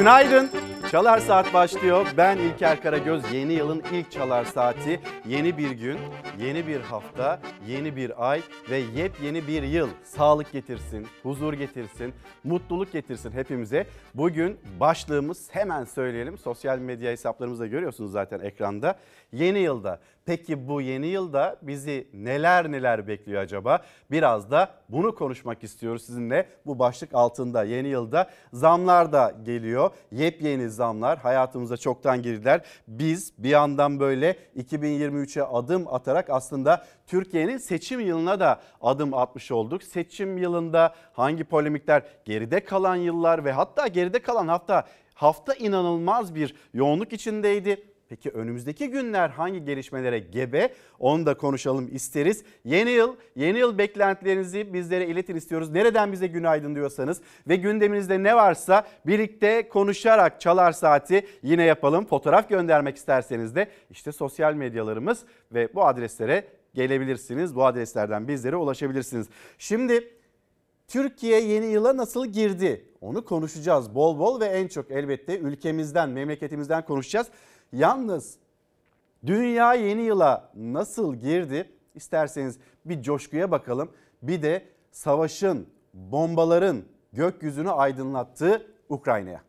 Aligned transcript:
Günaydın. 0.00 0.50
Çalar 0.90 1.18
Saat 1.18 1.54
başlıyor. 1.54 2.06
Ben 2.16 2.38
İlker 2.38 2.82
Karagöz. 2.82 3.22
Yeni 3.32 3.52
yılın 3.52 3.82
ilk 3.92 4.10
Çalar 4.10 4.44
Saati. 4.44 5.00
Yeni 5.28 5.58
bir 5.58 5.70
gün, 5.70 5.98
yeni 6.40 6.66
bir 6.66 6.80
hafta, 6.80 7.40
yeni 7.68 7.96
bir 7.96 8.30
ay 8.30 8.42
ve 8.70 8.76
yepyeni 8.76 9.48
bir 9.48 9.62
yıl. 9.62 9.88
Sağlık 10.04 10.52
getirsin, 10.52 11.06
huzur 11.22 11.52
getirsin, 11.52 12.14
mutluluk 12.44 12.92
getirsin 12.92 13.32
hepimize. 13.32 13.86
Bugün 14.14 14.58
başlığımız 14.80 15.48
hemen 15.50 15.84
söyleyelim. 15.84 16.38
Sosyal 16.38 16.78
medya 16.78 17.10
hesaplarımızda 17.10 17.66
görüyorsunuz 17.66 18.12
zaten 18.12 18.40
ekranda. 18.40 18.98
Yeni 19.32 19.58
yılda 19.58 20.00
Peki 20.30 20.68
bu 20.68 20.80
yeni 20.80 21.06
yılda 21.06 21.56
bizi 21.62 22.08
neler 22.14 22.72
neler 22.72 23.08
bekliyor 23.08 23.42
acaba? 23.42 23.82
Biraz 24.10 24.50
da 24.50 24.70
bunu 24.88 25.14
konuşmak 25.14 25.64
istiyoruz 25.64 26.02
sizinle. 26.02 26.48
Bu 26.66 26.78
başlık 26.78 27.14
altında 27.14 27.64
yeni 27.64 27.88
yılda 27.88 28.30
zamlar 28.52 29.12
da 29.12 29.34
geliyor. 29.42 29.90
Yepyeni 30.12 30.70
zamlar 30.70 31.18
hayatımıza 31.18 31.76
çoktan 31.76 32.22
girdiler. 32.22 32.60
Biz 32.88 33.32
bir 33.38 33.48
yandan 33.48 34.00
böyle 34.00 34.36
2023'e 35.10 35.42
adım 35.42 35.94
atarak 35.94 36.30
aslında 36.30 36.86
Türkiye'nin 37.06 37.58
seçim 37.58 38.00
yılına 38.00 38.40
da 38.40 38.60
adım 38.80 39.14
atmış 39.14 39.50
olduk. 39.50 39.82
Seçim 39.82 40.38
yılında 40.38 40.94
hangi 41.12 41.44
polemikler 41.44 42.02
geride 42.24 42.64
kalan 42.64 42.96
yıllar 42.96 43.44
ve 43.44 43.52
hatta 43.52 43.86
geride 43.86 44.18
kalan 44.22 44.48
hafta 44.48 44.86
hafta 45.14 45.54
inanılmaz 45.54 46.34
bir 46.34 46.54
yoğunluk 46.74 47.12
içindeydi. 47.12 47.89
Peki 48.10 48.30
önümüzdeki 48.30 48.90
günler 48.90 49.28
hangi 49.30 49.64
gelişmelere 49.64 50.18
gebe? 50.18 50.74
Onu 50.98 51.26
da 51.26 51.34
konuşalım 51.34 51.88
isteriz. 51.92 52.44
Yeni 52.64 52.90
yıl, 52.90 53.16
yeni 53.36 53.58
yıl 53.58 53.78
beklentilerinizi 53.78 54.72
bizlere 54.74 55.06
iletin 55.06 55.36
istiyoruz. 55.36 55.70
Nereden 55.70 56.12
bize 56.12 56.26
günaydın 56.26 56.74
diyorsanız 56.74 57.20
ve 57.48 57.56
gündeminizde 57.56 58.22
ne 58.22 58.36
varsa 58.36 58.86
birlikte 59.06 59.68
konuşarak 59.68 60.40
çalar 60.40 60.72
saati 60.72 61.26
yine 61.42 61.64
yapalım. 61.64 62.06
Fotoğraf 62.06 62.48
göndermek 62.48 62.96
isterseniz 62.96 63.54
de 63.54 63.68
işte 63.90 64.12
sosyal 64.12 64.54
medyalarımız 64.54 65.22
ve 65.52 65.74
bu 65.74 65.86
adreslere 65.86 66.44
gelebilirsiniz. 66.74 67.56
Bu 67.56 67.64
adreslerden 67.64 68.28
bizlere 68.28 68.56
ulaşabilirsiniz. 68.56 69.28
Şimdi 69.58 70.08
Türkiye 70.88 71.40
yeni 71.40 71.66
yıla 71.66 71.96
nasıl 71.96 72.26
girdi? 72.26 72.84
Onu 73.00 73.24
konuşacağız 73.24 73.94
bol 73.94 74.18
bol 74.18 74.40
ve 74.40 74.44
en 74.44 74.68
çok 74.68 74.90
elbette 74.90 75.38
ülkemizden, 75.38 76.10
memleketimizden 76.10 76.84
konuşacağız. 76.84 77.26
Yalnız 77.72 78.38
dünya 79.26 79.74
yeni 79.74 80.02
yıla 80.02 80.52
nasıl 80.54 81.14
girdi? 81.14 81.72
İsterseniz 81.94 82.58
bir 82.84 83.02
coşkuya 83.02 83.50
bakalım. 83.50 83.92
Bir 84.22 84.42
de 84.42 84.68
savaşın, 84.90 85.66
bombaların 85.94 86.82
gökyüzünü 87.12 87.70
aydınlattığı 87.70 88.66
Ukrayna'ya. 88.88 89.42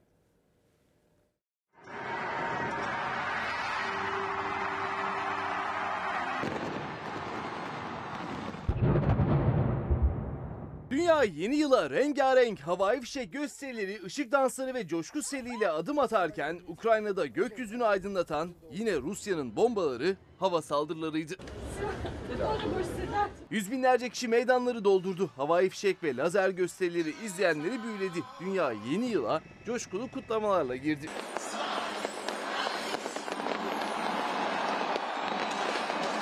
Dünya 10.92 11.24
yeni 11.24 11.56
yıla 11.56 11.90
rengarenk 11.90 12.60
havai 12.60 13.02
fişek 13.02 13.34
gösterileri, 13.34 14.04
ışık 14.06 14.32
dansları 14.32 14.74
ve 14.74 14.88
coşku 14.88 15.24
seliyle 15.24 15.70
adım 15.70 16.00
atarken 16.00 16.60
Ukrayna'da 16.68 17.26
gökyüzünü 17.26 17.84
aydınlatan 17.86 18.52
yine 18.72 18.98
Rusya'nın 18.98 19.56
bombaları 19.56 20.18
hava 20.40 20.62
saldırılarıydı. 20.62 21.36
Yüz 23.50 23.72
binlerce 23.72 24.10
kişi 24.10 24.28
meydanları 24.28 24.84
doldurdu. 24.84 25.30
Havai 25.36 25.70
fişek 25.70 26.04
ve 26.04 26.16
lazer 26.16 26.50
gösterileri 26.50 27.14
izleyenleri 27.26 27.84
büyüledi. 27.84 28.20
Dünya 28.42 28.74
yeni 28.92 29.06
yıla 29.06 29.42
coşkulu 29.66 30.12
kutlamalarla 30.12 30.76
girdi. 30.76 31.10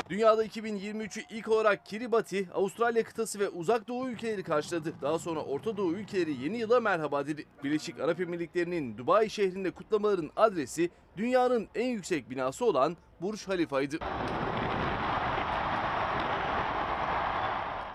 Dünyada 0.09 0.45
2023'ü 0.45 1.23
ilk 1.29 1.47
olarak 1.47 1.85
Kiribati, 1.85 2.47
Avustralya 2.53 3.03
kıtası 3.03 3.39
ve 3.39 3.49
Uzak 3.49 3.87
Doğu 3.87 4.09
ülkeleri 4.09 4.43
karşıladı. 4.43 4.93
Daha 5.01 5.19
sonra 5.19 5.39
Orta 5.39 5.77
Doğu 5.77 5.93
ülkeleri 5.93 6.43
yeni 6.43 6.57
yıla 6.57 6.79
merhaba 6.79 7.27
dedi. 7.27 7.45
Birleşik 7.63 7.99
Arap 7.99 8.19
Emirlikleri'nin 8.19 8.97
Dubai 8.97 9.29
şehrinde 9.29 9.71
kutlamaların 9.71 10.29
adresi 10.35 10.89
dünyanın 11.17 11.67
en 11.75 11.87
yüksek 11.87 12.29
binası 12.29 12.65
olan 12.65 12.97
Burj 13.21 13.47
Halifa'ydı. 13.47 13.97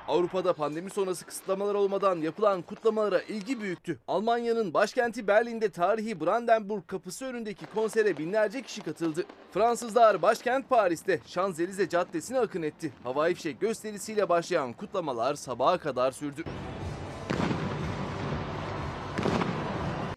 Avrupa'da 0.08 0.52
pandemi 0.52 0.90
sonrası 0.90 1.26
kısıtlamalar 1.26 1.74
olmadan 1.74 2.16
yapılan 2.16 2.62
kutlamalara 2.62 3.22
ilgi 3.22 3.60
büyüktü. 3.60 3.98
Almanya'nın 4.08 4.74
başkenti 4.74 5.26
Berlin'de 5.26 5.68
tarihi 5.68 6.20
Brandenburg 6.20 6.86
kapısı 6.86 7.24
önündeki 7.24 7.66
konsere 7.66 8.18
binlerce 8.18 8.62
kişi 8.62 8.82
katıldı. 8.82 9.24
Fransızlar 9.52 10.22
başkent 10.22 10.68
Paris'te 10.68 11.20
Şanzelize 11.26 11.88
Caddesi'ne 11.88 12.38
akın 12.38 12.62
etti. 12.62 12.92
Havai 13.04 13.34
fişek 13.34 13.60
gösterisiyle 13.60 14.28
başlayan 14.28 14.72
kutlamalar 14.72 15.34
sabaha 15.34 15.78
kadar 15.78 16.10
sürdü. 16.12 16.44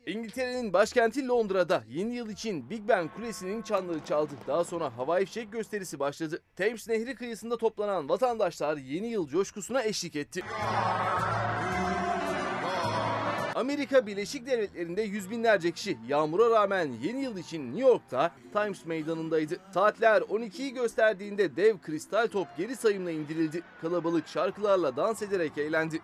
İngiltere'nin 0.07 0.73
başkenti 0.73 1.27
Londra'da 1.27 1.83
yeni 1.87 2.15
yıl 2.15 2.29
için 2.29 2.69
Big 2.69 2.81
Ben 2.87 3.07
Kulesi'nin 3.07 3.61
çanları 3.61 4.05
çaldı. 4.05 4.33
Daha 4.47 4.63
sonra 4.63 4.97
havai 4.97 5.25
fişek 5.25 5.51
gösterisi 5.51 5.99
başladı. 5.99 6.41
Thames 6.55 6.87
Nehri 6.87 7.15
kıyısında 7.15 7.57
toplanan 7.57 8.09
vatandaşlar 8.09 8.77
yeni 8.77 9.07
yıl 9.07 9.27
coşkusuna 9.27 9.83
eşlik 9.83 10.15
etti. 10.15 10.41
Amerika 13.55 14.07
Birleşik 14.07 14.47
Devletleri'nde 14.47 15.01
yüz 15.01 15.29
binlerce 15.29 15.71
kişi 15.71 15.97
yağmura 16.07 16.49
rağmen 16.49 16.91
yeni 17.03 17.23
yıl 17.23 17.37
için 17.37 17.67
New 17.67 17.81
York'ta 17.81 18.31
Times 18.53 18.85
Meydanı'ndaydı. 18.85 19.57
Saatler 19.73 20.21
12'yi 20.21 20.73
gösterdiğinde 20.73 21.55
dev 21.55 21.77
kristal 21.77 22.27
top 22.27 22.47
geri 22.57 22.75
sayımla 22.75 23.11
indirildi. 23.11 23.61
Kalabalık 23.81 24.27
şarkılarla 24.27 24.95
dans 24.95 25.21
ederek 25.21 25.57
eğlendi. 25.57 26.01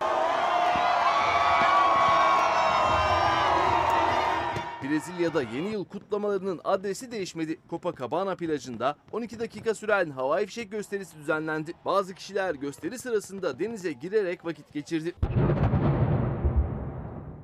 Brezilya'da 4.84 5.42
yeni 5.42 5.72
yıl 5.72 5.86
kutlamalarının 5.86 6.62
adresi 6.64 7.12
değişmedi. 7.12 7.60
Copacabana 7.70 8.36
plajında 8.36 8.96
12 9.12 9.40
dakika 9.40 9.74
süren 9.74 10.10
havai 10.10 10.46
fişek 10.46 10.72
gösterisi 10.72 11.18
düzenlendi. 11.18 11.74
Bazı 11.86 12.14
kişiler 12.14 12.56
gösteri 12.56 13.00
sırasında 13.00 13.60
denize 13.60 13.92
girerek 13.92 14.46
vakit 14.46 14.74
geçirdi. 14.74 15.16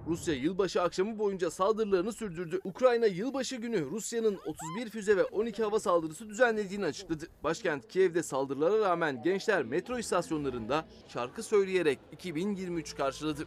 Rusya 0.07 0.33
yılbaşı 0.33 0.81
akşamı 0.81 1.19
boyunca 1.19 1.51
saldırılarını 1.51 2.13
sürdürdü. 2.13 2.59
Ukrayna 2.63 3.05
yılbaşı 3.05 3.55
günü 3.55 3.85
Rusya'nın 3.91 4.39
31 4.45 4.89
füze 4.89 5.17
ve 5.17 5.23
12 5.23 5.63
hava 5.63 5.79
saldırısı 5.79 6.29
düzenlediğini 6.29 6.85
açıkladı. 6.85 7.25
Başkent 7.43 7.87
Kiev'de 7.87 8.23
saldırılara 8.23 8.79
rağmen 8.79 9.23
gençler 9.23 9.63
metro 9.63 9.99
istasyonlarında 9.99 10.85
şarkı 11.07 11.43
söyleyerek 11.43 11.99
2023 12.11 12.95
karşıladı. 12.95 13.45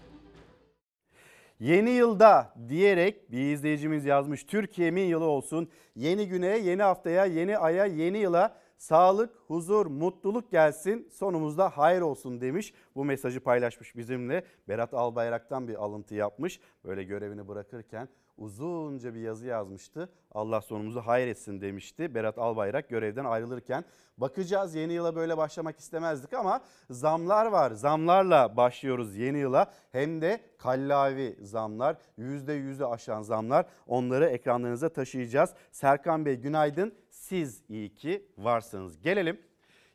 Yeni 1.62 1.90
yılda 1.90 2.54
diyerek 2.68 3.30
bir 3.32 3.52
izleyicimiz 3.52 4.04
yazmış. 4.04 4.44
Türkiye'min 4.44 5.02
yılı 5.02 5.24
olsun. 5.24 5.68
Yeni 5.96 6.28
güne, 6.28 6.58
yeni 6.58 6.82
haftaya, 6.82 7.24
yeni 7.24 7.58
aya, 7.58 7.86
yeni 7.86 8.18
yıla 8.18 8.56
sağlık, 8.78 9.36
huzur, 9.46 9.86
mutluluk 9.86 10.50
gelsin. 10.50 11.08
Sonumuzda 11.12 11.68
hayır 11.68 12.00
olsun 12.00 12.40
demiş. 12.40 12.74
Bu 12.94 13.04
mesajı 13.04 13.40
paylaşmış 13.40 13.96
bizimle. 13.96 14.44
Berat 14.68 14.94
Albayrak'tan 14.94 15.68
bir 15.68 15.74
alıntı 15.74 16.14
yapmış. 16.14 16.60
Böyle 16.84 17.04
görevini 17.04 17.48
bırakırken 17.48 18.08
uzunca 18.36 19.14
bir 19.14 19.20
yazı 19.20 19.46
yazmıştı. 19.46 20.08
Allah 20.30 20.60
sonumuzu 20.60 21.00
hayır 21.00 21.26
etsin 21.26 21.60
demişti. 21.60 22.14
Berat 22.14 22.38
Albayrak 22.38 22.88
görevden 22.88 23.24
ayrılırken 23.24 23.84
bakacağız 24.18 24.74
yeni 24.74 24.92
yıla 24.92 25.16
böyle 25.16 25.36
başlamak 25.36 25.78
istemezdik 25.78 26.34
ama 26.34 26.60
zamlar 26.90 27.46
var. 27.46 27.70
Zamlarla 27.70 28.56
başlıyoruz 28.56 29.16
yeni 29.16 29.38
yıla. 29.38 29.72
Hem 29.92 30.22
de 30.22 30.40
kallavi 30.58 31.36
zamlar, 31.42 31.96
%100'ü 32.18 32.84
aşan 32.84 33.22
zamlar. 33.22 33.66
Onları 33.86 34.26
ekranlarınıza 34.26 34.88
taşıyacağız. 34.88 35.54
Serkan 35.70 36.26
Bey 36.26 36.36
günaydın. 36.36 36.94
Siz 37.10 37.62
iyi 37.68 37.94
ki 37.94 38.26
varsınız. 38.38 39.00
Gelelim 39.00 39.40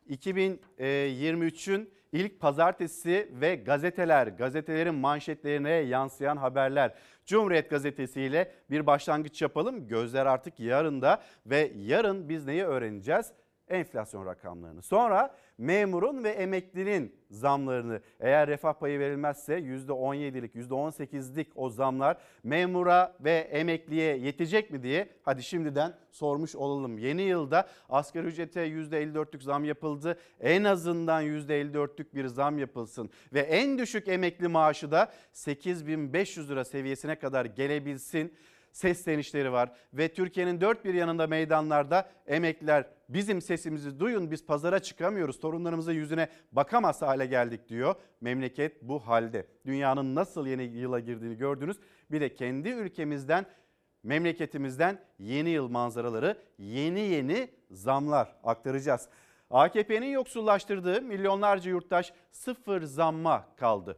2023'ün 0.10 1.90
ilk 2.12 2.40
pazartesi 2.40 3.32
ve 3.42 3.56
gazeteler, 3.56 4.28
gazetelerin 4.28 4.96
manşetlerine 4.96 5.72
yansıyan 5.72 6.38
haberler. 6.38 6.94
Cumhuriyet 7.28 7.70
Gazetesi 7.70 8.22
ile 8.22 8.52
bir 8.70 8.88
başlangıç 8.88 9.42
yapalım. 9.42 9.88
Gözler 9.88 10.26
artık 10.26 10.60
yarında 10.60 11.22
ve 11.46 11.72
yarın 11.76 12.30
biz 12.30 12.46
neyi 12.46 12.64
öğreneceğiz? 12.64 13.32
Enflasyon 13.70 14.26
rakamlarını. 14.26 14.82
Sonra 14.82 15.36
memurun 15.58 16.24
ve 16.24 16.30
emeklinin 16.30 17.16
zamlarını 17.32 18.02
eğer 18.20 18.48
refah 18.48 18.74
payı 18.74 19.00
verilmezse 19.00 19.60
%17'lik 19.60 20.56
%18'lik 20.56 21.48
o 21.56 21.70
zamlar 21.70 22.18
memura 22.44 23.18
ve 23.20 23.32
emekliye 23.32 24.18
yetecek 24.18 24.72
mi 24.72 24.84
diye 24.84 25.10
hadi 25.24 25.44
şimdiden 25.44 25.94
sormuş 26.12 26.56
olalım. 26.56 26.98
Yeni 26.98 27.22
yılda 27.22 27.68
asgari 27.90 28.28
ücrete 28.28 28.68
%54'lük 28.68 29.44
zam 29.44 29.66
yapıldı. 29.66 30.20
En 30.40 30.64
azından 30.64 31.24
%54'lük 31.24 32.16
bir 32.16 32.28
zam 32.28 32.60
yapılsın 32.60 33.10
ve 33.34 33.40
en 33.40 33.78
düşük 33.78 34.08
emekli 34.08 34.48
maaşı 34.48 34.92
da 34.92 35.12
8500 35.34 36.50
lira 36.50 36.66
seviyesine 36.66 37.20
kadar 37.20 37.46
gelebilsin. 37.46 38.34
Seslenişleri 38.72 39.52
var 39.52 39.72
ve 39.94 40.14
Türkiye'nin 40.14 40.62
dört 40.62 40.86
bir 40.86 40.94
yanında 40.94 41.28
meydanlarda 41.28 42.10
emekliler 42.28 42.86
bizim 43.10 43.42
sesimizi 43.42 44.00
duyun 44.00 44.32
biz 44.32 44.46
pazara 44.46 44.80
çıkamıyoruz 44.80 45.40
torunlarımızın 45.40 45.94
yüzüne 45.94 46.30
bakamaz 46.52 47.02
hale 47.02 47.26
geldik 47.26 47.70
diyor. 47.70 47.96
Memleket 48.22 48.82
bu 48.82 49.00
halde. 49.00 49.48
Dünyanın 49.66 50.16
nasıl 50.16 50.48
yeni 50.48 50.64
yıla 50.64 51.00
girdiğini 51.00 51.38
gördünüz. 51.38 51.78
Bir 52.12 52.22
de 52.22 52.34
kendi 52.34 52.70
ülkemizden 52.70 53.46
memleketimizden 54.04 55.00
yeni 55.20 55.50
yıl 55.50 55.68
manzaraları 55.68 56.38
yeni 56.58 57.00
yeni 57.00 57.50
zamlar 57.72 58.36
aktaracağız. 58.44 59.10
AKP'nin 59.50 60.08
yoksullaştırdığı 60.08 61.02
milyonlarca 61.02 61.70
yurttaş 61.70 62.14
sıfır 62.32 62.82
zamma 62.82 63.56
kaldı. 63.56 63.98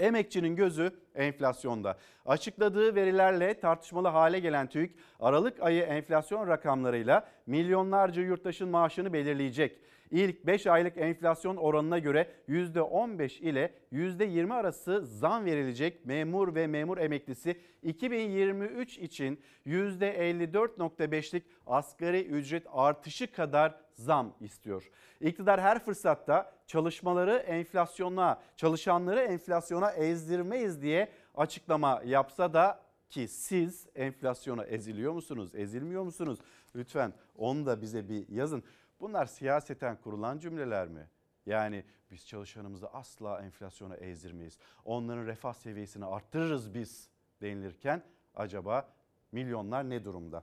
Emekçinin 0.00 0.56
gözü 0.56 0.90
enflasyonda. 1.14 1.98
Açıkladığı 2.26 2.94
verilerle 2.94 3.60
tartışmalı 3.60 4.08
hale 4.08 4.38
gelen 4.38 4.66
TÜİK 4.66 4.94
Aralık 5.20 5.62
ayı 5.62 5.82
enflasyon 5.82 6.48
rakamlarıyla 6.48 7.28
milyonlarca 7.46 8.22
yurttaşın 8.22 8.68
maaşını 8.68 9.12
belirleyecek. 9.12 9.78
İlk 10.10 10.46
5 10.46 10.66
aylık 10.66 10.96
enflasyon 10.96 11.56
oranına 11.56 11.98
göre 11.98 12.30
%15 12.48 13.40
ile 13.40 13.74
%20 13.92 14.54
arası 14.54 15.06
zam 15.06 15.44
verilecek 15.44 16.06
memur 16.06 16.54
ve 16.54 16.66
memur 16.66 16.98
emeklisi 16.98 17.60
2023 17.82 18.98
için 18.98 19.40
%54.5'lik 19.66 21.44
asgari 21.66 22.24
ücret 22.24 22.66
artışı 22.72 23.32
kadar 23.32 23.74
zam 23.92 24.34
istiyor. 24.40 24.90
İktidar 25.20 25.60
her 25.60 25.84
fırsatta 25.84 26.52
çalışmaları 26.70 27.36
enflasyona, 27.36 28.40
çalışanları 28.56 29.20
enflasyona 29.20 29.90
ezdirmeyiz 29.90 30.82
diye 30.82 31.12
açıklama 31.34 32.02
yapsa 32.04 32.54
da 32.54 32.82
ki 33.08 33.28
siz 33.28 33.88
enflasyona 33.94 34.64
eziliyor 34.64 35.12
musunuz, 35.12 35.54
ezilmiyor 35.54 36.02
musunuz? 36.02 36.38
Lütfen 36.76 37.12
onu 37.36 37.66
da 37.66 37.82
bize 37.82 38.08
bir 38.08 38.28
yazın. 38.28 38.62
Bunlar 39.00 39.26
siyaseten 39.26 39.96
kurulan 39.96 40.38
cümleler 40.38 40.88
mi? 40.88 41.06
Yani 41.46 41.84
biz 42.10 42.26
çalışanımızı 42.26 42.88
asla 42.88 43.42
enflasyona 43.42 43.96
ezdirmeyiz. 43.96 44.58
Onların 44.84 45.26
refah 45.26 45.52
seviyesini 45.52 46.04
arttırırız 46.04 46.74
biz 46.74 47.08
denilirken 47.42 48.02
acaba 48.34 48.88
milyonlar 49.32 49.90
ne 49.90 50.04
durumda? 50.04 50.42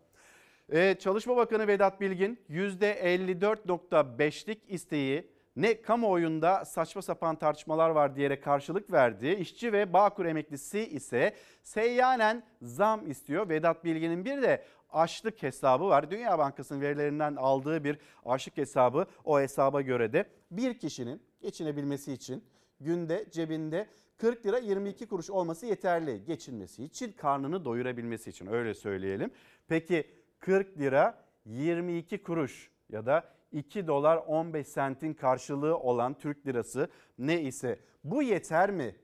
Ee, 0.72 0.96
Çalışma 1.00 1.38
Bakanı 1.38 1.68
Vedat 1.68 2.02
Bilgin 2.02 2.40
%54.5'lik 2.50 4.62
isteği 4.68 5.37
ne 5.58 5.82
kamuoyunda 5.82 6.66
saçma 6.66 7.02
sapan 7.02 7.36
tartışmalar 7.36 7.90
var 7.90 8.16
diyerek 8.16 8.44
karşılık 8.44 8.92
verdi. 8.92 9.28
İşçi 9.28 9.74
ve 9.74 9.94
Bağkur 9.94 10.26
emeklisi 10.26 10.80
ise 10.80 11.36
seyyanen 11.64 12.44
zam 12.62 13.12
istiyor. 13.12 13.50
Vedat 13.50 13.84
Bilgin'in 13.84 14.26
bir 14.26 14.42
de 14.42 14.64
açlık 14.90 15.44
hesabı 15.44 15.88
var. 15.88 16.12
Dünya 16.12 16.40
Bankası'nın 16.40 16.82
verilerinden 16.82 17.36
aldığı 17.36 17.84
bir 17.84 18.00
açlık 18.26 18.58
hesabı. 18.58 19.06
O 19.24 19.40
hesaba 19.40 19.82
göre 19.82 20.14
de 20.14 20.26
bir 20.52 20.80
kişinin 20.80 21.22
geçinebilmesi 21.42 22.14
için 22.14 22.44
günde 22.80 23.26
cebinde 23.32 23.88
40 24.18 24.46
lira 24.46 24.58
22 24.58 25.08
kuruş 25.08 25.30
olması 25.30 25.66
yeterli 25.66 26.26
geçinmesi 26.26 26.84
için, 26.84 27.12
karnını 27.12 27.66
doyurabilmesi 27.66 28.30
için 28.30 28.48
öyle 28.48 28.74
söyleyelim. 28.74 29.32
Peki 29.68 30.08
40 30.40 30.80
lira 30.80 31.24
22 31.46 32.24
kuruş 32.24 32.72
ya 32.90 33.06
da 33.06 33.37
2 33.52 33.88
dolar 33.88 34.18
15 34.18 34.68
sentin 34.68 35.14
karşılığı 35.14 35.78
olan 35.78 36.14
Türk 36.14 36.48
lirası 36.48 36.90
ne 37.18 37.42
ise 37.42 37.80
bu 38.04 38.24
yeter 38.24 38.72
mi? 38.72 38.96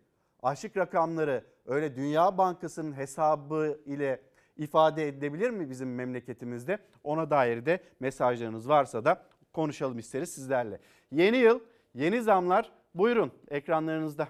Aşık 0.43 0.77
rakamları 0.77 1.45
öyle 1.65 1.95
Dünya 1.95 2.37
Bankası'nın 2.37 2.97
hesabı 2.97 3.79
ile 3.85 4.21
ifade 4.57 5.07
edilebilir 5.07 5.49
mi 5.49 5.69
bizim 5.69 5.95
memleketimizde? 5.95 6.77
Ona 7.03 7.29
dair 7.29 7.65
de 7.65 7.83
mesajlarınız 7.99 8.69
varsa 8.69 9.05
da 9.05 9.23
konuşalım 9.53 9.99
isteriz 9.99 10.29
sizlerle. 10.33 10.79
Yeni 11.11 11.37
yıl, 11.37 11.59
yeni 11.93 12.21
zamlar 12.21 12.71
buyurun 12.95 13.31
ekranlarınızda. 13.47 14.27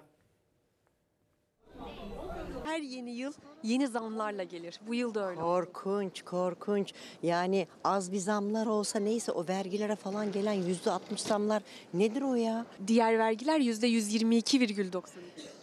Her 2.66 2.80
yeni 2.82 3.12
yıl 3.12 3.34
yeni 3.64 3.88
zamlarla 3.88 4.44
gelir. 4.44 4.80
Bu 4.88 4.96
yıl 4.96 5.14
da 5.14 5.30
öyle. 5.30 5.42
Korkunç, 5.42 6.22
korkunç. 6.22 6.94
Yani 7.24 7.68
az 7.84 8.12
bir 8.12 8.18
zamlar 8.18 8.66
olsa 8.66 9.00
neyse 9.00 9.32
o 9.32 9.48
vergilere 9.48 9.96
falan 9.96 10.32
gelen 10.32 10.54
yüzde 10.54 10.92
altmış 10.92 11.22
zamlar 11.22 11.64
nedir 11.94 12.22
o 12.22 12.36
ya? 12.36 12.66
Diğer 12.88 13.20
vergiler 13.20 13.60
%122,93. 13.60 15.02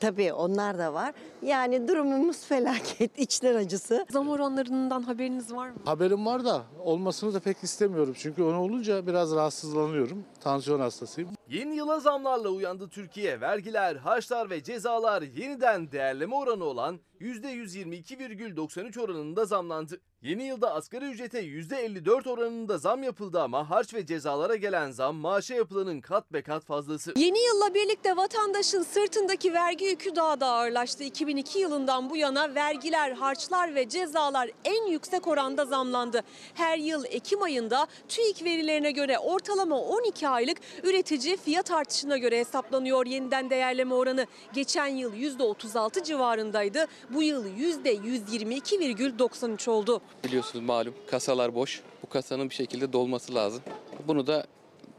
Tabii 0.00 0.32
onlar 0.32 0.78
da 0.78 0.94
var. 0.94 1.14
Yani 1.42 1.88
durumumuz 1.88 2.44
felaket, 2.44 3.18
içler 3.18 3.54
acısı. 3.54 4.06
Zam 4.10 4.28
oranlarından 4.28 5.02
haberiniz 5.02 5.52
var 5.54 5.68
mı? 5.68 5.76
Haberim 5.84 6.26
var 6.26 6.44
da 6.44 6.62
olmasını 6.84 7.34
da 7.34 7.40
pek 7.40 7.56
istemiyorum. 7.62 8.14
Çünkü 8.18 8.42
onu 8.42 8.60
olunca 8.60 9.06
biraz 9.06 9.34
rahatsızlanıyorum. 9.34 10.24
Tansiyon 10.40 10.80
hastasıyım. 10.80 11.30
Yeni 11.48 11.76
yıla 11.76 12.00
zamlarla 12.00 12.48
uyandı 12.48 12.88
Türkiye. 12.88 13.40
Vergiler, 13.40 13.96
harçlar 13.96 14.50
ve 14.50 14.62
cezalar 14.62 15.22
yeniden 15.22 15.92
değerleme 15.92 16.34
oranı 16.34 16.64
olan 16.64 17.00
%122,93 17.92 19.00
oranında 19.00 19.44
zamlandı. 19.44 20.00
Yeni 20.22 20.44
yılda 20.44 20.74
asgari 20.74 21.04
ücrete 21.04 21.40
%54 21.40 22.30
oranında 22.30 22.78
zam 22.78 23.02
yapıldı 23.02 23.40
ama 23.40 23.70
harç 23.70 23.94
ve 23.94 24.06
cezalara 24.06 24.56
gelen 24.56 24.90
zam 24.90 25.16
maaşa 25.16 25.54
yapılanın 25.54 26.00
kat 26.00 26.32
be 26.32 26.42
kat 26.42 26.64
fazlası. 26.64 27.12
Yeni 27.16 27.38
yılla 27.38 27.74
birlikte 27.74 28.16
vatandaşın 28.16 28.82
sırtındaki 28.82 29.54
vergi 29.54 29.84
yükü 29.84 30.16
daha 30.16 30.40
da 30.40 30.46
ağırlaştı. 30.46 31.04
2002 31.04 31.58
yılından 31.58 32.10
bu 32.10 32.16
yana 32.16 32.54
vergiler, 32.54 33.12
harçlar 33.12 33.74
ve 33.74 33.88
cezalar 33.88 34.50
en 34.64 34.86
yüksek 34.86 35.28
oranda 35.28 35.64
zamlandı. 35.64 36.20
Her 36.54 36.78
yıl 36.78 37.04
Ekim 37.04 37.42
ayında 37.42 37.86
TÜİK 38.08 38.44
verilerine 38.44 38.90
göre 38.90 39.18
ortalama 39.18 39.80
12 39.80 40.28
aylık 40.28 40.58
üretici 40.82 41.36
fiyat 41.36 41.70
artışına 41.70 42.18
göre 42.18 42.38
hesaplanıyor 42.38 43.06
yeniden 43.06 43.50
değerleme 43.50 43.94
oranı. 43.94 44.26
Geçen 44.52 44.86
yıl 44.86 45.14
%36 45.14 46.04
civarındaydı. 46.04 46.86
Bu 47.10 47.22
yıl 47.22 47.46
%122,93 47.46 49.70
oldu. 49.70 50.02
Biliyorsunuz 50.24 50.64
malum 50.64 50.94
kasalar 51.10 51.54
boş. 51.54 51.82
Bu 52.02 52.08
kasanın 52.08 52.50
bir 52.50 52.54
şekilde 52.54 52.92
dolması 52.92 53.34
lazım. 53.34 53.62
Bunu 54.08 54.26
da 54.26 54.46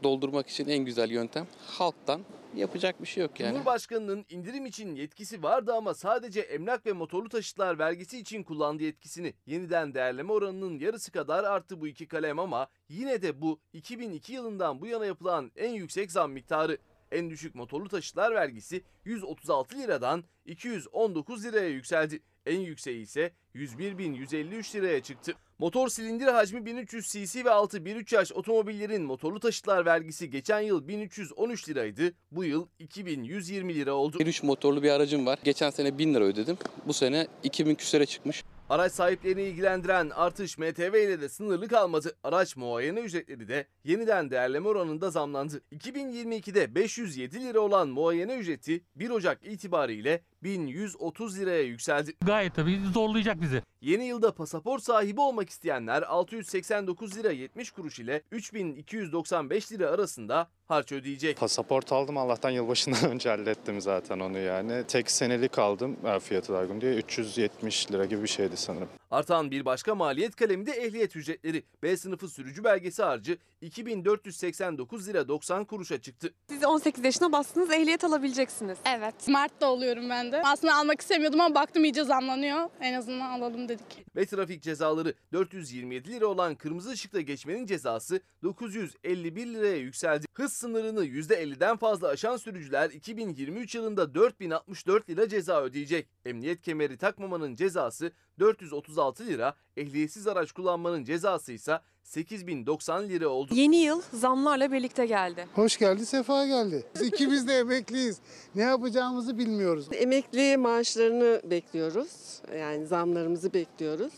doldurmak 0.02 0.48
için 0.48 0.68
en 0.68 0.84
güzel 0.84 1.10
yöntem 1.10 1.46
halktan 1.66 2.20
yapacak 2.56 3.02
bir 3.02 3.06
şey 3.06 3.22
yok 3.22 3.40
yani. 3.40 3.52
Cumhurbaşkanının 3.52 4.24
indirim 4.28 4.66
için 4.66 4.94
yetkisi 4.94 5.42
vardı 5.42 5.74
ama 5.74 5.94
sadece 5.94 6.40
emlak 6.40 6.86
ve 6.86 6.92
motorlu 6.92 7.28
taşıtlar 7.28 7.78
vergisi 7.78 8.18
için 8.18 8.42
kullandı 8.42 8.82
yetkisini. 8.82 9.34
Yeniden 9.46 9.94
değerleme 9.94 10.32
oranının 10.32 10.78
yarısı 10.78 11.12
kadar 11.12 11.44
arttı 11.44 11.80
bu 11.80 11.88
iki 11.88 12.08
kalem 12.08 12.38
ama 12.38 12.68
yine 12.88 13.22
de 13.22 13.42
bu 13.42 13.60
2002 13.72 14.32
yılından 14.32 14.80
bu 14.80 14.86
yana 14.86 15.06
yapılan 15.06 15.52
en 15.56 15.70
yüksek 15.70 16.12
zam 16.12 16.32
miktarı. 16.32 16.78
En 17.12 17.30
düşük 17.30 17.54
motorlu 17.54 17.88
taşıtlar 17.88 18.34
vergisi 18.34 18.84
136 19.04 19.78
liradan 19.78 20.24
219 20.46 21.44
liraya 21.44 21.68
yükseldi. 21.68 22.22
En 22.46 22.60
yükseği 22.60 23.02
ise 23.02 23.32
101.153 23.54 24.74
liraya 24.74 25.02
çıktı. 25.02 25.34
Motor 25.58 25.88
silindir 25.88 26.26
hacmi 26.26 26.66
1300 26.66 27.12
cc 27.12 27.44
ve 27.44 27.50
altı 27.50 27.78
1.3 27.78 28.14
yaş 28.14 28.32
otomobillerin 28.32 29.02
motorlu 29.02 29.40
taşıtlar 29.40 29.86
vergisi 29.86 30.30
geçen 30.30 30.60
yıl 30.60 30.88
1313 30.88 31.68
liraydı. 31.68 32.12
Bu 32.32 32.44
yıl 32.44 32.66
2120 32.78 33.74
lira 33.74 33.92
oldu. 33.92 34.16
1.3 34.18 34.46
motorlu 34.46 34.82
bir 34.82 34.90
aracım 34.90 35.26
var. 35.26 35.38
Geçen 35.44 35.70
sene 35.70 35.98
1000 35.98 36.14
lira 36.14 36.24
ödedim. 36.24 36.56
Bu 36.86 36.92
sene 36.92 37.26
2000 37.42 37.74
küsüre 37.74 38.06
çıkmış. 38.06 38.44
Araç 38.68 38.92
sahiplerini 38.92 39.42
ilgilendiren 39.42 40.10
artış 40.10 40.58
MTV 40.58 40.94
ile 40.94 41.20
de 41.20 41.28
sınırlı 41.28 41.68
kalmadı. 41.68 42.16
Araç 42.24 42.56
muayene 42.56 43.00
ücretleri 43.00 43.48
de 43.48 43.66
yeniden 43.84 44.30
değerleme 44.30 44.68
oranında 44.68 45.10
zamlandı. 45.10 45.62
2022'de 45.72 46.74
507 46.74 47.44
lira 47.44 47.60
olan 47.60 47.88
muayene 47.88 48.34
ücreti 48.34 48.84
1 48.96 49.10
Ocak 49.10 49.46
itibariyle 49.46 50.22
1130 50.42 51.38
liraya 51.38 51.62
yükseldi. 51.62 52.12
Gayet 52.20 52.54
tabii 52.54 52.80
zorlayacak 52.94 53.40
bizi. 53.40 53.62
Yeni 53.80 54.04
yılda 54.04 54.34
pasaport 54.34 54.82
sahibi 54.82 55.20
olmak 55.20 55.50
isteyenler 55.50 56.02
689 56.02 57.16
lira 57.16 57.30
70 57.30 57.70
kuruş 57.70 57.98
ile 57.98 58.22
3295 58.30 59.72
lira 59.72 59.90
arasında 59.90 60.48
harç 60.68 60.92
ödeyecek. 60.92 61.36
Pasaport 61.36 61.92
aldım 61.92 62.16
Allah'tan 62.16 62.50
yılbaşından 62.50 63.04
önce 63.10 63.28
hallettim 63.28 63.80
zaten 63.80 64.20
onu 64.20 64.38
yani. 64.38 64.84
Tek 64.88 65.10
senelik 65.10 65.58
aldım 65.58 65.96
ha, 66.02 66.18
fiyatı 66.18 66.52
da 66.52 66.58
uygun 66.58 66.80
diye 66.80 66.94
370 66.94 67.92
lira 67.92 68.04
gibi 68.04 68.22
bir 68.22 68.28
şeydi 68.28 68.56
sanırım. 68.56 68.88
Artan 69.12 69.50
bir 69.50 69.64
başka 69.64 69.94
maliyet 69.94 70.36
kalemi 70.36 70.66
de 70.66 70.72
ehliyet 70.72 71.16
ücretleri. 71.16 71.64
B 71.82 71.96
sınıfı 71.96 72.28
sürücü 72.28 72.64
belgesi 72.64 73.02
harcı 73.02 73.38
2489 73.60 75.08
lira 75.08 75.28
90 75.28 75.64
kuruşa 75.64 76.00
çıktı. 76.00 76.34
Siz 76.48 76.64
18 76.64 77.04
yaşına 77.04 77.32
bastınız 77.32 77.70
ehliyet 77.70 78.04
alabileceksiniz. 78.04 78.78
Evet. 78.96 79.28
Mart'ta 79.28 79.70
oluyorum 79.70 80.10
ben 80.10 80.32
de. 80.32 80.42
Aslında 80.44 80.74
almak 80.74 81.00
istemiyordum 81.00 81.40
ama 81.40 81.54
baktım 81.54 81.84
iyice 81.84 82.04
zamlanıyor. 82.04 82.68
En 82.80 82.94
azından 82.94 83.38
alalım 83.38 83.68
dedik. 83.68 84.06
Ve 84.16 84.26
trafik 84.26 84.62
cezaları 84.62 85.14
427 85.32 86.12
lira 86.12 86.26
olan 86.26 86.54
kırmızı 86.54 86.90
ışıkta 86.90 87.20
geçmenin 87.20 87.66
cezası 87.66 88.20
951 88.42 89.46
liraya 89.46 89.76
yükseldi. 89.76 90.26
Hız 90.34 90.52
sınırını 90.52 91.06
%50'den 91.06 91.76
fazla 91.76 92.08
aşan 92.08 92.36
sürücüler 92.36 92.90
2023 92.90 93.74
yılında 93.74 94.14
4064 94.14 95.10
lira 95.10 95.28
ceza 95.28 95.62
ödeyecek. 95.62 96.08
Emniyet 96.24 96.62
kemeri 96.62 96.96
takmamanın 96.96 97.54
cezası 97.54 98.12
436 98.38 98.82
736 98.82 99.26
lira, 99.26 99.54
ehliyetsiz 99.76 100.26
araç 100.26 100.52
kullanmanın 100.52 101.04
cezası 101.04 101.52
ise 101.52 101.80
8090 102.02 103.08
lira 103.08 103.28
oldu. 103.28 103.54
Yeni 103.54 103.76
yıl 103.76 104.02
zamlarla 104.12 104.72
birlikte 104.72 105.06
geldi. 105.06 105.46
Hoş 105.54 105.78
geldi, 105.78 106.06
sefa 106.06 106.46
geldi. 106.46 106.84
Biz 106.94 107.02
ikimiz 107.02 107.48
de 107.48 107.58
emekliyiz. 107.58 108.18
Ne 108.54 108.62
yapacağımızı 108.62 109.38
bilmiyoruz. 109.38 109.86
Emekli 109.92 110.56
maaşlarını 110.56 111.40
bekliyoruz. 111.50 112.40
Yani 112.58 112.86
zamlarımızı 112.86 113.52
bekliyoruz. 113.52 114.12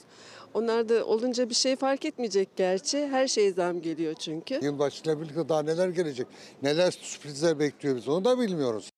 Onlar 0.55 0.89
da 0.89 1.07
olunca 1.07 1.51
bir 1.51 1.55
şey 1.55 1.77
fark 1.77 2.05
etmeyecek 2.05 2.57
gerçi. 2.57 3.07
Her 3.07 3.29
şeye 3.29 3.53
zam 3.53 3.83
geliyor 3.83 4.15
çünkü. 4.15 4.61
Yılbaşıyla 4.63 5.21
birlikte 5.21 5.49
daha 5.49 5.63
neler 5.63 5.89
gelecek, 5.89 6.27
neler 6.63 6.91
sürprizler 6.91 7.59
bekliyor 7.59 7.97
biz 7.97 8.09
onu 8.09 8.25
da 8.25 8.41
bilmiyoruz. 8.41 8.91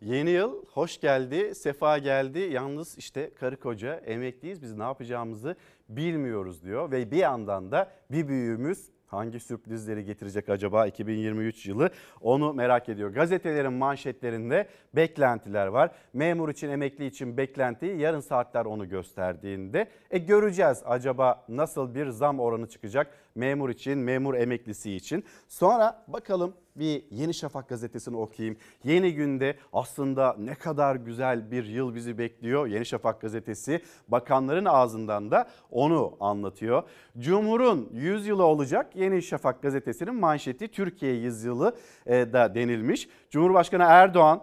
Yeni 0.00 0.30
yıl 0.30 0.64
hoş 0.66 1.00
geldi, 1.00 1.54
sefa 1.54 1.98
geldi. 1.98 2.38
Yalnız 2.38 2.98
işte 2.98 3.30
karı 3.34 3.56
koca 3.56 3.94
emekliyiz 3.94 4.62
biz 4.62 4.72
ne 4.72 4.82
yapacağımızı 4.82 5.56
bilmiyoruz 5.88 6.64
diyor. 6.64 6.90
Ve 6.90 7.10
bir 7.10 7.16
yandan 7.16 7.72
da 7.72 7.90
bir 8.10 8.28
büyüğümüz 8.28 8.90
hangi 9.06 9.40
sürprizleri 9.40 10.04
getirecek 10.04 10.48
acaba 10.48 10.86
2023 10.86 11.66
yılı 11.66 11.90
onu 12.20 12.54
merak 12.54 12.88
ediyor. 12.88 13.10
Gazetelerin 13.10 13.72
manşetlerinde 13.72 14.68
beklentiler 14.96 15.66
var. 15.66 15.90
Memur 16.12 16.48
için 16.48 16.68
emekli 16.68 17.06
için 17.06 17.36
beklentiyi 17.36 17.98
yarın 17.98 18.20
saatler 18.20 18.64
onu 18.64 18.88
gösterdiğinde 18.88 19.88
e 20.10 20.18
göreceğiz 20.18 20.82
acaba 20.84 21.44
nasıl 21.48 21.94
bir 21.94 22.08
zam 22.08 22.40
oranı 22.40 22.68
çıkacak 22.68 23.10
memur 23.34 23.70
için, 23.70 23.98
memur 23.98 24.34
emeklisi 24.34 24.94
için. 24.94 25.24
Sonra 25.48 26.04
bakalım 26.08 26.54
bir 26.76 27.04
Yeni 27.10 27.34
Şafak 27.34 27.68
gazetesini 27.68 28.16
okuyayım. 28.16 28.56
Yeni 28.84 29.14
günde 29.14 29.56
aslında 29.72 30.36
ne 30.38 30.54
kadar 30.54 30.96
güzel 30.96 31.50
bir 31.50 31.64
yıl 31.64 31.94
bizi 31.94 32.18
bekliyor. 32.18 32.66
Yeni 32.66 32.86
Şafak 32.86 33.20
gazetesi 33.20 33.82
bakanların 34.08 34.64
ağzından 34.64 35.30
da 35.30 35.48
onu 35.70 36.16
anlatıyor. 36.20 36.82
Cumhur'un 37.18 37.88
100 37.92 38.26
yılı 38.26 38.44
olacak 38.44 38.96
Yeni 38.96 39.22
Şafak 39.22 39.62
gazetesinin 39.62 40.14
manşeti 40.14 40.68
Türkiye 40.68 41.14
100 41.14 41.44
yılı 41.44 41.76
e, 42.06 42.32
da 42.32 42.54
denilmiş. 42.54 43.08
Cumhurbaşkanı 43.30 43.82
Erdoğan, 43.82 44.42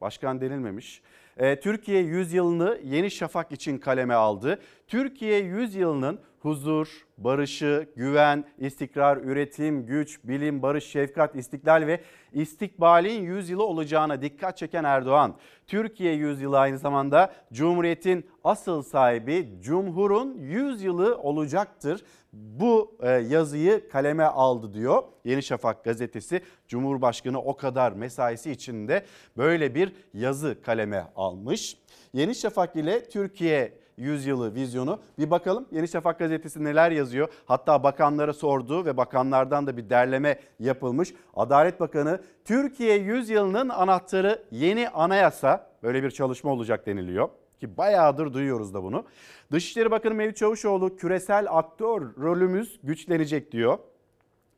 başkan 0.00 0.40
denilmemiş. 0.40 1.02
E, 1.36 1.60
Türkiye 1.60 2.02
100 2.02 2.32
yılını 2.32 2.78
Yeni 2.84 3.10
Şafak 3.10 3.52
için 3.52 3.78
kaleme 3.78 4.14
aldı. 4.14 4.60
Türkiye 4.88 5.38
100 5.38 5.74
yılının 5.74 6.18
huzur, 6.42 7.06
barışı, 7.18 7.88
güven, 7.96 8.44
istikrar, 8.58 9.16
üretim, 9.16 9.86
güç, 9.86 10.20
bilim, 10.24 10.62
barış, 10.62 10.84
şefkat, 10.84 11.36
istiklal 11.36 11.86
ve 11.86 12.00
istikbalin 12.32 13.22
100 13.22 13.50
yılı 13.50 13.64
olacağına 13.64 14.22
dikkat 14.22 14.56
çeken 14.56 14.84
Erdoğan, 14.84 15.36
Türkiye 15.66 16.12
100 16.12 16.40
yılı 16.40 16.58
aynı 16.58 16.78
zamanda 16.78 17.32
Cumhuriyet'in 17.52 18.26
asıl 18.44 18.82
sahibi 18.82 19.48
Cumhur'un 19.60 20.38
100 20.38 20.82
yılı 20.82 21.18
olacaktır. 21.18 22.04
Bu 22.32 22.96
e, 23.02 23.10
yazıyı 23.10 23.88
kaleme 23.88 24.24
aldı 24.24 24.74
diyor 24.74 25.02
Yeni 25.24 25.42
Şafak 25.42 25.84
gazetesi. 25.84 26.40
Cumhurbaşkanı 26.68 27.40
o 27.40 27.56
kadar 27.56 27.92
mesaisi 27.92 28.50
içinde 28.50 29.04
böyle 29.36 29.74
bir 29.74 29.92
yazı 30.14 30.62
kaleme 30.62 31.06
almış. 31.16 31.76
Yeni 32.12 32.34
Şafak 32.34 32.76
ile 32.76 33.08
Türkiye 33.08 33.81
yüzyılı 34.02 34.54
vizyonu. 34.54 35.00
Bir 35.18 35.30
bakalım 35.30 35.66
Yeni 35.70 35.88
Şafak 35.88 36.18
gazetesi 36.18 36.64
neler 36.64 36.90
yazıyor. 36.90 37.28
Hatta 37.46 37.82
bakanlara 37.82 38.32
sordu 38.32 38.84
ve 38.84 38.96
bakanlardan 38.96 39.66
da 39.66 39.76
bir 39.76 39.90
derleme 39.90 40.38
yapılmış. 40.58 41.14
Adalet 41.34 41.80
Bakanı 41.80 42.20
Türkiye 42.44 42.98
yüzyılının 42.98 43.68
anahtarı 43.68 44.42
yeni 44.50 44.88
anayasa. 44.88 45.66
Böyle 45.82 46.02
bir 46.02 46.10
çalışma 46.10 46.52
olacak 46.52 46.86
deniliyor 46.86 47.28
ki 47.62 47.76
bayağıdır 47.76 48.32
duyuyoruz 48.32 48.74
da 48.74 48.82
bunu. 48.82 49.04
Dışişleri 49.52 49.90
Bakanı 49.90 50.14
Mevlüt 50.14 50.36
Çavuşoğlu 50.36 50.96
küresel 50.96 51.46
aktör 51.50 52.02
rolümüz 52.20 52.80
güçlenecek 52.82 53.52
diyor. 53.52 53.78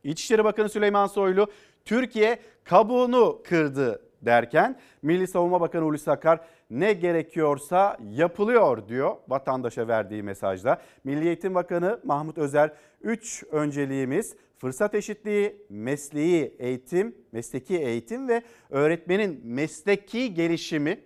İçişleri 0.05 0.45
Bakanı 0.45 0.69
Süleyman 0.69 1.07
Soylu 1.07 1.47
Türkiye 1.85 2.39
kabuğunu 2.65 3.43
kırdı 3.49 4.03
derken 4.23 4.81
Milli 5.03 5.27
Savunma 5.27 5.61
Bakanı 5.61 5.85
Hulusi 5.85 6.11
Akar 6.11 6.41
ne 6.75 6.93
gerekiyorsa 6.93 7.97
yapılıyor 8.11 8.89
diyor 8.89 9.17
vatandaşa 9.29 9.89
verdiği 9.89 10.23
mesajda. 10.23 10.81
Milli 11.05 11.27
Eğitim 11.27 11.55
Bakanı 11.55 12.01
Mahmut 12.05 12.39
Özer 12.39 12.73
3 13.03 13.45
önceliğimiz 13.53 14.37
fırsat 14.59 14.95
eşitliği, 14.95 15.57
mesleği 15.69 16.57
eğitim, 16.59 17.15
mesleki 17.33 17.79
eğitim 17.79 18.29
ve 18.29 18.43
öğretmenin 18.71 19.41
mesleki 19.45 20.35
gelişimi. 20.35 21.01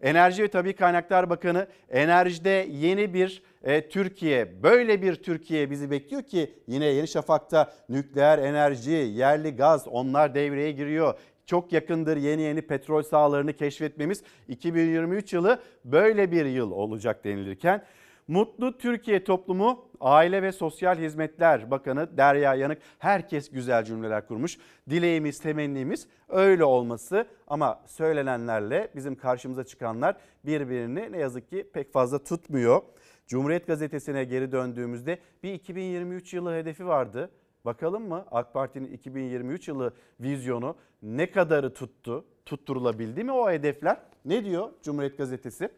Enerji 0.00 0.42
ve 0.42 0.48
Tabi 0.48 0.72
Kaynaklar 0.72 1.30
Bakanı 1.30 1.66
enerjide 1.90 2.68
yeni 2.70 3.14
bir 3.14 3.42
e, 3.62 3.88
Türkiye, 3.88 4.62
böyle 4.62 5.02
bir 5.02 5.14
Türkiye 5.14 5.70
bizi 5.70 5.90
bekliyor 5.90 6.22
ki 6.22 6.54
yine 6.66 6.86
Yeni 6.86 7.08
Şafak'ta 7.08 7.72
nükleer 7.88 8.38
enerji, 8.38 8.90
yerli 8.90 9.56
gaz 9.56 9.88
onlar 9.88 10.34
devreye 10.34 10.72
giriyor 10.72 11.14
çok 11.46 11.72
yakındır 11.72 12.16
yeni 12.16 12.42
yeni 12.42 12.62
petrol 12.62 13.02
sahalarını 13.02 13.52
keşfetmemiz 13.52 14.22
2023 14.48 15.32
yılı 15.32 15.60
böyle 15.84 16.32
bir 16.32 16.44
yıl 16.44 16.70
olacak 16.70 17.24
denilirken 17.24 17.84
Mutlu 18.28 18.78
Türkiye 18.78 19.24
Toplumu 19.24 19.88
Aile 20.00 20.42
ve 20.42 20.52
Sosyal 20.52 20.98
Hizmetler 20.98 21.70
Bakanı 21.70 22.16
Derya 22.16 22.54
Yanık 22.54 22.78
herkes 22.98 23.50
güzel 23.50 23.84
cümleler 23.84 24.26
kurmuş. 24.26 24.58
Dileğimiz, 24.90 25.40
temennimiz 25.40 26.06
öyle 26.28 26.64
olması 26.64 27.26
ama 27.46 27.82
söylenenlerle 27.86 28.88
bizim 28.96 29.14
karşımıza 29.14 29.64
çıkanlar 29.64 30.16
birbirini 30.44 31.12
ne 31.12 31.18
yazık 31.18 31.48
ki 31.48 31.70
pek 31.72 31.92
fazla 31.92 32.24
tutmuyor. 32.24 32.82
Cumhuriyet 33.26 33.66
Gazetesi'ne 33.66 34.24
geri 34.24 34.52
döndüğümüzde 34.52 35.18
bir 35.42 35.52
2023 35.52 36.34
yılı 36.34 36.54
hedefi 36.54 36.86
vardı. 36.86 37.30
Bakalım 37.64 38.08
mı 38.08 38.24
AK 38.30 38.54
Parti'nin 38.54 38.92
2023 38.92 39.68
yılı 39.68 39.94
vizyonu 40.20 40.76
ne 41.04 41.30
kadarı 41.30 41.74
tuttu? 41.74 42.24
Tutturulabildi 42.46 43.24
mi 43.24 43.32
o 43.32 43.50
hedefler? 43.50 43.96
Ne 44.24 44.44
diyor 44.44 44.70
Cumhuriyet 44.82 45.18
Gazetesi? 45.18 45.68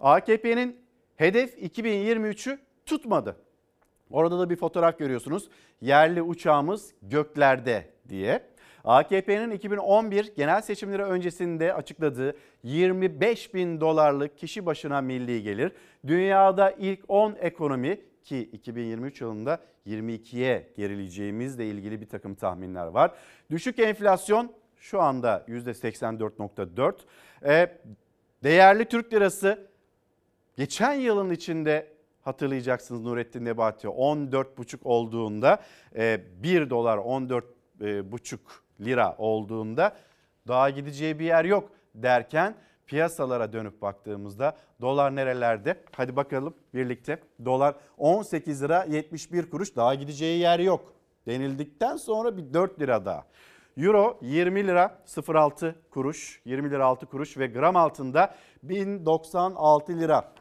AKP'nin 0.00 0.76
hedef 1.16 1.58
2023'ü 1.58 2.58
tutmadı. 2.86 3.36
Orada 4.10 4.38
da 4.38 4.50
bir 4.50 4.56
fotoğraf 4.56 4.98
görüyorsunuz. 4.98 5.48
Yerli 5.80 6.22
uçağımız 6.22 6.92
göklerde 7.02 7.84
diye. 8.08 8.50
AKP'nin 8.84 9.50
2011 9.50 10.32
genel 10.36 10.62
seçimleri 10.62 11.02
öncesinde 11.02 11.74
açıkladığı 11.74 12.36
25 12.62 13.54
bin 13.54 13.80
dolarlık 13.80 14.38
kişi 14.38 14.66
başına 14.66 15.00
milli 15.00 15.42
gelir 15.42 15.72
dünyada 16.06 16.70
ilk 16.70 17.00
10 17.08 17.36
ekonomi 17.40 18.00
ki 18.24 18.38
2023 18.52 19.20
yılında 19.20 19.60
22'ye 19.86 20.72
gerileyeceğimizle 20.76 21.66
ilgili 21.66 22.00
bir 22.00 22.08
takım 22.08 22.34
tahminler 22.34 22.86
var. 22.86 23.14
Düşük 23.50 23.78
enflasyon 23.78 24.52
şu 24.76 25.02
anda 25.02 25.44
%84.4. 25.48 26.94
E, 27.44 27.78
değerli 28.42 28.84
Türk 28.84 29.12
lirası 29.12 29.68
geçen 30.56 30.92
yılın 30.92 31.30
içinde 31.30 31.92
hatırlayacaksınız 32.22 33.02
Nurettin 33.02 33.44
Nebati 33.44 33.86
14,5 33.86 34.78
olduğunda 34.84 35.62
1 35.94 36.70
dolar 36.70 36.98
14,5 36.98 38.38
lira 38.80 39.16
olduğunda 39.18 39.96
daha 40.48 40.70
gideceği 40.70 41.18
bir 41.18 41.24
yer 41.24 41.44
yok 41.44 41.70
derken 41.94 42.54
piyasalara 42.90 43.52
dönüp 43.52 43.82
baktığımızda 43.82 44.56
dolar 44.80 45.16
nerelerde? 45.16 45.80
Hadi 45.96 46.16
bakalım 46.16 46.54
birlikte. 46.74 47.20
Dolar 47.44 47.74
18 47.98 48.62
lira 48.62 48.84
71 48.84 49.50
kuruş 49.50 49.76
daha 49.76 49.94
gideceği 49.94 50.40
yer 50.40 50.58
yok 50.58 50.92
denildikten 51.26 51.96
sonra 51.96 52.36
bir 52.36 52.54
4 52.54 52.80
lira 52.80 53.04
daha. 53.04 53.24
Euro 53.76 54.18
20 54.22 54.66
lira 54.66 55.02
06 55.28 55.74
kuruş, 55.90 56.40
20 56.44 56.70
lira 56.70 56.86
6 56.86 57.06
kuruş 57.06 57.38
ve 57.38 57.46
gram 57.46 57.76
altında 57.76 58.34
1096 58.62 59.92
lira. 60.00 60.32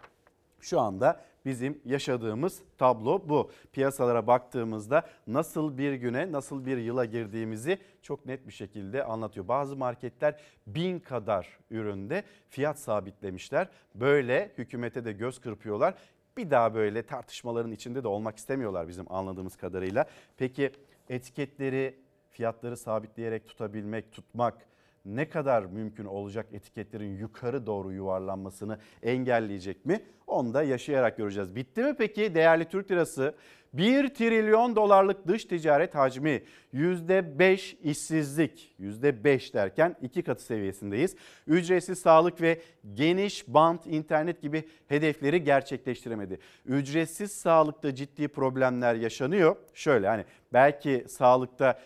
Şu 0.61 0.79
anda 0.79 1.21
bizim 1.45 1.81
yaşadığımız 1.85 2.61
tablo 2.77 3.29
bu. 3.29 3.51
Piyasalara 3.73 4.27
baktığımızda 4.27 5.03
nasıl 5.27 5.77
bir 5.77 5.93
güne, 5.93 6.31
nasıl 6.31 6.65
bir 6.65 6.77
yıla 6.77 7.05
girdiğimizi 7.05 7.77
çok 8.01 8.25
net 8.25 8.47
bir 8.47 8.53
şekilde 8.53 9.03
anlatıyor. 9.03 9.47
Bazı 9.47 9.75
marketler 9.75 10.41
bin 10.67 10.99
kadar 10.99 11.57
üründe 11.71 12.23
fiyat 12.49 12.79
sabitlemişler. 12.79 13.67
Böyle 13.95 14.51
hükümete 14.57 15.05
de 15.05 15.11
göz 15.11 15.39
kırpıyorlar. 15.39 15.93
Bir 16.37 16.51
daha 16.51 16.73
böyle 16.75 17.03
tartışmaların 17.03 17.71
içinde 17.71 18.03
de 18.03 18.07
olmak 18.07 18.37
istemiyorlar 18.37 18.87
bizim 18.87 19.11
anladığımız 19.11 19.55
kadarıyla. 19.55 20.05
Peki 20.37 20.71
etiketleri, 21.09 21.95
fiyatları 22.29 22.77
sabitleyerek 22.77 23.47
tutabilmek, 23.47 24.11
tutmak 24.11 24.69
ne 25.15 25.29
kadar 25.29 25.63
mümkün 25.63 26.05
olacak 26.05 26.45
etiketlerin 26.53 27.17
yukarı 27.17 27.65
doğru 27.65 27.91
yuvarlanmasını 27.91 28.79
engelleyecek 29.03 29.85
mi? 29.85 30.01
Onu 30.27 30.53
da 30.53 30.63
yaşayarak 30.63 31.17
göreceğiz. 31.17 31.55
Bitti 31.55 31.83
mi 31.83 31.95
peki 31.97 32.35
değerli 32.35 32.65
Türk 32.65 32.91
lirası? 32.91 33.35
1 33.73 34.13
trilyon 34.13 34.75
dolarlık 34.75 35.27
dış 35.27 35.45
ticaret 35.45 35.95
hacmi, 35.95 36.43
%5 36.73 37.77
işsizlik, 37.83 38.75
%5 38.79 39.53
derken 39.53 39.95
iki 40.01 40.23
katı 40.23 40.43
seviyesindeyiz. 40.43 41.15
Ücretsiz 41.47 41.99
sağlık 41.99 42.41
ve 42.41 42.61
geniş 42.93 43.47
bant 43.47 43.87
internet 43.87 44.41
gibi 44.41 44.63
hedefleri 44.87 45.43
gerçekleştiremedi. 45.43 46.39
Ücretsiz 46.65 47.31
sağlıkta 47.31 47.95
ciddi 47.95 48.27
problemler 48.27 48.95
yaşanıyor. 48.95 49.55
Şöyle 49.73 50.07
hani 50.07 50.25
belki 50.53 51.05
sağlıkta 51.07 51.79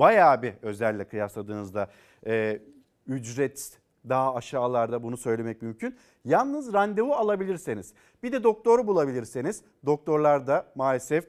bayağı 0.00 0.42
bir 0.42 0.54
özelle 0.62 1.04
kıyasladığınızda 1.04 1.90
e, 2.26 2.60
ücret 3.06 3.80
daha 4.08 4.34
aşağılarda 4.34 5.02
bunu 5.02 5.16
söylemek 5.16 5.62
mümkün. 5.62 5.96
Yalnız 6.24 6.72
randevu 6.72 7.14
alabilirseniz 7.14 7.94
bir 8.22 8.32
de 8.32 8.42
doktoru 8.42 8.86
bulabilirseniz 8.86 9.62
doktorlar 9.86 10.46
da 10.46 10.66
maalesef 10.74 11.24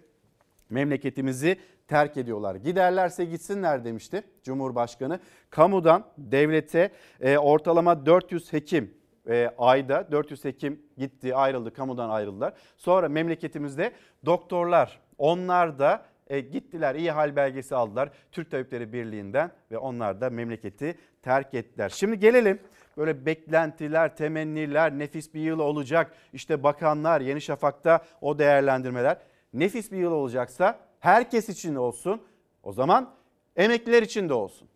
memleketimizi 0.70 1.58
terk 1.88 2.18
ediyorlar. 2.18 2.56
Giderlerse 2.56 3.26
gitsinler 3.26 3.86
demişti 3.86 4.24
Cumhurbaşkanı. 4.44 5.20
Kamudan 5.50 6.06
devlete 6.18 6.92
e, 7.22 7.38
ortalama 7.38 8.06
400 8.06 8.54
hekim 8.54 8.94
e, 9.30 9.50
ayda 9.58 10.12
400 10.12 10.46
hekim 10.46 10.82
gitti 10.98 11.36
ayrıldı 11.36 11.74
kamudan 11.74 12.10
ayrıldılar. 12.10 12.54
Sonra 12.78 13.10
memleketimizde 13.10 13.92
doktorlar 14.26 15.00
onlar 15.18 15.80
da 15.80 16.11
e, 16.32 16.40
gittiler 16.40 16.96
iyi 16.96 17.12
hal 17.12 17.36
belgesi 17.36 17.76
aldılar 17.76 18.10
Türk 18.32 18.52
Tabipleri 18.52 18.94
Birliği'nden 18.94 19.52
ve 19.72 19.78
onlar 19.78 20.22
da 20.22 20.30
memleketi 20.30 20.98
terk 21.22 21.54
ettiler. 21.54 21.90
Şimdi 21.90 22.20
gelelim 22.20 22.60
böyle 22.98 23.26
beklentiler, 23.26 24.16
temenniler, 24.16 25.00
nefis 25.00 25.34
bir 25.34 25.42
yıl 25.42 25.60
olacak. 25.60 26.14
İşte 26.34 26.64
bakanlar, 26.64 27.22
Yeni 27.22 27.42
Şafak'ta 27.42 28.06
o 28.22 28.40
değerlendirmeler. 28.40 29.18
Nefis 29.54 29.92
bir 29.92 29.98
yıl 29.98 30.12
olacaksa 30.12 30.80
herkes 31.00 31.50
için 31.50 31.76
olsun. 31.76 32.22
O 32.64 32.74
zaman 32.74 33.14
emekliler 33.56 34.04
için 34.04 34.30
de 34.30 34.34
olsun. 34.34 34.68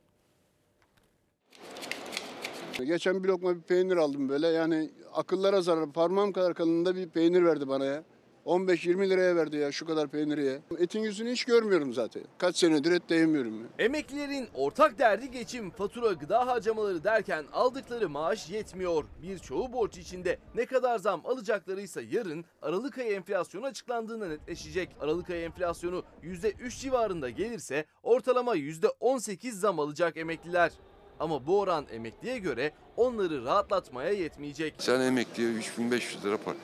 Geçen 2.85 3.24
bir 3.24 3.29
lokma 3.29 3.55
bir 3.55 3.62
peynir 3.62 3.97
aldım 3.97 4.29
böyle 4.29 4.47
yani 4.47 4.89
akıllara 5.13 5.62
zarar 5.62 5.91
parmağım 5.91 6.33
kadar 6.33 6.53
kalınlığında 6.53 6.95
bir 6.95 7.09
peynir 7.09 7.43
verdi 7.43 7.67
bana 7.67 7.85
ya. 7.85 8.03
15-20 8.45 9.09
liraya 9.09 9.35
verdi 9.35 9.57
ya 9.57 9.71
şu 9.71 9.85
kadar 9.85 10.07
peyniri 10.07 10.45
ya. 10.45 10.59
Etin 10.79 10.99
yüzünü 10.99 11.31
hiç 11.31 11.45
görmüyorum 11.45 11.93
zaten. 11.93 12.23
Kaç 12.37 12.57
senedir 12.57 12.91
et 12.91 13.09
de 13.09 13.15
yemiyorum 13.15 13.59
ya. 13.61 13.67
Emeklilerin 13.79 14.47
ortak 14.53 14.99
derdi 14.99 15.31
geçim, 15.31 15.71
fatura, 15.71 16.13
gıda 16.13 16.47
harcamaları 16.47 17.03
derken 17.03 17.45
aldıkları 17.53 18.09
maaş 18.09 18.49
yetmiyor. 18.49 19.03
Birçoğu 19.23 19.73
borç 19.73 19.97
içinde. 19.97 20.39
Ne 20.55 20.65
kadar 20.65 20.99
zam 20.99 21.21
alacaklarıysa 21.25 22.01
yarın 22.01 22.45
Aralık 22.61 22.97
ayı 22.97 23.11
enflasyonu 23.15 23.65
açıklandığında 23.65 24.27
netleşecek. 24.27 24.89
Aralık 25.01 25.29
ayı 25.29 25.41
enflasyonu 25.41 26.03
%3 26.23 26.81
civarında 26.81 27.29
gelirse 27.29 27.85
ortalama 28.03 28.55
%18 28.55 29.51
zam 29.51 29.79
alacak 29.79 30.17
emekliler. 30.17 30.71
Ama 31.19 31.47
bu 31.47 31.59
oran 31.59 31.85
emekliye 31.91 32.37
göre 32.37 32.71
onları 32.97 33.45
rahatlatmaya 33.45 34.11
yetmeyecek. 34.11 34.75
Sen 34.77 35.01
emekliye 35.01 35.49
3500 35.51 36.25
lira 36.25 36.37
para. 36.37 36.55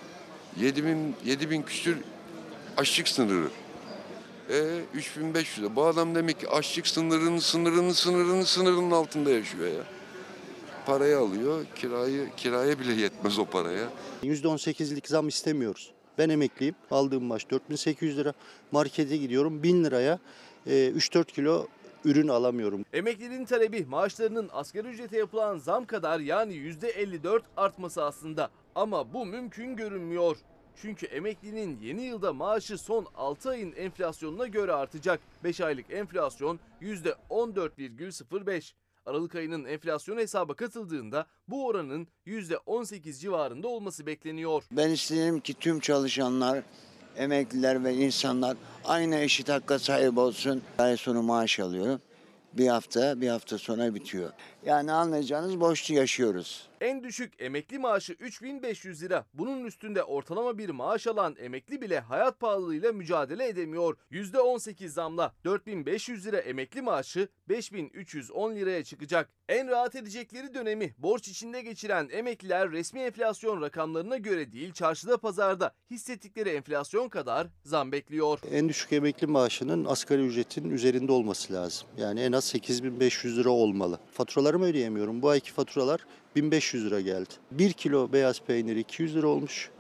7000 0.58 1.16
7000 1.26 1.62
küsür 1.62 1.98
açlık 2.78 3.08
sınırı. 3.08 3.48
E 4.50 4.82
3500 4.94 5.60
lira. 5.60 5.76
Bu 5.76 5.86
adam 5.86 6.16
demek 6.16 6.40
ki 6.40 6.50
açlık 6.50 6.88
sınırının 6.88 7.40
sınırının 7.40 7.92
sınırının 7.92 8.44
sınırının 8.44 8.92
altında 8.92 9.30
yaşıyor 9.30 9.68
ya. 9.68 9.84
Parayı 10.86 11.18
alıyor, 11.18 11.66
kirayı 11.76 12.30
kiraya 12.38 12.80
bile 12.80 12.94
yetmez 12.94 13.40
o 13.40 13.46
paraya. 13.46 13.90
%18'lik 14.24 15.08
zam 15.08 15.28
istemiyoruz. 15.28 15.92
Ben 16.18 16.30
emekliyim. 16.30 16.76
Aldığım 16.92 17.24
maaş 17.24 17.50
4800 17.50 18.18
lira. 18.18 18.34
Markete 18.72 19.18
gidiyorum 19.18 19.64
1000 19.64 19.84
liraya 19.84 20.20
e, 20.68 20.72
3-4 20.72 21.26
kilo 21.26 21.68
ürün 22.06 22.28
alamıyorum. 22.28 22.86
Emeklinin 22.94 23.46
talebi 23.46 23.86
maaşlarının 23.90 24.50
asgari 24.54 24.88
ücrete 24.88 25.18
yapılan 25.18 25.58
zam 25.58 25.86
kadar 25.86 26.20
yani 26.20 26.54
%54 26.54 27.42
artması 27.58 28.04
aslında. 28.04 28.50
Ama 28.76 29.14
bu 29.14 29.26
mümkün 29.26 29.76
görünmüyor. 29.76 30.38
Çünkü 30.82 31.06
emeklinin 31.06 31.80
yeni 31.80 32.02
yılda 32.02 32.34
maaşı 32.34 32.78
son 32.78 33.06
6 33.16 33.50
ayın 33.50 33.74
enflasyonuna 33.76 34.48
göre 34.48 34.74
artacak. 34.74 35.20
5 35.44 35.62
aylık 35.62 35.92
enflasyon 35.92 36.60
%14,05. 36.82 38.74
Aralık 39.06 39.36
ayının 39.36 39.66
enflasyon 39.66 40.18
hesaba 40.18 40.54
katıldığında 40.54 41.26
bu 41.48 41.68
oranın 41.68 42.08
%18 42.28 43.20
civarında 43.20 43.68
olması 43.68 44.06
bekleniyor. 44.06 44.64
Ben 44.72 44.90
istedim 44.90 45.40
ki 45.40 45.54
tüm 45.54 45.80
çalışanlar, 45.80 46.64
emekliler 47.18 47.84
ve 47.84 47.94
insanlar 47.94 48.58
aynı 48.86 49.16
eşit 49.16 49.50
hakka 49.50 49.80
sahip 49.80 50.18
olsun. 50.18 50.62
Ay 50.78 50.98
sonu 50.98 51.22
maaş 51.24 51.60
alıyorum. 51.60 52.02
Bir 52.54 52.68
hafta, 52.68 53.22
bir 53.22 53.28
hafta 53.28 53.58
sonra 53.58 53.96
bitiyor. 53.96 54.30
Yani 54.66 54.92
anlayacağınız 54.92 55.60
boşlu 55.60 55.96
yaşıyoruz. 55.96 56.68
En 56.82 57.04
düşük 57.04 57.34
emekli 57.40 57.80
maaşı 57.80 58.14
3500 58.14 59.04
lira. 59.04 59.26
Bunun 59.34 59.66
üstünde 59.66 60.04
ortalama 60.04 60.58
bir 60.58 60.70
maaş 60.70 61.08
alan 61.08 61.36
emekli 61.40 61.82
bile 61.82 62.00
hayat 62.00 62.40
pahalılığıyla 62.40 62.92
mücadele 62.92 63.48
edemiyor. 63.48 63.98
%18 64.12 64.88
zamla 64.88 65.34
4500 65.46 66.26
lira 66.26 66.38
emekli 66.38 66.82
maaşı 66.82 67.28
5310 67.50 68.56
liraya 68.56 68.84
çıkacak. 68.84 69.30
En 69.50 69.68
rahat 69.68 69.96
edecekleri 69.96 70.54
dönemi 70.54 70.94
borç 70.98 71.28
içinde 71.28 71.62
geçiren 71.62 72.10
emekliler 72.12 72.72
resmi 72.72 73.00
enflasyon 73.00 73.62
rakamlarına 73.62 74.18
göre 74.18 74.52
değil 74.52 74.74
çarşıda 74.74 75.18
pazarda 75.18 75.74
hissettikleri 75.92 76.50
enflasyon 76.50 77.10
kadar 77.10 77.48
zam 77.64 77.92
bekliyor. 77.92 78.40
En 78.52 78.70
düşük 78.70 78.94
emekli 78.94 79.28
maaşının 79.28 79.86
asgari 79.86 80.22
ücretin 80.22 80.70
üzerinde 80.70 81.12
olması 81.12 81.54
lazım. 81.54 81.88
Yani 81.98 82.22
en 82.22 82.32
az 82.32 82.44
8500 82.44 83.38
lira 83.38 83.50
olmalı. 83.50 84.00
Faturalarımı 84.52 84.72
ödeyemiyorum. 84.72 85.22
Bu 85.22 85.30
ayki 85.30 85.52
faturalar 85.52 86.06
1500 86.36 86.86
lira 86.86 87.02
geldi. 87.02 87.30
1 87.52 87.74
kilo 87.74 88.14
beyaz 88.14 88.42
peynir 88.42 88.76
200 88.76 89.16
lira 89.16 89.28
olmuş. 89.28 89.72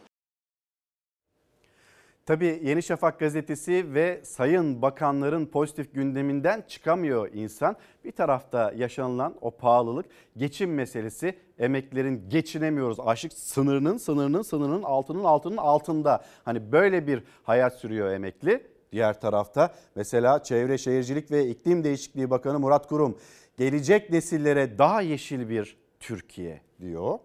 Tabii 2.25 2.60
Yeni 2.63 2.84
Şafak 2.84 3.19
gazetesi 3.19 3.93
ve 3.93 4.21
sayın 4.23 4.81
bakanların 4.81 5.45
pozitif 5.45 5.93
gündeminden 5.93 6.63
çıkamıyor 6.67 7.34
insan. 7.34 7.75
Bir 8.05 8.12
tarafta 8.12 8.73
yaşanılan 8.75 9.36
o 9.41 9.51
pahalılık, 9.51 10.05
geçim 10.38 10.73
meselesi, 10.73 11.36
emeklerin 11.60 12.29
geçinemiyoruz. 12.29 12.99
Aşık 12.99 13.34
sınırının 13.34 13.97
sınırının 13.97 14.41
sınırının 14.41 14.84
altının 14.84 15.23
altının 15.23 15.57
altında. 15.57 16.25
Hani 16.45 16.71
böyle 16.71 17.07
bir 17.07 17.23
hayat 17.43 17.79
sürüyor 17.79 18.12
emekli. 18.12 18.67
Diğer 18.91 19.21
tarafta 19.21 19.73
mesela 19.95 20.43
Çevre 20.43 20.77
Şehircilik 20.77 21.31
ve 21.31 21.47
İklim 21.47 21.84
Değişikliği 21.84 22.29
Bakanı 22.29 22.60
Murat 22.60 22.88
Kurum 22.88 23.17
gelecek 23.57 24.09
nesillere 24.09 24.77
daha 24.77 25.01
yeşil 25.01 25.49
bir 25.49 25.77
Türkiye 25.99 26.61
diyor. 26.81 27.19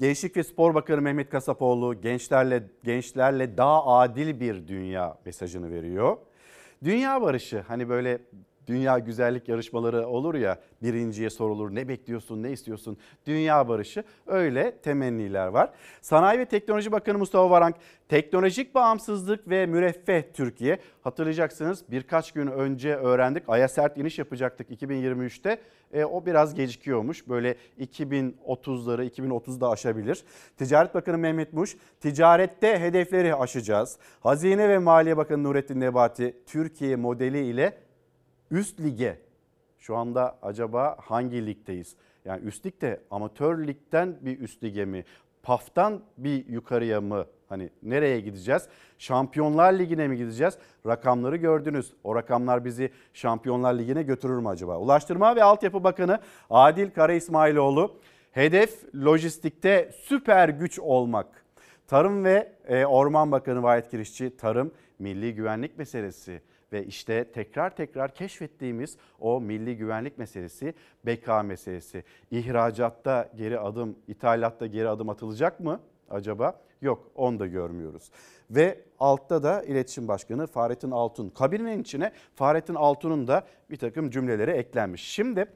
Gençlik 0.00 0.36
ve 0.36 0.42
Spor 0.42 0.74
Bakanı 0.74 1.02
Mehmet 1.02 1.30
Kasapoğlu 1.30 2.00
gençlerle 2.00 2.62
gençlerle 2.84 3.56
daha 3.56 3.86
adil 3.86 4.40
bir 4.40 4.68
dünya 4.68 5.18
mesajını 5.24 5.70
veriyor. 5.70 6.16
Dünya 6.84 7.22
barışı 7.22 7.60
hani 7.60 7.88
böyle 7.88 8.18
dünya 8.66 8.98
güzellik 8.98 9.48
yarışmaları 9.48 10.06
olur 10.06 10.34
ya 10.34 10.58
birinciye 10.82 11.30
sorulur 11.30 11.74
ne 11.74 11.88
bekliyorsun 11.88 12.42
ne 12.42 12.52
istiyorsun 12.52 12.96
dünya 13.26 13.68
barışı 13.68 14.04
öyle 14.26 14.76
temenniler 14.76 15.46
var. 15.46 15.70
Sanayi 16.00 16.38
ve 16.38 16.44
Teknoloji 16.44 16.92
Bakanı 16.92 17.18
Mustafa 17.18 17.50
Varank 17.50 17.76
teknolojik 18.08 18.74
bağımsızlık 18.74 19.48
ve 19.48 19.66
müreffeh 19.66 20.22
Türkiye 20.34 20.78
hatırlayacaksınız 21.02 21.84
birkaç 21.90 22.32
gün 22.32 22.46
önce 22.46 22.96
öğrendik 22.96 23.42
Ay'a 23.48 23.68
sert 23.68 23.96
iniş 23.98 24.18
yapacaktık 24.18 24.70
2023'te 24.70 25.58
e, 25.92 26.04
o 26.04 26.26
biraz 26.26 26.54
gecikiyormuş 26.54 27.28
böyle 27.28 27.56
2030'ları 27.80 29.10
2030'da 29.10 29.70
aşabilir. 29.70 30.24
Ticaret 30.56 30.94
Bakanı 30.94 31.18
Mehmet 31.18 31.52
Muş 31.52 31.76
ticarette 32.00 32.78
hedefleri 32.78 33.34
aşacağız. 33.34 33.98
Hazine 34.20 34.68
ve 34.68 34.78
Maliye 34.78 35.16
Bakanı 35.16 35.42
Nurettin 35.42 35.80
Nebati 35.80 36.36
Türkiye 36.46 36.96
modeli 36.96 37.46
ile 37.46 37.85
üst 38.50 38.80
lige 38.80 39.18
şu 39.78 39.96
anda 39.96 40.38
acaba 40.42 40.96
hangi 41.00 41.46
ligdeyiz? 41.46 41.96
Yani 42.24 42.44
üst 42.44 42.66
ligde 42.66 43.00
amatör 43.10 43.66
ligden 43.66 44.16
bir 44.20 44.40
üst 44.40 44.64
lige 44.64 44.84
mi? 44.84 45.04
PAF'tan 45.42 46.00
bir 46.18 46.46
yukarıya 46.46 47.00
mı? 47.00 47.26
Hani 47.48 47.70
nereye 47.82 48.20
gideceğiz? 48.20 48.68
Şampiyonlar 48.98 49.72
Ligi'ne 49.72 50.08
mi 50.08 50.16
gideceğiz? 50.16 50.58
Rakamları 50.86 51.36
gördünüz. 51.36 51.92
O 52.04 52.14
rakamlar 52.14 52.64
bizi 52.64 52.90
Şampiyonlar 53.14 53.74
Ligi'ne 53.74 54.02
götürür 54.02 54.38
mü 54.38 54.48
acaba? 54.48 54.78
Ulaştırma 54.78 55.36
ve 55.36 55.42
Altyapı 55.42 55.84
Bakanı 55.84 56.20
Adil 56.50 56.90
Kara 56.90 57.12
İsmailoğlu 57.12 58.00
hedef 58.32 58.94
lojistikte 58.94 59.90
süper 60.02 60.48
güç 60.48 60.78
olmak. 60.78 61.26
Tarım 61.86 62.24
ve 62.24 62.52
e, 62.68 62.86
Orman 62.86 63.32
Bakanı 63.32 63.62
Vahit 63.62 63.90
Kirişçi 63.90 64.36
tarım 64.36 64.72
milli 64.98 65.34
güvenlik 65.34 65.78
meselesi 65.78 66.40
Ve 66.72 66.86
işte 66.86 67.24
tekrar 67.32 67.76
tekrar 67.76 68.14
keşfettiğimiz 68.14 68.96
o 69.20 69.40
milli 69.40 69.76
güvenlik 69.76 70.18
meselesi, 70.18 70.74
beka 71.06 71.42
meselesi. 71.42 72.04
İhracatta 72.30 73.30
geri 73.36 73.58
adım, 73.58 73.98
ithalatta 74.08 74.66
geri 74.66 74.88
adım 74.88 75.08
atılacak 75.08 75.60
mı 75.60 75.80
acaba? 76.10 76.60
Yok 76.82 77.10
onu 77.14 77.38
da 77.38 77.46
görmüyoruz. 77.46 78.10
Ve 78.50 78.80
altta 78.98 79.42
da 79.42 79.62
iletişim 79.62 80.08
başkanı 80.08 80.46
Fahrettin 80.46 80.90
Altun. 80.90 81.28
Kabinenin 81.28 81.82
içine 81.82 82.12
Fahrettin 82.34 82.74
Altun'un 82.74 83.28
da 83.28 83.46
bir 83.70 83.76
takım 83.76 84.10
cümleleri 84.10 84.50
eklenmiş. 84.50 85.02
Şimdi 85.02 85.46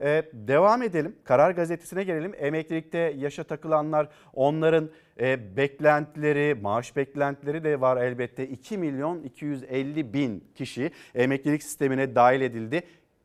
ee, 0.00 0.22
devam 0.32 0.82
edelim. 0.82 1.16
Karar 1.24 1.50
Gazetesi'ne 1.50 2.04
gelelim. 2.04 2.32
Emeklilikte 2.38 2.98
yaşa 2.98 3.44
takılanlar 3.44 4.08
onların 4.34 4.90
e, 5.20 5.56
beklentileri, 5.56 6.54
maaş 6.54 6.96
beklentileri 6.96 7.64
de 7.64 7.80
var 7.80 7.96
elbette. 7.96 8.48
2 8.48 8.78
milyon 8.78 9.22
250 9.22 10.14
bin 10.14 10.44
kişi 10.54 10.90
emeklilik 11.14 11.62
sistemine 11.62 12.14
dahil 12.14 12.40
edildi. 12.40 12.82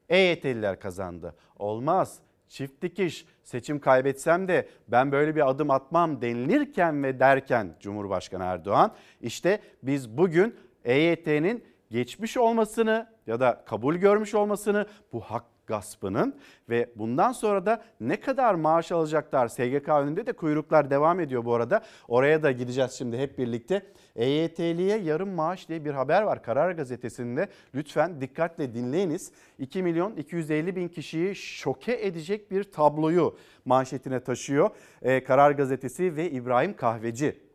EYT'liler 0.09 0.79
kazandı. 0.79 1.35
Olmaz. 1.59 2.19
Çift 2.49 2.81
dikiş 2.81 3.25
seçim 3.43 3.79
kaybetsem 3.79 4.47
de 4.47 4.67
ben 4.87 5.11
böyle 5.11 5.35
bir 5.35 5.49
adım 5.49 5.71
atmam 5.71 6.21
denilirken 6.21 7.03
ve 7.03 7.19
derken 7.19 7.75
Cumhurbaşkanı 7.79 8.43
Erdoğan 8.43 8.93
işte 9.21 9.59
biz 9.83 10.17
bugün 10.17 10.55
EYT'nin 10.85 11.63
geçmiş 11.91 12.37
olmasını 12.37 13.09
ya 13.27 13.39
da 13.39 13.63
kabul 13.65 13.95
görmüş 13.95 14.35
olmasını 14.35 14.85
bu 15.13 15.21
hak 15.21 15.43
gaspının 15.69 16.35
ve 16.69 16.89
bundan 16.95 17.31
sonra 17.31 17.65
da 17.65 17.83
ne 18.01 18.19
kadar 18.19 18.53
maaş 18.53 18.91
alacaklar 18.91 19.47
SGK 19.47 19.89
önünde 19.89 20.25
de 20.25 20.33
kuyruklar 20.33 20.89
devam 20.89 21.19
ediyor 21.19 21.45
bu 21.45 21.53
arada. 21.53 21.81
Oraya 22.07 22.43
da 22.43 22.51
gideceğiz 22.51 22.91
şimdi 22.91 23.17
hep 23.17 23.37
birlikte. 23.37 23.81
EYT'liye 24.15 24.97
yarım 24.97 25.29
maaş 25.29 25.69
diye 25.69 25.85
bir 25.85 25.93
haber 25.93 26.21
var 26.21 26.43
Karar 26.43 26.71
Gazetesi'nde. 26.71 27.47
Lütfen 27.75 28.21
dikkatle 28.21 28.73
dinleyiniz. 28.73 29.31
2 29.59 29.83
milyon 29.83 30.15
250 30.15 30.75
bin 30.75 30.87
kişiyi 30.87 31.35
şoke 31.35 32.05
edecek 32.05 32.51
bir 32.51 32.63
tabloyu 32.63 33.37
manşetine 33.65 34.19
taşıyor. 34.19 34.69
Ee, 35.01 35.23
Karar 35.23 35.51
Gazetesi 35.51 36.15
ve 36.15 36.31
İbrahim 36.31 36.75
Kahveci 36.75 37.49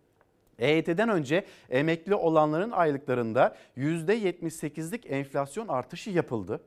EYT'den 0.58 1.08
önce 1.08 1.44
emekli 1.70 2.14
olanların 2.14 2.70
aylıklarında 2.70 3.56
%78'lik 3.76 5.10
enflasyon 5.10 5.68
artışı 5.68 6.10
yapıldı. 6.10 6.60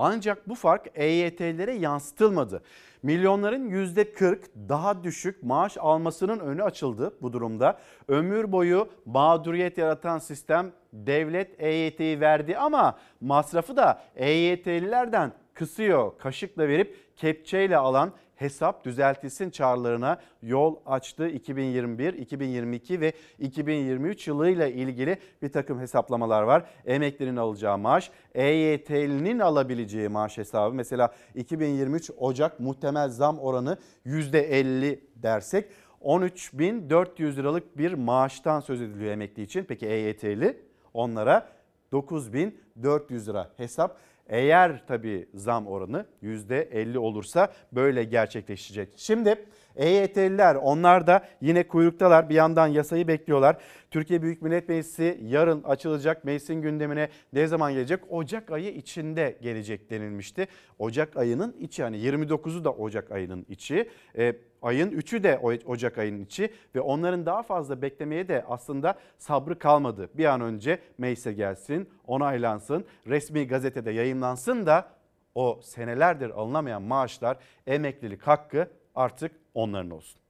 Ancak 0.00 0.48
bu 0.48 0.54
fark 0.54 0.86
EYT'lere 0.94 1.72
yansıtılmadı. 1.72 2.62
Milyonların 3.02 3.70
%40 3.70 4.38
daha 4.68 5.04
düşük 5.04 5.42
maaş 5.42 5.76
almasının 5.78 6.38
önü 6.38 6.62
açıldı 6.62 7.14
bu 7.22 7.32
durumda. 7.32 7.78
Ömür 8.08 8.52
boyu 8.52 8.88
mağduriyet 9.06 9.78
yaratan 9.78 10.18
sistem 10.18 10.72
devlet 10.92 11.62
EYT'yi 11.62 12.20
verdi 12.20 12.58
ama 12.58 12.98
masrafı 13.20 13.76
da 13.76 14.02
EYT'lilerden 14.16 15.32
kısıyor. 15.54 16.12
Kaşıkla 16.18 16.68
verip 16.68 17.16
kepçeyle 17.16 17.76
alan 17.76 18.12
hesap 18.38 18.84
düzeltilsin 18.84 19.50
çağrılarına 19.50 20.20
yol 20.42 20.76
açtı. 20.86 21.28
2021, 21.28 22.14
2022 22.14 23.00
ve 23.00 23.12
2023 23.38 24.28
yılıyla 24.28 24.66
ilgili 24.66 25.18
bir 25.42 25.52
takım 25.52 25.80
hesaplamalar 25.80 26.42
var. 26.42 26.64
Emeklinin 26.86 27.36
alacağı 27.36 27.78
maaş, 27.78 28.10
EYT'linin 28.34 29.38
alabileceği 29.38 30.08
maaş 30.08 30.38
hesabı. 30.38 30.74
Mesela 30.74 31.14
2023 31.34 32.10
Ocak 32.18 32.60
muhtemel 32.60 33.08
zam 33.08 33.38
oranı 33.38 33.78
%50 34.06 35.00
dersek 35.16 35.68
13.400 36.02 37.36
liralık 37.36 37.78
bir 37.78 37.92
maaştan 37.92 38.60
söz 38.60 38.82
ediliyor 38.82 39.12
emekli 39.12 39.42
için. 39.42 39.64
Peki 39.64 39.86
EYT'li 39.86 40.60
onlara 40.94 41.48
9.400 41.92 43.26
lira 43.28 43.50
hesap. 43.56 43.98
Eğer 44.28 44.86
tabii 44.86 45.28
zam 45.34 45.66
oranı 45.66 46.06
%50 46.22 46.98
olursa 46.98 47.52
böyle 47.72 48.04
gerçekleşecek. 48.04 48.88
Şimdi 48.96 49.44
EYT'liler 49.78 50.54
onlar 50.54 51.06
da 51.06 51.24
yine 51.40 51.68
kuyruktalar 51.68 52.28
bir 52.28 52.34
yandan 52.34 52.66
yasayı 52.66 53.08
bekliyorlar. 53.08 53.56
Türkiye 53.90 54.22
Büyük 54.22 54.42
Millet 54.42 54.68
Meclisi 54.68 55.20
yarın 55.22 55.62
açılacak 55.62 56.24
meclisin 56.24 56.62
gündemine 56.62 57.08
ne 57.32 57.46
zaman 57.46 57.72
gelecek? 57.72 58.00
Ocak 58.08 58.50
ayı 58.50 58.70
içinde 58.74 59.38
gelecek 59.42 59.90
denilmişti. 59.90 60.46
Ocak 60.78 61.16
ayının 61.16 61.56
içi 61.60 61.82
yani 61.82 61.96
29'u 61.96 62.64
da 62.64 62.72
Ocak 62.72 63.12
ayının 63.12 63.46
içi. 63.48 63.90
E, 64.18 64.36
ayın 64.62 64.90
3'ü 64.90 65.22
de 65.22 65.38
Ocak 65.66 65.98
ayının 65.98 66.20
içi 66.20 66.52
ve 66.74 66.80
onların 66.80 67.26
daha 67.26 67.42
fazla 67.42 67.82
beklemeye 67.82 68.28
de 68.28 68.44
aslında 68.48 68.98
sabrı 69.18 69.58
kalmadı. 69.58 70.10
Bir 70.14 70.24
an 70.24 70.40
önce 70.40 70.78
meclise 70.98 71.32
gelsin, 71.32 71.88
onaylansın, 72.06 72.84
resmi 73.06 73.46
gazetede 73.46 73.90
yayınlansın 73.90 74.66
da 74.66 74.88
o 75.34 75.60
senelerdir 75.62 76.30
alınamayan 76.30 76.82
maaşlar, 76.82 77.36
emeklilik 77.66 78.22
hakkı 78.22 78.68
artık 78.98 79.32
onların 79.54 79.90
olsun 79.90 80.20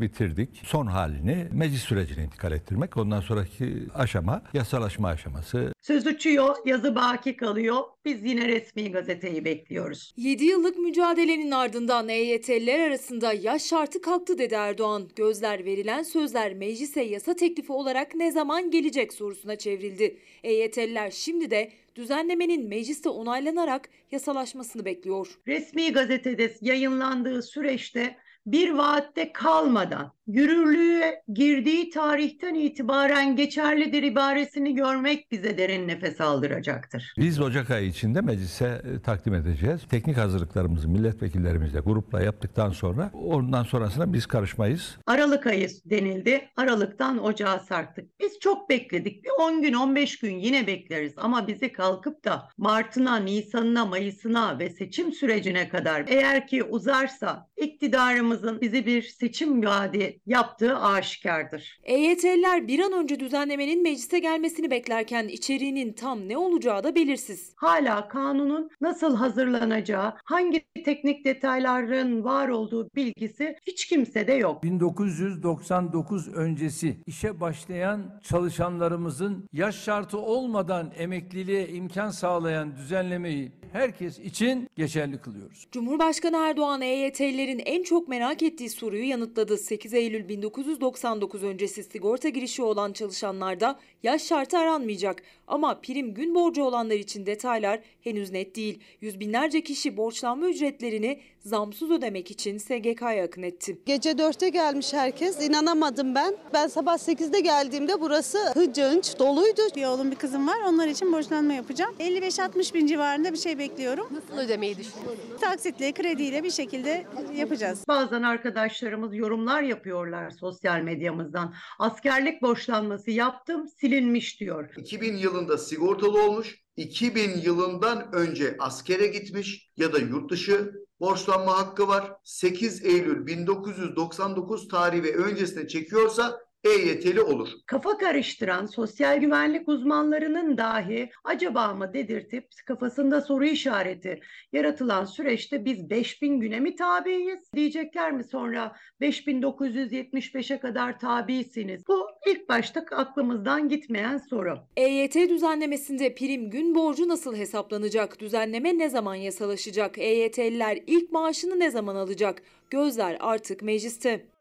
bitirdik. 0.00 0.62
Son 0.64 0.86
halini 0.86 1.48
meclis 1.52 1.82
sürecine 1.82 2.24
intikal 2.24 2.52
ettirmek. 2.52 2.96
Ondan 2.96 3.20
sonraki 3.20 3.74
aşama 3.94 4.42
yasalaşma 4.54 5.08
aşaması. 5.08 5.72
Söz 5.82 6.06
uçuyor, 6.06 6.56
yazı 6.66 6.94
baki 6.94 7.36
kalıyor. 7.36 7.76
Biz 8.04 8.24
yine 8.24 8.48
resmi 8.48 8.92
gazeteyi 8.92 9.44
bekliyoruz. 9.44 10.12
7 10.16 10.44
yıllık 10.44 10.78
mücadelenin 10.78 11.50
ardından 11.50 12.08
EYT'liler 12.08 12.78
arasında 12.80 13.32
yaş 13.32 13.62
şartı 13.62 14.00
kalktı 14.00 14.38
dedi 14.38 14.54
Erdoğan. 14.54 15.08
Gözler 15.16 15.64
verilen 15.64 16.02
sözler 16.02 16.54
meclise 16.54 17.02
yasa 17.02 17.36
teklifi 17.36 17.72
olarak 17.72 18.14
ne 18.14 18.32
zaman 18.32 18.70
gelecek 18.70 19.12
sorusuna 19.12 19.56
çevrildi. 19.56 20.18
EYT'liler 20.42 21.10
şimdi 21.10 21.50
de 21.50 21.72
düzenlemenin 21.96 22.68
mecliste 22.68 23.08
onaylanarak 23.08 23.88
yasalaşmasını 24.10 24.84
bekliyor. 24.84 25.38
Resmi 25.46 25.92
gazetede 25.92 26.54
yayınlandığı 26.60 27.42
süreçte 27.42 28.16
bir 28.46 28.70
vaatte 28.70 29.32
kalmadan 29.32 30.15
yürürlüğe 30.26 31.22
girdiği 31.34 31.90
tarihten 31.90 32.54
itibaren 32.54 33.36
geçerlidir 33.36 34.02
ibaresini 34.02 34.74
görmek 34.74 35.32
bize 35.32 35.58
derin 35.58 35.88
nefes 35.88 36.20
aldıracaktır. 36.20 37.14
Biz 37.18 37.40
Ocak 37.40 37.70
ayı 37.70 37.88
içinde 37.88 38.20
meclise 38.20 38.82
e, 38.94 39.00
takdim 39.00 39.34
edeceğiz. 39.34 39.80
Teknik 39.90 40.16
hazırlıklarımızı 40.16 40.88
milletvekillerimizle 40.88 41.80
grupla 41.80 42.22
yaptıktan 42.22 42.70
sonra 42.70 43.10
ondan 43.12 43.62
sonrasına 43.62 44.12
biz 44.12 44.26
karışmayız. 44.26 44.96
Aralık 45.06 45.46
ayı 45.46 45.68
denildi. 45.84 46.48
Aralıktan 46.56 47.24
ocağa 47.24 47.58
sarktık. 47.58 48.20
Biz 48.20 48.38
çok 48.40 48.70
bekledik. 48.70 49.24
Bir 49.24 49.30
10 49.40 49.62
gün 49.62 49.74
15 49.74 50.18
gün 50.18 50.34
yine 50.34 50.66
bekleriz 50.66 51.12
ama 51.16 51.46
bizi 51.48 51.72
kalkıp 51.72 52.24
da 52.24 52.48
Mart'ına, 52.58 53.16
Nisan'ına, 53.16 53.86
Mayıs'ına 53.86 54.58
ve 54.58 54.70
seçim 54.70 55.12
sürecine 55.12 55.68
kadar 55.68 56.04
eğer 56.08 56.46
ki 56.46 56.62
uzarsa 56.62 57.48
iktidarımızın 57.56 58.60
bizi 58.60 58.86
bir 58.86 59.02
seçim 59.02 59.64
vaadi 59.64 60.15
yaptığı 60.26 60.78
aşikardır. 60.78 61.80
EYT'liler 61.82 62.68
bir 62.68 62.80
an 62.80 62.92
önce 62.92 63.20
düzenlemenin 63.20 63.82
meclise 63.82 64.18
gelmesini 64.18 64.70
beklerken 64.70 65.28
içeriğinin 65.28 65.92
tam 65.92 66.28
ne 66.28 66.38
olacağı 66.38 66.84
da 66.84 66.94
belirsiz. 66.94 67.52
Hala 67.56 68.08
kanunun 68.08 68.70
nasıl 68.80 69.16
hazırlanacağı, 69.16 70.14
hangi 70.24 70.64
teknik 70.84 71.24
detayların 71.24 72.24
var 72.24 72.48
olduğu 72.48 72.90
bilgisi 72.94 73.56
hiç 73.66 73.86
kimsede 73.86 74.32
yok. 74.32 74.62
1999 74.62 76.28
öncesi 76.34 76.96
işe 77.06 77.40
başlayan 77.40 78.20
çalışanlarımızın 78.22 79.48
yaş 79.52 79.84
şartı 79.84 80.18
olmadan 80.18 80.92
emekliliğe 80.98 81.68
imkan 81.68 82.10
sağlayan 82.10 82.76
düzenlemeyi 82.76 83.52
herkes 83.72 84.18
için 84.18 84.68
geçerli 84.76 85.18
kılıyoruz. 85.18 85.66
Cumhurbaşkanı 85.72 86.36
Erdoğan 86.36 86.82
EYT'lilerin 86.82 87.62
en 87.66 87.82
çok 87.82 88.08
merak 88.08 88.42
ettiği 88.42 88.70
soruyu 88.70 89.08
yanıtladı. 89.08 89.58
8 89.58 89.94
Eylül 89.94 90.05
1999 90.12 91.42
öncesi 91.42 91.84
sigorta 91.84 92.28
girişi 92.28 92.62
olan 92.62 92.92
çalışanlarda 92.92 93.80
yaş 94.02 94.22
şartı 94.22 94.58
aranmayacak. 94.58 95.22
Ama 95.46 95.80
prim 95.80 96.14
gün 96.14 96.34
borcu 96.34 96.62
olanlar 96.62 96.94
için 96.94 97.26
detaylar 97.26 97.80
henüz 98.00 98.30
net 98.30 98.56
değil. 98.56 98.80
Yüz 99.00 99.20
binlerce 99.20 99.62
kişi 99.62 99.96
borçlanma 99.96 100.48
ücretlerini 100.48 101.20
zamsız 101.40 101.90
ödemek 101.90 102.30
için 102.30 102.58
SGK'ya 102.58 103.24
akın 103.24 103.42
etti. 103.42 103.78
Gece 103.86 104.10
4'te 104.10 104.48
gelmiş 104.48 104.92
herkes. 104.92 105.48
İnanamadım 105.48 106.14
ben. 106.14 106.36
Ben 106.54 106.66
sabah 106.66 106.94
8'de 106.98 107.40
geldiğimde 107.40 108.00
burası 108.00 108.38
hıcınç 108.54 109.18
doluydu. 109.18 109.60
Bir 109.76 109.84
oğlum 109.84 110.10
bir 110.10 110.16
kızım 110.16 110.48
var. 110.48 110.56
Onlar 110.68 110.88
için 110.88 111.12
borçlanma 111.12 111.52
yapacağım. 111.52 111.94
55-60 112.00 112.74
bin 112.74 112.86
civarında 112.86 113.32
bir 113.32 113.38
şey 113.38 113.58
bekliyorum. 113.58 114.08
Nasıl 114.10 114.44
ödemeyi 114.44 114.76
düşünüyorsunuz? 114.76 115.40
Taksitle, 115.40 115.92
krediyle 115.92 116.44
bir 116.44 116.50
şekilde 116.50 117.04
yapacağız. 117.36 117.84
Bazen 117.88 118.22
arkadaşlarımız 118.22 119.14
yorumlar 119.14 119.62
yapıyorlar 119.62 120.30
sosyal 120.30 120.80
medyamızdan. 120.80 121.54
Askerlik 121.78 122.42
borçlanması 122.42 123.10
yaptım 123.10 123.68
silinmiş 123.68 124.40
diyor. 124.40 124.70
2000 124.76 125.16
yılında 125.36 125.58
sigortalı 125.58 126.22
olmuş, 126.22 126.56
2000 126.76 127.40
yılından 127.40 128.14
önce 128.14 128.56
askere 128.58 129.06
gitmiş 129.06 129.70
ya 129.76 129.92
da 129.92 129.98
yurt 129.98 130.30
dışı 130.30 130.72
borçlanma 131.00 131.58
hakkı 131.58 131.88
var. 131.88 132.12
8 132.24 132.84
Eylül 132.84 133.26
1999 133.26 134.68
tarihi 134.68 135.02
ve 135.02 135.16
öncesine 135.16 135.68
çekiyorsa 135.68 136.45
EYT'li 136.66 137.20
olur. 137.20 137.48
Kafa 137.66 137.98
karıştıran 137.98 138.66
sosyal 138.66 139.20
güvenlik 139.20 139.68
uzmanlarının 139.68 140.58
dahi 140.58 141.10
acaba 141.24 141.74
mı 141.74 141.94
dedirtip 141.94 142.44
kafasında 142.66 143.20
soru 143.20 143.44
işareti 143.44 144.20
yaratılan 144.52 145.04
süreçte 145.04 145.64
biz 145.64 145.90
5000 145.90 146.40
güne 146.40 146.60
mi 146.60 146.76
tabiiz 146.76 147.52
diyecekler 147.54 148.12
mi 148.12 148.24
sonra 148.24 148.76
5975'e 149.00 150.60
kadar 150.60 150.98
tabisiniz. 150.98 151.82
Bu 151.88 152.06
ilk 152.26 152.48
başta 152.48 152.84
aklımızdan 152.92 153.68
gitmeyen 153.68 154.18
soru. 154.18 154.58
EYT 154.76 155.14
düzenlemesinde 155.14 156.14
prim 156.14 156.50
gün 156.50 156.74
borcu 156.74 157.08
nasıl 157.08 157.36
hesaplanacak? 157.36 158.20
Düzenleme 158.20 158.78
ne 158.78 158.88
zaman 158.88 159.14
yasalaşacak? 159.14 159.98
EYT'liler 159.98 160.78
ilk 160.86 161.12
maaşını 161.12 161.60
ne 161.60 161.70
zaman 161.70 161.96
alacak? 161.96 162.42
Gözler 162.70 163.16
artık 163.20 163.62
mecliste. 163.62 164.35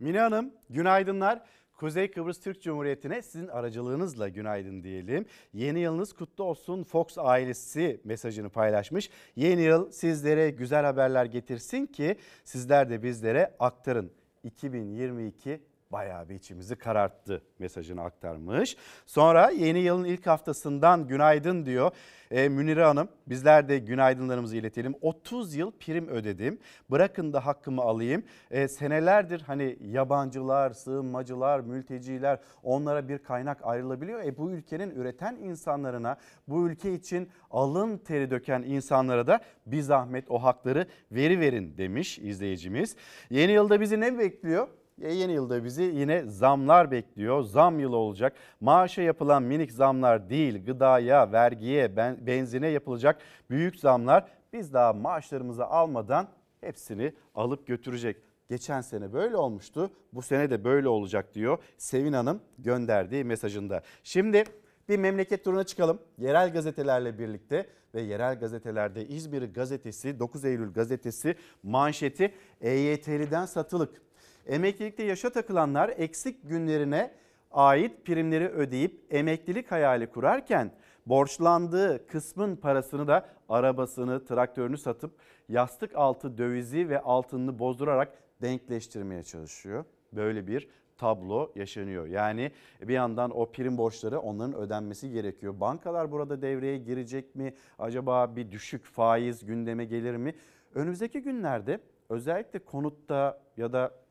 Mine 0.00 0.20
Hanım 0.20 0.52
günaydınlar. 0.70 1.42
Kuzey 1.76 2.10
Kıbrıs 2.10 2.40
Türk 2.40 2.62
Cumhuriyeti'ne 2.62 3.22
sizin 3.22 3.48
aracılığınızla 3.48 4.28
günaydın 4.28 4.82
diyelim. 4.82 5.26
Yeni 5.52 5.80
yılınız 5.80 6.12
kutlu 6.12 6.44
olsun 6.44 6.82
Fox 6.82 7.06
ailesi 7.18 8.00
mesajını 8.04 8.50
paylaşmış. 8.50 9.10
Yeni 9.36 9.62
yıl 9.62 9.90
sizlere 9.90 10.50
güzel 10.50 10.84
haberler 10.84 11.24
getirsin 11.24 11.86
ki 11.86 12.16
sizler 12.44 12.90
de 12.90 13.02
bizlere 13.02 13.54
aktarın. 13.58 14.12
2022 14.44 15.60
bayağı 15.94 16.28
bir 16.28 16.34
içimizi 16.34 16.76
kararttı 16.76 17.42
mesajını 17.58 18.02
aktarmış. 18.02 18.76
Sonra 19.06 19.50
yeni 19.50 19.78
yılın 19.78 20.04
ilk 20.04 20.26
haftasından 20.26 21.08
günaydın 21.08 21.66
diyor. 21.66 21.90
E, 22.30 22.48
Münire 22.48 22.84
Hanım 22.84 23.08
bizler 23.26 23.68
de 23.68 23.78
günaydınlarımızı 23.78 24.56
iletelim. 24.56 24.94
30 25.00 25.54
yıl 25.54 25.70
prim 25.70 26.08
ödedim. 26.08 26.58
Bırakın 26.90 27.32
da 27.32 27.46
hakkımı 27.46 27.82
alayım. 27.82 28.24
E, 28.50 28.68
senelerdir 28.68 29.40
hani 29.40 29.76
yabancılar, 29.80 30.70
sığınmacılar, 30.70 31.60
mülteciler 31.60 32.38
onlara 32.62 33.08
bir 33.08 33.18
kaynak 33.18 33.58
ayrılabiliyor. 33.62 34.24
E, 34.24 34.36
bu 34.36 34.50
ülkenin 34.50 34.90
üreten 34.90 35.36
insanlarına, 35.36 36.16
bu 36.48 36.68
ülke 36.68 36.94
için 36.94 37.28
alın 37.50 37.98
teri 37.98 38.30
döken 38.30 38.62
insanlara 38.62 39.26
da 39.26 39.40
bir 39.66 39.80
zahmet 39.80 40.30
o 40.30 40.38
hakları 40.42 40.86
veri 41.12 41.40
verin 41.40 41.78
demiş 41.78 42.18
izleyicimiz. 42.18 42.96
Yeni 43.30 43.52
yılda 43.52 43.80
bizi 43.80 44.00
ne 44.00 44.18
bekliyor? 44.18 44.68
Yeni 44.98 45.32
yılda 45.32 45.64
bizi 45.64 45.82
yine 45.82 46.24
zamlar 46.26 46.90
bekliyor. 46.90 47.42
Zam 47.42 47.80
yılı 47.80 47.96
olacak. 47.96 48.32
Maaşa 48.60 49.02
yapılan 49.02 49.42
minik 49.42 49.72
zamlar 49.72 50.30
değil, 50.30 50.66
gıdaya, 50.66 51.32
vergiye, 51.32 51.96
ben, 51.96 52.26
benzine 52.26 52.68
yapılacak 52.68 53.18
büyük 53.50 53.76
zamlar 53.76 54.28
biz 54.52 54.72
daha 54.72 54.92
maaşlarımızı 54.92 55.66
almadan 55.66 56.28
hepsini 56.60 57.12
alıp 57.34 57.66
götürecek. 57.66 58.16
Geçen 58.48 58.80
sene 58.80 59.12
böyle 59.12 59.36
olmuştu. 59.36 59.90
Bu 60.12 60.22
sene 60.22 60.50
de 60.50 60.64
böyle 60.64 60.88
olacak 60.88 61.34
diyor 61.34 61.58
Sevin 61.78 62.12
Hanım 62.12 62.40
gönderdiği 62.58 63.24
mesajında. 63.24 63.82
Şimdi 64.02 64.44
bir 64.88 64.98
memleket 64.98 65.44
turuna 65.44 65.64
çıkalım. 65.64 65.98
Yerel 66.18 66.52
gazetelerle 66.52 67.18
birlikte 67.18 67.66
ve 67.94 68.00
yerel 68.00 68.40
gazetelerde 68.40 69.06
İzmir 69.06 69.42
gazetesi 69.42 70.18
9 70.18 70.44
Eylül 70.44 70.72
gazetesi 70.72 71.36
manşeti 71.62 72.34
EYT'liden 72.60 73.46
satılık. 73.46 74.02
Emeklilikte 74.46 75.02
yaşa 75.02 75.30
takılanlar 75.30 75.94
eksik 75.96 76.48
günlerine 76.48 77.10
ait 77.50 78.04
primleri 78.04 78.48
ödeyip 78.48 79.00
emeklilik 79.10 79.70
hayali 79.70 80.06
kurarken 80.06 80.70
borçlandığı 81.06 82.06
kısmın 82.06 82.56
parasını 82.56 83.08
da 83.08 83.26
arabasını, 83.48 84.24
traktörünü 84.24 84.78
satıp 84.78 85.12
yastık 85.48 85.96
altı 85.96 86.38
dövizi 86.38 86.88
ve 86.88 87.00
altınını 87.00 87.58
bozdurarak 87.58 88.12
denkleştirmeye 88.42 89.22
çalışıyor. 89.22 89.84
Böyle 90.12 90.46
bir 90.46 90.68
tablo 90.96 91.52
yaşanıyor. 91.54 92.06
Yani 92.06 92.52
bir 92.82 92.94
yandan 92.94 93.30
o 93.30 93.52
prim 93.52 93.78
borçları 93.78 94.20
onların 94.20 94.54
ödenmesi 94.54 95.10
gerekiyor. 95.10 95.60
Bankalar 95.60 96.12
burada 96.12 96.42
devreye 96.42 96.78
girecek 96.78 97.34
mi? 97.34 97.54
Acaba 97.78 98.36
bir 98.36 98.50
düşük 98.50 98.84
faiz 98.84 99.46
gündeme 99.46 99.84
gelir 99.84 100.16
mi? 100.16 100.34
Önümüzdeki 100.74 101.22
günlerde 101.22 101.80
özellikle 102.08 102.58
konutta 102.58 103.40
ya 103.56 103.72
da 103.72 104.03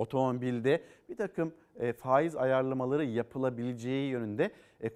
otomobilde 0.00 0.82
bir 1.08 1.16
takım 1.16 1.52
e, 1.78 1.92
faiz 1.92 2.36
ayarlamaları 2.36 3.04
yapılabileceği 3.04 4.10
yönünde 4.10 4.50
e, 4.80 4.88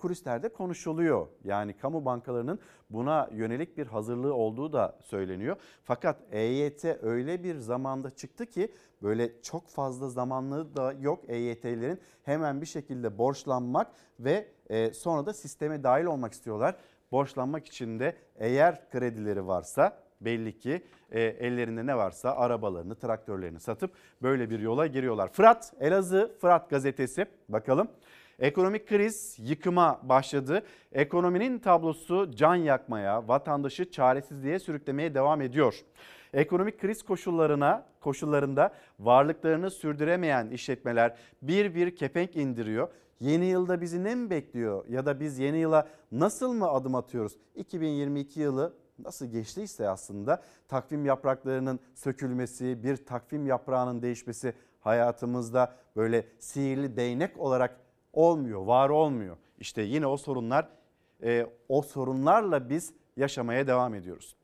konuşuluyor. 0.49 1.27
Yani 1.45 1.73
kamu 1.73 2.05
bankalarının 2.05 2.59
buna 2.91 3.29
yönelik 3.33 3.77
bir 3.77 3.87
hazırlığı 3.87 4.35
olduğu 4.35 4.73
da 4.73 4.99
söyleniyor. 5.03 5.57
Fakat 5.85 6.17
EYT 6.33 6.85
öyle 7.03 7.45
bir 7.45 7.57
zamanda 7.57 8.11
çıktı 8.11 8.47
ki 8.47 8.73
böyle 9.03 9.43
çok 9.43 9.69
fazla 9.69 10.09
zamanlığı 10.09 10.77
da 10.77 10.93
yok 10.93 11.25
EYT'lerin 11.29 12.01
hemen 12.23 12.61
bir 12.61 12.67
şekilde 12.67 13.19
borçlanmak 13.19 13.93
ve 14.21 14.49
e, 14.71 14.93
sonra 14.93 15.27
da 15.27 15.33
sisteme 15.33 15.83
dahil 15.83 16.05
olmak 16.05 16.33
istiyorlar. 16.33 16.77
Borçlanmak 17.13 17.67
için 17.67 18.01
de 18.01 18.17
eğer 18.37 18.91
kredileri 18.91 19.47
varsa 19.47 20.04
belli 20.21 20.59
ki 20.59 20.83
e, 21.11 21.21
ellerinde 21.21 21.87
ne 21.87 21.97
varsa 21.97 22.37
arabalarını, 22.37 22.95
traktörlerini 22.95 23.61
satıp 23.61 23.91
böyle 24.23 24.51
bir 24.51 24.59
yola 24.59 24.87
giriyorlar. 24.87 25.33
Fırat, 25.33 25.73
Elazığ 25.81 26.37
Fırat 26.41 26.71
gazetesi 26.71 27.27
bakalım. 27.49 27.89
Ekonomik 28.39 28.89
kriz 28.89 29.37
yıkıma 29.39 30.01
başladı. 30.03 30.63
Ekonominin 30.93 31.59
tablosu 31.59 32.31
can 32.35 32.55
yakmaya, 32.55 33.29
vatandaşı 33.29 33.91
çaresizliğe 33.91 34.59
sürüklemeye 34.59 35.15
devam 35.15 35.41
ediyor. 35.41 35.85
Ekonomik 36.33 36.81
kriz 36.81 37.03
koşullarına 37.03 37.87
koşullarında 38.01 38.75
varlıklarını 39.01 39.71
sürdüremeyen 39.71 40.51
işletmeler 40.51 41.17
bir 41.43 41.75
bir 41.75 41.97
kepenk 41.97 42.37
indiriyor. 42.37 42.89
Yeni 43.21 43.47
yılda 43.47 43.81
bizi 43.81 44.05
ne 44.05 44.15
mi 44.15 44.31
bekliyor 44.31 44.85
ya 44.89 45.07
da 45.07 45.21
biz 45.21 45.39
yeni 45.39 45.59
yıla 45.59 45.89
nasıl 46.13 46.53
mı 46.53 46.69
adım 46.69 46.95
atıyoruz? 46.95 47.37
2022 47.55 48.41
yılı 48.41 48.73
nasıl 48.99 49.27
geçtiyse 49.27 49.89
aslında 49.89 50.43
takvim 50.69 51.07
yapraklarının 51.07 51.81
sökülmesi, 51.95 52.83
bir 52.83 52.97
takvim 52.97 53.47
yaprağının 53.47 54.03
değişmesi 54.03 54.55
hayatımızda 54.81 55.77
böyle 55.97 56.27
sihirli 56.39 56.97
değnek 56.97 57.39
olarak 57.39 57.81
olmuyor, 58.13 58.61
var 58.61 58.89
olmuyor. 58.89 59.37
İşte 59.59 59.83
yine 59.83 60.07
o 60.07 60.17
sorunlar, 60.17 60.69
e, 61.23 61.47
o 61.69 61.83
sorunlarla 61.83 62.71
biz 62.71 62.93
yaşamaya 63.17 63.67
devam 63.67 63.95
ediyoruz. 63.95 64.37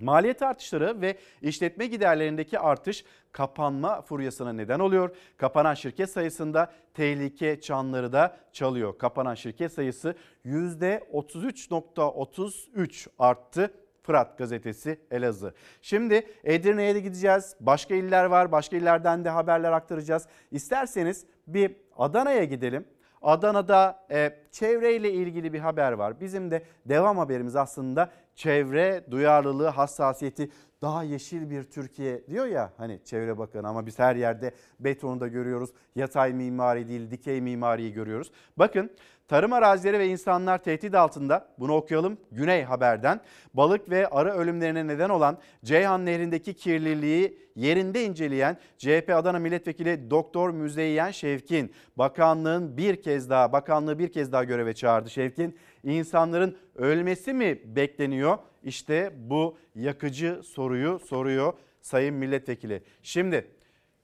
Maliyet 0.00 0.42
artışları 0.42 1.00
ve 1.00 1.16
işletme 1.42 1.86
giderlerindeki 1.86 2.58
artış 2.58 3.04
kapanma 3.32 4.02
furyasına 4.02 4.52
neden 4.52 4.78
oluyor. 4.78 5.16
Kapanan 5.36 5.74
şirket 5.74 6.10
sayısında 6.10 6.72
tehlike 6.94 7.60
çanları 7.60 8.12
da 8.12 8.36
çalıyor. 8.52 8.98
Kapanan 8.98 9.34
şirket 9.34 9.72
sayısı 9.72 10.14
%33.33 10.46 13.08
arttı. 13.18 13.70
Fırat 14.02 14.38
gazetesi 14.38 15.00
Elazığ. 15.10 15.54
Şimdi 15.82 16.26
Edirne'ye 16.44 16.94
de 16.94 17.00
gideceğiz. 17.00 17.56
Başka 17.60 17.94
iller 17.94 18.24
var. 18.24 18.52
Başka 18.52 18.76
illerden 18.76 19.24
de 19.24 19.30
haberler 19.30 19.72
aktaracağız. 19.72 20.26
İsterseniz 20.50 21.26
bir 21.46 21.76
Adana'ya 21.96 22.44
gidelim. 22.44 22.84
Adana'da 23.22 24.06
e, 24.10 24.36
çevreyle 24.52 25.12
ilgili 25.12 25.52
bir 25.52 25.58
haber 25.58 25.92
var. 25.92 26.20
Bizim 26.20 26.50
de 26.50 26.62
devam 26.84 27.18
haberimiz 27.18 27.56
aslında 27.56 28.10
çevre 28.36 29.04
duyarlılığı, 29.10 29.68
hassasiyeti 29.68 30.50
daha 30.82 31.02
yeşil 31.02 31.50
bir 31.50 31.62
Türkiye 31.62 32.26
diyor 32.26 32.46
ya 32.46 32.72
hani 32.76 33.00
Çevre 33.04 33.38
Bakanı 33.38 33.68
ama 33.68 33.86
biz 33.86 33.98
her 33.98 34.16
yerde 34.16 34.54
betonu 34.80 35.20
da 35.20 35.28
görüyoruz. 35.28 35.70
Yatay 35.94 36.32
mimari 36.32 36.88
değil 36.88 37.10
dikey 37.10 37.40
mimariyi 37.40 37.92
görüyoruz. 37.92 38.30
Bakın 38.56 38.90
tarım 39.28 39.52
arazileri 39.52 39.98
ve 39.98 40.08
insanlar 40.08 40.58
tehdit 40.58 40.94
altında 40.94 41.48
bunu 41.58 41.74
okuyalım 41.74 42.18
Güney 42.32 42.62
Haber'den. 42.62 43.20
Balık 43.54 43.90
ve 43.90 44.08
arı 44.08 44.32
ölümlerine 44.32 44.86
neden 44.86 45.08
olan 45.08 45.38
Ceyhan 45.64 46.06
Nehri'ndeki 46.06 46.54
kirliliği 46.54 47.38
yerinde 47.56 48.04
inceleyen 48.04 48.56
CHP 48.78 49.10
Adana 49.14 49.38
Milletvekili 49.38 50.10
Doktor 50.10 50.50
Müzeyyen 50.50 51.10
Şevkin 51.10 51.72
bakanlığın 51.96 52.76
bir 52.76 53.02
kez 53.02 53.30
daha 53.30 53.52
bakanlığı 53.52 53.98
bir 53.98 54.12
kez 54.12 54.32
daha 54.32 54.44
göreve 54.44 54.74
çağırdı. 54.74 55.10
Şevkin 55.10 55.56
insanların 55.92 56.58
ölmesi 56.74 57.32
mi 57.32 57.76
bekleniyor? 57.76 58.38
İşte 58.62 59.12
bu 59.16 59.58
yakıcı 59.74 60.42
soruyu 60.44 60.98
soruyor 60.98 61.52
Sayın 61.80 62.14
Milletvekili. 62.14 62.82
Şimdi 63.02 63.50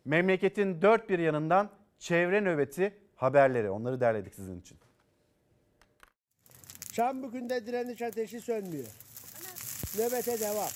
memleketin 0.05 0.83
dört 0.83 1.09
bir 1.09 1.18
yanından 1.18 1.71
çevre 1.99 2.40
nöbeti 2.40 2.99
haberleri 3.16 3.71
onları 3.71 4.01
derledik 4.01 4.35
sizin 4.35 4.61
için. 4.61 4.79
Şam 6.92 7.23
bugün 7.23 7.51
de 7.51 7.66
direniş 7.66 8.03
ateşi 8.03 8.40
sönmüyor. 8.40 8.87
Nöbete 9.99 10.40
devam. 10.40 10.68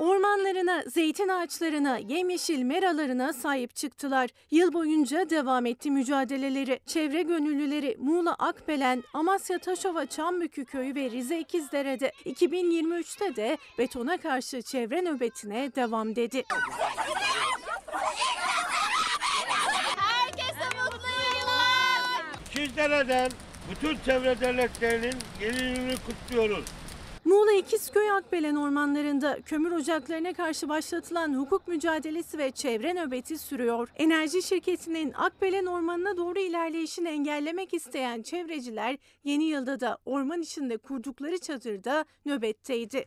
Ormanlarına, 0.00 0.82
zeytin 0.86 1.28
ağaçlarına, 1.28 1.98
yemyeşil 1.98 2.62
meralarına 2.62 3.32
sahip 3.32 3.76
çıktılar. 3.76 4.30
Yıl 4.50 4.72
boyunca 4.72 5.30
devam 5.30 5.66
etti 5.66 5.90
mücadeleleri. 5.90 6.80
Çevre 6.86 7.22
gönüllüleri 7.22 7.96
Muğla 7.98 8.34
Akbelen, 8.34 9.04
Amasya 9.14 9.58
Taşova 9.58 10.06
Çambükü 10.06 10.64
Köyü 10.64 10.94
ve 10.94 11.10
Rize 11.10 11.38
İkizdere'de 11.38 12.12
2023'te 12.26 13.36
de 13.36 13.58
betona 13.78 14.16
karşı 14.16 14.62
çevre 14.62 15.02
nöbetine 15.02 15.74
devam 15.74 16.16
dedi. 16.16 16.44
İkizdere'den 22.50 23.30
bütün 23.70 23.98
çevre 24.04 24.40
derneklerinin 24.40 25.16
yeni 25.40 25.62
yılını 25.62 25.94
kutluyoruz. 26.06 26.79
Muğla 27.24 27.52
İkizköy 27.52 28.10
Akbelen 28.10 28.56
ormanlarında 28.56 29.38
kömür 29.42 29.72
ocaklarına 29.72 30.32
karşı 30.32 30.68
başlatılan 30.68 31.34
hukuk 31.34 31.68
mücadelesi 31.68 32.38
ve 32.38 32.50
çevre 32.50 32.94
nöbeti 32.94 33.38
sürüyor. 33.38 33.88
Enerji 33.96 34.42
şirketinin 34.42 35.12
Akbelen 35.12 35.66
ormanına 35.66 36.16
doğru 36.16 36.38
ilerleyişini 36.38 37.08
engellemek 37.08 37.74
isteyen 37.74 38.22
çevreciler 38.22 38.96
yeni 39.24 39.44
yılda 39.44 39.80
da 39.80 39.98
orman 40.04 40.42
içinde 40.42 40.76
kurdukları 40.76 41.38
çadırda 41.38 42.04
nöbetteydi. 42.26 43.04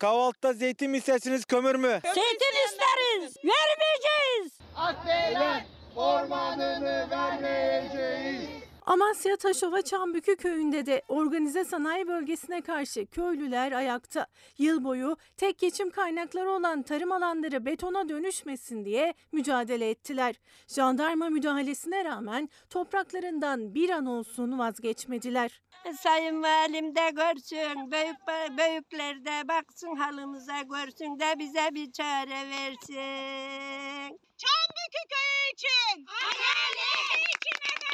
Kahvaltıda 0.00 0.52
zeytin 0.52 0.90
mi 0.90 0.96
istersiniz 0.96 1.44
kömür 1.44 1.74
mü? 1.74 2.00
Zeytin 2.04 2.54
isteriz. 2.66 3.36
Vermeyeceğiz. 3.36 4.58
Akbelen 4.76 5.66
ormanını 5.96 7.06
vermeyeceğiz. 7.10 8.65
Amasya 8.86 9.36
Taşova 9.36 9.82
Çambükü 9.82 10.36
köyünde 10.36 10.86
de 10.86 11.02
organize 11.08 11.64
sanayi 11.64 12.08
bölgesine 12.08 12.60
karşı 12.60 13.06
köylüler 13.06 13.72
ayakta. 13.72 14.26
Yıl 14.58 14.84
boyu 14.84 15.16
tek 15.36 15.58
geçim 15.58 15.90
kaynakları 15.90 16.50
olan 16.50 16.82
tarım 16.82 17.12
alanları 17.12 17.66
betona 17.66 18.08
dönüşmesin 18.08 18.84
diye 18.84 19.14
mücadele 19.32 19.90
ettiler. 19.90 20.34
Jandarma 20.68 21.28
müdahalesine 21.28 22.04
rağmen 22.04 22.48
topraklarından 22.70 23.74
bir 23.74 23.90
an 23.90 24.06
olsun 24.06 24.58
vazgeçmediler. 24.58 25.62
Sayın 26.00 26.42
Valim 26.42 26.94
de 26.94 27.10
görsün, 27.10 27.90
büyük, 27.90 28.16
büyükler 28.58 29.24
de 29.24 29.48
baksın 29.48 29.96
halımıza 29.96 30.62
görsün 30.62 31.20
de 31.20 31.38
bize 31.38 31.68
bir 31.74 31.92
çare 31.92 32.50
versin. 32.50 34.18
Çambükü 34.38 35.02
köyü 35.10 35.52
için! 35.54 36.06
Adalet 36.06 37.36
için 37.36 37.85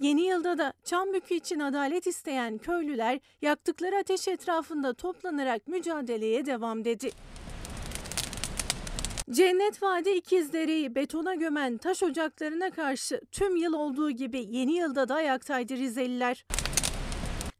Yeni 0.00 0.22
yılda 0.22 0.58
da 0.58 0.72
Çambükü 0.84 1.34
için 1.34 1.60
adalet 1.60 2.06
isteyen 2.06 2.58
köylüler 2.58 3.20
yaktıkları 3.42 3.96
ateş 3.96 4.28
etrafında 4.28 4.94
toplanarak 4.94 5.68
mücadeleye 5.68 6.46
devam 6.46 6.84
dedi. 6.84 7.10
Cennet 9.30 9.82
Vadi 9.82 10.10
İkizdere'yi 10.10 10.94
betona 10.94 11.34
gömen 11.34 11.78
taş 11.78 12.02
ocaklarına 12.02 12.70
karşı 12.70 13.20
tüm 13.32 13.56
yıl 13.56 13.72
olduğu 13.72 14.10
gibi 14.10 14.46
yeni 14.50 14.72
yılda 14.72 15.08
da 15.08 15.14
ayaktaydı 15.14 15.76
Rizeliler. 15.76 16.44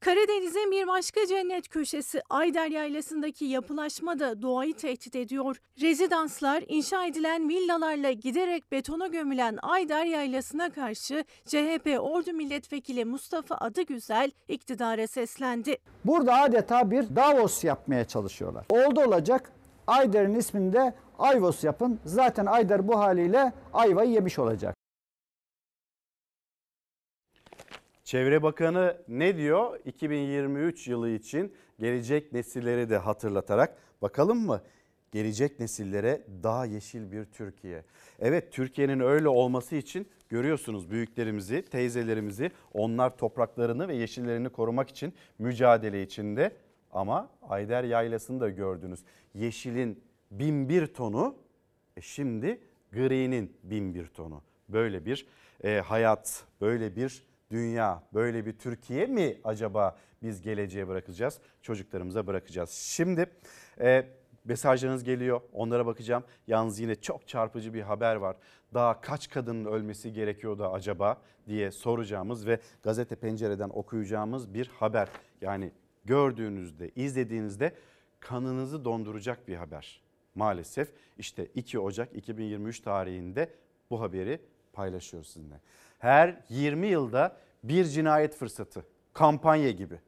Karadeniz'in 0.05 0.71
bir 0.71 0.87
başka 0.87 1.27
cennet 1.27 1.69
köşesi 1.69 2.23
Ayder 2.31 2.67
Yaylası'ndaki 2.67 3.45
yapılaşma 3.45 4.19
da 4.19 4.43
doğayı 4.43 4.75
tehdit 4.75 5.17
ediyor. 5.17 5.61
Rezidanslar 5.81 6.65
inşa 6.69 7.07
edilen 7.07 7.49
villalarla 7.49 8.13
giderek 8.13 8.73
betona 8.73 9.07
gömülen 9.07 9.59
Ayder 9.63 10.05
Yaylası'na 10.05 10.71
karşı 10.71 11.25
CHP 11.47 11.99
Ordu 12.01 12.33
Milletvekili 12.33 13.05
Mustafa 13.05 13.55
Adıgüzel 13.55 14.31
iktidara 14.49 15.07
seslendi. 15.07 15.77
Burada 16.05 16.35
adeta 16.41 16.91
bir 16.91 17.17
Davos 17.17 17.65
yapmaya 17.65 18.05
çalışıyorlar. 18.05 18.67
Oldu 18.71 19.01
olacak 19.01 19.53
Ayder'in 19.87 20.35
isminde 20.35 20.95
Ayvos 21.19 21.65
yapın. 21.65 22.01
Zaten 22.05 22.47
Ayder 22.47 22.89
bu 22.89 22.99
haliyle 22.99 23.53
ayvayı 23.73 24.11
yemiş 24.11 24.39
olacak. 24.39 24.84
Çevre 28.05 28.43
Bakanı 28.43 28.97
ne 29.09 29.37
diyor? 29.37 29.81
2023 29.85 30.89
yılı 30.89 31.11
için 31.11 31.55
gelecek 31.79 32.33
nesilleri 32.33 32.91
de 32.91 32.97
hatırlatarak 32.97 33.77
bakalım 34.03 34.47
mı? 34.47 34.63
Gelecek 35.13 35.61
nesillere 35.61 36.23
daha 36.43 36.67
yeşil 36.67 37.13
bir 37.13 37.25
Türkiye. 37.25 37.85
Evet 38.19 38.53
Türkiye'nin 38.53 39.01
öyle 39.01 39.29
olması 39.29 39.77
için 39.77 40.09
görüyorsunuz 40.29 40.91
büyüklerimizi, 40.91 41.63
teyzelerimizi 41.63 42.51
onlar 42.73 43.17
topraklarını 43.17 43.89
ve 43.89 43.95
yeşillerini 43.95 44.49
korumak 44.49 44.91
için 44.91 45.15
mücadele 45.39 46.03
içinde. 46.03 46.57
Ama 46.93 47.31
Ayder 47.43 47.85
Yaylası'nı 47.85 48.41
da 48.41 48.49
gördünüz. 48.49 49.01
Yeşilin 49.35 50.05
bin 50.31 50.69
bir 50.69 50.87
tonu, 50.87 51.37
e 51.97 52.01
şimdi 52.01 52.61
gri'nin 52.93 53.57
bin 53.63 53.95
bir 53.95 54.07
tonu. 54.07 54.43
Böyle 54.69 55.07
bir 55.07 55.27
e, 55.65 55.81
hayat, 55.81 56.45
böyle 56.61 56.97
bir 56.97 57.34
dünya, 57.55 58.03
böyle 58.15 58.47
bir 58.47 58.59
Türkiye 58.59 59.07
mi 59.07 59.41
acaba 59.45 59.97
biz 60.23 60.43
geleceğe 60.43 60.89
bırakacağız, 60.89 61.41
çocuklarımıza 61.63 62.27
bırakacağız? 62.27 62.71
Şimdi 62.71 63.27
e, 63.81 64.07
mesajlarınız 64.45 65.05
geliyor, 65.05 65.41
onlara 65.53 65.87
bakacağım. 65.87 66.25
Yalnız 66.47 66.81
yine 66.81 66.95
çok 66.95 67.29
çarpıcı 67.29 67.75
bir 67.75 67.83
haber 67.83 68.17
var. 68.17 68.37
Daha 68.75 69.01
kaç 69.01 69.31
kadının 69.31 69.65
ölmesi 69.65 70.13
gerekiyordu 70.13 70.67
acaba 70.67 71.23
diye 71.47 71.71
soracağımız 71.71 72.47
ve 72.47 72.59
gazete 72.83 73.17
pencereden 73.17 73.69
okuyacağımız 73.69 74.55
bir 74.55 74.67
haber. 74.67 75.09
Yani 75.41 75.73
gördüğünüzde, 76.05 76.91
izlediğinizde 76.97 77.75
kanınızı 78.21 78.85
donduracak 78.85 79.49
bir 79.49 79.57
haber. 79.57 80.03
Maalesef 80.35 80.93
işte 81.19 81.47
2 81.55 81.79
Ocak 81.79 82.17
2023 82.17 82.81
tarihinde 82.81 83.51
bu 83.91 84.01
haberi 84.01 84.41
paylaşıyoruz 84.73 85.29
sizinle. 85.29 85.61
Her 85.99 86.41
20 86.49 86.87
yılda 86.87 87.37
bir 87.65 87.85
cinayet 87.85 88.37
fırsatı, 88.37 88.87
kampanya 89.13 89.71
gibi. 89.71 89.99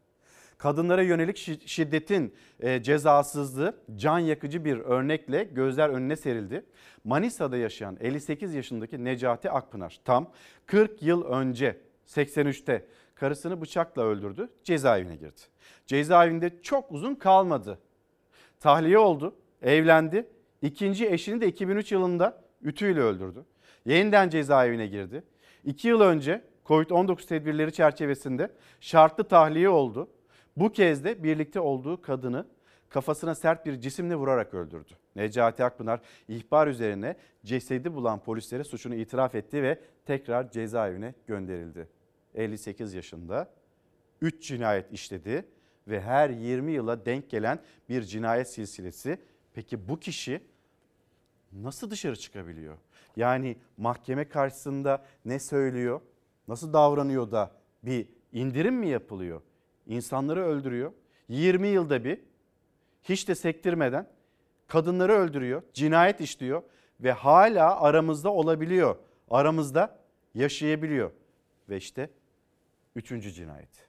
Kadınlara 0.59 1.03
yönelik 1.03 1.37
şiddetin 1.67 2.35
e, 2.61 2.83
cezasızlığı 2.83 3.77
can 3.97 4.19
yakıcı 4.19 4.65
bir 4.65 4.79
örnekle 4.79 5.45
gözler 5.45 5.89
önüne 5.89 6.17
serildi. 6.17 6.67
Manisa'da 7.05 7.57
yaşayan 7.57 7.97
58 8.01 8.55
yaşındaki 8.55 9.05
Necati 9.05 9.51
Akpınar 9.51 10.01
tam 10.05 10.31
40 10.67 11.03
yıl 11.03 11.25
önce 11.25 11.81
83'te 12.07 12.87
karısını 13.15 13.61
bıçakla 13.61 14.03
öldürdü, 14.03 14.49
cezaevine 14.65 15.17
girdi. 15.17 15.41
Cezaevinde 15.87 16.63
çok 16.63 16.93
uzun 16.93 17.15
kalmadı. 17.15 17.79
Tahliye 18.61 18.99
oldu, 18.99 19.35
evlendi. 19.63 20.29
İkinci 20.63 21.09
eşini 21.09 21.41
de 21.41 21.49
2003 21.49 21.93
yılında 21.93 22.43
ütüyle 22.63 23.01
öldürdü. 23.01 23.45
Yeniden 23.85 24.29
cezaevine 24.29 24.87
girdi. 24.87 25.23
İki 25.65 25.89
yıl 25.89 26.01
önce 26.01 26.43
Covid-19 26.69 27.27
tedbirleri 27.27 27.73
çerçevesinde 27.73 28.51
şartlı 28.81 29.25
tahliye 29.25 29.69
oldu. 29.69 30.09
Bu 30.57 30.73
kez 30.73 31.05
de 31.05 31.23
birlikte 31.23 31.61
olduğu 31.61 32.03
kadını 32.03 32.47
kafasına 32.89 33.35
sert 33.35 33.67
bir 33.67 33.81
cisimle 33.81 34.17
vurarak 34.17 34.55
öldürdü. 34.55 34.93
Necati 35.17 35.65
Akpınar 35.65 36.01
ihbar 36.29 36.67
üzerine 36.67 37.17
cesedi 37.45 37.95
bulan 37.95 38.19
polislere 38.19 38.65
suçunu 38.65 38.95
itiraf 38.95 39.35
etti 39.35 39.63
ve 39.63 39.81
tekrar 40.07 40.51
cezaevine 40.51 41.15
gönderildi. 41.27 41.89
58 42.35 42.95
yaşında 42.95 43.51
3 44.21 44.43
cinayet 44.43 44.93
işledi 44.93 45.49
ve 45.89 46.01
her 46.01 46.31
20 46.31 46.73
yıla 46.73 47.07
denk 47.07 47.31
gelen 47.31 47.59
bir 47.89 48.03
cinayet 48.03 48.51
silsilesi. 48.51 49.19
Peki 49.55 49.89
bu 49.89 50.01
kişi 50.01 50.41
nasıl 51.53 51.91
dışarı 51.91 52.17
çıkabiliyor? 52.17 52.77
Yani 53.17 53.57
mahkeme 53.77 54.29
karşısında 54.29 55.05
ne 55.25 55.39
söylüyor? 55.39 56.01
Nasıl 56.49 56.73
davranıyor 56.73 57.31
da 57.31 57.51
bir 57.83 58.09
indirim 58.33 58.75
mi 58.75 58.89
yapılıyor? 58.89 59.41
İnsanları 59.87 60.45
öldürüyor. 60.45 60.93
20 61.29 61.69
yılda 61.69 62.05
bir 62.05 62.21
hiç 63.03 63.29
de 63.29 63.35
sektirmeden 63.35 64.09
kadınları 64.67 65.13
öldürüyor, 65.13 65.63
cinayet 65.75 66.21
işliyor 66.21 66.63
ve 67.01 67.13
hala 67.13 67.81
aramızda 67.81 68.33
olabiliyor. 68.33 68.97
Aramızda 69.31 69.99
yaşayabiliyor. 70.35 71.11
Ve 71.69 71.77
işte 71.77 72.11
üçüncü 72.97 73.33
cinayet. 73.33 73.89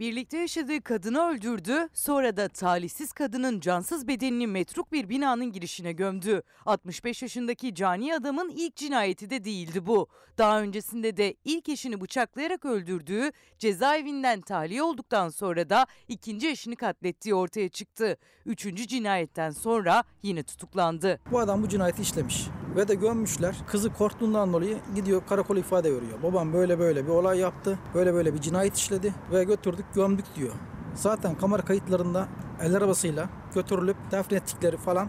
Birlikte 0.00 0.38
yaşadığı 0.38 0.80
kadını 0.80 1.20
öldürdü, 1.20 1.88
sonra 1.92 2.36
da 2.36 2.48
talihsiz 2.48 3.12
kadının 3.12 3.60
cansız 3.60 4.08
bedenini 4.08 4.46
metruk 4.46 4.92
bir 4.92 5.08
binanın 5.08 5.52
girişine 5.52 5.92
gömdü. 5.92 6.42
65 6.66 7.22
yaşındaki 7.22 7.74
cani 7.74 8.14
adamın 8.14 8.48
ilk 8.48 8.76
cinayeti 8.76 9.30
de 9.30 9.44
değildi 9.44 9.86
bu. 9.86 10.08
Daha 10.38 10.62
öncesinde 10.62 11.16
de 11.16 11.34
ilk 11.44 11.68
eşini 11.68 12.00
bıçaklayarak 12.00 12.64
öldürdüğü, 12.64 13.32
cezaevinden 13.58 14.40
tahliye 14.40 14.82
olduktan 14.82 15.28
sonra 15.28 15.70
da 15.70 15.86
ikinci 16.08 16.48
eşini 16.48 16.76
katlettiği 16.76 17.34
ortaya 17.34 17.68
çıktı. 17.68 18.16
Üçüncü 18.46 18.86
cinayetten 18.86 19.50
sonra 19.50 20.04
yine 20.22 20.42
tutuklandı. 20.42 21.20
Bu 21.30 21.38
adam 21.38 21.62
bu 21.62 21.68
cinayeti 21.68 22.02
işlemiş 22.02 22.46
ve 22.76 22.88
de 22.88 22.94
gömmüşler. 22.94 23.56
Kızı 23.66 23.92
korktuğundan 23.92 24.52
dolayı 24.52 24.78
gidiyor 24.94 25.22
karakola 25.28 25.58
ifade 25.58 25.94
veriyor. 25.94 26.22
Babam 26.22 26.52
böyle 26.52 26.78
böyle 26.78 27.04
bir 27.04 27.10
olay 27.10 27.38
yaptı, 27.38 27.78
böyle 27.94 28.14
böyle 28.14 28.34
bir 28.34 28.40
cinayet 28.40 28.76
işledi 28.76 29.14
ve 29.32 29.44
götürdük 29.44 29.86
gömdük 29.94 30.26
diyor. 30.36 30.52
Zaten 30.94 31.34
kamera 31.34 31.62
kayıtlarında 31.62 32.28
el 32.62 32.76
arabasıyla 32.76 33.28
götürülüp 33.54 33.96
defne 34.10 34.36
ettikleri 34.36 34.76
falan 34.76 35.08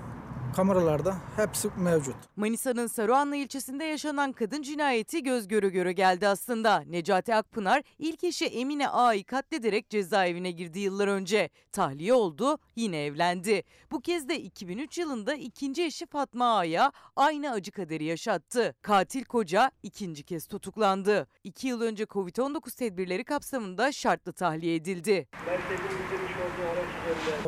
kameralarda 0.55 1.15
hepsi 1.35 1.69
mevcut. 1.77 2.15
Manisa'nın 2.35 2.87
Saruhanlı 2.87 3.35
ilçesinde 3.35 3.83
yaşanan 3.83 4.31
kadın 4.31 4.61
cinayeti 4.61 5.23
göz 5.23 5.47
göre 5.47 5.69
göre 5.69 5.93
geldi 5.93 6.27
aslında. 6.27 6.83
Necati 6.87 7.35
Akpınar 7.35 7.83
ilk 7.99 8.23
eşi 8.23 8.45
Emine 8.45 8.89
Ağa'yı 8.89 9.23
katlederek 9.23 9.89
cezaevine 9.89 10.51
girdi 10.51 10.79
yıllar 10.79 11.07
önce. 11.07 11.49
Tahliye 11.71 12.13
oldu, 12.13 12.57
yine 12.75 13.05
evlendi. 13.05 13.63
Bu 13.91 14.01
kez 14.01 14.29
de 14.29 14.39
2003 14.39 14.97
yılında 14.97 15.33
ikinci 15.33 15.83
eşi 15.83 16.05
Fatma 16.05 16.57
Ağa'ya 16.57 16.91
aynı 17.15 17.51
acı 17.51 17.71
kaderi 17.71 18.03
yaşattı. 18.03 18.75
Katil 18.81 19.23
koca 19.23 19.71
ikinci 19.83 20.23
kez 20.23 20.47
tutuklandı. 20.47 21.27
İki 21.43 21.67
yıl 21.67 21.81
önce 21.81 22.03
Covid-19 22.03 22.77
tedbirleri 22.77 23.23
kapsamında 23.23 23.91
şartlı 23.91 24.33
tahliye 24.33 24.75
edildi. 24.75 25.27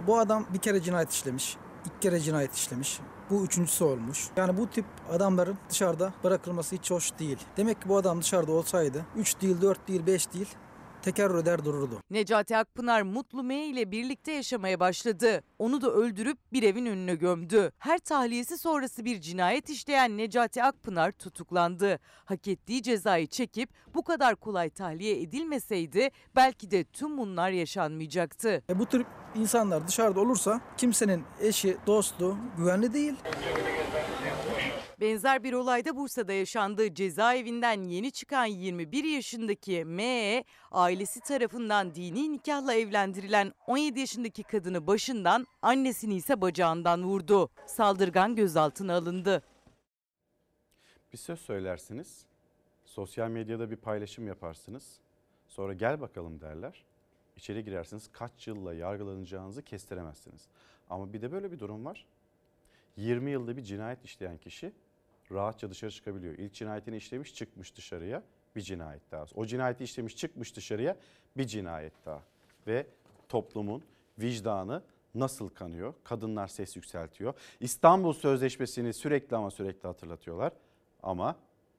Bu 0.07 0.19
adam 0.19 0.47
bir 0.53 0.59
kere 0.59 0.81
cinayet 0.81 1.11
işlemiş. 1.11 1.57
İlk 1.85 2.01
kere 2.01 2.19
cinayet 2.19 2.55
işlemiş. 2.55 2.99
Bu 3.29 3.43
üçüncüsü 3.43 3.83
olmuş. 3.83 4.27
Yani 4.35 4.57
bu 4.57 4.67
tip 4.67 4.85
adamların 5.11 5.57
dışarıda 5.69 6.13
bırakılması 6.23 6.75
hiç 6.75 6.91
hoş 6.91 7.19
değil. 7.19 7.37
Demek 7.57 7.81
ki 7.81 7.89
bu 7.89 7.97
adam 7.97 8.21
dışarıda 8.21 8.51
olsaydı 8.51 9.05
3 9.15 9.41
değil, 9.41 9.61
4 9.61 9.87
değil, 9.87 10.05
5 10.07 10.33
değil 10.33 10.47
tekerrür 11.03 11.35
eder 11.35 11.65
dururdu. 11.65 11.99
Necati 12.09 12.57
Akpınar 12.57 13.01
Mutlu 13.01 13.43
M 13.43 13.65
ile 13.65 13.91
birlikte 13.91 14.31
yaşamaya 14.31 14.79
başladı. 14.79 15.43
Onu 15.59 15.81
da 15.81 15.91
öldürüp 15.91 16.37
bir 16.53 16.63
evin 16.63 16.85
önüne 16.85 17.15
gömdü. 17.15 17.71
Her 17.77 17.99
tahliyesi 17.99 18.57
sonrası 18.57 19.05
bir 19.05 19.21
cinayet 19.21 19.69
işleyen 19.69 20.17
Necati 20.17 20.63
Akpınar 20.63 21.11
tutuklandı. 21.11 21.99
Hak 22.25 22.47
ettiği 22.47 22.83
cezayı 22.83 23.27
çekip 23.27 23.69
bu 23.95 24.03
kadar 24.03 24.35
kolay 24.35 24.69
tahliye 24.69 25.21
edilmeseydi 25.21 26.09
belki 26.35 26.71
de 26.71 26.83
tüm 26.83 27.17
bunlar 27.17 27.49
yaşanmayacaktı. 27.49 28.63
E 28.69 28.79
bu 28.79 28.85
tür 28.85 29.05
insanlar 29.35 29.87
dışarıda 29.87 30.19
olursa 30.19 30.61
kimsenin 30.77 31.23
eşi, 31.41 31.77
dostu 31.87 32.37
güvenli 32.57 32.93
değil. 32.93 33.13
Benzer 35.03 35.43
bir 35.43 35.53
olayda 35.53 35.95
Bursa'da 35.95 36.33
yaşandı. 36.33 36.93
Cezaevinden 36.93 37.83
yeni 37.83 38.11
çıkan 38.11 38.45
21 38.45 39.03
yaşındaki 39.03 39.85
M.E. 39.85 40.43
ailesi 40.71 41.19
tarafından 41.19 41.95
dini 41.95 42.31
nikahla 42.31 42.73
evlendirilen 42.73 43.53
17 43.67 43.99
yaşındaki 43.99 44.43
kadını 44.43 44.87
başından, 44.87 45.47
annesini 45.61 46.15
ise 46.15 46.41
bacağından 46.41 47.03
vurdu. 47.03 47.49
Saldırgan 47.65 48.35
gözaltına 48.35 48.95
alındı. 48.95 49.43
Bir 51.13 51.17
söz 51.17 51.39
söylersiniz, 51.39 52.25
sosyal 52.85 53.29
medyada 53.29 53.71
bir 53.71 53.77
paylaşım 53.77 54.27
yaparsınız. 54.27 54.99
Sonra 55.47 55.73
gel 55.73 56.01
bakalım 56.01 56.41
derler. 56.41 56.83
İçeri 57.35 57.63
girersiniz 57.63 58.09
kaç 58.11 58.47
yılla 58.47 58.73
yargılanacağınızı 58.73 59.61
kestiremezsiniz. 59.61 60.47
Ama 60.89 61.13
bir 61.13 61.21
de 61.21 61.31
böyle 61.31 61.51
bir 61.51 61.59
durum 61.59 61.85
var. 61.85 62.05
20 62.97 63.31
yılda 63.31 63.57
bir 63.57 63.61
cinayet 63.61 64.05
işleyen 64.05 64.37
kişi 64.37 64.73
rahatça 65.33 65.69
dışarı 65.69 65.91
çıkabiliyor. 65.91 66.37
İlk 66.37 66.53
cinayetini 66.53 66.97
işlemiş 66.97 67.35
çıkmış 67.35 67.75
dışarıya 67.75 68.23
bir 68.55 68.61
cinayet 68.61 69.11
daha. 69.11 69.25
O 69.35 69.45
cinayeti 69.45 69.83
işlemiş 69.83 70.17
çıkmış 70.17 70.55
dışarıya 70.55 70.97
bir 71.37 71.47
cinayet 71.47 71.93
daha. 72.05 72.23
Ve 72.67 72.87
toplumun 73.29 73.83
vicdanı 74.19 74.83
nasıl 75.15 75.49
kanıyor? 75.49 75.93
Kadınlar 76.03 76.47
ses 76.47 76.75
yükseltiyor. 76.75 77.33
İstanbul 77.59 78.13
Sözleşmesi'ni 78.13 78.93
sürekli 78.93 79.35
ama 79.35 79.51
sürekli 79.51 79.87
hatırlatıyorlar. 79.87 80.53
Ama 81.03 81.35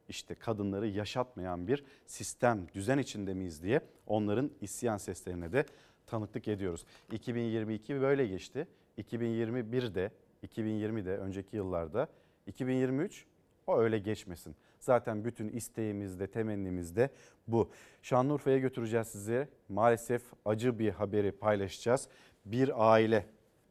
işte 0.08 0.34
kadınları 0.34 0.88
yaşatmayan 0.88 1.66
bir 1.66 1.84
sistem, 2.06 2.66
düzen 2.74 2.98
içinde 2.98 3.34
miyiz 3.34 3.62
diye 3.62 3.80
onların 4.06 4.50
isyan 4.60 4.96
seslerine 4.96 5.52
de 5.52 5.66
tanıklık 6.06 6.48
ediyoruz. 6.48 6.84
2022 7.12 8.00
böyle 8.00 8.26
geçti. 8.26 8.66
2021'de, 8.98 10.10
2020'de, 10.46 11.16
önceki 11.18 11.56
yıllarda, 11.56 12.08
2023 12.46 13.24
o 13.66 13.78
öyle 13.78 13.98
geçmesin. 13.98 14.56
Zaten 14.80 15.24
bütün 15.24 15.48
isteğimiz 15.48 16.20
de 16.20 16.26
temennimiz 16.26 16.96
de 16.96 17.10
bu. 17.48 17.70
Şanlıurfa'ya 18.02 18.58
götüreceğiz 18.58 19.08
sizi. 19.08 19.48
Maalesef 19.68 20.22
acı 20.44 20.78
bir 20.78 20.90
haberi 20.90 21.32
paylaşacağız. 21.32 22.08
Bir 22.44 22.92
aile 22.92 23.26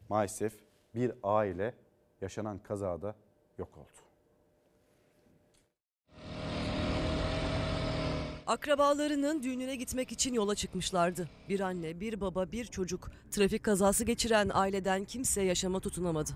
maalesef 0.09 0.53
bir 0.95 1.11
aile 1.23 1.73
yaşanan 2.21 2.59
kazada 2.59 3.15
yok 3.57 3.77
oldu. 3.77 4.03
Akrabalarının 8.47 9.43
düğününe 9.43 9.75
gitmek 9.75 10.11
için 10.11 10.33
yola 10.33 10.55
çıkmışlardı. 10.55 11.29
Bir 11.49 11.59
anne, 11.59 11.99
bir 11.99 12.21
baba, 12.21 12.51
bir 12.51 12.65
çocuk. 12.65 13.11
Trafik 13.31 13.63
kazası 13.63 14.05
geçiren 14.05 14.49
aileden 14.53 15.05
kimse 15.05 15.41
yaşama 15.41 15.79
tutunamadı. 15.79 16.31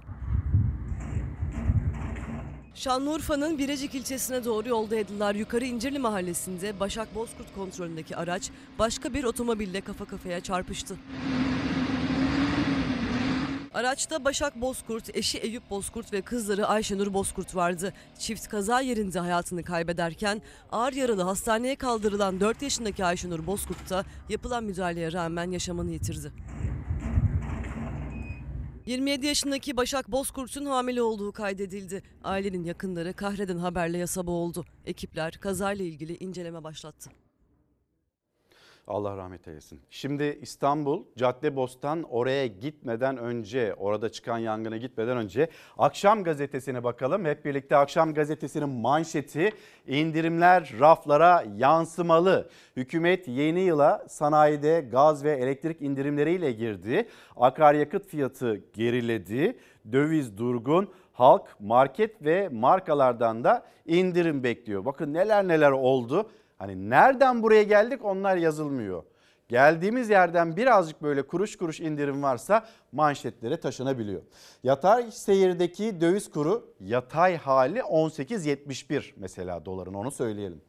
Şanlıurfa'nın 2.78 3.58
Birecik 3.58 3.96
ilçesine 3.96 4.46
doğru 4.46 4.70
yoldaydılar. 4.70 5.36
Yukarı 5.36 5.66
İncirli 5.66 6.00
mahallesinde 6.00 6.80
Başak 6.80 7.16
Bozkurt 7.16 7.56
kontrolündeki 7.56 8.18
araç 8.18 8.50
başka 8.80 9.14
bir 9.14 9.24
otomobille 9.24 9.82
kafa 9.82 10.06
kafaya 10.06 10.40
çarpıştı. 10.40 10.96
Araçta 13.74 14.26
Başak 14.26 14.62
Bozkurt, 14.62 15.16
eşi 15.16 15.38
Eyüp 15.38 15.70
Bozkurt 15.70 16.14
ve 16.14 16.22
kızları 16.22 16.68
Ayşenur 16.68 17.14
Bozkurt 17.14 17.56
vardı. 17.56 17.94
Çift 18.20 18.48
kaza 18.48 18.82
yerinde 18.82 19.20
hayatını 19.20 19.64
kaybederken 19.64 20.42
ağır 20.72 20.94
yaralı 20.94 21.22
hastaneye 21.22 21.76
kaldırılan 21.76 22.40
4 22.40 22.62
yaşındaki 22.62 23.06
Ayşenur 23.06 23.48
Bozkurt 23.48 23.90
da 23.90 24.06
yapılan 24.30 24.64
müdahaleye 24.64 25.12
rağmen 25.12 25.52
yaşamını 25.52 25.92
yitirdi. 25.92 26.32
27 28.88 29.26
yaşındaki 29.26 29.78
Başak 29.78 30.12
Bozkurt'un 30.12 30.66
hamile 30.66 31.02
olduğu 31.02 31.32
kaydedildi. 31.32 32.04
Ailenin 32.24 32.64
yakınları 32.64 33.14
kahreden 33.14 33.58
haberle 33.58 33.98
yasa 33.98 34.28
boğuldu. 34.28 34.66
Ekipler 34.86 35.34
kazayla 35.34 35.86
ilgili 35.86 36.18
inceleme 36.18 36.64
başlattı. 36.64 37.10
Allah 38.88 39.18
rahmet 39.18 39.48
eylesin. 39.48 39.82
Şimdi 39.90 40.40
İstanbul 40.42 41.04
Caddebostan 41.18 42.04
oraya 42.04 42.48
gitmeden 42.48 43.18
önce, 43.18 43.74
orada 43.74 44.12
çıkan 44.12 44.38
yangına 44.38 44.78
gitmeden 44.78 45.18
önce 45.18 45.50
Akşam 45.78 46.24
Gazetesi'ne 46.24 46.84
bakalım. 46.84 47.26
Hep 47.26 47.46
birlikte 47.46 47.76
Akşam 47.76 48.14
Gazetesi'nin 48.14 48.70
manşeti 48.70 49.52
indirimler 49.88 50.74
raflara 50.80 51.44
yansımalı. 51.58 52.50
Hükümet 52.76 53.28
yeni 53.28 53.60
yıla 53.60 54.06
sanayide 54.10 54.88
gaz 54.92 55.24
ve 55.24 55.32
elektrik 55.32 55.82
indirimleriyle 55.82 56.52
girdi. 56.52 57.08
Akaryakıt 57.36 58.08
fiyatı 58.08 58.62
geriledi. 58.74 59.58
Döviz 59.92 60.38
durgun. 60.38 60.90
Halk 61.14 61.56
market 61.60 62.26
ve 62.26 62.50
markalardan 62.50 63.44
da 63.44 63.66
indirim 63.86 64.44
bekliyor. 64.44 64.86
Bakın 64.86 65.14
neler 65.14 65.48
neler 65.48 65.72
oldu. 65.72 66.30
Hani 66.58 66.90
nereden 66.90 67.44
buraya 67.44 67.64
geldik 67.64 68.06
onlar 68.06 68.38
yazılmıyor. 68.38 69.04
Geldiğimiz 69.48 70.10
yerden 70.10 70.58
birazcık 70.58 71.02
böyle 71.02 71.22
kuruş 71.22 71.58
kuruş 71.58 71.80
indirim 71.80 72.24
varsa 72.24 72.68
manşetlere 72.92 73.60
taşınabiliyor. 73.60 74.22
Yatay 74.64 75.12
seyirdeki 75.12 76.02
döviz 76.02 76.30
kuru 76.30 76.74
yatay 76.80 77.38
hali 77.38 77.80
18.71 77.80 79.12
mesela 79.16 79.66
doların 79.66 79.94
onu 79.94 80.12
söyleyelim. 80.12 80.62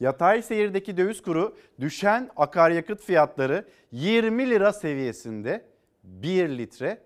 Yatay 0.00 0.42
seyirdeki 0.42 0.96
döviz 0.96 1.22
kuru 1.22 1.56
düşen 1.80 2.30
akaryakıt 2.36 3.00
fiyatları 3.02 3.68
20 3.92 4.50
lira 4.50 4.72
seviyesinde 4.72 5.64
1 6.04 6.48
litre 6.48 7.02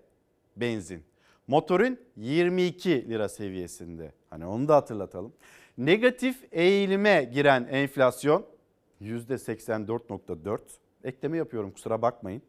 benzin. 0.55 1.03
Motorun 1.47 1.97
22 2.15 3.09
lira 3.09 3.29
seviyesinde. 3.29 4.13
Hani 4.29 4.45
onu 4.45 4.67
da 4.67 4.75
hatırlatalım. 4.75 5.33
Negatif 5.77 6.43
eğilime 6.51 7.23
giren 7.23 7.67
enflasyon 7.71 8.45
%84.4. 9.01 10.59
Ekleme 11.03 11.37
yapıyorum 11.37 11.71
kusura 11.71 12.01
bakmayın. 12.01 12.41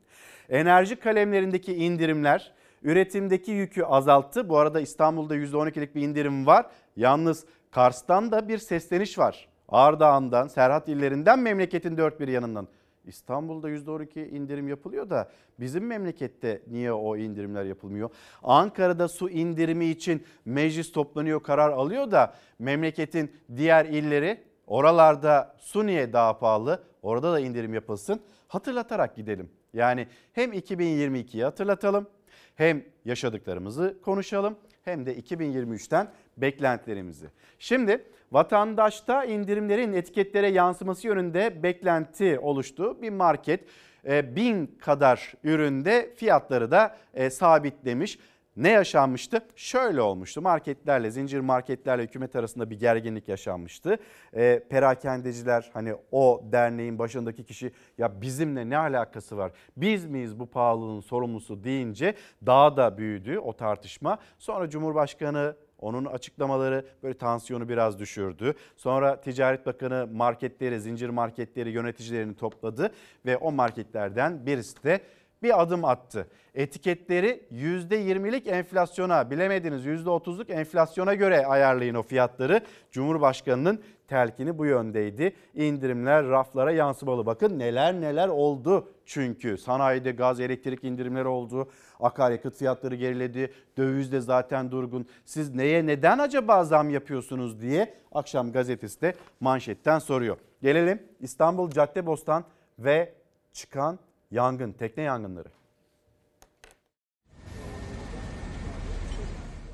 Enerji 0.49 0.97
kalemlerindeki 0.97 1.74
indirimler 1.74 2.53
üretimdeki 2.83 3.51
yükü 3.51 3.83
azalttı. 3.83 4.49
Bu 4.49 4.59
arada 4.59 4.81
İstanbul'da 4.81 5.37
%12'lik 5.37 5.95
bir 5.95 6.03
indirim 6.03 6.47
var. 6.47 6.66
Yalnız 6.97 7.45
Kars'tan 7.70 8.33
da 8.33 8.49
bir 8.49 8.59
sesleniş 8.59 9.18
var. 9.18 9.49
Ardahan'dan, 9.68 10.49
Serhat 10.49 10.89
illerinden 10.89 11.39
memleketin 11.39 11.97
dört 11.97 12.20
bir 12.20 12.29
yanından. 12.29 12.68
İstanbul'da 13.07 13.70
%12 13.70 14.28
indirim 14.28 14.68
yapılıyor 14.68 15.11
da 15.11 15.30
bizim 15.61 15.86
memlekette 15.86 16.62
niye 16.66 16.92
o 16.92 17.16
indirimler 17.16 17.64
yapılmıyor? 17.64 18.11
Ankara'da 18.42 19.09
su 19.09 19.30
indirimi 19.30 19.86
için 19.86 20.24
meclis 20.44 20.92
toplanıyor 20.92 21.42
karar 21.42 21.70
alıyor 21.70 22.11
da 22.11 22.34
memleketin 22.59 23.32
diğer 23.57 23.84
illeri 23.86 24.40
oralarda 24.66 25.57
su 25.59 25.86
niye 25.86 26.12
daha 26.12 26.38
pahalı? 26.38 26.82
Orada 27.02 27.32
da 27.32 27.40
indirim 27.40 27.74
yapılsın. 27.74 28.20
Hatırlatarak 28.48 29.16
gidelim. 29.16 29.50
Yani 29.72 30.09
hem 30.32 30.52
2022'yi 30.52 31.44
hatırlatalım 31.44 32.07
hem 32.54 32.84
yaşadıklarımızı 33.04 33.98
konuşalım 34.02 34.57
hem 34.82 35.07
de 35.07 35.18
2023'ten 35.18 36.12
beklentilerimizi. 36.36 37.26
Şimdi 37.59 38.04
vatandaşta 38.33 39.24
indirimlerin 39.24 39.93
etiketlere 39.93 40.49
yansıması 40.49 41.07
yönünde 41.07 41.62
beklenti 41.62 42.39
oluştu. 42.39 43.03
Bir 43.03 43.11
market 43.11 43.61
e, 44.07 44.37
bin 44.37 44.66
kadar 44.66 45.33
üründe 45.45 46.14
fiyatları 46.16 46.70
da 46.70 46.97
e, 47.14 47.31
sabitlemiş. 47.31 48.18
Ne 48.57 48.70
yaşanmıştı? 48.70 49.41
Şöyle 49.57 50.01
olmuştu. 50.01 50.43
Marketlerle, 50.43 51.11
zincir 51.11 51.41
marketlerle 51.41 52.03
hükümet 52.03 52.37
arasında 52.37 52.70
bir 52.70 52.81
gerginlik 52.81 53.29
yaşanmıştı. 53.29 53.99
E, 54.37 54.62
perakendeciler 54.70 55.70
hani 55.72 55.95
o 56.12 56.43
derneğin 56.53 56.99
başındaki 56.99 57.45
kişi 57.45 57.72
ya 57.99 58.20
bizimle 58.20 58.70
ne 58.70 58.79
alakası 58.79 59.37
var? 59.37 59.53
Biz 59.77 60.07
miyiz 60.07 60.41
bu 60.41 60.47
pahalılığın 60.47 61.01
sorumlusu 61.01 61.64
deyince 61.64 62.14
daha 62.47 62.77
da 62.77 62.99
büyüdü 62.99 63.39
o 63.39 63.53
tartışma. 63.53 64.18
Sonra 64.39 64.70
Cumhurbaşkanı 64.70 65.57
onun 65.79 66.05
açıklamaları 66.05 66.85
böyle 67.03 67.18
tansiyonu 67.18 67.68
biraz 67.68 67.99
düşürdü. 67.99 68.55
Sonra 68.77 69.20
Ticaret 69.20 69.66
Bakanı 69.66 70.09
marketleri, 70.12 70.81
zincir 70.81 71.09
marketleri 71.09 71.70
yöneticilerini 71.70 72.37
topladı 72.37 72.91
ve 73.27 73.37
o 73.37 73.53
marketlerden 73.53 74.47
birisi 74.47 74.85
de 74.85 75.01
bir 75.43 75.62
adım 75.62 75.84
attı. 75.84 76.28
Etiketleri 76.55 77.43
%20'lik 77.53 78.47
enflasyona 78.47 79.30
bilemediniz 79.30 79.87
%30'luk 79.87 80.53
enflasyona 80.53 81.14
göre 81.14 81.47
ayarlayın 81.47 81.95
o 81.95 82.03
fiyatları. 82.03 82.61
Cumhurbaşkanının 82.91 83.80
telkini 84.09 84.59
bu 84.59 84.66
yöndeydi. 84.66 85.37
İndirimler 85.55 86.28
raflara 86.28 86.72
yansımalı. 86.72 87.26
Bakın 87.26 87.59
neler 87.59 88.01
neler 88.01 88.28
oldu 88.28 88.89
çünkü. 89.07 89.59
Sanayide 89.59 90.11
gaz, 90.11 90.41
elektrik 90.41 90.84
indirimleri 90.84 91.28
oldu. 91.28 91.70
Akaryakıt 92.01 92.57
fiyatları 92.57 92.95
geriledi. 92.95 93.53
Döviz 93.76 94.12
de 94.12 94.20
zaten 94.20 94.70
durgun. 94.70 95.07
Siz 95.24 95.55
neye 95.55 95.87
neden 95.87 96.18
acaba 96.18 96.64
zam 96.64 96.91
yapıyorsunuz 96.91 97.61
diye 97.61 97.95
akşam 98.12 98.53
gazetesi 98.53 99.01
de 99.01 99.14
manşetten 99.41 99.99
soruyor. 99.99 100.37
Gelelim 100.62 101.03
İstanbul 101.20 101.70
Caddebostan 101.70 102.45
ve 102.78 103.14
çıkan 103.53 103.99
yangın, 104.31 104.72
tekne 104.72 105.03
yangınları. 105.03 105.49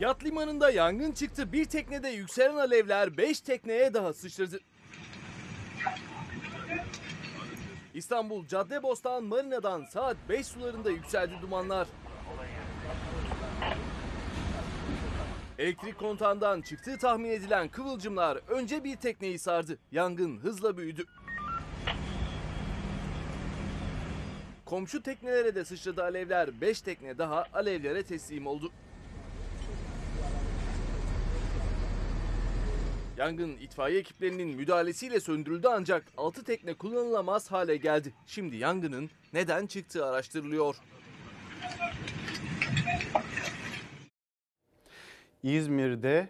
Yat 0.00 0.24
limanında 0.24 0.70
yangın 0.70 1.12
çıktı. 1.12 1.52
Bir 1.52 1.64
teknede 1.64 2.08
yükselen 2.08 2.56
alevler 2.56 3.16
5 3.16 3.40
tekneye 3.40 3.94
daha 3.94 4.12
sıçradı. 4.12 4.60
İstanbul 7.94 8.46
Caddebostan 8.46 9.24
Marina'dan 9.24 9.84
saat 9.84 10.16
5 10.28 10.46
sularında 10.46 10.90
yükseldi 10.90 11.34
dumanlar. 11.42 11.88
Elektrik 15.58 15.98
kontağından 15.98 16.60
çıktığı 16.60 16.98
tahmin 16.98 17.30
edilen 17.30 17.68
kıvılcımlar 17.68 18.38
önce 18.48 18.84
bir 18.84 18.96
tekneyi 18.96 19.38
sardı. 19.38 19.78
Yangın 19.92 20.38
hızla 20.38 20.76
büyüdü. 20.76 21.04
Komşu 24.72 25.02
teknelere 25.02 25.54
de 25.54 25.64
sıçradı 25.64 26.02
alevler. 26.02 26.60
5 26.60 26.80
tekne 26.80 27.18
daha 27.18 27.44
alevlere 27.52 28.02
teslim 28.02 28.46
oldu. 28.46 28.72
Yangın 33.16 33.56
itfaiye 33.56 33.98
ekiplerinin 33.98 34.48
müdahalesiyle 34.48 35.20
söndürüldü 35.20 35.68
ancak 35.70 36.04
6 36.16 36.44
tekne 36.44 36.74
kullanılamaz 36.74 37.52
hale 37.52 37.76
geldi. 37.76 38.14
Şimdi 38.26 38.56
yangının 38.56 39.10
neden 39.32 39.66
çıktığı 39.66 40.06
araştırılıyor. 40.06 40.76
İzmir'de 45.42 46.28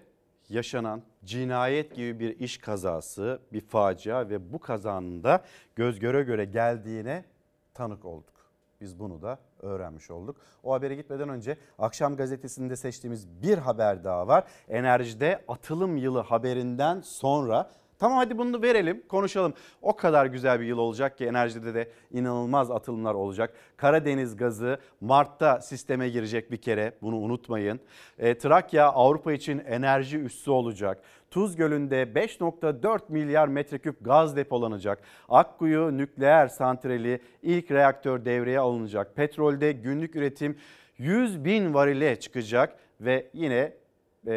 yaşanan 0.49 1.03
cinayet 1.25 1.95
gibi 1.95 2.21
bir 2.21 2.41
iş 2.41 2.59
kazası, 2.59 3.43
bir 3.53 3.61
facia 3.61 4.29
ve 4.29 4.53
bu 4.53 4.59
kazanın 4.59 5.25
da 5.25 5.45
göz 5.77 5.99
göre 5.99 6.23
göre 6.23 6.45
geldiğine 6.45 7.32
tanık 7.75 8.05
olduk. 8.05 8.35
Biz 8.81 8.99
bunu 8.99 9.23
da 9.23 9.39
öğrenmiş 9.61 10.11
olduk. 10.11 10.37
O 10.63 10.73
habere 10.73 10.95
gitmeden 10.95 11.29
önce 11.29 11.57
akşam 11.79 12.17
gazetesinde 12.17 12.77
seçtiğimiz 12.77 13.43
bir 13.43 13.59
haber 13.59 14.05
daha 14.05 14.29
var. 14.29 14.45
Enerjide 14.69 15.45
atılım 15.49 15.97
yılı 15.97 16.21
haberinden 16.21 17.01
sonra 17.01 17.71
Tamam 18.03 18.19
hadi 18.19 18.39
bunu 18.39 18.63
verelim 18.63 19.03
konuşalım. 19.09 19.55
O 19.83 19.97
kadar 19.97 20.27
güzel 20.27 20.61
bir 20.61 20.65
yıl 20.65 20.79
olacak 20.79 21.19
ki 21.19 21.27
enerjide 21.27 21.75
de 21.75 21.91
inanılmaz 22.13 22.71
atılımlar 22.71 23.15
olacak. 23.15 23.55
Karadeniz 23.77 24.37
gazı 24.37 24.79
Mart'ta 25.01 25.61
sisteme 25.61 26.09
girecek 26.09 26.51
bir 26.51 26.57
kere 26.57 26.93
bunu 27.03 27.17
unutmayın. 27.17 27.81
E, 28.19 28.39
Trakya 28.39 28.87
Avrupa 28.87 29.33
için 29.33 29.59
enerji 29.59 30.19
üssü 30.19 30.51
olacak. 30.51 31.03
Tuz 31.31 31.57
Gölü'nde 31.57 32.03
5.4 32.03 33.01
milyar 33.09 33.49
metreküp 33.49 34.05
gaz 34.05 34.37
depolanacak. 34.37 34.99
Akkuyu 35.29 35.99
nükleer 35.99 36.49
santrali 36.49 37.21
ilk 37.43 37.71
reaktör 37.71 38.25
devreye 38.25 38.59
alınacak. 38.59 39.17
Petrolde 39.17 39.73
günlük 39.73 40.17
üretim 40.17 40.57
100 40.99 41.45
bin 41.45 41.75
varile 41.75 42.21
çıkacak 42.21 42.77
ve 43.01 43.31
yine 43.33 43.82
e, 44.27 44.33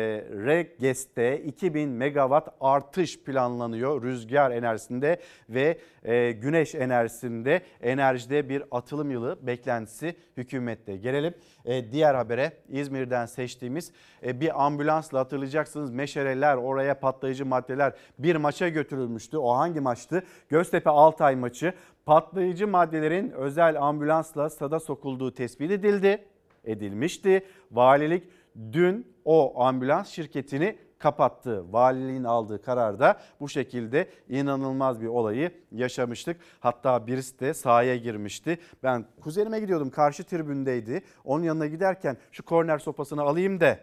Reges'te 0.45 1.43
2000 1.43 1.89
megawatt 1.89 2.49
artış 2.61 3.19
planlanıyor 3.19 4.03
rüzgar 4.03 4.51
enerjisinde 4.51 5.19
ve 5.49 5.77
e, 6.03 6.31
güneş 6.31 6.75
enerjisinde 6.75 7.61
enerjide 7.81 8.49
bir 8.49 8.63
atılım 8.71 9.11
yılı 9.11 9.37
beklentisi 9.41 10.15
hükümette. 10.37 10.97
Gelelim 10.97 11.33
e, 11.65 11.91
diğer 11.91 12.15
habere 12.15 12.51
İzmir'den 12.69 13.25
seçtiğimiz 13.25 13.91
e, 14.25 14.41
bir 14.41 14.65
ambulansla 14.65 15.19
hatırlayacaksınız 15.19 15.91
meşaleler 15.91 16.55
oraya 16.55 16.99
patlayıcı 16.99 17.45
maddeler 17.45 17.93
bir 18.19 18.35
maça 18.35 18.69
götürülmüştü. 18.69 19.37
O 19.37 19.55
hangi 19.55 19.79
maçtı? 19.79 20.23
Göztepe 20.49 20.89
Altay 20.89 21.35
maçı 21.35 21.73
patlayıcı 22.05 22.67
maddelerin 22.67 23.31
özel 23.31 23.81
ambulansla 23.81 24.49
stada 24.49 24.79
sokulduğu 24.79 25.33
tespit 25.33 25.71
edildi 25.71 26.25
edilmişti. 26.65 27.45
Valilik 27.71 28.23
dün 28.71 29.15
o 29.25 29.63
ambulans 29.63 30.09
şirketini 30.09 30.77
kapattı. 30.97 31.73
Valiliğin 31.73 32.23
aldığı 32.23 32.61
kararda 32.61 33.19
bu 33.39 33.49
şekilde 33.49 34.09
inanılmaz 34.29 35.01
bir 35.01 35.07
olayı 35.07 35.51
yaşamıştık. 35.71 36.41
Hatta 36.59 37.07
birisi 37.07 37.39
de 37.39 37.53
sahaya 37.53 37.95
girmişti. 37.97 38.59
Ben 38.83 39.05
kuzenime 39.21 39.59
gidiyordum 39.59 39.89
karşı 39.89 40.23
tribündeydi. 40.23 41.03
Onun 41.23 41.43
yanına 41.43 41.67
giderken 41.67 42.17
şu 42.31 42.45
korner 42.45 42.79
sopasını 42.79 43.21
alayım 43.21 43.59
de 43.59 43.79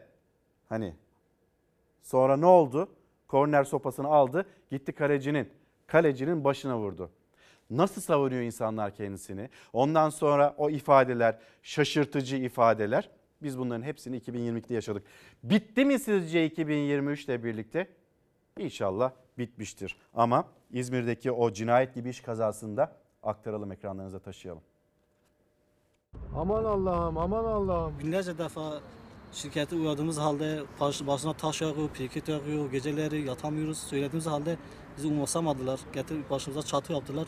hani 0.68 0.94
sonra 2.02 2.36
ne 2.36 2.46
oldu? 2.46 2.88
Korner 3.28 3.64
sopasını 3.64 4.08
aldı 4.08 4.46
gitti 4.70 4.92
kalecinin 4.92 5.48
kalecinin 5.86 6.44
başına 6.44 6.78
vurdu. 6.78 7.10
Nasıl 7.70 8.00
savunuyor 8.00 8.42
insanlar 8.42 8.94
kendisini? 8.94 9.50
Ondan 9.72 10.10
sonra 10.10 10.54
o 10.56 10.70
ifadeler 10.70 11.38
şaşırtıcı 11.62 12.36
ifadeler 12.36 13.10
biz 13.42 13.58
bunların 13.58 13.82
hepsini 13.82 14.18
2022'de 14.18 14.74
yaşadık. 14.74 15.02
Bitti 15.44 15.84
mi 15.84 15.98
sizce 15.98 16.46
2023 16.46 17.24
ile 17.24 17.44
birlikte? 17.44 17.88
İnşallah 18.58 19.12
bitmiştir. 19.38 19.96
Ama 20.14 20.44
İzmir'deki 20.70 21.32
o 21.32 21.52
cinayet 21.52 21.94
gibi 21.94 22.10
iş 22.10 22.20
kazasında 22.20 22.96
aktaralım 23.22 23.72
ekranlarınıza 23.72 24.18
taşıyalım. 24.18 24.62
Aman 26.36 26.64
Allah'ım 26.64 27.18
aman 27.18 27.44
Allah'ım. 27.44 27.98
Binlerce 27.98 28.38
defa 28.38 28.80
şirketi 29.32 29.74
uyardığımız 29.74 30.18
halde 30.18 30.62
baş, 30.80 31.06
başına 31.06 31.32
taş 31.32 31.62
yağıyor, 31.62 31.88
pirket 31.88 32.28
yağıyor, 32.28 32.70
geceleri 32.70 33.22
yatamıyoruz. 33.26 33.78
Söylediğimiz 33.78 34.26
halde 34.26 34.56
bizi 34.96 35.08
umursamadılar. 35.08 35.80
Getirip 35.92 36.30
başımıza 36.30 36.62
çatı 36.62 36.92
yaptılar. 36.92 37.26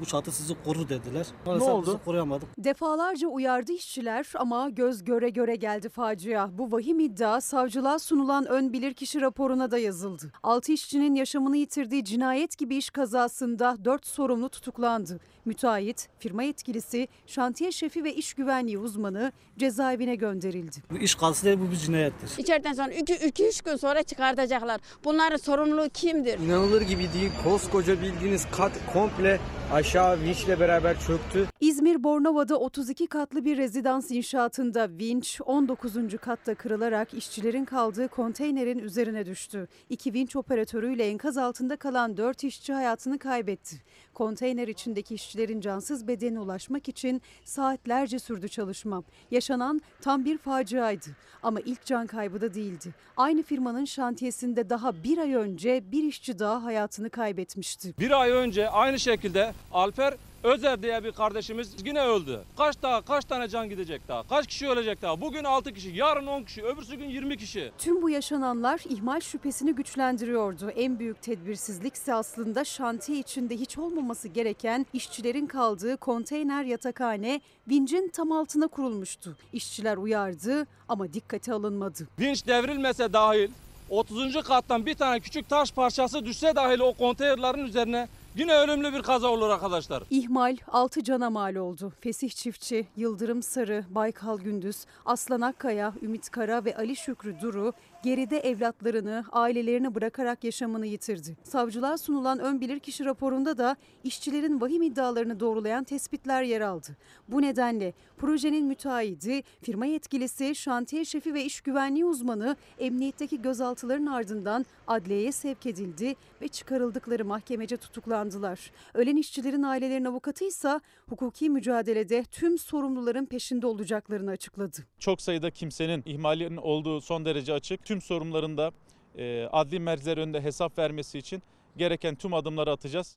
Bu 0.00 0.04
çatı 0.04 0.32
sizi 0.32 0.54
korur 0.64 0.88
dediler. 0.88 1.26
Maalesef 1.46 1.68
oldu? 1.68 1.86
bizi 1.86 2.04
koruyamadık. 2.04 2.48
Defalarca 2.58 3.28
uyardı 3.28 3.72
işçiler 3.72 4.26
ama 4.34 4.68
göz 4.68 5.04
göre 5.04 5.28
göre 5.28 5.56
geldi 5.56 5.88
facia. 5.88 6.58
Bu 6.58 6.72
vahim 6.72 7.00
iddia 7.00 7.40
savcılığa 7.40 7.98
sunulan 7.98 8.46
ön 8.46 8.72
bilirkişi 8.72 9.20
raporuna 9.20 9.70
da 9.70 9.78
yazıldı. 9.78 10.32
6 10.42 10.72
işçinin 10.72 11.14
yaşamını 11.14 11.56
yitirdiği 11.56 12.04
cinayet 12.04 12.58
gibi 12.58 12.76
iş 12.76 12.90
kazasında 12.90 13.76
4 13.84 14.06
sorumlu 14.06 14.48
tutuklandı. 14.48 15.20
Müteahhit, 15.44 16.08
firma 16.18 16.42
yetkilisi, 16.42 17.08
şantiye 17.26 17.72
şefi 17.72 18.04
ve 18.04 18.14
iş 18.14 18.34
güvenliği 18.34 18.78
uzmanı 18.78 19.32
cezaevine 19.58 20.14
gönderildi. 20.14 20.76
Bu 20.90 20.98
iş 20.98 21.14
kazası 21.14 21.46
değil 21.46 21.58
bu 21.60 21.70
bir 21.70 21.76
cinayettir. 21.76 22.30
İçeriden 22.38 22.72
sonra 22.72 22.92
2-3 22.92 23.64
gün 23.64 23.76
sonra 23.76 24.02
çıkartacaklar. 24.02 24.80
Bunların 25.04 25.36
sorumluluğu 25.36 25.88
kimdir? 25.94 26.38
İnanılır 26.38 26.82
gibi 26.82 27.08
değil. 27.14 27.30
Koskoca 27.44 28.02
bildiğiniz 28.02 28.46
kat 28.52 28.72
komple 28.92 29.40
aşağı 29.72 30.20
vinçle 30.20 30.60
beraber 30.60 31.00
çöktü. 31.00 31.46
İzmir 31.60 32.04
Bornova'da 32.04 32.56
32 32.56 33.06
katlı 33.06 33.44
bir 33.44 33.56
rezidans 33.56 34.10
inşaatında 34.10 34.88
vinç 34.90 35.40
19. 35.46 35.94
katta 36.20 36.54
kırılarak 36.54 37.14
işçilerin 37.14 37.64
kaldığı 37.64 38.08
konteynerin 38.08 38.78
üzerine 38.78 39.26
düştü. 39.26 39.68
İki 39.90 40.12
vinç 40.12 40.36
operatörüyle 40.36 41.06
enkaz 41.06 41.36
altında 41.38 41.76
kalan 41.76 42.16
4 42.16 42.44
işçi 42.44 42.72
hayatını 42.72 43.18
kaybetti. 43.18 43.76
Konteyner 44.14 44.68
içindeki 44.68 45.14
işçilerin 45.14 45.60
cansız 45.60 46.08
bedenine 46.08 46.40
ulaşmak 46.40 46.88
için 46.88 47.22
saatlerce 47.44 48.18
sürdü 48.18 48.48
çalışma. 48.48 49.02
Yaşanan 49.30 49.80
tam 50.00 50.24
bir 50.24 50.38
faciaydı 50.38 51.06
ama 51.42 51.60
ilk 51.60 51.84
can 51.84 52.06
kaybı 52.06 52.40
da 52.40 52.54
değildi. 52.54 52.94
Aynı 53.16 53.42
firmanın 53.42 53.84
şantiyesinde 53.84 54.70
daha 54.70 55.04
bir 55.04 55.18
ay 55.18 55.34
önce 55.34 55.92
bir 55.92 56.02
işçi 56.02 56.38
daha 56.38 56.64
hayatını 56.64 57.10
kaybetmişti. 57.10 57.94
Bir 57.98 58.20
ay 58.20 58.30
önce 58.30 58.68
aynı 58.68 58.98
şekilde 58.98 59.52
Alper 59.72 60.14
Özer 60.44 60.82
diye 60.82 61.04
bir 61.04 61.12
kardeşimiz 61.12 61.74
yine 61.84 62.00
öldü. 62.00 62.40
Kaç 62.56 62.82
daha 62.82 63.00
kaç 63.00 63.24
tane 63.24 63.48
can 63.48 63.68
gidecek 63.68 64.08
daha? 64.08 64.22
Kaç 64.22 64.46
kişi 64.46 64.68
ölecek 64.68 65.02
daha? 65.02 65.20
Bugün 65.20 65.44
6 65.44 65.72
kişi, 65.72 65.90
yarın 65.90 66.26
10 66.26 66.42
kişi, 66.42 66.62
öbürsü 66.62 66.96
gün 66.96 67.08
20 67.08 67.36
kişi. 67.36 67.72
Tüm 67.78 68.02
bu 68.02 68.10
yaşananlar 68.10 68.80
ihmal 68.88 69.20
şüphesini 69.20 69.74
güçlendiriyordu. 69.74 70.70
En 70.70 70.98
büyük 70.98 71.22
tedbirsizlik 71.22 71.94
ise 71.94 72.14
aslında 72.14 72.64
şantiye 72.64 73.18
içinde 73.18 73.56
hiç 73.56 73.78
olmaması 73.78 74.28
gereken 74.28 74.86
işçilerin 74.92 75.46
kaldığı 75.46 75.96
konteyner 75.96 76.64
yatakhane 76.64 77.40
vincin 77.68 78.08
tam 78.08 78.32
altına 78.32 78.66
kurulmuştu. 78.66 79.36
İşçiler 79.52 79.96
uyardı 79.96 80.66
ama 80.88 81.12
dikkate 81.12 81.52
alınmadı. 81.52 82.08
Vinç 82.20 82.46
devrilmese 82.46 83.12
dahil 83.12 83.48
30. 83.90 84.42
kattan 84.42 84.86
bir 84.86 84.94
tane 84.94 85.20
küçük 85.20 85.48
taş 85.48 85.72
parçası 85.72 86.24
düşse 86.24 86.56
dahil 86.56 86.78
o 86.78 86.92
konteynerların 86.94 87.64
üzerine 87.64 88.08
yine 88.36 88.54
ölümlü 88.54 88.92
bir 88.92 89.02
kaza 89.02 89.28
olur 89.28 89.50
arkadaşlar. 89.50 90.02
İhmal 90.10 90.56
6 90.68 91.04
cana 91.04 91.30
mal 91.30 91.54
oldu. 91.54 91.92
Fesih 92.00 92.30
Çiftçi, 92.30 92.86
Yıldırım 92.96 93.42
Sarı, 93.42 93.84
Baykal 93.90 94.38
Gündüz, 94.38 94.84
Aslan 95.06 95.40
Akkaya, 95.40 95.94
Ümit 96.02 96.30
Kara 96.30 96.64
ve 96.64 96.76
Ali 96.76 96.96
Şükrü 96.96 97.40
Duru 97.40 97.72
geride 98.04 98.38
evlatlarını, 98.38 99.24
ailelerini 99.32 99.94
bırakarak 99.94 100.44
yaşamını 100.44 100.86
yitirdi. 100.86 101.36
Savcılığa 101.44 101.98
sunulan 101.98 102.38
ön 102.38 102.60
bilirkişi 102.60 103.04
raporunda 103.04 103.58
da 103.58 103.76
işçilerin 104.04 104.60
vahim 104.60 104.82
iddialarını 104.82 105.40
doğrulayan 105.40 105.84
tespitler 105.84 106.42
yer 106.42 106.60
aldı. 106.60 106.96
Bu 107.28 107.42
nedenle 107.42 107.92
projenin 108.18 108.66
müteahhidi, 108.66 109.42
firma 109.62 109.86
yetkilisi, 109.86 110.54
şantiye 110.54 111.04
şefi 111.04 111.34
ve 111.34 111.44
iş 111.44 111.60
güvenliği 111.60 112.04
uzmanı 112.04 112.56
emniyetteki 112.78 113.42
gözaltıların 113.42 114.06
ardından 114.06 114.66
adliyeye 114.86 115.32
sevk 115.32 115.66
edildi 115.66 116.14
ve 116.42 116.48
çıkarıldıkları 116.48 117.24
mahkemece 117.24 117.76
tutuklandılar. 117.76 118.70
Ölen 118.94 119.16
işçilerin 119.16 119.62
ailelerinin 119.62 120.04
avukatı 120.04 120.44
ise 120.44 120.80
hukuki 121.08 121.50
mücadelede 121.50 122.24
tüm 122.30 122.58
sorumluların 122.58 123.26
peşinde 123.26 123.66
olacaklarını 123.66 124.30
açıkladı. 124.30 124.78
Çok 124.98 125.22
sayıda 125.22 125.50
kimsenin 125.50 126.02
ihmalinin 126.06 126.56
olduğu 126.56 127.00
son 127.00 127.24
derece 127.24 127.52
açık. 127.52 127.84
Tüm 127.84 127.93
sorumluların 128.00 128.56
da 128.56 128.72
e, 129.18 129.48
adli 129.52 129.80
merciler 129.80 130.18
önünde 130.18 130.40
hesap 130.40 130.78
vermesi 130.78 131.18
için 131.18 131.42
gereken 131.76 132.14
tüm 132.14 132.34
adımları 132.34 132.70
atacağız. 132.70 133.16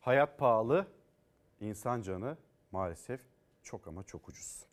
Hayat 0.00 0.38
pahalı, 0.38 0.86
insan 1.60 2.02
canı 2.02 2.36
maalesef 2.72 3.20
çok 3.62 3.86
ama 3.86 4.02
çok 4.02 4.28
ucuz. 4.28 4.66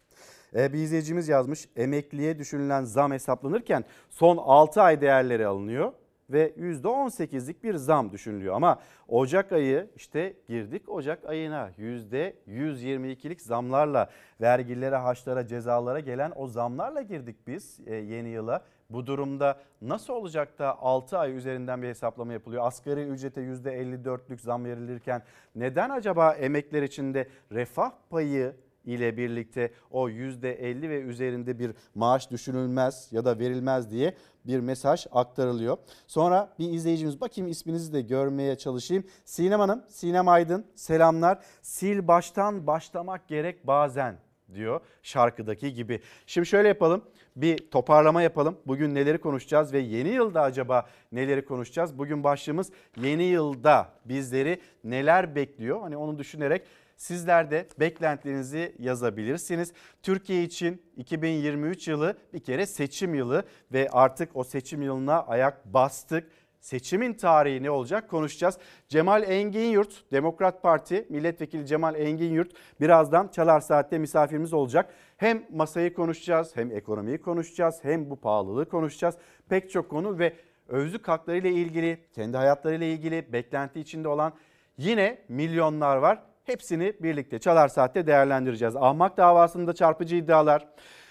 Ee, 0.56 0.74
bir 0.74 0.80
izleyicimiz 0.80 1.28
yazmış 1.28 1.70
emekliye 1.76 2.40
düşünülen 2.40 2.84
zam 2.84 3.12
hesaplanırken 3.12 3.84
son 4.10 4.38
6 4.38 4.82
ay 4.82 5.02
değerleri 5.02 5.48
alınıyor 5.48 5.94
ve 6.34 6.54
%18'lik 6.58 7.64
bir 7.64 7.76
zam 7.76 8.12
düşünülüyor. 8.12 8.56
Ama 8.56 8.80
Ocak 9.08 9.52
ayı 9.52 9.90
işte 9.96 10.34
girdik 10.48 10.90
Ocak 10.90 11.26
ayına 11.26 11.72
%122'lik 11.78 13.42
zamlarla 13.42 14.10
vergilere, 14.42 14.96
haçlara, 14.96 15.48
cezalara 15.48 16.00
gelen 16.00 16.32
o 16.36 16.48
zamlarla 16.48 17.02
girdik 17.02 17.48
biz 17.48 17.80
e, 17.86 17.96
yeni 17.96 18.30
yıla. 18.30 18.66
Bu 18.90 19.08
durumda 19.08 19.60
nasıl 19.82 20.14
olacak 20.14 20.60
da 20.60 20.82
6 20.82 21.18
ay 21.18 21.38
üzerinden 21.38 21.82
bir 21.82 21.88
hesaplama 21.88 22.34
yapılıyor? 22.34 22.66
Asgari 22.66 23.02
ücrete 23.02 23.42
%54'lük 23.42 24.38
zam 24.42 24.66
verilirken 24.66 25.22
neden 25.56 25.90
acaba 25.90 26.32
emekler 26.32 26.84
içinde 26.84 27.28
refah 27.52 27.92
payı 28.10 28.56
ile 28.86 29.18
birlikte 29.18 29.72
o 29.92 30.10
%50 30.10 30.90
ve 30.90 31.02
üzerinde 31.02 31.60
bir 31.60 31.72
maaş 31.96 32.32
düşünülmez 32.32 33.08
ya 33.12 33.26
da 33.26 33.40
verilmez 33.40 33.92
diye 33.92 34.14
bir 34.46 34.60
mesaj 34.60 35.08
aktarılıyor. 35.12 35.78
Sonra 36.08 36.54
bir 36.60 36.70
izleyicimiz 36.70 37.22
bakayım 37.22 37.52
isminizi 37.52 37.94
de 37.94 38.02
görmeye 38.02 38.58
çalışayım. 38.58 39.04
Sinem 39.26 39.60
Hanım, 39.60 39.84
Sinem 39.88 40.28
Aydın 40.28 40.66
selamlar. 40.76 41.40
Sil 41.74 42.00
baştan 42.08 42.68
başlamak 42.68 43.28
gerek 43.28 43.68
bazen 43.68 44.18
diyor 44.54 44.82
şarkıdaki 45.04 45.74
gibi. 45.74 46.02
Şimdi 46.26 46.48
şöyle 46.48 46.68
yapalım 46.68 47.04
bir 47.36 47.72
toparlama 47.72 48.22
yapalım. 48.22 48.58
Bugün 48.68 48.96
neleri 48.96 49.18
konuşacağız 49.18 49.74
ve 49.74 49.80
yeni 49.80 50.10
yılda 50.10 50.42
acaba 50.42 50.86
neleri 51.12 51.46
konuşacağız? 51.46 51.98
Bugün 51.98 52.24
başlığımız 52.24 52.72
yeni 53.02 53.24
yılda 53.24 53.90
bizleri 54.06 54.62
neler 54.84 55.36
bekliyor? 55.36 55.82
Hani 55.82 55.98
onu 55.98 56.20
düşünerek 56.20 56.62
Sizler 56.98 57.52
de 57.52 57.68
beklentilerinizi 57.80 58.76
yazabilirsiniz. 58.80 59.74
Türkiye 60.04 60.44
için 60.44 60.82
2023 60.98 61.88
yılı 61.88 62.18
bir 62.34 62.40
kere 62.40 62.66
seçim 62.66 63.16
yılı 63.16 63.44
ve 63.72 63.90
artık 63.92 64.36
o 64.36 64.44
seçim 64.44 64.82
yılına 64.82 65.22
ayak 65.24 65.66
bastık. 65.66 66.30
Seçimin 66.60 67.14
tarihi 67.14 67.64
ne 67.64 67.72
olacak 67.72 68.10
konuşacağız. 68.10 68.58
Cemal 68.90 69.24
Engin 69.24 69.70
Yurt, 69.70 70.12
Demokrat 70.12 70.64
Parti 70.64 71.06
Milletvekili 71.10 71.68
Cemal 71.68 71.96
Engin 71.96 72.34
Yurt 72.34 72.52
birazdan 72.82 73.28
Çalar 73.28 73.60
Saat'te 73.60 73.98
misafirimiz 73.98 74.54
olacak. 74.54 74.94
Hem 75.18 75.44
masayı 75.52 75.94
konuşacağız, 75.94 76.56
hem 76.56 76.72
ekonomiyi 76.72 77.18
konuşacağız, 77.18 77.80
hem 77.82 78.10
bu 78.10 78.16
pahalılığı 78.16 78.70
konuşacağız. 78.70 79.16
Pek 79.50 79.72
çok 79.72 79.90
konu 79.90 80.20
ve 80.20 80.34
özlük 80.68 81.08
hakları 81.08 81.38
ile 81.38 81.52
ilgili, 81.52 81.98
kendi 82.14 82.38
hayatlarıyla 82.38 82.88
ilgili 82.88 83.34
beklenti 83.34 83.80
içinde 83.80 84.08
olan 84.08 84.34
yine 84.78 85.18
milyonlar 85.30 85.98
var. 85.98 86.24
Hepsini 86.44 86.94
birlikte 87.00 87.40
Çalar 87.40 87.68
Saat'te 87.68 88.08
değerlendireceğiz. 88.08 88.76
Ahmak 88.76 89.18
davasında 89.18 89.74
çarpıcı 89.74 90.16
iddialar. 90.16 90.68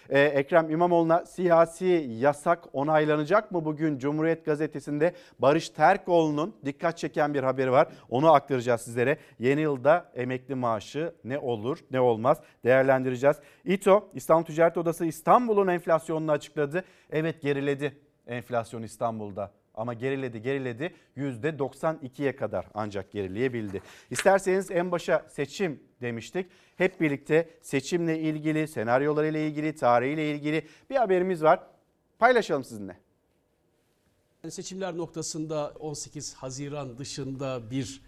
Ee, 0.09 0.21
Ekrem 0.21 0.71
İmamoğlu'na 0.71 1.27
siyasi 1.27 2.07
yasak 2.19 2.65
onaylanacak 2.73 3.53
mı? 3.53 3.65
Bugün 3.65 3.99
Cumhuriyet 3.99 4.45
Gazetesi'nde 4.45 5.15
Barış 5.39 5.69
Terkoğlu'nun 5.69 6.57
dikkat 6.65 6.99
çeken 6.99 7.35
bir 7.35 7.43
haberi 7.43 7.73
var. 7.73 7.89
Onu 8.09 8.33
aktaracağız 8.33 8.81
sizlere. 8.81 9.19
Yeni 9.39 9.61
yılda 9.61 10.13
emekli 10.15 10.55
maaşı 10.55 11.15
ne 11.25 11.39
olur 11.39 11.79
ne 11.91 12.01
olmaz 12.01 12.41
değerlendireceğiz. 12.65 13.37
İTO 13.65 14.11
İstanbul 14.15 14.45
Ticaret 14.45 14.77
Odası 14.77 15.07
İstanbul'un 15.07 15.69
enflasyonunu 15.69 16.33
açıkladı. 16.33 16.85
Evet 17.11 17.43
geriledi 17.43 17.99
enflasyon 18.27 18.83
İstanbul'da 18.83 19.62
ama 19.75 19.95
geriledi 19.95 20.43
geriledi 20.43 20.95
%92'ye 21.17 22.37
kadar 22.37 22.67
ancak 22.75 23.13
gerileyebildi. 23.13 23.83
İsterseniz 24.11 24.71
en 24.71 24.93
başa 24.93 25.27
seçim 25.29 25.83
demiştik. 26.01 26.47
Hep 26.77 27.01
birlikte 27.01 27.51
seçimle 27.63 28.19
ilgili, 28.21 28.69
senaryolarıyla 28.69 29.41
ilgili, 29.41 29.75
tarihiyle 29.75 30.31
ilgili 30.31 30.67
bir 30.91 30.97
haberimiz 30.97 31.43
var. 31.43 31.61
Paylaşalım 32.19 32.65
sizinle. 32.65 32.97
Seçimler 34.49 34.97
noktasında 34.97 35.73
18 35.81 36.35
Haziran 36.35 36.99
dışında 36.99 37.71
bir 37.71 38.03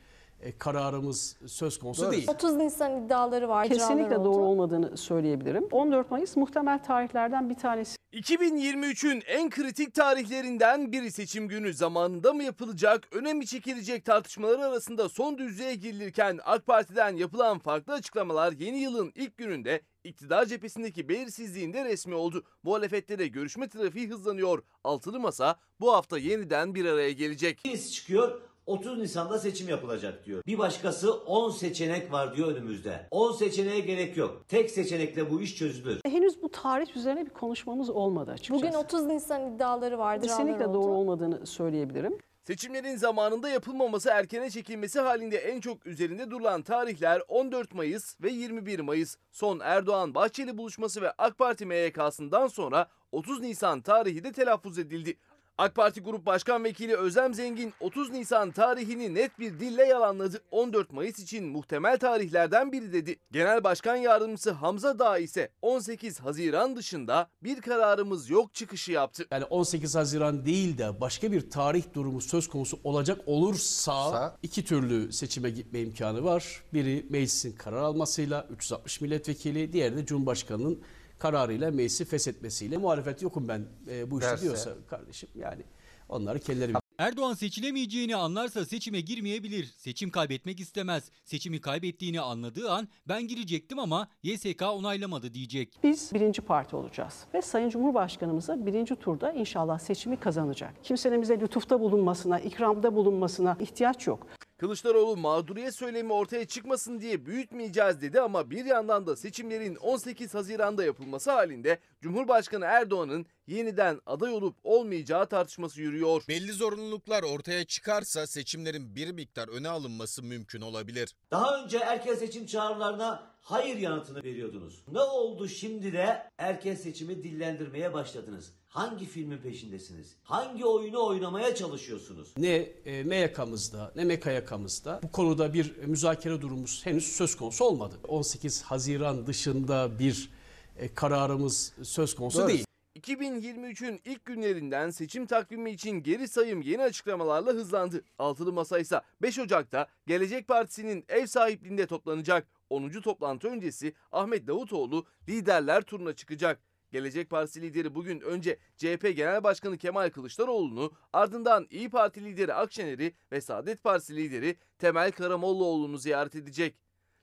kararımız 0.52 1.36
söz 1.46 1.78
konusu 1.78 2.02
Doğru. 2.02 2.12
değil. 2.12 2.28
30 2.28 2.54
Nisan 2.56 3.04
iddiaları 3.04 3.48
var. 3.48 3.68
Kesinlikle 3.68 4.16
doğru 4.16 4.28
oldu. 4.28 4.38
olmadığını 4.38 4.96
söyleyebilirim. 4.96 5.68
14 5.72 6.10
Mayıs 6.10 6.36
muhtemel 6.36 6.82
tarihlerden 6.82 7.50
bir 7.50 7.54
tanesi. 7.54 7.96
2023'ün 8.12 9.22
en 9.26 9.50
kritik 9.50 9.94
tarihlerinden 9.94 10.92
biri 10.92 11.12
seçim 11.12 11.48
günü 11.48 11.74
zamanında 11.74 12.32
mı 12.32 12.42
yapılacak, 12.42 13.08
öne 13.12 13.34
mi 13.34 13.46
çekilecek 13.46 14.04
tartışmaları 14.04 14.64
arasında 14.64 15.08
son 15.08 15.38
düzlüğe 15.38 15.74
girilirken 15.74 16.38
AK 16.44 16.66
Parti'den 16.66 17.16
yapılan 17.16 17.58
farklı 17.58 17.92
açıklamalar 17.92 18.52
yeni 18.52 18.78
yılın 18.78 19.12
ilk 19.14 19.36
gününde 19.36 19.80
iktidar 20.04 20.46
cephesindeki 20.46 21.08
belirsizliğinde 21.08 21.84
resmi 21.84 22.14
oldu. 22.14 22.42
Muhalefetlere 22.62 23.26
görüşme 23.26 23.68
trafiği 23.68 24.08
hızlanıyor. 24.08 24.62
Altılı 24.84 25.20
Masa 25.20 25.56
bu 25.80 25.92
hafta 25.94 26.18
yeniden 26.18 26.74
bir 26.74 26.84
araya 26.84 27.12
gelecek. 27.12 27.64
Birisi 27.64 27.92
çıkıyor 27.92 28.40
30 28.66 28.98
Nisan'da 28.98 29.38
seçim 29.38 29.68
yapılacak 29.68 30.24
diyor. 30.26 30.42
Bir 30.46 30.58
başkası 30.58 31.14
10 31.14 31.50
seçenek 31.50 32.12
var 32.12 32.36
diyor 32.36 32.48
önümüzde. 32.48 33.06
10 33.10 33.32
seçeneğe 33.32 33.80
gerek 33.80 34.16
yok. 34.16 34.44
Tek 34.48 34.70
seçenekle 34.70 35.30
bu 35.30 35.40
iş 35.40 35.56
çözülür. 35.56 36.00
Henüz 36.06 36.42
bu 36.42 36.48
tarih 36.48 36.96
üzerine 36.96 37.26
bir 37.26 37.30
konuşmamız 37.30 37.90
olmadı 37.90 38.30
açıkçası. 38.30 38.62
Bugün 38.62 38.72
30 38.74 39.04
Nisan 39.04 39.54
iddiaları 39.54 39.98
var. 39.98 40.20
Kesinlikle 40.20 40.64
doğru 40.64 40.76
oldu. 40.78 40.88
olmadığını 40.88 41.46
söyleyebilirim. 41.46 42.18
Seçimlerin 42.44 42.96
zamanında 42.96 43.48
yapılmaması 43.48 44.10
erkene 44.10 44.50
çekilmesi 44.50 45.00
halinde 45.00 45.36
en 45.36 45.60
çok 45.60 45.86
üzerinde 45.86 46.30
durulan 46.30 46.62
tarihler 46.62 47.22
14 47.28 47.74
Mayıs 47.74 48.20
ve 48.22 48.30
21 48.30 48.80
Mayıs. 48.80 49.16
Son 49.32 49.60
Erdoğan-Bahçeli 49.60 50.58
buluşması 50.58 51.02
ve 51.02 51.10
AK 51.18 51.38
Parti 51.38 51.66
MYK'sından 51.66 52.46
sonra 52.46 52.88
30 53.12 53.40
Nisan 53.40 53.80
tarihi 53.80 54.24
de 54.24 54.32
telaffuz 54.32 54.78
edildi. 54.78 55.16
AK 55.58 55.74
Parti 55.74 56.00
Grup 56.00 56.26
Başkan 56.26 56.64
Vekili 56.64 56.96
Özlem 56.96 57.34
Zengin 57.34 57.72
30 57.80 58.10
Nisan 58.10 58.50
tarihini 58.50 59.14
net 59.14 59.38
bir 59.38 59.60
dille 59.60 59.84
yalanladı. 59.84 60.40
14 60.50 60.92
Mayıs 60.92 61.18
için 61.18 61.44
muhtemel 61.44 61.98
tarihlerden 61.98 62.72
biri 62.72 62.92
dedi. 62.92 63.16
Genel 63.32 63.64
Başkan 63.64 63.96
Yardımcısı 63.96 64.50
Hamza 64.50 64.98
Dağ 64.98 65.18
ise 65.18 65.50
18 65.62 66.20
Haziran 66.20 66.76
dışında 66.76 67.28
bir 67.42 67.60
kararımız 67.60 68.30
yok 68.30 68.54
çıkışı 68.54 68.92
yaptı. 68.92 69.26
Yani 69.30 69.44
18 69.44 69.94
Haziran 69.94 70.46
değil 70.46 70.78
de 70.78 71.00
başka 71.00 71.32
bir 71.32 71.50
tarih 71.50 71.82
durumu 71.94 72.20
söz 72.20 72.48
konusu 72.48 72.78
olacak 72.84 73.20
olursa 73.26 73.92
Sa- 73.92 74.32
iki 74.42 74.64
türlü 74.64 75.12
seçime 75.12 75.50
gitme 75.50 75.80
imkanı 75.80 76.24
var. 76.24 76.62
Biri 76.72 77.06
meclisin 77.10 77.52
karar 77.56 77.82
almasıyla 77.82 78.46
360 78.50 79.00
milletvekili, 79.00 79.72
diğeri 79.72 79.96
de 79.96 80.06
Cumhurbaşkanı'nın 80.06 80.80
kararıyla 81.24 81.70
meclisi 81.70 82.04
feshetmesiyle. 82.04 82.76
Muhalefet 82.76 83.22
yokum 83.22 83.48
ben 83.48 83.66
e, 83.90 84.10
bu 84.10 84.18
işte 84.18 84.30
Derse. 84.30 84.42
diyorsa 84.42 84.70
kardeşim 84.90 85.28
yani 85.34 85.62
onları 86.08 86.38
kendileri 86.38 86.72
Erdoğan 86.98 87.34
seçilemeyeceğini 87.34 88.16
anlarsa 88.16 88.64
seçime 88.64 89.00
girmeyebilir. 89.00 89.64
Seçim 89.76 90.10
kaybetmek 90.10 90.60
istemez. 90.60 91.10
Seçimi 91.24 91.60
kaybettiğini 91.60 92.20
anladığı 92.20 92.70
an 92.70 92.88
ben 93.08 93.28
girecektim 93.28 93.78
ama 93.78 94.08
YSK 94.22 94.62
onaylamadı 94.62 95.34
diyecek. 95.34 95.78
Biz 95.82 96.14
birinci 96.14 96.42
parti 96.42 96.76
olacağız 96.76 97.14
ve 97.34 97.42
Sayın 97.42 97.68
Cumhurbaşkanımıza 97.68 98.66
birinci 98.66 98.96
turda 98.96 99.32
inşallah 99.32 99.78
seçimi 99.78 100.16
kazanacak. 100.20 100.74
Kimsenin 100.82 101.22
bize 101.22 101.40
lütufta 101.40 101.80
bulunmasına, 101.80 102.40
ikramda 102.40 102.94
bulunmasına 102.94 103.56
ihtiyaç 103.60 104.06
yok. 104.06 104.26
Kılıçdaroğlu 104.58 105.16
mağduriyet 105.16 105.74
söylemi 105.74 106.12
ortaya 106.12 106.44
çıkmasın 106.44 107.00
diye 107.00 107.26
büyütmeyeceğiz 107.26 108.00
dedi 108.00 108.20
ama 108.20 108.50
bir 108.50 108.64
yandan 108.64 109.06
da 109.06 109.16
seçimlerin 109.16 109.74
18 109.74 110.34
Haziran'da 110.34 110.84
yapılması 110.84 111.30
halinde 111.30 111.78
Cumhurbaşkanı 112.00 112.64
Erdoğan'ın 112.64 113.26
yeniden 113.46 114.00
aday 114.06 114.32
olup 114.32 114.56
olmayacağı 114.64 115.26
tartışması 115.26 115.80
yürüyor. 115.80 116.22
Belli 116.28 116.52
zorunluluklar 116.52 117.22
ortaya 117.22 117.64
çıkarsa 117.64 118.26
seçimlerin 118.26 118.96
bir 118.96 119.10
miktar 119.10 119.48
öne 119.48 119.68
alınması 119.68 120.22
mümkün 120.22 120.60
olabilir. 120.60 121.14
Daha 121.30 121.62
önce 121.64 121.78
erken 121.78 122.14
seçim 122.14 122.46
çağrılarına 122.46 123.30
hayır 123.40 123.76
yanıtını 123.76 124.22
veriyordunuz. 124.24 124.82
Ne 124.92 125.00
oldu 125.00 125.48
şimdi 125.48 125.92
de 125.92 126.30
erken 126.38 126.74
seçimi 126.74 127.22
dillendirmeye 127.22 127.92
başladınız? 127.94 128.52
Hangi 128.74 129.06
filmin 129.06 129.38
peşindesiniz? 129.38 130.16
Hangi 130.22 130.64
oyunu 130.64 131.06
oynamaya 131.06 131.54
çalışıyorsunuz? 131.54 132.28
Ne 132.36 132.54
e, 132.84 133.04
MYK'mızda 133.04 133.92
ne 133.96 134.04
MKYK'mızda 134.04 135.00
bu 135.02 135.12
konuda 135.12 135.54
bir 135.54 135.76
müzakere 135.76 136.40
durumumuz 136.40 136.86
henüz 136.86 137.16
söz 137.16 137.36
konusu 137.36 137.64
olmadı. 137.64 137.94
18 138.08 138.62
Haziran 138.62 139.26
dışında 139.26 139.98
bir 139.98 140.30
e, 140.76 140.94
kararımız 140.94 141.72
söz 141.82 142.14
konusu 142.14 142.38
Doğru. 142.38 142.48
değil. 142.48 142.64
2023'ün 143.00 144.00
ilk 144.04 144.24
günlerinden 144.24 144.90
seçim 144.90 145.26
takvimi 145.26 145.70
için 145.70 146.02
geri 146.02 146.28
sayım 146.28 146.62
yeni 146.62 146.82
açıklamalarla 146.82 147.50
hızlandı. 147.50 148.04
Altılı 148.18 148.52
Masa 148.52 148.78
ise 148.78 149.00
5 149.22 149.38
Ocak'ta 149.38 149.86
Gelecek 150.06 150.48
Partisi'nin 150.48 151.04
ev 151.08 151.26
sahipliğinde 151.26 151.86
toplanacak. 151.86 152.48
10. 152.70 152.88
toplantı 152.88 153.48
öncesi 153.48 153.94
Ahmet 154.12 154.46
Davutoğlu 154.46 155.06
liderler 155.28 155.82
turuna 155.82 156.12
çıkacak. 156.12 156.60
Gelecek 156.94 157.30
Partisi 157.30 157.62
lideri 157.62 157.94
bugün 157.94 158.20
önce 158.20 158.58
CHP 158.76 159.16
Genel 159.16 159.44
Başkanı 159.44 159.78
Kemal 159.78 160.10
Kılıçdaroğlu'nu 160.10 160.92
ardından 161.12 161.66
İyi 161.70 161.90
Parti 161.90 162.24
lideri 162.24 162.54
Akşener'i 162.54 163.12
ve 163.32 163.40
Saadet 163.40 163.82
Partisi 163.82 164.16
lideri 164.16 164.56
Temel 164.78 165.12
Karamollaoğlu'nu 165.12 165.98
ziyaret 165.98 166.34
edecek. 166.34 166.74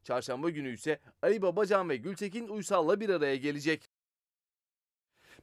Çarşamba 0.03 0.49
günü 0.49 0.73
ise 0.73 0.99
Ali 1.21 1.41
Babacan 1.41 1.89
ve 1.89 1.97
Gültekin 1.97 2.47
Uysal'la 2.47 2.99
bir 2.99 3.09
araya 3.09 3.35
gelecek. 3.35 3.89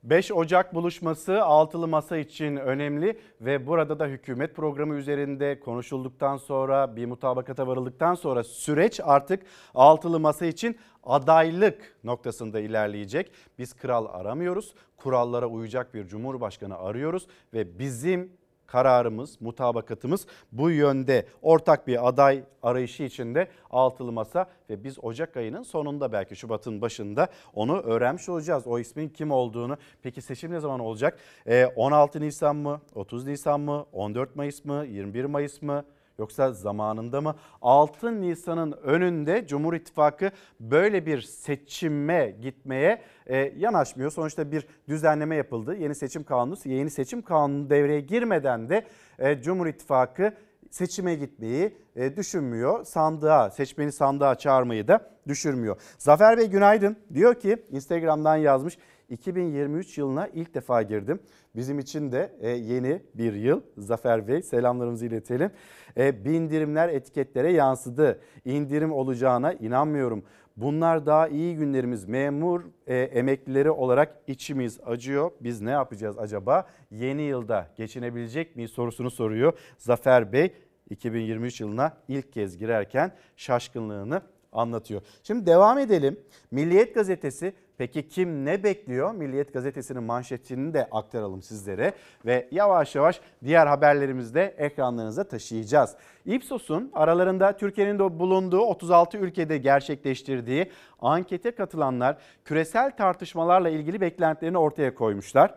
5 0.03 0.33
Ocak 0.33 0.75
buluşması 0.75 1.43
altılı 1.43 1.89
masa 1.89 2.17
için 2.17 2.57
önemli 2.57 3.19
ve 3.41 3.67
burada 3.67 3.99
da 3.99 4.07
hükümet 4.07 4.57
programı 4.57 4.95
üzerinde 4.95 5.61
konuşulduktan 5.61 6.37
sonra 6.37 6.97
bir 6.97 7.07
mutabakata 7.07 7.67
varıldıktan 7.67 8.15
sonra 8.15 8.45
süreç 8.45 9.01
artık 9.05 9.43
altılı 9.75 10.21
masa 10.21 10.47
için 10.47 10.79
adaylık 11.05 11.97
noktasında 12.05 12.61
ilerleyecek. 12.61 13.33
Biz 13.59 13.73
kral 13.75 14.07
aramıyoruz. 14.07 14.75
Kurallara 14.97 15.47
uyacak 15.47 15.95
bir 15.95 16.07
cumhurbaşkanı 16.09 16.79
arıyoruz 16.79 17.27
ve 17.55 17.79
bizim 17.79 18.38
kararımız, 18.69 19.41
mutabakatımız 19.41 20.27
bu 20.53 20.71
yönde 20.71 21.27
ortak 21.43 21.87
bir 21.87 22.09
aday 22.09 22.43
arayışı 22.63 23.03
içinde 23.03 23.49
altılı 23.71 24.13
masa 24.13 24.47
ve 24.71 24.85
biz 24.85 25.05
Ocak 25.05 25.37
ayının 25.37 25.63
sonunda 25.63 26.13
belki 26.13 26.37
Şubat'ın 26.37 26.81
başında 26.81 27.29
onu 27.55 27.81
öğrenmiş 27.81 28.29
olacağız. 28.29 28.67
O 28.67 28.79
ismin 28.79 29.09
kim 29.09 29.31
olduğunu. 29.31 29.77
Peki 30.03 30.23
seçim 30.23 30.53
ne 30.53 30.61
zaman 30.61 30.81
olacak? 30.81 31.19
Ee, 31.47 31.67
16 31.77 32.21
Nisan 32.21 32.57
mı? 32.57 32.81
30 32.95 33.27
Nisan 33.27 33.61
mı? 33.61 33.87
14 33.93 34.37
Mayıs 34.37 34.65
mı? 34.65 34.87
21 34.89 35.25
Mayıs 35.25 35.63
mı? 35.63 35.85
Yoksa 36.19 36.53
zamanında 36.53 37.21
mı? 37.21 37.35
6 37.63 38.21
Nisan'ın 38.21 38.73
önünde 38.73 39.47
Cumhur 39.47 39.75
İttifakı 39.75 40.31
böyle 40.61 41.07
bir 41.07 41.21
seçime 41.21 42.37
gitmeye 42.43 43.03
e, 43.27 43.37
yanaşmıyor. 43.37 44.11
Sonuçta 44.11 44.53
bir 44.53 44.67
düzenleme 44.89 45.37
yapıldı. 45.37 45.77
Yeni 45.77 45.95
seçim 45.95 46.25
kanunu, 46.25 46.57
yeni 46.65 46.91
seçim 46.91 47.23
kanunu 47.23 47.71
devreye 47.71 48.01
girmeden 48.01 48.69
de 48.69 48.87
e, 49.19 49.43
Cumhur 49.43 49.67
İttifakı 49.67 50.33
seçime 50.71 51.15
gitmeyi 51.15 51.77
e, 51.97 52.17
düşünmüyor. 52.17 52.85
Sandığa, 52.85 53.51
seçmeni 53.51 53.93
sandığa 53.93 54.35
çağırmayı 54.35 54.89
da 54.89 55.11
düşürmüyor. 55.29 55.81
Zafer 55.99 56.39
Bey 56.39 56.47
günaydın. 56.47 56.97
Diyor 57.15 57.35
ki 57.35 57.63
Instagram'dan 57.71 58.37
yazmış. 58.37 58.79
2023 59.09 59.99
yılına 59.99 60.29
ilk 60.29 60.55
defa 60.55 60.83
girdim. 60.83 61.21
Bizim 61.57 61.79
için 61.79 62.13
de 62.13 62.33
e, 62.41 62.51
yeni 62.51 63.03
bir 63.15 63.33
yıl. 63.33 63.61
Zafer 63.79 64.29
Bey 64.29 64.43
selamlarımızı 64.43 65.07
iletelim. 65.07 65.51
E, 65.97 66.25
bindirimler 66.25 66.89
etiketlere 66.89 67.53
yansıdı. 67.53 68.21
İndirim 68.45 68.93
olacağına 68.93 69.53
inanmıyorum. 69.53 70.25
Bunlar 70.57 71.07
daha 71.07 71.29
iyi 71.29 71.57
günlerimiz. 71.57 72.05
Memur 72.05 72.63
e, 72.87 72.97
emeklileri 72.97 73.71
olarak 73.71 74.23
içimiz 74.27 74.81
acıyor. 74.87 75.31
Biz 75.41 75.61
ne 75.61 75.71
yapacağız 75.71 76.19
acaba? 76.19 76.67
Yeni 76.91 77.23
yılda 77.23 77.69
geçinebilecek 77.77 78.57
miyiz 78.57 78.71
sorusunu 78.71 79.11
soruyor 79.11 79.53
Zafer 79.79 80.33
Bey. 80.33 80.53
2023 80.91 81.61
yılına 81.61 81.97
ilk 82.09 82.33
kez 82.33 82.59
girerken 82.59 83.13
şaşkınlığını 83.37 84.23
anlatıyor. 84.53 85.03
Şimdi 85.23 85.47
devam 85.47 85.79
edelim. 85.79 86.21
Milliyet 86.51 86.95
gazetesi 86.95 87.53
peki 87.79 88.09
kim 88.09 88.45
ne 88.45 88.63
bekliyor? 88.63 89.15
Milliyet 89.15 89.53
gazetesinin 89.53 90.03
manşetini 90.03 90.75
de 90.75 90.89
aktaralım 90.91 91.43
sizlere 91.43 91.93
ve 92.27 92.49
yavaş 92.51 92.95
yavaş 92.95 93.21
diğer 93.45 93.67
haberlerimizi 93.67 94.35
de 94.35 94.55
ekranlarınıza 94.59 95.25
taşıyacağız. 95.25 95.97
Ipsos'un 96.27 96.91
aralarında 96.95 97.57
Türkiye'nin 97.57 97.99
de 97.99 98.19
bulunduğu 98.19 98.61
36 98.61 99.19
ülkede 99.19 99.59
gerçekleştirdiği 99.59 100.71
ankete 101.01 101.51
katılanlar 101.51 102.17
küresel 102.45 102.97
tartışmalarla 102.97 103.69
ilgili 103.69 104.01
beklentilerini 104.01 104.59
ortaya 104.59 104.95
koymuşlar. 104.95 105.55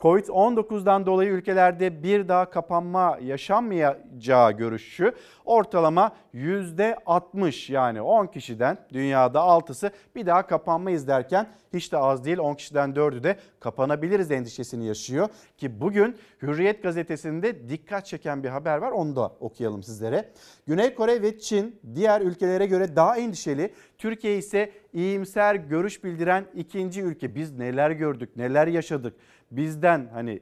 Covid-19'dan 0.00 1.06
dolayı 1.06 1.30
ülkelerde 1.30 2.02
bir 2.02 2.28
daha 2.28 2.50
kapanma 2.50 3.18
yaşanmayacağı 3.22 4.52
görüşü 4.52 5.12
ortalama 5.44 6.12
%60 6.34 7.72
yani 7.72 8.02
10 8.02 8.26
kişiden 8.26 8.78
dünyada 8.92 9.38
6'sı 9.38 9.90
bir 10.14 10.26
daha 10.26 10.46
kapanmayız 10.46 11.08
derken 11.08 11.46
hiç 11.74 11.92
de 11.92 11.96
az 11.96 12.24
değil 12.24 12.38
10 12.38 12.54
kişiden 12.54 12.90
4'ü 12.90 13.22
de 13.22 13.36
kapanabiliriz 13.60 14.30
endişesini 14.30 14.86
yaşıyor. 14.86 15.28
Ki 15.58 15.80
bugün 15.80 16.16
Hürriyet 16.42 16.82
gazetesinde 16.82 17.68
dikkat 17.68 18.06
çeken 18.06 18.42
bir 18.42 18.48
haber 18.48 18.78
var 18.78 18.90
onu 18.90 19.16
da 19.16 19.32
okuyalım 19.40 19.82
sizlere. 19.82 20.32
Güney 20.66 20.94
Kore 20.94 21.22
ve 21.22 21.38
Çin 21.38 21.80
diğer 21.94 22.20
ülkelere 22.20 22.66
göre 22.66 22.96
daha 22.96 23.16
endişeli. 23.16 23.74
Türkiye 23.98 24.36
ise 24.36 24.72
iyimser 24.92 25.54
görüş 25.54 26.04
bildiren 26.04 26.44
ikinci 26.54 27.02
ülke. 27.02 27.34
Biz 27.34 27.58
neler 27.58 27.90
gördük 27.90 28.36
neler 28.36 28.66
yaşadık 28.66 29.14
bizden 29.50 30.08
hani 30.12 30.40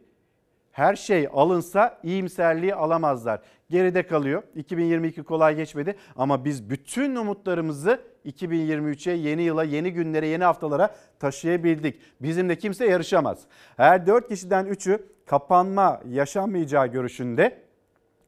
her 0.73 0.97
şey 0.97 1.29
alınsa 1.33 1.99
iyimserliği 2.03 2.75
alamazlar. 2.75 3.41
Geride 3.71 4.07
kalıyor. 4.07 4.43
2022 4.55 5.23
kolay 5.23 5.57
geçmedi 5.57 5.97
ama 6.17 6.45
biz 6.45 6.71
bütün 6.71 7.17
umutlarımızı 7.17 8.01
2023'e, 8.27 9.13
yeni 9.13 9.43
yıla, 9.43 9.65
yeni 9.65 9.93
günlere, 9.93 10.27
yeni 10.27 10.45
haftalara 10.45 10.95
taşıyabildik. 11.19 12.01
Bizimle 12.21 12.57
kimse 12.57 12.87
yarışamaz. 12.87 13.39
Her 13.77 14.07
4 14.07 14.29
kişiden 14.29 14.67
3'ü 14.67 14.99
kapanma 15.27 16.01
yaşanmayacağı 16.09 16.87
görüşünde. 16.87 17.59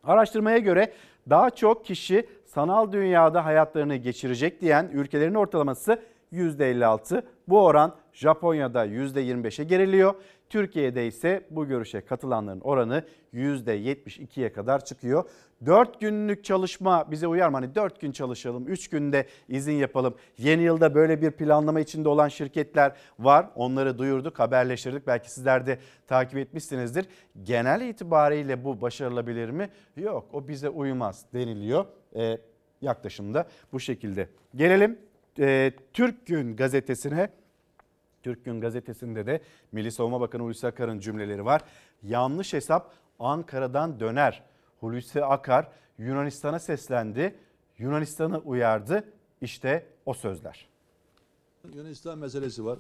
Araştırmaya 0.05 0.59
göre 0.59 0.93
daha 1.31 1.51
çok 1.51 1.85
kişi 1.85 2.27
sanal 2.47 2.93
dünyada 2.93 3.45
hayatlarını 3.45 3.97
geçirecek 3.97 4.61
diyen 4.61 4.91
ülkelerin 4.93 5.35
ortalaması 5.35 6.03
%56. 6.33 7.23
Bu 7.49 7.65
oran 7.65 7.95
Japonya'da 8.13 8.87
%25'e 8.87 9.65
geriliyor. 9.65 10.15
Türkiye'de 10.51 11.07
ise 11.07 11.47
bu 11.51 11.69
görüşe 11.69 12.01
katılanların 12.01 12.61
oranı 12.61 13.05
%72'ye 13.35 14.53
kadar 14.53 14.85
çıkıyor. 14.85 15.25
4 15.67 16.01
günlük 16.01 16.45
çalışma 16.45 17.11
bize 17.11 17.27
uyar 17.27 17.49
mı? 17.49 17.57
Hani 17.57 17.75
4 17.75 18.01
gün 18.01 18.13
çalışalım, 18.13 18.69
3 18.69 18.89
günde 18.89 19.27
izin 19.49 19.73
yapalım. 19.73 20.15
Yeni 20.39 20.63
yılda 20.63 20.95
böyle 20.95 21.23
bir 21.23 21.31
planlama 21.31 21.81
içinde 21.81 22.09
olan 22.09 22.29
şirketler 22.29 22.93
var. 23.19 23.47
Onları 23.55 23.99
duyurduk, 23.99 24.39
haberleştirdik. 24.39 25.07
Belki 25.07 25.33
sizler 25.33 25.67
de 25.67 25.79
takip 26.07 26.39
etmişsinizdir. 26.39 27.07
Genel 27.43 27.81
itibariyle 27.81 28.65
bu 28.65 28.81
başarılabilir 28.81 29.51
mi? 29.51 29.69
Yok, 29.97 30.29
o 30.33 30.49
bize 30.49 30.69
uymaz 30.69 31.27
deniliyor. 31.35 31.85
Ee, 32.17 32.39
yaklaşımda 32.81 33.47
bu 33.73 33.81
şekilde. 33.81 34.29
Gelelim 34.55 34.99
e, 35.39 35.73
Türk 35.93 36.27
Gün 36.27 36.57
gazetesine. 36.57 37.31
Türk 38.23 38.45
Gün 38.45 38.61
gazetesinde 38.61 39.27
de 39.27 39.41
Milli 39.73 39.93
Savunma 39.93 40.21
Bakanı 40.21 40.43
Hulusi 40.43 40.67
Akar'ın 40.67 41.01
cümleleri 41.01 41.45
var. 41.45 41.63
Yanlış 42.03 42.53
hesap 42.53 42.93
Ankara'dan 43.19 44.01
döner. 44.01 44.43
Hulusi 44.81 45.25
Akar 45.25 45.69
Yunanistan'a 45.99 46.59
seslendi. 46.59 47.35
Yunanistan'ı 47.79 48.39
uyardı. 48.39 49.05
İşte 49.41 49.87
o 50.07 50.15
sözler. 50.15 50.69
Yunanistan 51.75 52.19
meselesi 52.19 52.65
var. 52.65 52.79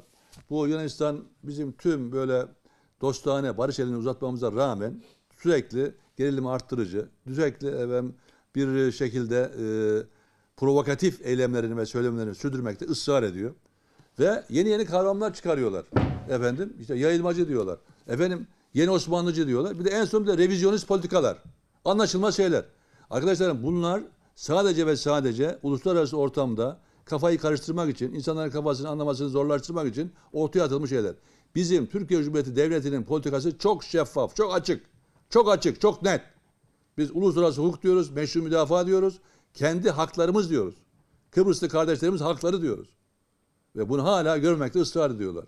Bu 0.50 0.68
Yunanistan 0.68 1.24
bizim 1.42 1.72
tüm 1.72 2.12
böyle 2.12 2.46
dostane 3.00 3.58
barış 3.58 3.80
elini 3.80 3.96
uzatmamıza 3.96 4.52
rağmen 4.52 5.02
sürekli 5.42 5.94
gerilimi 6.16 6.50
arttırıcı, 6.50 7.08
sürekli 7.28 7.68
efendim, 7.68 8.14
bir 8.54 8.92
şekilde 8.92 9.36
e, 9.38 9.64
provokatif 10.56 11.26
eylemlerini 11.26 11.76
ve 11.76 11.86
söylemlerini 11.86 12.34
sürdürmekte 12.34 12.84
ısrar 12.84 13.22
ediyor. 13.22 13.54
Ve 14.20 14.44
yeni 14.50 14.68
yeni 14.68 14.84
kavramlar 14.84 15.34
çıkarıyorlar. 15.34 15.84
Efendim 16.28 16.76
işte 16.80 16.94
yayılmacı 16.94 17.48
diyorlar. 17.48 17.78
Efendim 18.08 18.46
yeni 18.74 18.90
Osmanlıcı 18.90 19.46
diyorlar. 19.46 19.78
Bir 19.78 19.84
de 19.84 19.90
en 19.90 20.04
son 20.04 20.22
bir 20.22 20.28
de 20.28 20.38
revizyonist 20.38 20.88
politikalar. 20.88 21.38
Anlaşılmaz 21.84 22.36
şeyler. 22.36 22.64
Arkadaşlarım 23.10 23.62
bunlar 23.62 24.02
sadece 24.34 24.86
ve 24.86 24.96
sadece 24.96 25.58
uluslararası 25.62 26.16
ortamda 26.16 26.78
kafayı 27.04 27.38
karıştırmak 27.38 27.90
için, 27.90 28.14
insanların 28.14 28.50
kafasını 28.50 28.88
anlamasını 28.88 29.28
zorlaştırmak 29.28 29.88
için 29.88 30.12
ortaya 30.32 30.64
atılmış 30.64 30.90
şeyler. 30.90 31.14
Bizim 31.54 31.86
Türkiye 31.86 32.22
Cumhuriyeti 32.22 32.56
Devleti'nin 32.56 33.04
politikası 33.04 33.58
çok 33.58 33.84
şeffaf, 33.84 34.36
çok 34.36 34.54
açık. 34.54 34.84
Çok 35.30 35.52
açık, 35.52 35.80
çok 35.80 36.02
net. 36.02 36.20
Biz 36.98 37.10
uluslararası 37.10 37.62
hukuk 37.62 37.82
diyoruz, 37.82 38.10
meşru 38.10 38.42
müdafaa 38.42 38.86
diyoruz. 38.86 39.18
Kendi 39.54 39.90
haklarımız 39.90 40.50
diyoruz. 40.50 40.74
Kıbrıslı 41.30 41.68
kardeşlerimiz 41.68 42.20
hakları 42.20 42.62
diyoruz. 42.62 42.88
Ve 43.76 43.88
bunu 43.88 44.04
hala 44.04 44.38
görmekte 44.38 44.80
ısrar 44.80 45.10
ediyorlar. 45.10 45.44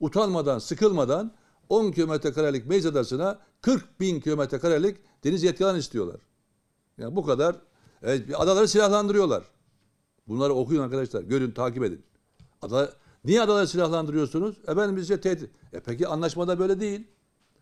Utanmadan, 0.00 0.58
sıkılmadan 0.58 1.32
10 1.68 1.92
kilometre 1.92 2.32
karelik 2.32 2.66
Meis 2.66 2.86
Adası'na 2.86 3.38
40 3.60 4.00
bin 4.00 4.20
kilometre 4.20 4.58
karelik 4.58 4.96
deniz 5.24 5.42
yetki 5.42 5.64
alanı 5.64 5.78
istiyorlar. 5.78 6.20
Yani 6.98 7.16
bu 7.16 7.26
kadar 7.26 7.56
evet, 8.02 8.40
adaları 8.40 8.68
silahlandırıyorlar. 8.68 9.44
Bunları 10.28 10.52
okuyun 10.52 10.82
arkadaşlar. 10.82 11.22
Görün, 11.22 11.50
takip 11.50 11.84
edin. 11.84 12.02
Ada, 12.62 12.92
niye 13.24 13.42
adaları 13.42 13.68
silahlandırıyorsunuz? 13.68 14.56
Efendim 14.68 14.96
bizce 14.96 15.20
tehdit. 15.20 15.50
E 15.72 15.80
peki 15.80 16.08
anlaşmada 16.08 16.58
böyle 16.58 16.80
değil. 16.80 17.06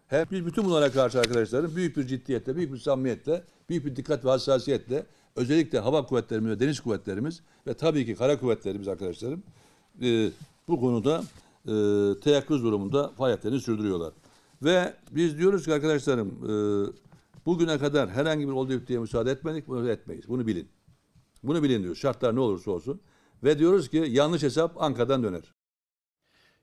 Hep 0.06 0.30
biz 0.30 0.46
bütün 0.46 0.64
bunlara 0.64 0.92
karşı 0.92 1.20
arkadaşlarım 1.20 1.76
büyük 1.76 1.96
bir 1.96 2.06
ciddiyetle, 2.06 2.56
büyük 2.56 2.72
bir 2.72 2.78
samimiyetle, 2.78 3.44
büyük 3.68 3.84
bir 3.86 3.96
dikkat 3.96 4.24
ve 4.24 4.28
hassasiyetle 4.28 5.06
özellikle 5.36 5.78
hava 5.78 6.06
kuvvetlerimiz 6.06 6.50
ve 6.50 6.60
deniz 6.60 6.80
kuvvetlerimiz 6.80 7.42
ve 7.66 7.74
tabii 7.74 8.06
ki 8.06 8.14
kara 8.14 8.40
kuvvetlerimiz 8.40 8.88
arkadaşlarım 8.88 9.42
e, 10.02 10.30
bu 10.68 10.80
konuda 10.80 11.22
e, 11.66 11.74
teyakkuz 12.20 12.64
durumunda 12.64 13.08
faaliyetlerini 13.08 13.60
sürdürüyorlar. 13.60 14.12
Ve 14.62 14.94
biz 15.10 15.38
diyoruz 15.38 15.64
ki 15.64 15.74
arkadaşlarım 15.74 16.28
e, 16.28 16.52
bugüne 17.46 17.78
kadar 17.78 18.10
herhangi 18.10 18.48
bir 18.48 18.52
oldu 18.52 18.86
diye 18.86 18.98
müsaade 18.98 19.30
etmedik, 19.30 19.68
bunu 19.68 19.90
etmeyiz. 19.90 20.28
Bunu 20.28 20.46
bilin. 20.46 20.68
Bunu 21.42 21.62
bilin 21.62 21.82
diyoruz. 21.82 21.98
Şartlar 21.98 22.34
ne 22.34 22.40
olursa 22.40 22.70
olsun. 22.70 23.00
Ve 23.44 23.58
diyoruz 23.58 23.88
ki 23.88 24.04
yanlış 24.08 24.42
hesap 24.42 24.82
Ankara'dan 24.82 25.22
döner. 25.22 25.54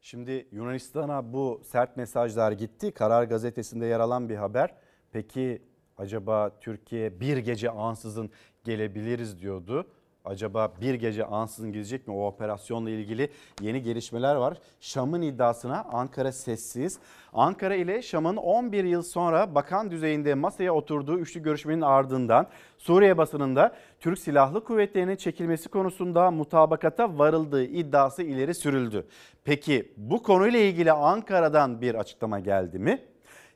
Şimdi 0.01 0.47
Yunanistan'a 0.51 1.33
bu 1.33 1.61
sert 1.63 1.97
mesajlar 1.97 2.51
gitti. 2.51 2.91
Karar 2.91 3.23
gazetesinde 3.23 3.85
yer 3.85 3.99
alan 3.99 4.29
bir 4.29 4.35
haber. 4.35 4.75
Peki 5.11 5.61
acaba 5.97 6.59
Türkiye 6.59 7.19
bir 7.19 7.37
gece 7.37 7.69
ansızın 7.69 8.29
gelebiliriz 8.63 9.39
diyordu. 9.39 9.87
Acaba 10.25 10.73
bir 10.81 10.93
gece 10.93 11.25
ansızın 11.25 11.71
gidecek 11.71 12.07
mi? 12.07 12.13
O 12.13 12.27
operasyonla 12.27 12.89
ilgili 12.89 13.29
yeni 13.61 13.81
gelişmeler 13.81 14.35
var. 14.35 14.57
Şam'ın 14.79 15.21
iddiasına 15.21 15.83
Ankara 15.91 16.31
sessiz. 16.31 16.99
Ankara 17.33 17.75
ile 17.75 18.01
Şam'ın 18.01 18.35
11 18.35 18.83
yıl 18.83 19.01
sonra 19.01 19.55
bakan 19.55 19.91
düzeyinde 19.91 20.33
masaya 20.33 20.73
oturduğu 20.73 21.19
üçlü 21.19 21.43
görüşmenin 21.43 21.81
ardından 21.81 22.47
Suriye 22.77 23.17
basınında 23.17 23.75
Türk 23.99 24.19
Silahlı 24.19 24.63
Kuvvetleri'nin 24.63 25.15
çekilmesi 25.15 25.69
konusunda 25.69 26.31
mutabakata 26.31 27.17
varıldığı 27.17 27.63
iddiası 27.63 28.23
ileri 28.23 28.55
sürüldü. 28.55 29.07
Peki 29.43 29.93
bu 29.97 30.23
konuyla 30.23 30.59
ilgili 30.59 30.91
Ankara'dan 30.91 31.81
bir 31.81 31.95
açıklama 31.95 32.39
geldi 32.39 32.79
mi? 32.79 32.99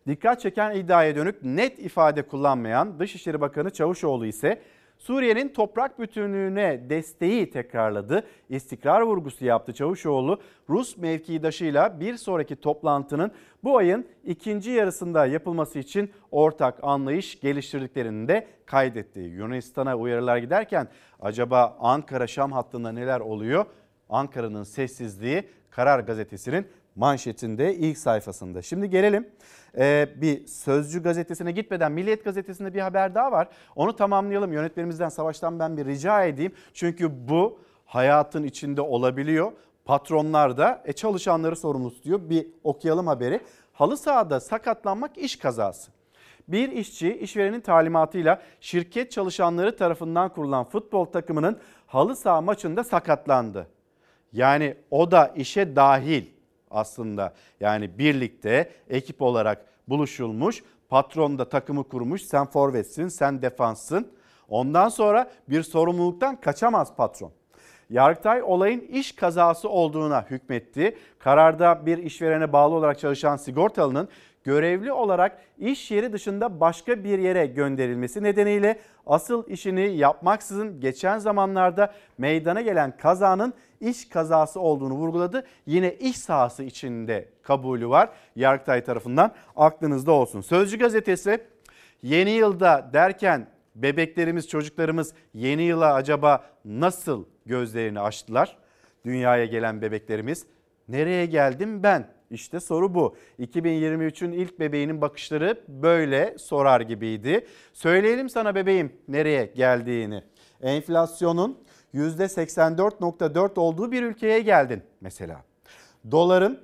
Dikkat 0.08 0.42
çeken 0.42 0.76
iddiaya 0.76 1.16
dönük 1.16 1.44
net 1.44 1.80
ifade 1.80 2.28
kullanmayan 2.28 3.00
Dışişleri 3.00 3.42
Bakanı 3.42 3.70
Çavuşoğlu 3.70 4.26
ise 4.26 4.62
Suriye'nin 5.04 5.50
toprak 5.50 6.00
bütünlüğüne 6.00 6.90
desteği 6.90 7.50
tekrarladı. 7.50 8.24
İstikrar 8.50 9.02
vurgusu 9.02 9.46
yaptı 9.46 9.74
Çavuşoğlu. 9.74 10.42
Rus 10.70 10.98
mevkidaşıyla 10.98 12.00
bir 12.00 12.18
sonraki 12.18 12.56
toplantının 12.56 13.32
bu 13.64 13.78
ayın 13.78 14.08
ikinci 14.26 14.72
yarısında 14.72 15.26
yapılması 15.26 15.80
için 15.80 16.12
ortak 16.32 16.80
anlayış 16.84 17.40
geliştirdiklerini 17.40 18.28
de 18.28 18.48
kaydetti. 18.66 19.20
Yunanistan'a 19.20 19.96
uyarılar 19.96 20.38
giderken 20.38 20.88
acaba 21.20 21.78
Ankara-Şam 21.80 22.52
hattında 22.52 22.92
neler 22.92 23.20
oluyor? 23.20 23.66
Ankara'nın 24.10 24.64
sessizliği 24.64 25.44
Karar 25.70 26.00
Gazetesi'nin 26.00 26.68
manşetinde 26.96 27.76
ilk 27.76 27.98
sayfasında. 27.98 28.62
Şimdi 28.62 28.90
gelelim 28.90 29.28
ee, 29.78 30.10
bir 30.16 30.48
Sözcü 30.48 31.04
gazetesine 31.04 31.52
gitmeden 31.52 31.92
Milliyet 31.92 32.24
gazetesinde 32.24 32.74
bir 32.74 32.80
haber 32.80 33.16
daha 33.16 33.32
var. 33.32 33.48
Onu 33.76 33.96
tamamlayalım. 33.96 34.54
Yönetmenimizden 34.54 35.10
Savaş'tan 35.10 35.60
ben 35.60 35.78
bir 35.78 35.86
rica 35.86 36.24
edeyim. 36.24 36.54
Çünkü 36.74 37.28
bu 37.28 37.60
hayatın 37.86 38.44
içinde 38.44 38.82
olabiliyor. 38.82 39.52
Patronlar 39.86 40.58
da 40.58 40.82
e, 40.86 40.94
çalışanları 40.94 41.56
sorumlu 41.56 41.94
tutuyor. 41.94 42.30
Bir 42.30 42.48
okuyalım 42.64 43.08
haberi. 43.08 43.42
Halı 43.74 43.98
sahada 43.98 44.40
sakatlanmak 44.40 45.18
iş 45.18 45.36
kazası. 45.36 45.92
Bir 46.48 46.72
işçi 46.72 47.18
işverenin 47.18 47.62
talimatıyla 47.62 48.42
şirket 48.62 49.12
çalışanları 49.12 49.78
tarafından 49.78 50.30
kurulan 50.30 50.64
futbol 50.64 51.06
takımının 51.06 51.60
halı 51.88 52.16
saha 52.16 52.42
maçında 52.42 52.84
sakatlandı. 52.84 53.68
Yani 54.34 54.76
o 54.92 55.12
da 55.12 55.34
işe 55.36 55.76
dahil 55.76 56.33
aslında. 56.74 57.34
Yani 57.60 57.98
birlikte 57.98 58.70
ekip 58.90 59.22
olarak 59.22 59.66
buluşulmuş. 59.88 60.64
Patron 60.90 61.40
da 61.40 61.50
takımı 61.50 61.84
kurmuş. 61.84 62.22
Sen 62.22 62.46
forvetsin, 62.46 63.08
sen 63.08 63.42
defanssın. 63.42 64.08
Ondan 64.50 64.90
sonra 64.90 65.32
bir 65.50 65.64
sorumluluktan 65.64 66.42
kaçamaz 66.42 66.96
patron. 66.96 67.32
Yargıtay 67.90 68.44
olayın 68.44 68.80
iş 68.80 69.12
kazası 69.12 69.70
olduğuna 69.70 70.26
hükmetti. 70.30 70.98
Kararda 71.20 71.86
bir 71.86 71.98
işverene 71.98 72.54
bağlı 72.54 72.76
olarak 72.76 73.00
çalışan 73.00 73.38
sigortalının 73.38 74.08
görevli 74.44 74.92
olarak 74.92 75.42
iş 75.58 75.92
yeri 75.92 76.14
dışında 76.14 76.60
başka 76.60 77.04
bir 77.04 77.20
yere 77.20 77.46
gönderilmesi 77.46 78.24
nedeniyle 78.24 78.80
asıl 79.06 79.48
işini 79.48 79.98
yapmaksızın 79.98 80.80
geçen 80.82 81.18
zamanlarda 81.18 81.94
meydana 82.18 82.62
gelen 82.62 82.98
kazanın 82.98 83.54
iş 83.90 84.10
kazası 84.10 84.60
olduğunu 84.60 84.94
vurguladı. 84.94 85.46
Yine 85.66 85.94
iş 85.94 86.18
sahası 86.18 86.64
içinde 86.64 87.30
kabulü 87.42 87.90
var 87.90 88.10
Yargıtay 88.36 88.84
tarafından 88.84 89.32
aklınızda 89.56 90.12
olsun. 90.12 90.42
Sözcü 90.42 90.80
gazetesi 90.80 91.42
yeni 92.04 92.32
yılda 92.32 92.90
derken 92.94 93.48
bebeklerimiz 93.76 94.48
çocuklarımız 94.48 95.14
yeni 95.34 95.64
yıla 95.64 95.94
acaba 95.94 96.44
nasıl 96.66 97.26
gözlerini 97.46 98.00
açtılar? 98.00 98.58
Dünyaya 99.06 99.46
gelen 99.46 99.82
bebeklerimiz 99.82 100.46
nereye 100.88 101.26
geldim 101.26 101.84
ben? 101.84 102.08
İşte 102.30 102.60
soru 102.60 102.96
bu. 102.96 103.16
2023'ün 103.40 104.32
ilk 104.32 104.60
bebeğinin 104.60 105.02
bakışları 105.02 105.62
böyle 105.68 106.38
sorar 106.38 106.82
gibiydi. 106.82 107.48
Söyleyelim 107.74 108.30
sana 108.30 108.56
bebeğim 108.56 108.92
nereye 109.08 109.46
geldiğini. 109.46 110.24
Enflasyonun 110.62 111.58
%84.4 111.94 113.60
olduğu 113.60 113.92
bir 113.92 114.04
ülkeye 114.04 114.40
geldin 114.40 114.84
mesela. 115.02 115.44
Doların 116.12 116.60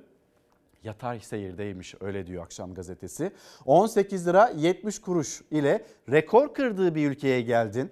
yatay 0.84 1.20
seyirdeymiş 1.20 1.94
öyle 2.00 2.26
diyor 2.26 2.44
akşam 2.44 2.74
gazetesi. 2.74 3.32
18 3.66 4.26
lira 4.26 4.52
70 4.56 5.00
kuruş 5.00 5.42
ile 5.50 5.84
rekor 6.10 6.54
kırdığı 6.54 6.94
bir 6.94 7.10
ülkeye 7.10 7.42
geldin. 7.42 7.90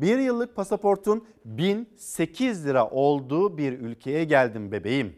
Bir 0.00 0.18
yıllık 0.18 0.56
pasaportun 0.56 1.26
1008 1.44 2.66
lira 2.66 2.90
olduğu 2.90 3.58
bir 3.58 3.72
ülkeye 3.72 4.24
geldin 4.24 4.72
bebeğim. 4.72 5.16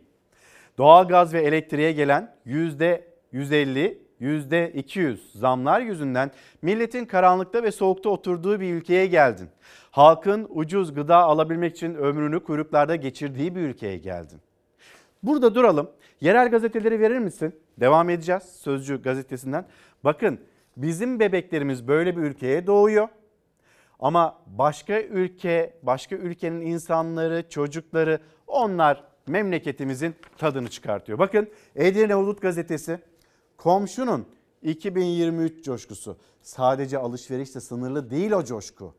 Doğalgaz 0.78 1.34
ve 1.34 1.42
elektriğe 1.42 1.92
gelen 1.92 2.36
%150, 2.46 3.98
%200 4.20 5.38
zamlar 5.38 5.80
yüzünden 5.80 6.30
milletin 6.62 7.04
karanlıkta 7.04 7.62
ve 7.62 7.72
soğukta 7.72 8.08
oturduğu 8.08 8.60
bir 8.60 8.74
ülkeye 8.74 9.06
geldin. 9.06 9.48
Halkın 9.90 10.46
ucuz 10.50 10.94
gıda 10.94 11.16
alabilmek 11.16 11.76
için 11.76 11.94
ömrünü 11.94 12.40
kuyruklarda 12.40 12.96
geçirdiği 12.96 13.54
bir 13.54 13.60
ülkeye 13.60 13.96
geldin. 13.96 14.40
Burada 15.22 15.54
duralım. 15.54 15.90
Yerel 16.20 16.50
gazeteleri 16.50 17.00
verir 17.00 17.18
misin? 17.18 17.54
Devam 17.80 18.10
edeceğiz 18.10 18.42
Sözcü 18.42 19.02
gazetesinden. 19.02 19.66
Bakın 20.04 20.40
bizim 20.76 21.20
bebeklerimiz 21.20 21.88
böyle 21.88 22.16
bir 22.16 22.22
ülkeye 22.22 22.66
doğuyor. 22.66 23.08
Ama 24.00 24.38
başka 24.46 25.00
ülke, 25.00 25.74
başka 25.82 26.16
ülkenin 26.16 26.60
insanları, 26.60 27.48
çocukları 27.48 28.18
onlar 28.46 29.04
memleketimizin 29.26 30.14
tadını 30.38 30.68
çıkartıyor. 30.68 31.18
Bakın 31.18 31.48
Edirne 31.76 32.14
Hudut 32.14 32.42
gazetesi 32.42 32.98
komşunun 33.60 34.26
2023 34.62 35.64
coşkusu. 35.64 36.16
Sadece 36.42 36.98
alışverişle 36.98 37.60
sınırlı 37.60 38.10
değil 38.10 38.32
o 38.32 38.44
coşku. 38.44 38.94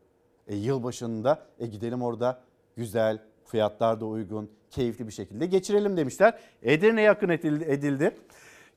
E, 0.48 0.56
yılbaşında 0.56 1.46
e, 1.58 1.66
gidelim 1.66 2.02
orada 2.02 2.40
güzel, 2.76 3.18
fiyatlar 3.44 4.00
da 4.00 4.06
uygun, 4.06 4.50
keyifli 4.70 5.06
bir 5.06 5.12
şekilde 5.12 5.46
geçirelim 5.46 5.96
demişler. 5.96 6.38
Edirne 6.62 7.02
yakın 7.02 7.28
edildi. 7.28 8.16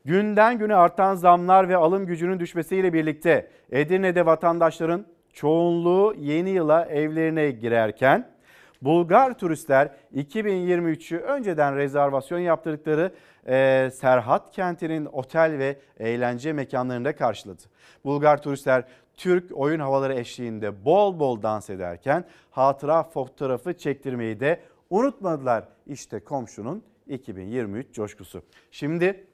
Günden 0.05 0.59
güne 0.59 0.75
artan 0.75 1.15
zamlar 1.15 1.69
ve 1.69 1.77
alım 1.77 2.05
gücünün 2.05 2.39
düşmesiyle 2.39 2.93
birlikte 2.93 3.49
Edirne'de 3.71 4.25
vatandaşların 4.25 5.05
çoğunluğu 5.33 6.15
yeni 6.19 6.49
yıla 6.49 6.86
evlerine 6.86 7.51
girerken 7.51 8.34
Bulgar 8.82 9.38
turistler 9.38 9.91
2023'ü 10.15 11.17
önceden 11.17 11.76
rezervasyon 11.76 12.39
yaptırdıkları 12.39 13.13
e, 13.47 13.89
Serhat 13.93 14.51
kentinin 14.51 15.05
otel 15.05 15.57
ve 15.57 15.80
eğlence 15.99 16.53
mekanlarında 16.53 17.15
karşıladı. 17.15 17.61
Bulgar 18.05 18.41
turistler 18.41 18.84
Türk 19.13 19.57
oyun 19.57 19.80
havaları 19.80 20.13
eşliğinde 20.13 20.86
bol 20.86 21.19
bol 21.19 21.41
dans 21.41 21.69
ederken 21.69 22.26
hatıra 22.51 23.03
fotoğrafı 23.03 23.78
çektirmeyi 23.78 24.39
de 24.39 24.59
unutmadılar. 24.89 25.67
İşte 25.88 26.19
komşunun 26.19 26.84
2023 27.07 27.93
coşkusu. 27.93 28.43
Şimdi 28.71 29.28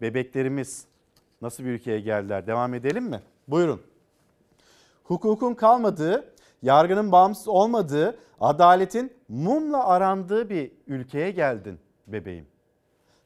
bebeklerimiz 0.00 0.86
nasıl 1.42 1.64
bir 1.64 1.68
ülkeye 1.68 2.00
geldiler 2.00 2.46
devam 2.46 2.74
edelim 2.74 3.04
mi? 3.04 3.20
Buyurun. 3.48 3.80
Hukukun 5.04 5.54
kalmadığı, 5.54 6.33
yargının 6.64 7.12
bağımsız 7.12 7.48
olmadığı, 7.48 8.18
adaletin 8.40 9.12
mumla 9.28 9.86
arandığı 9.86 10.50
bir 10.50 10.72
ülkeye 10.86 11.30
geldin 11.30 11.78
bebeğim. 12.06 12.46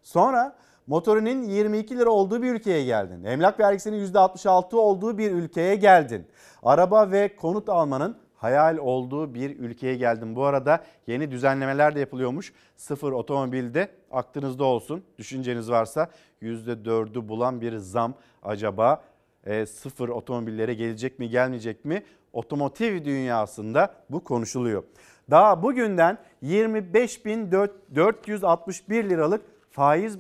Sonra 0.03 0.57
motorinin 0.87 1.43
22 1.43 1.99
lira 1.99 2.11
olduğu 2.11 2.43
bir 2.43 2.55
ülkeye 2.55 2.85
geldin. 2.85 3.25
Emlak 3.25 3.61
vergisinin 3.61 4.07
%66 4.07 4.77
olduğu 4.77 5.19
bir 5.19 5.33
ülkeye 5.33 5.75
geldin. 5.75 6.27
Araba 6.63 7.11
ve 7.11 7.37
konut 7.37 7.69
almanın 7.69 8.17
hayal 8.37 8.79
olduğu 8.79 9.35
bir 9.35 9.59
ülkeye 9.59 9.97
geldin. 9.97 10.37
Bu 10.37 10.45
arada 10.45 10.85
yeni 11.07 11.31
düzenlemeler 11.31 11.95
de 11.95 12.01
yapılıyormuş. 12.01 12.53
Sıfır 12.77 13.13
otomobilde 13.13 13.89
aklınızda 14.11 14.65
olsun. 14.65 15.05
Düşünceniz 15.19 15.71
varsa 15.71 16.11
%4'ü 16.43 17.29
bulan 17.29 17.61
bir 17.61 17.77
zam 17.77 18.15
acaba 18.43 19.03
e, 19.45 19.67
sıfır 19.67 20.09
otomobillere 20.09 20.75
gelecek 20.75 21.19
mi 21.19 21.29
gelmeyecek 21.29 21.85
mi? 21.85 22.03
Otomotiv 22.33 23.05
dünyasında 23.05 23.95
bu 24.11 24.25
konuşuluyor. 24.25 24.85
Daha 25.31 25.63
bugünden 25.63 26.19
25.461 26.43 29.09
liralık 29.09 29.45
faiz 29.71 30.19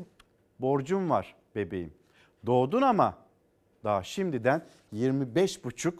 borcum 0.61 1.11
var 1.11 1.34
bebeğim. 1.54 1.92
Doğdun 2.46 2.82
ama 2.82 3.14
daha 3.84 4.02
şimdiden 4.02 4.62
25,5 4.94 5.92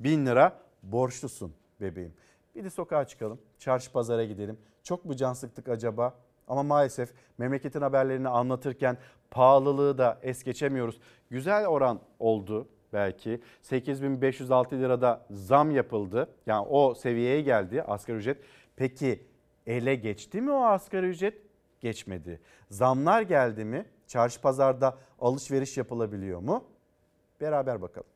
bin 0.00 0.26
lira 0.26 0.58
borçlusun 0.82 1.52
bebeğim. 1.80 2.14
Bir 2.54 2.64
de 2.64 2.70
sokağa 2.70 3.06
çıkalım, 3.06 3.38
çarşı 3.58 3.92
pazara 3.92 4.24
gidelim. 4.24 4.58
Çok 4.82 5.04
mu 5.04 5.16
can 5.16 5.32
sıktık 5.32 5.68
acaba? 5.68 6.14
Ama 6.48 6.62
maalesef 6.62 7.12
memleketin 7.38 7.80
haberlerini 7.80 8.28
anlatırken 8.28 8.98
pahalılığı 9.30 9.98
da 9.98 10.18
es 10.22 10.44
geçemiyoruz. 10.44 11.00
Güzel 11.30 11.66
oran 11.66 12.00
oldu 12.18 12.68
belki. 12.92 13.40
8506 13.62 14.76
lirada 14.80 15.26
zam 15.30 15.70
yapıldı. 15.70 16.28
Yani 16.46 16.66
o 16.70 16.94
seviyeye 16.94 17.40
geldi 17.40 17.82
asgari 17.82 18.16
ücret. 18.16 18.38
Peki 18.76 19.26
ele 19.66 19.94
geçti 19.94 20.40
mi 20.40 20.52
o 20.52 20.64
asgari 20.64 21.06
ücret? 21.06 21.42
Geçmedi. 21.80 22.40
Zamlar 22.70 23.22
geldi 23.22 23.64
mi? 23.64 23.86
Çarşı 24.06 24.40
pazarda 24.40 24.98
alışveriş 25.20 25.76
yapılabiliyor 25.76 26.40
mu? 26.40 26.64
Beraber 27.40 27.82
bakalım. 27.82 28.08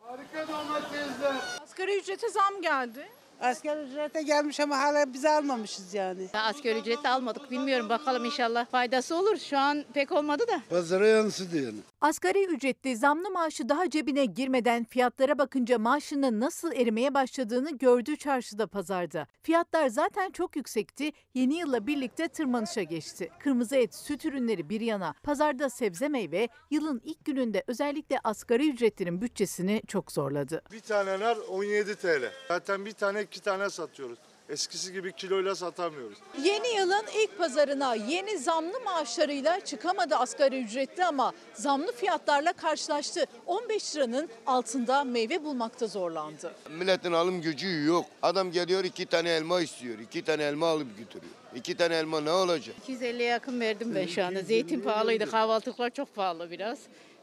Harika 0.00 0.48
domatesler. 0.48 1.34
Asgari 1.62 1.98
ücrete 1.98 2.28
zam 2.28 2.62
geldi. 2.62 3.06
Asgari 3.40 3.80
ücrete 3.80 4.22
gelmiş 4.22 4.60
ama 4.60 4.78
hala 4.78 5.12
biz 5.12 5.24
almamışız 5.24 5.94
yani. 5.94 6.26
Asgari 6.34 6.78
ücreti 6.78 7.08
almadık. 7.08 7.50
Bilmiyorum 7.50 7.88
bakalım 7.88 8.24
inşallah 8.24 8.66
faydası 8.66 9.16
olur. 9.16 9.36
Şu 9.36 9.58
an 9.58 9.84
pek 9.94 10.12
olmadı 10.12 10.44
da. 10.48 10.62
Pazara 10.70 11.06
yansıdı 11.06 11.56
yani. 11.62 11.78
Asgari 12.02 12.44
ücretli 12.44 12.96
zamlı 12.96 13.30
maaşı 13.30 13.68
daha 13.68 13.90
cebine 13.90 14.24
girmeden 14.24 14.84
fiyatlara 14.84 15.38
bakınca 15.38 15.78
maaşının 15.78 16.40
nasıl 16.40 16.72
erimeye 16.72 17.14
başladığını 17.14 17.78
gördü 17.78 18.16
çarşıda 18.16 18.66
pazarda. 18.66 19.26
Fiyatlar 19.42 19.88
zaten 19.88 20.30
çok 20.30 20.56
yüksekti, 20.56 21.12
yeni 21.34 21.58
yılla 21.58 21.86
birlikte 21.86 22.28
tırmanışa 22.28 22.82
geçti. 22.82 23.30
Kırmızı 23.40 23.76
et, 23.76 23.94
süt 23.94 24.24
ürünleri 24.24 24.68
bir 24.68 24.80
yana, 24.80 25.14
pazarda 25.22 25.70
sebze 25.70 26.08
meyve 26.08 26.48
yılın 26.70 27.00
ilk 27.04 27.24
gününde 27.24 27.64
özellikle 27.66 28.20
asgari 28.24 28.70
ücretlinin 28.70 29.20
bütçesini 29.20 29.82
çok 29.86 30.12
zorladı. 30.12 30.62
Bir 30.72 30.80
tane 30.80 31.20
nar 31.20 31.36
17 31.36 31.96
TL. 31.96 32.32
Zaten 32.48 32.86
bir 32.86 32.92
tane 32.92 33.22
iki 33.22 33.40
tane 33.40 33.70
satıyoruz. 33.70 34.18
Eskisi 34.50 34.92
gibi 34.92 35.12
kiloyla 35.12 35.54
satamıyoruz. 35.54 36.18
Yeni 36.42 36.68
yılın 36.76 37.04
ilk 37.22 37.38
pazarına 37.38 37.94
yeni 37.94 38.38
zamlı 38.38 38.80
maaşlarıyla 38.80 39.60
çıkamadı 39.60 40.16
asgari 40.16 40.60
ücretli 40.62 41.04
ama 41.04 41.32
zamlı 41.54 41.92
fiyatlarla 41.92 42.52
karşılaştı. 42.52 43.24
15 43.46 43.96
liranın 43.96 44.28
altında 44.46 45.04
meyve 45.04 45.44
bulmakta 45.44 45.86
zorlandı. 45.86 46.52
Milletin 46.70 47.12
alım 47.12 47.42
gücü 47.42 47.84
yok. 47.84 48.04
Adam 48.22 48.52
geliyor 48.52 48.84
iki 48.84 49.06
tane 49.06 49.30
elma 49.30 49.60
istiyor. 49.60 49.98
iki 49.98 50.22
tane 50.24 50.42
elma 50.44 50.66
alıp 50.68 50.98
götürüyor. 50.98 51.32
İki 51.54 51.76
tane 51.76 51.94
elma 51.96 52.20
ne 52.20 52.30
olacak? 52.30 52.76
250'ye 52.88 53.22
yakın 53.28 53.60
verdim 53.60 53.94
ben 53.94 54.06
şu 54.06 54.24
anda. 54.24 54.42
Zeytin 54.42 54.80
pahalıydı. 54.80 55.30
Kahvaltılıklar 55.30 55.90
çok 55.90 56.14
pahalı 56.14 56.50
biraz. 56.50 56.78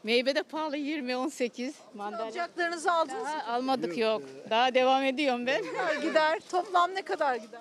Meyve 0.08 0.34
de 0.34 0.42
pahalı 0.42 0.76
20 0.76 1.16
18. 1.16 1.74
Mandalina. 1.94 2.24
Alacaklarınızı 2.24 2.92
aldınız 2.92 3.22
mı? 3.22 3.26
Daha 3.26 3.52
almadık 3.52 3.98
yok. 3.98 4.22
Daha 4.50 4.74
devam 4.74 5.02
ediyorum 5.02 5.46
ben. 5.46 5.62
gider. 6.02 6.40
Toplam 6.50 6.94
ne 6.94 7.02
kadar 7.02 7.36
gider? 7.36 7.60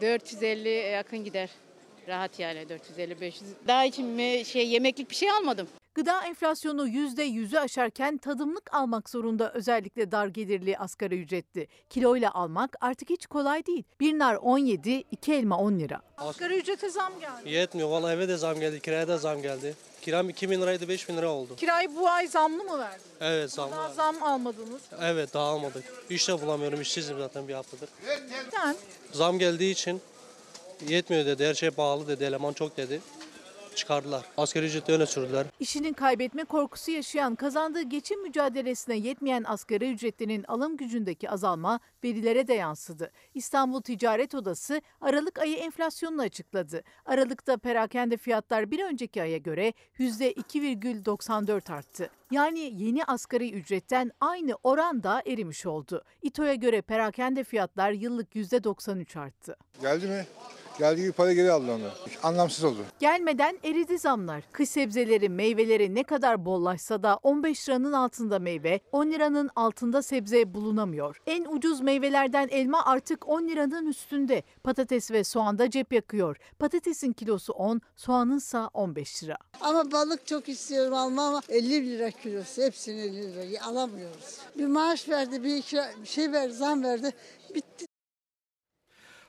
450 0.00 0.68
yakın 0.68 1.24
gider. 1.24 1.50
Rahat 2.08 2.38
yani 2.38 2.68
450 2.68 3.20
500. 3.20 3.50
Daha 3.66 3.84
için 3.84 4.18
me- 4.18 4.44
şey 4.44 4.68
yemeklik 4.68 5.10
bir 5.10 5.14
şey 5.14 5.30
almadım. 5.30 5.68
Gıda 5.94 6.24
enflasyonu 6.24 6.88
%100'ü 6.88 7.58
aşarken 7.58 8.16
tadımlık 8.18 8.74
almak 8.74 9.10
zorunda 9.10 9.52
özellikle 9.52 10.12
dar 10.12 10.26
gelirli 10.26 10.78
asgari 10.78 11.20
ücretli. 11.20 11.68
Kiloyla 11.90 12.34
almak 12.34 12.76
artık 12.80 13.10
hiç 13.10 13.26
kolay 13.26 13.66
değil. 13.66 13.84
Bir 14.00 14.18
nar 14.18 14.34
17, 14.34 15.04
iki 15.10 15.32
elma 15.34 15.58
10 15.58 15.78
lira. 15.78 16.00
Asgari 16.18 16.58
ücrete 16.58 16.90
zam 16.90 17.12
geldi. 17.20 17.50
Yetmiyor. 17.50 17.88
Vallahi 17.88 18.14
eve 18.14 18.28
de 18.28 18.36
zam 18.36 18.60
geldi, 18.60 18.80
kiraya 18.80 19.08
da 19.08 19.18
zam 19.18 19.42
geldi. 19.42 19.74
Kiram 20.02 20.28
2000 20.30 20.60
liraydı 20.62 20.88
5000 20.88 21.16
lira 21.16 21.28
oldu. 21.30 21.56
Kirayı 21.56 21.96
bu 21.96 22.08
ay 22.08 22.26
zamlı 22.26 22.64
mı 22.64 22.78
verdiniz? 22.78 23.02
Evet 23.20 23.52
zam 23.52 23.70
Daha 23.70 23.88
zam 23.88 24.22
almadınız. 24.22 24.80
Evet 25.02 25.34
daha 25.34 25.44
almadık. 25.44 25.84
İş 26.10 26.28
de 26.28 26.42
bulamıyorum. 26.42 26.80
işsizim 26.80 27.18
zaten 27.18 27.48
bir 27.48 27.54
haftadır. 27.54 27.88
Sen 28.50 28.76
Zam 29.12 29.38
geldiği 29.38 29.70
için 29.70 30.00
yetmiyor 30.88 31.26
dedi. 31.26 31.46
Her 31.46 31.54
şey 31.54 31.70
pahalı 31.70 32.08
dedi. 32.08 32.24
Eleman 32.24 32.52
çok 32.52 32.76
dedi. 32.76 33.00
Çıkardılar. 33.78 34.24
Asgari 34.36 34.66
ücreti 34.66 34.92
öne 34.92 35.06
sürdüler. 35.06 35.46
İşinin 35.60 35.92
kaybetme 35.92 36.44
korkusu 36.44 36.90
yaşayan, 36.90 37.34
kazandığı 37.34 37.82
geçim 37.82 38.22
mücadelesine 38.22 38.96
yetmeyen 38.96 39.44
asgari 39.46 39.92
ücretlinin 39.92 40.44
alım 40.48 40.76
gücündeki 40.76 41.30
azalma 41.30 41.80
verilere 42.04 42.48
de 42.48 42.54
yansıdı. 42.54 43.10
İstanbul 43.34 43.80
Ticaret 43.82 44.34
Odası 44.34 44.82
Aralık 45.00 45.38
ayı 45.38 45.56
enflasyonunu 45.56 46.22
açıkladı. 46.22 46.82
Aralıkta 47.06 47.56
perakende 47.56 48.16
fiyatlar 48.16 48.70
bir 48.70 48.84
önceki 48.84 49.22
aya 49.22 49.38
göre 49.38 49.72
%2,94 49.98 51.72
arttı. 51.72 52.10
Yani 52.30 52.72
yeni 52.76 53.04
asgari 53.04 53.52
ücretten 53.52 54.12
aynı 54.20 54.58
oranda 54.62 55.22
erimiş 55.26 55.66
oldu. 55.66 56.04
İTO'ya 56.22 56.54
göre 56.54 56.82
perakende 56.82 57.44
fiyatlar 57.44 57.90
yıllık 57.92 58.34
%93 58.34 59.18
arttı. 59.18 59.56
Geldi 59.80 60.06
mi? 60.06 60.26
Geldiği 60.78 61.02
gibi 61.02 61.12
para 61.12 61.32
geri 61.32 61.50
aldı 61.50 61.72
onu. 61.72 61.88
Anlamsız 62.22 62.64
oldu. 62.64 62.78
Gelmeden 62.98 63.58
eridi 63.64 63.98
zamlar. 63.98 64.44
Kış 64.52 64.68
sebzeleri, 64.68 65.28
meyveleri 65.28 65.94
ne 65.94 66.02
kadar 66.02 66.44
bollaşsa 66.44 67.02
da 67.02 67.18
15 67.22 67.68
liranın 67.68 67.92
altında 67.92 68.38
meyve, 68.38 68.80
10 68.92 69.10
liranın 69.10 69.50
altında 69.56 70.02
sebze 70.02 70.54
bulunamıyor. 70.54 71.20
En 71.26 71.44
ucuz 71.44 71.80
meyvelerden 71.80 72.48
elma 72.50 72.84
artık 72.86 73.28
10 73.28 73.48
liranın 73.48 73.86
üstünde. 73.86 74.42
Patates 74.64 75.10
ve 75.10 75.24
soğanda 75.24 75.70
cep 75.70 75.92
yakıyor. 75.92 76.36
Patatesin 76.58 77.12
kilosu 77.12 77.52
10, 77.52 77.80
soğanınsa 77.96 78.70
15 78.74 79.24
lira. 79.24 79.36
Ama 79.60 79.92
balık 79.92 80.26
çok 80.26 80.48
istiyorum 80.48 80.94
alma 80.94 81.22
ama 81.28 81.40
50 81.48 81.90
lira 81.90 82.10
kilosu. 82.10 82.62
Hepsini 82.62 83.00
50 83.00 83.34
lira 83.34 83.66
alamıyoruz. 83.66 84.38
Bir 84.58 84.66
maaş 84.66 85.08
verdi, 85.08 85.44
bir, 85.44 85.56
iki, 85.56 85.76
bir 86.02 86.08
şey 86.08 86.32
verdi, 86.32 86.54
zam 86.54 86.82
verdi. 86.82 87.10
Bitti. 87.54 87.87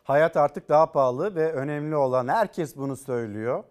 Hayat 0.10 0.38
artık 0.38 0.70
daha 0.70 0.92
pahalı 0.92 1.36
ve 1.36 1.54
önemli 1.54 1.96
olan 1.96 2.28
herkes 2.28 2.78
bunu 2.78 2.96
söylüyor. 2.96 3.64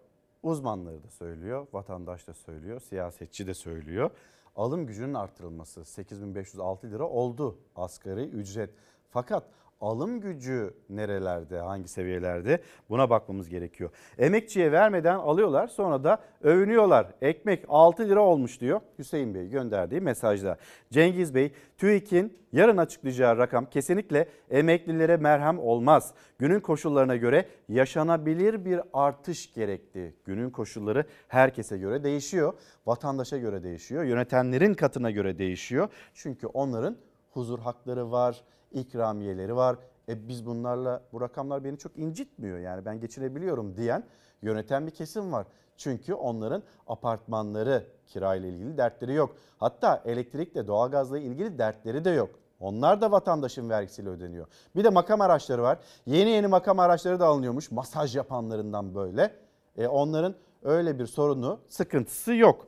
Uzmanları 0.43 1.03
da 1.03 1.09
söylüyor, 1.09 1.67
vatandaş 1.73 2.27
da 2.27 2.35
söylüyor, 2.35 2.81
siyasetçi 2.81 3.47
de 3.47 3.55
söylüyor. 3.55 4.11
Alım 4.57 4.87
gücünün 4.87 5.15
artırılması 5.15 5.85
8506 5.85 6.91
lira 6.91 7.05
oldu 7.05 7.59
asgari 7.77 8.25
ücret. 8.25 8.71
Fakat 9.11 9.45
alım 9.81 10.21
gücü 10.21 10.75
nerelerde, 10.91 11.59
hangi 11.59 11.89
seviyelerde 11.89 12.63
buna 12.89 13.11
bakmamız 13.11 13.49
gerekiyor. 13.49 13.91
Emekçiye 14.19 14.73
vermeden 14.73 15.15
alıyorlar 15.15 15.67
sonra 15.67 16.05
da 16.05 16.19
övünüyorlar. 16.43 17.07
Ekmek 17.23 17.65
6 17.69 18.09
lira 18.09 18.21
olmuş 18.21 18.61
diyor 18.61 18.81
Hüseyin 18.99 19.35
Bey 19.35 19.49
gönderdiği 19.49 20.01
mesajda. 20.01 20.57
Cengiz 20.91 21.35
Bey, 21.35 21.53
TÜİK'in 21.79 22.39
yarın 22.53 22.77
açıklayacağı 22.77 23.39
rakam 23.39 23.67
kesinlikle 23.67 24.29
emeklilere 24.51 25.17
merhem 25.17 25.59
olmaz. 25.59 26.15
Günün 26.39 26.61
koşullarına 26.61 27.17
göre 27.17 27.49
yaşanabilir 27.69 28.65
bir 28.65 28.81
artış 28.93 29.55
gerekti. 29.55 30.15
Günün 30.25 30.51
koşulları 30.51 31.05
herkese 31.29 31.79
göre 31.79 32.05
değişiyor. 32.05 32.53
Vatandaşa 32.87 33.39
göre 33.39 33.63
değişiyor. 33.63 34.05
Yönetenlerin 34.05 34.75
katına 34.75 35.11
göre 35.11 35.39
değişiyor. 35.39 35.89
Çünkü 36.15 36.47
onların 36.47 36.97
huzur 37.31 37.59
hakları 37.59 38.11
var, 38.11 38.45
ikramiyeleri 38.73 39.57
var. 39.57 39.77
E 40.09 40.29
biz 40.29 40.47
bunlarla 40.47 41.03
bu 41.13 41.21
rakamlar 41.21 41.65
beni 41.65 41.79
çok 41.79 41.99
incitmiyor 41.99 42.59
yani 42.59 42.85
ben 42.85 43.01
geçinebiliyorum 43.01 43.77
diyen 43.77 44.05
yöneten 44.43 44.87
bir 44.87 44.91
kesim 44.93 45.33
var. 45.33 45.47
Çünkü 45.77 46.15
onların 46.15 46.63
apartmanları 46.87 47.85
kirayla 48.07 48.49
ilgili 48.49 48.79
dertleri 48.79 49.13
yok. 49.13 49.37
Hatta 49.59 50.03
elektrikle 50.05 50.67
doğalgazla 50.67 51.19
ilgili 51.19 51.59
dertleri 51.59 52.05
de 52.05 52.11
yok. 52.11 52.31
Onlar 52.61 53.01
da 53.01 53.11
vatandaşın 53.11 53.71
vergisiyle 53.71 54.09
ödeniyor. 54.09 54.47
Bir 54.77 54.85
de 54.85 54.89
makam 54.89 55.21
araçları 55.21 55.63
var. 55.63 55.79
Yeni 56.07 56.31
yeni 56.31 56.47
makam 56.47 56.79
araçları 56.79 57.21
da 57.21 57.27
alınıyormuş 57.27 57.71
masaj 57.71 58.17
yapanlarından 58.17 58.95
böyle. 58.95 59.33
E 59.77 59.87
onların 59.87 60.35
öyle 60.63 60.99
bir 60.99 61.07
sorunu, 61.07 61.59
sıkıntısı 61.69 62.35
yok. 62.35 62.67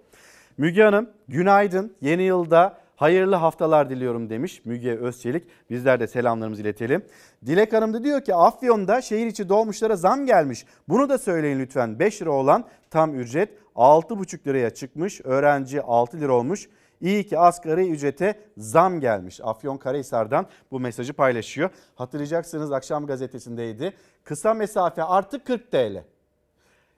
Müge 0.59 0.82
Hanım 0.82 1.11
günaydın. 1.28 1.96
Yeni 2.01 2.22
yılda 2.22 2.80
hayırlı 3.01 3.36
haftalar 3.36 3.90
diliyorum 3.90 4.30
demiş 4.30 4.62
Müge 4.64 4.96
Özçelik. 4.96 5.44
Bizler 5.70 6.01
de 6.01 6.07
selamlarımızı 6.07 6.62
iletelim. 6.62 7.03
Dilek 7.46 7.72
Hanım 7.72 7.94
da 7.94 8.05
diyor 8.05 8.24
ki 8.24 8.34
Afyon'da 8.34 9.01
şehir 9.01 9.26
içi 9.26 9.48
dolmuşlara 9.48 9.96
zam 9.96 10.26
gelmiş. 10.26 10.66
Bunu 10.88 11.09
da 11.09 11.18
söyleyin 11.18 11.61
lütfen. 11.61 11.98
5 11.98 12.22
lira 12.22 12.30
olan 12.30 12.64
tam 12.90 13.14
ücret 13.14 13.48
6,5 13.76 14.46
liraya 14.46 14.70
çıkmış. 14.70 15.20
Öğrenci 15.24 15.82
6 15.82 16.20
lira 16.20 16.32
olmuş. 16.32 16.68
İyi 17.01 17.26
ki 17.26 17.38
asgari 17.38 17.90
ücrete 17.90 18.40
zam 18.57 19.01
gelmiş. 19.01 19.40
Afyon 19.42 19.76
Karahisar'dan 19.76 20.46
bu 20.70 20.80
mesajı 20.80 21.12
paylaşıyor. 21.12 21.70
Hatırlayacaksınız 21.94 22.72
akşam 22.72 23.07
gazetesindeydi. 23.07 23.92
Kısa 24.24 24.55
mesafe 24.55 25.03
artık 25.03 25.46
40 25.46 25.70
TL. 25.70 26.05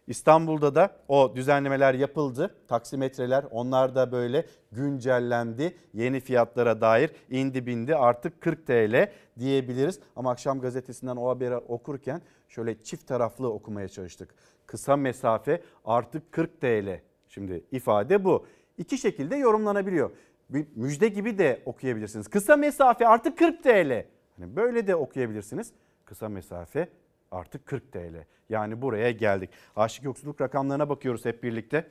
İstanbul'da 0.07 0.74
da 0.74 0.96
o 1.09 1.36
düzenlemeler 1.36 1.94
yapıldı. 1.94 2.55
Taksimetreler 2.68 3.44
onlar 3.50 3.94
da 3.94 4.12
böyle 4.12 4.46
güncellendi. 4.72 5.76
Yeni 5.94 6.20
fiyatlara 6.20 6.80
dair 6.80 7.11
indi 7.30 7.66
bindi 7.66 7.96
artık 7.96 8.40
40 8.40 8.66
TL 8.66 9.12
diyebiliriz. 9.38 10.00
Ama 10.16 10.30
akşam 10.30 10.61
gazetesinden 10.61 11.16
o 11.16 11.28
haberi 11.28 11.57
okurken 11.57 12.22
şöyle 12.48 12.82
çift 12.82 13.07
taraflı 13.07 13.53
okumaya 13.53 13.88
çalıştık. 13.88 14.34
Kısa 14.66 14.96
mesafe 14.96 15.62
artık 15.84 16.32
40 16.32 16.61
TL. 16.61 17.00
Şimdi 17.28 17.64
ifade 17.72 18.24
bu. 18.24 18.46
İki 18.78 18.98
şekilde 18.98 19.36
yorumlanabiliyor. 19.36 20.11
Bir 20.50 20.66
müjde 20.76 21.09
gibi 21.09 21.38
de 21.38 21.62
okuyabilirsiniz. 21.66 22.28
Kısa 22.28 22.57
mesafe 22.57 23.09
artık 23.09 23.38
40 23.38 23.62
TL. 23.62 24.07
Hani 24.36 24.57
böyle 24.57 24.86
de 24.86 24.96
okuyabilirsiniz. 24.96 25.72
Kısa 26.05 26.28
mesafe 26.28 26.88
artık 27.33 27.66
40 27.66 27.93
TL. 27.93 28.26
Yani 28.49 28.83
buraya 28.83 29.11
geldik. 29.11 29.51
Aşık 29.76 30.05
yoksulluk 30.05 30.41
rakamlarına 30.41 30.89
bakıyoruz 30.89 31.24
hep 31.24 31.43
birlikte. 31.43 31.91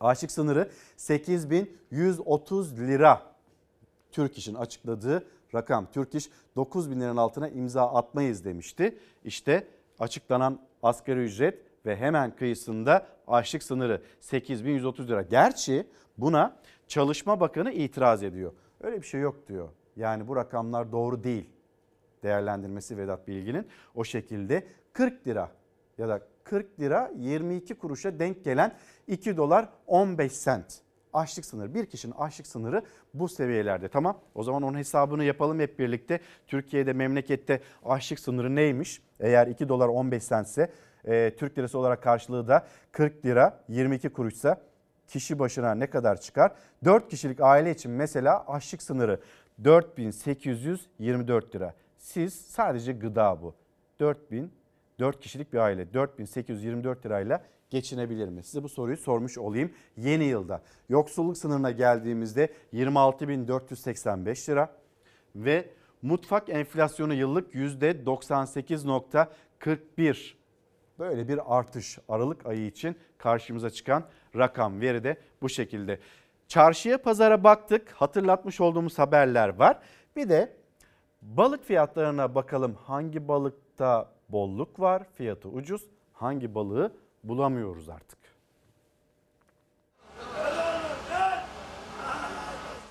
Aşık 0.00 0.30
sınırı 0.30 0.70
8130 0.96 2.78
lira. 2.78 3.22
Türk 4.12 4.38
İş'in 4.38 4.54
açıkladığı 4.54 5.26
rakam. 5.54 5.86
Türk 5.92 6.14
İş 6.14 6.30
9 6.56 6.90
bin 6.90 7.00
liranın 7.00 7.16
altına 7.16 7.48
imza 7.48 7.92
atmayız 7.92 8.44
demişti. 8.44 8.98
İşte 9.24 9.68
açıklanan 9.98 10.60
asgari 10.82 11.20
ücret 11.20 11.58
ve 11.86 11.96
hemen 11.96 12.36
kıyısında 12.36 13.06
açlık 13.26 13.62
sınırı 13.62 14.02
8130 14.20 15.08
lira. 15.08 15.22
Gerçi 15.22 15.86
buna 16.18 16.56
Çalışma 16.88 17.40
Bakanı 17.40 17.72
itiraz 17.72 18.22
ediyor. 18.22 18.52
Öyle 18.80 19.02
bir 19.02 19.06
şey 19.06 19.20
yok 19.20 19.48
diyor. 19.48 19.68
Yani 19.96 20.28
bu 20.28 20.36
rakamlar 20.36 20.92
doğru 20.92 21.24
değil 21.24 21.50
değerlendirmesi 22.26 22.98
Vedat 22.98 23.28
Bilgin'in 23.28 23.66
o 23.94 24.04
şekilde 24.04 24.66
40 24.92 25.26
lira 25.26 25.50
ya 25.98 26.08
da 26.08 26.20
40 26.44 26.80
lira 26.80 27.12
22 27.16 27.74
kuruşa 27.74 28.18
denk 28.18 28.44
gelen 28.44 28.76
2 29.06 29.36
dolar 29.36 29.68
15 29.86 30.32
sent. 30.32 30.80
Açlık 31.12 31.44
sınırı 31.44 31.74
bir 31.74 31.86
kişinin 31.86 32.14
açlık 32.18 32.46
sınırı 32.46 32.82
bu 33.14 33.28
seviyelerde 33.28 33.88
tamam 33.88 34.20
o 34.34 34.42
zaman 34.42 34.62
onun 34.62 34.78
hesabını 34.78 35.24
yapalım 35.24 35.60
hep 35.60 35.78
birlikte. 35.78 36.20
Türkiye'de 36.46 36.92
memlekette 36.92 37.60
açlık 37.84 38.20
sınırı 38.20 38.54
neymiş? 38.54 39.02
Eğer 39.20 39.46
2 39.46 39.68
dolar 39.68 39.88
15 39.88 40.22
sentse 40.22 40.70
e, 41.04 41.36
Türk 41.38 41.58
lirası 41.58 41.78
olarak 41.78 42.02
karşılığı 42.02 42.48
da 42.48 42.66
40 42.92 43.26
lira 43.26 43.64
22 43.68 44.08
kuruşsa 44.08 44.60
kişi 45.08 45.38
başına 45.38 45.74
ne 45.74 45.90
kadar 45.90 46.20
çıkar? 46.20 46.52
4 46.84 47.08
kişilik 47.08 47.40
aile 47.40 47.70
için 47.70 47.90
mesela 47.90 48.44
açlık 48.46 48.82
sınırı 48.82 49.20
4824 49.64 51.54
lira. 51.54 51.74
Siz 52.06 52.34
sadece 52.34 52.92
gıda 52.92 53.42
bu. 53.42 53.54
4000 54.00 54.52
4 54.98 55.20
kişilik 55.20 55.52
bir 55.52 55.58
aile 55.58 55.94
4824 55.94 57.06
lirayla 57.06 57.44
geçinebilir 57.70 58.28
mi? 58.28 58.42
Size 58.42 58.62
bu 58.62 58.68
soruyu 58.68 58.96
sormuş 58.96 59.38
olayım 59.38 59.72
yeni 59.96 60.24
yılda. 60.24 60.62
Yoksulluk 60.88 61.38
sınırına 61.38 61.70
geldiğimizde 61.70 62.52
26485 62.72 64.48
lira 64.48 64.76
ve 65.36 65.70
mutfak 66.02 66.48
enflasyonu 66.48 67.14
yıllık 67.14 67.54
%98.41. 67.54 70.34
Böyle 70.98 71.28
bir 71.28 71.58
artış 71.58 71.98
Aralık 72.08 72.46
ayı 72.46 72.66
için 72.66 72.96
karşımıza 73.18 73.70
çıkan 73.70 74.04
rakam 74.36 74.80
veri 74.80 75.04
de 75.04 75.16
bu 75.42 75.48
şekilde. 75.48 75.98
Çarşıya 76.48 77.02
pazara 77.02 77.44
baktık 77.44 77.92
hatırlatmış 77.92 78.60
olduğumuz 78.60 78.98
haberler 78.98 79.48
var. 79.48 79.80
Bir 80.16 80.28
de 80.28 80.65
balık 81.26 81.64
fiyatlarına 81.64 82.34
bakalım 82.34 82.74
hangi 82.74 83.28
balıkta 83.28 84.12
bolluk 84.28 84.80
var 84.80 85.02
fiyatı 85.14 85.48
ucuz 85.48 85.82
hangi 86.12 86.54
balığı 86.54 86.92
bulamıyoruz 87.24 87.88
artık. 87.88 88.18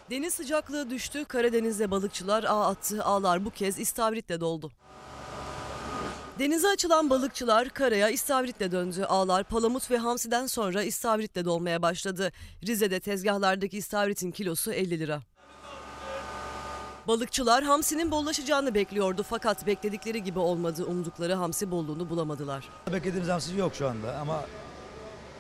Deniz 0.10 0.34
sıcaklığı 0.34 0.90
düştü, 0.90 1.26
Karadeniz'de 1.26 1.92
balıkçılar 1.92 2.44
ağ 2.44 2.68
attı, 2.68 3.04
ağlar 3.04 3.46
bu 3.46 3.50
kez 3.50 3.80
istavritle 3.80 4.40
doldu. 4.40 4.72
Denize 6.40 6.68
açılan 6.68 7.10
balıkçılar 7.10 7.70
karaya 7.70 8.10
istavritle 8.10 8.72
döndü. 8.72 9.04
Ağlar 9.04 9.44
palamut 9.44 9.92
ve 9.92 9.98
hamsiden 9.98 10.46
sonra 10.46 10.84
istavritle 10.84 11.46
dolmaya 11.46 11.82
başladı. 11.82 12.32
Rize'de 12.68 13.00
tezgahlardaki 13.00 13.78
istavritin 13.78 14.32
kilosu 14.32 14.72
50 14.72 15.00
lira. 15.00 15.22
Balıkçılar 17.08 17.64
hamsinin 17.64 18.12
bollaşacağını 18.12 18.74
bekliyordu 18.74 19.26
fakat 19.30 19.66
bekledikleri 19.68 20.24
gibi 20.24 20.39
olmadı. 20.39 20.86
Umdukları 20.86 21.34
hamsi 21.34 21.72
bolluğunu 21.72 22.10
bulamadılar. 22.10 22.70
Beklediğimiz 22.93 23.30
hamsi 23.30 23.58
yok 23.58 23.76
şu 23.76 23.89
anda 23.89 24.18
ama 24.18 24.43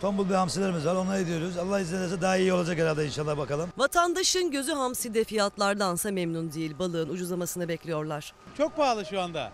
tombul 0.01 0.29
bir 0.29 0.33
hamsilerimiz 0.33 0.85
var. 0.85 0.95
Onları 0.95 1.19
ediyoruz. 1.19 1.57
Allah 1.57 1.79
izin 1.79 1.97
ederse 1.97 2.21
daha 2.21 2.37
iyi 2.37 2.53
olacak 2.53 2.77
herhalde 2.77 3.05
inşallah 3.05 3.37
bakalım. 3.37 3.69
Vatandaşın 3.77 4.51
gözü 4.51 4.71
hamside 4.71 5.23
fiyatlardansa 5.23 6.11
memnun 6.11 6.53
değil. 6.53 6.79
Balığın 6.79 7.09
ucuzlamasını 7.09 7.67
bekliyorlar. 7.67 8.33
Çok 8.57 8.75
pahalı 8.77 9.05
şu 9.05 9.21
anda. 9.21 9.51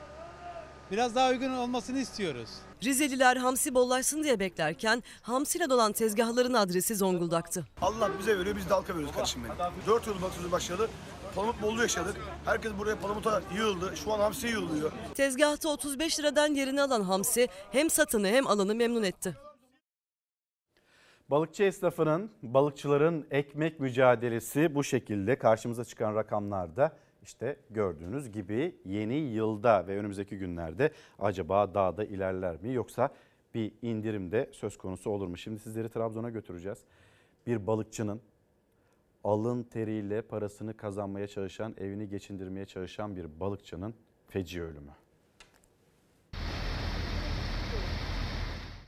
Biraz 0.91 1.15
daha 1.15 1.29
uygun 1.29 1.51
olmasını 1.51 1.99
istiyoruz. 1.99 2.49
Rizeliler 2.83 3.37
hamsi 3.37 3.73
bollaşsın 3.73 4.23
diye 4.23 4.39
beklerken 4.39 5.03
hamsiyle 5.21 5.69
dolan 5.69 5.91
tezgahların 5.93 6.53
adresi 6.53 6.95
Zonguldak'tı. 6.95 7.65
Allah 7.81 8.09
bize 8.19 8.39
veriyor 8.39 8.55
biz 8.55 8.69
de 8.69 8.73
halka 8.73 8.93
veriyoruz 8.93 9.15
kardeşim 9.15 9.41
benim. 9.43 9.55
Dört 9.87 10.07
yıl 10.07 10.21
balık 10.21 10.51
başladı. 10.51 10.89
Palamut 11.35 11.61
bolluğu 11.61 11.81
yaşadık. 11.81 12.15
Herkes 12.45 12.71
buraya 12.79 12.99
palamuta 12.99 13.41
yığıldı. 13.55 13.97
Şu 13.97 14.13
an 14.13 14.19
hamsi 14.19 14.47
yığılıyor. 14.47 14.91
Tezgahta 15.15 15.69
35 15.69 16.19
liradan 16.19 16.47
yerini 16.47 16.81
alan 16.81 17.01
hamsi 17.01 17.47
hem 17.71 17.89
satını 17.89 18.27
hem 18.27 18.47
alanı 18.47 18.75
memnun 18.75 19.03
etti. 19.03 19.37
Balıkçı 21.29 21.63
esnafının, 21.63 22.31
balıkçıların 22.43 23.27
ekmek 23.31 23.79
mücadelesi 23.79 24.75
bu 24.75 24.83
şekilde 24.83 25.37
karşımıza 25.37 25.85
çıkan 25.85 26.15
rakamlarda 26.15 26.97
işte 27.23 27.59
gördüğünüz 27.69 28.31
gibi 28.31 28.75
yeni 28.85 29.15
yılda 29.15 29.87
ve 29.87 29.97
önümüzdeki 29.97 30.37
günlerde 30.37 30.91
acaba 31.19 31.73
daha 31.73 31.97
da 31.97 32.05
ilerler 32.05 32.61
mi 32.61 32.73
yoksa 32.73 33.09
bir 33.53 33.71
indirimde 33.81 34.49
söz 34.51 34.77
konusu 34.77 35.09
olur 35.09 35.27
mu? 35.27 35.37
Şimdi 35.37 35.59
sizleri 35.59 35.89
Trabzon'a 35.89 36.29
götüreceğiz. 36.29 36.79
Bir 37.47 37.67
balıkçının 37.67 38.21
alın 39.23 39.63
teriyle 39.63 40.21
parasını 40.21 40.77
kazanmaya 40.77 41.27
çalışan, 41.27 41.75
evini 41.77 42.09
geçindirmeye 42.09 42.65
çalışan 42.65 43.15
bir 43.15 43.39
balıkçının 43.39 43.93
feci 44.27 44.63
ölümü. 44.63 44.91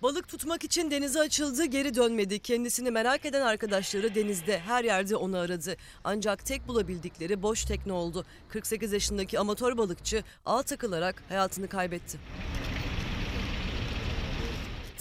Balık 0.01 0.27
tutmak 0.27 0.63
için 0.63 0.91
denize 0.91 1.19
açıldı, 1.19 1.65
geri 1.65 1.95
dönmedi. 1.95 2.39
Kendisini 2.39 2.91
merak 2.91 3.25
eden 3.25 3.41
arkadaşları 3.41 4.15
denizde, 4.15 4.59
her 4.59 4.83
yerde 4.83 5.15
onu 5.15 5.37
aradı. 5.37 5.75
Ancak 6.03 6.45
tek 6.45 6.67
bulabildikleri 6.67 7.43
boş 7.43 7.65
tekne 7.65 7.93
oldu. 7.93 8.25
48 8.49 8.93
yaşındaki 8.93 9.39
amatör 9.39 9.77
balıkçı 9.77 10.23
ağ 10.45 10.63
takılarak 10.63 11.23
hayatını 11.29 11.67
kaybetti. 11.67 12.19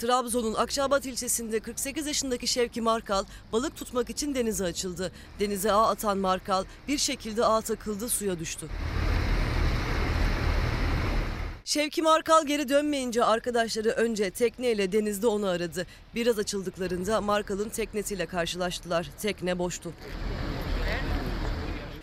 Trabzon'un 0.03 0.53
Akçabat 0.53 1.05
ilçesinde 1.05 1.59
48 1.59 2.07
yaşındaki 2.07 2.47
Şevki 2.47 2.81
Markal 2.81 3.23
balık 3.51 3.75
tutmak 3.75 4.09
için 4.09 4.35
denize 4.35 4.65
açıldı. 4.65 5.11
Denize 5.39 5.71
ağ 5.71 5.89
atan 5.89 6.17
Markal 6.17 6.63
bir 6.87 6.97
şekilde 6.97 7.45
ağ 7.45 7.61
takıldı 7.61 8.09
suya 8.09 8.39
düştü. 8.39 8.67
Şevki 11.65 12.01
Markal 12.01 12.45
geri 12.45 12.69
dönmeyince 12.69 13.23
arkadaşları 13.23 13.89
önce 13.89 14.29
tekneyle 14.31 14.91
denizde 14.91 15.27
onu 15.27 15.47
aradı. 15.47 15.87
Biraz 16.15 16.39
açıldıklarında 16.39 17.21
Markal'ın 17.21 17.69
teknesiyle 17.69 18.25
karşılaştılar. 18.25 19.09
Tekne 19.21 19.59
boştu. 19.59 19.93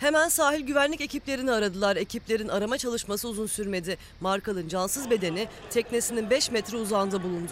Hemen 0.01 0.29
sahil 0.29 0.61
güvenlik 0.61 1.01
ekiplerini 1.01 1.51
aradılar. 1.51 1.95
Ekiplerin 1.95 2.47
arama 2.47 2.77
çalışması 2.77 3.27
uzun 3.29 3.45
sürmedi. 3.45 3.97
Markal'ın 4.21 4.67
cansız 4.67 5.09
bedeni 5.09 5.47
teknesinin 5.69 6.29
5 6.29 6.51
metre 6.51 6.77
uzağında 6.77 7.23
bulundu. 7.23 7.51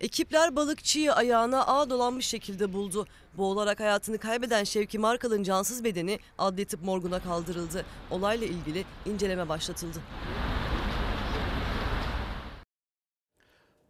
Ekipler 0.00 0.56
balıkçıyı 0.56 1.12
ayağına 1.12 1.66
ağ 1.66 1.90
dolanmış 1.90 2.26
şekilde 2.26 2.72
buldu. 2.72 3.06
Boğularak 3.36 3.80
hayatını 3.80 4.18
kaybeden 4.18 4.64
Şevki 4.64 4.98
Markal'ın 4.98 5.42
cansız 5.42 5.84
bedeni 5.84 6.18
adli 6.38 6.64
tıp 6.64 6.82
morguna 6.82 7.20
kaldırıldı. 7.20 7.84
Olayla 8.10 8.46
ilgili 8.46 8.84
inceleme 9.06 9.48
başlatıldı. 9.48 9.98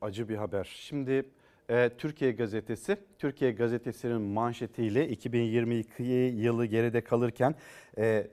Acı 0.01 0.29
bir 0.29 0.37
haber. 0.37 0.71
Şimdi 0.81 1.25
Türkiye 1.99 2.33
Gazetesi, 2.33 2.97
Türkiye 3.19 3.53
Gazetesi'nin 3.53 4.23
manşetiyle 4.23 5.09
2022 5.09 6.03
yılı 6.03 6.67
geride 6.67 7.01
kalırken 7.05 7.55
e, 7.99 8.27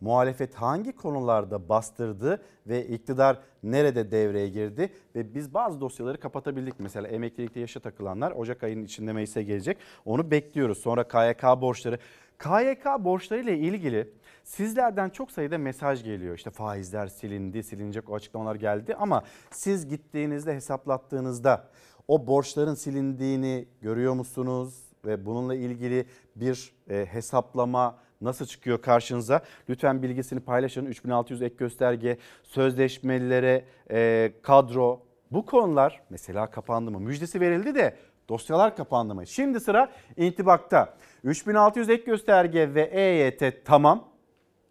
muhalefet 0.00 0.54
hangi 0.54 0.92
konularda 0.92 1.68
bastırdı 1.68 2.42
ve 2.66 2.86
iktidar 2.86 3.38
nerede 3.62 4.10
devreye 4.10 4.48
girdi 4.48 4.92
ve 5.14 5.34
biz 5.34 5.54
bazı 5.54 5.80
dosyaları 5.80 6.20
kapatabildik. 6.20 6.74
Mesela 6.80 7.08
emeklilikte 7.08 7.60
yaşa 7.60 7.80
takılanlar 7.80 8.32
Ocak 8.32 8.62
ayının 8.62 8.84
içinde 8.84 9.12
meclise 9.12 9.42
gelecek. 9.42 9.78
Onu 10.04 10.30
bekliyoruz. 10.30 10.78
Sonra 10.78 11.08
KYK 11.08 11.42
borçları. 11.42 11.98
KYK 12.38 12.84
borçları 12.98 13.40
ile 13.40 13.58
ilgili 13.58 14.08
sizlerden 14.44 15.10
çok 15.10 15.30
sayıda 15.30 15.58
mesaj 15.58 16.04
geliyor. 16.04 16.36
İşte 16.36 16.50
faizler 16.50 17.06
silindi, 17.06 17.62
silinecek 17.62 18.10
o 18.10 18.14
açıklamalar 18.14 18.54
geldi 18.54 18.94
ama 18.94 19.22
siz 19.50 19.88
gittiğinizde 19.88 20.54
hesaplattığınızda 20.54 21.68
o 22.08 22.26
borçların 22.26 22.74
silindiğini 22.74 23.68
görüyor 23.80 24.14
musunuz? 24.14 24.82
Ve 25.04 25.26
bununla 25.26 25.54
ilgili 25.54 26.06
bir 26.36 26.72
e, 26.90 27.06
hesaplama 27.06 27.98
nasıl 28.20 28.46
çıkıyor 28.46 28.82
karşınıza? 28.82 29.42
Lütfen 29.68 30.02
bilgisini 30.02 30.40
paylaşın. 30.40 30.86
3600 30.86 31.42
ek 31.42 31.54
gösterge, 31.58 32.18
sözleşmelilere, 32.42 33.64
e, 33.90 34.32
kadro 34.42 35.02
bu 35.30 35.46
konular 35.46 36.02
mesela 36.10 36.50
kapandı 36.50 36.90
mı? 36.90 37.00
Müjdesi 37.00 37.40
verildi 37.40 37.74
de 37.74 37.96
dosyalar 38.28 38.76
kapandı 38.76 39.14
mı? 39.14 39.26
Şimdi 39.26 39.60
sıra 39.60 39.92
intibakta. 40.16 40.96
3600 41.24 41.90
ek 41.90 42.04
gösterge 42.04 42.74
ve 42.74 42.82
EYT 42.82 43.64
tamam. 43.64 44.08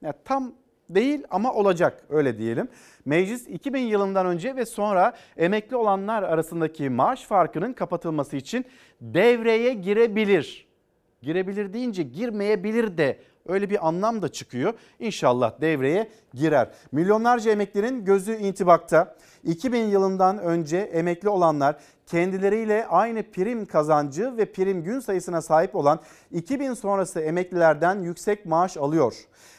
Ya 0.01 0.13
tam 0.25 0.53
değil 0.89 1.23
ama 1.29 1.53
olacak 1.53 2.03
öyle 2.09 2.37
diyelim. 2.37 2.67
Meclis 3.05 3.47
2000 3.47 3.79
yılından 3.79 4.25
önce 4.25 4.55
ve 4.55 4.65
sonra 4.65 5.13
emekli 5.37 5.75
olanlar 5.75 6.23
arasındaki 6.23 6.89
maaş 6.89 7.23
farkının 7.23 7.73
kapatılması 7.73 8.35
için 8.35 8.65
devreye 9.01 9.73
girebilir. 9.73 10.67
Girebilir 11.21 11.73
deyince 11.73 12.03
girmeyebilir 12.03 12.97
de 12.97 13.19
öyle 13.47 13.69
bir 13.69 13.87
anlam 13.87 14.21
da 14.21 14.31
çıkıyor. 14.31 14.73
İnşallah 14.99 15.61
devreye 15.61 16.09
girer. 16.33 16.69
Milyonlarca 16.91 17.51
emeklinin 17.51 18.05
gözü 18.05 18.35
intibakta. 18.35 19.15
2000 19.43 19.83
yılından 19.83 20.37
önce 20.37 20.77
emekli 20.77 21.29
olanlar 21.29 21.75
kendileriyle 22.07 22.87
aynı 22.87 23.31
prim 23.31 23.65
kazancı 23.65 24.37
ve 24.37 24.51
prim 24.51 24.83
gün 24.83 24.99
sayısına 24.99 25.41
sahip 25.41 25.75
olan 25.75 25.99
2000 26.31 26.73
sonrası 26.73 27.19
emeklilerden 27.19 28.01
yüksek 28.01 28.45
maaş 28.45 28.77
alıyor. 28.77 29.13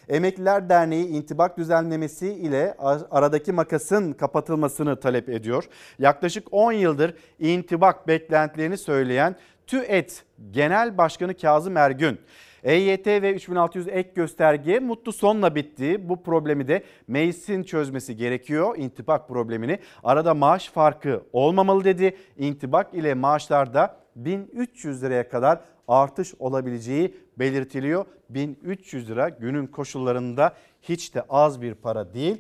Emekliler 0.09 0.69
Derneği 0.69 1.07
intibak 1.07 1.59
düzenlemesi 1.59 2.29
ile 2.29 2.77
aradaki 3.11 3.53
makasın 3.53 4.13
kapatılmasını 4.13 5.01
talep 5.01 5.29
ediyor. 5.29 5.65
Yaklaşık 5.99 6.49
10 6.51 6.73
yıldır 6.73 7.15
intibak 7.39 8.09
beklentilerini 8.09 8.79
söyleyen 8.79 9.37
TÜET 9.67 10.23
Genel 10.51 10.99
Başkanı 10.99 11.35
Kazım 11.35 11.77
Ergün 11.77 12.19
EYT 12.65 13.07
ve 13.07 13.35
3600 13.35 13.89
ek 13.89 14.11
gösterge 14.15 14.79
mutlu 14.79 15.13
sonla 15.13 15.55
bitti. 15.55 16.09
Bu 16.09 16.23
problemi 16.23 16.69
de 16.69 16.85
meclisin 17.09 17.63
çözmesi 17.63 18.17
gerekiyor. 18.17 18.77
İntibak 18.79 19.29
problemini. 19.29 19.79
Arada 20.05 20.35
maaş 20.35 20.69
farkı 20.69 21.23
olmamalı 21.33 21.85
dedi. 21.85 22.17
İntibak 22.39 22.95
ile 22.95 23.15
maaşlarda 23.15 23.97
1300 24.17 25.03
liraya 25.03 25.29
kadar 25.29 25.61
artış 25.89 26.35
olabileceği 26.39 27.15
belirtiliyor. 27.39 28.05
1300 28.31 29.11
lira 29.11 29.29
günün 29.29 29.67
koşullarında 29.67 30.55
hiç 30.83 31.15
de 31.15 31.23
az 31.29 31.63
bir 31.63 31.75
para 31.75 32.15
değil. 32.15 32.37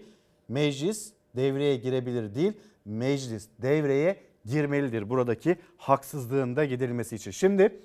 Meclis 0.49 1.13
devreye 1.37 1.77
girebilir 1.77 2.35
değil. 2.35 2.53
Meclis 2.85 3.49
devreye 3.63 4.17
girmelidir 4.45 5.11
buradaki 5.11 5.57
haksızlığın 5.77 6.57
da 6.57 6.65
giderilmesi 6.65 7.17
için. 7.17 7.31
Şimdi 7.31 7.81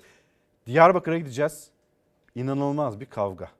Diyarbakır'a 0.66 1.18
gideceğiz. 1.18 1.70
İnanılmaz 2.34 3.00
bir 3.00 3.06
kavga. 3.06 3.50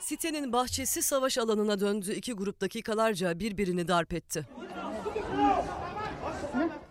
Sitenin 0.00 0.52
bahçesi 0.52 1.02
savaş 1.02 1.38
alanına 1.38 1.80
döndü. 1.80 2.12
İki 2.12 2.32
grup 2.32 2.60
dakikalarca 2.60 3.38
birbirini 3.38 3.88
darp 3.88 4.12
etti. 4.12 4.46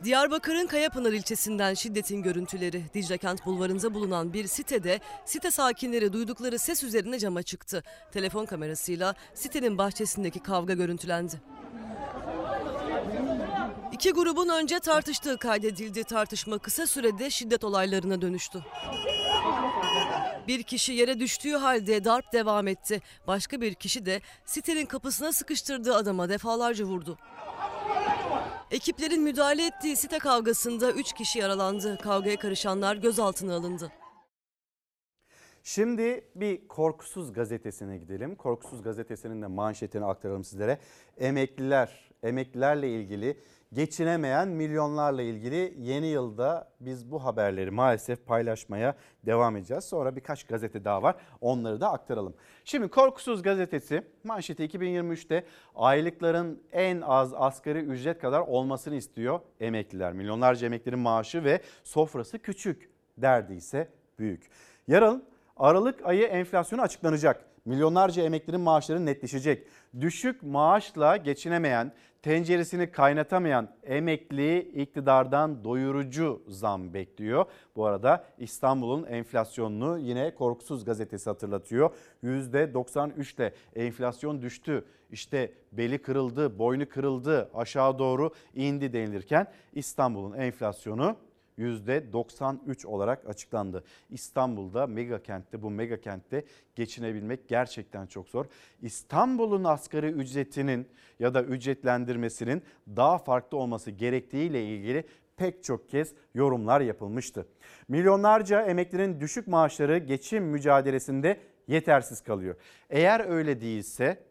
Diyarbakır'ın 0.03 0.68
Kayapınar 0.68 1.11
ilçesinden 1.11 1.73
şiddetin 1.73 2.22
görüntüleri. 2.22 2.84
Dicle 2.93 3.18
Kent 3.18 3.45
bulvarında 3.45 3.93
bulunan 3.93 4.34
bir 4.34 4.48
sitede 4.48 4.99
site 5.26 5.52
sakinleri 5.52 6.14
duydukları 6.14 6.60
ses 6.60 6.84
üzerine 6.84 7.19
cama 7.19 7.43
çıktı. 7.43 7.84
Telefon 8.11 8.45
kamerasıyla 8.45 9.15
sitenin 9.34 9.77
bahçesindeki 9.77 10.39
kavga 10.39 10.73
görüntülendi. 10.73 11.41
İki 14.02 14.11
grubun 14.11 14.49
önce 14.49 14.80
tartıştığı 14.80 15.38
kaydedildi. 15.38 16.03
Tartışma 16.03 16.57
kısa 16.57 16.88
sürede 16.88 17.30
şiddet 17.30 17.64
olaylarına 17.64 18.22
dönüştü. 18.22 18.64
Bir 20.48 20.64
kişi 20.64 20.94
yere 20.94 21.19
düştüğü 21.19 21.52
halde 21.52 22.03
darp 22.03 22.34
devam 22.34 22.68
etti. 22.68 23.02
Başka 23.28 23.61
bir 23.61 23.73
kişi 23.73 24.06
de 24.06 24.22
sitenin 24.45 24.86
kapısına 24.86 25.32
sıkıştırdığı 25.32 25.95
adama 25.95 26.30
defalarca 26.30 26.86
vurdu. 26.86 27.18
Ekiplerin 28.72 29.22
müdahale 29.22 29.65
ettiği 29.65 29.95
site 29.95 30.19
kavgasında 30.19 30.91
3 30.91 31.14
kişi 31.14 31.40
yaralandı. 31.40 31.98
Kavgaya 31.98 32.38
karışanlar 32.38 32.95
gözaltına 32.95 33.56
alındı. 33.56 33.91
Şimdi 35.64 36.26
bir 36.36 36.68
Korkusuz 36.68 37.34
gazetesine 37.34 37.98
gidelim. 37.98 38.36
Korkusuz 38.36 38.84
gazetesinin 38.84 39.41
de 39.41 39.48
manşetini 39.48 40.06
aktaralım 40.06 40.44
sizlere. 40.44 40.80
Emekliler, 41.18 42.11
emeklilerle 42.23 42.90
ilgili 42.90 43.38
geçinemeyen 43.73 44.48
milyonlarla 44.48 45.22
ilgili 45.22 45.73
yeni 45.77 46.07
yılda 46.07 46.72
biz 46.80 47.11
bu 47.11 47.23
haberleri 47.23 47.72
maalesef 47.72 48.26
paylaşmaya 48.26 48.95
devam 49.26 49.57
edeceğiz. 49.57 49.84
Sonra 49.84 50.15
birkaç 50.15 50.43
gazete 50.43 50.85
daha 50.85 51.03
var 51.03 51.15
onları 51.41 51.81
da 51.81 51.91
aktaralım. 51.91 52.34
Şimdi 52.65 52.88
Korkusuz 52.88 53.41
gazetesi 53.41 54.03
manşeti 54.23 54.64
2023'te 54.64 55.45
aylıkların 55.76 56.64
en 56.72 57.02
az 57.02 57.34
asgari 57.34 57.80
ücret 57.80 58.19
kadar 58.19 58.39
olmasını 58.39 58.95
istiyor 58.95 59.39
emekliler. 59.60 60.14
Milyonlarca 60.14 60.65
emeklinin 60.68 60.99
maaşı 60.99 61.43
ve 61.43 61.61
sofrası 61.84 62.39
küçük 62.39 62.89
derdi 63.18 63.53
ise 63.53 63.89
büyük. 64.19 64.49
Yarın 64.88 65.31
Aralık 65.57 66.06
ayı 66.06 66.23
enflasyonu 66.23 66.81
açıklanacak. 66.81 67.45
Milyonlarca 67.65 68.23
emeklinin 68.23 68.61
maaşları 68.61 69.06
netleşecek. 69.06 69.68
Düşük 70.02 70.43
maaşla 70.43 71.18
geçinemeyen, 71.18 71.91
tenceresini 72.22 72.91
kaynatamayan 72.91 73.69
emekli 73.84 74.60
iktidardan 74.60 75.64
doyurucu 75.64 76.41
zam 76.48 76.93
bekliyor. 76.93 77.45
Bu 77.76 77.85
arada 77.85 78.26
İstanbul'un 78.38 79.03
enflasyonunu 79.03 79.99
yine 79.99 80.35
Korkusuz 80.35 80.85
gazetesi 80.85 81.30
hatırlatıyor. 81.30 81.89
%93'te 82.23 83.53
enflasyon 83.76 84.41
düştü. 84.41 84.85
İşte 85.11 85.53
beli 85.72 86.02
kırıldı, 86.02 86.60
boynu 86.60 86.89
kırıldı, 86.89 87.49
aşağı 87.53 87.99
doğru 87.99 88.31
indi 88.56 88.93
denilirken 88.93 89.48
İstanbul'un 89.73 90.38
enflasyonu 90.38 91.15
%93 91.61 92.88
olarak 92.88 93.29
açıklandı. 93.29 93.83
İstanbul'da 94.09 94.88
mega 94.88 95.23
kentte 95.23 95.61
bu 95.61 95.69
mega 95.69 96.01
kentte 96.01 96.45
geçinebilmek 96.75 97.47
gerçekten 97.47 98.07
çok 98.07 98.29
zor. 98.29 98.45
İstanbul'un 98.81 99.63
asgari 99.63 100.07
ücretinin 100.07 100.88
ya 101.19 101.33
da 101.33 101.43
ücretlendirmesinin 101.43 102.63
daha 102.88 103.17
farklı 103.17 103.57
olması 103.57 103.91
gerektiğiyle 103.91 104.65
ilgili 104.65 105.03
pek 105.38 105.63
çok 105.63 105.89
kez 105.89 106.13
yorumlar 106.35 106.81
yapılmıştı. 106.81 107.47
Milyonlarca 107.88 108.61
emeklinin 108.61 109.19
düşük 109.19 109.47
maaşları 109.47 109.97
geçim 109.97 110.43
mücadelesinde 110.43 111.39
yetersiz 111.67 112.21
kalıyor. 112.21 112.55
Eğer 112.89 113.29
öyle 113.29 113.61
değilse 113.61 114.23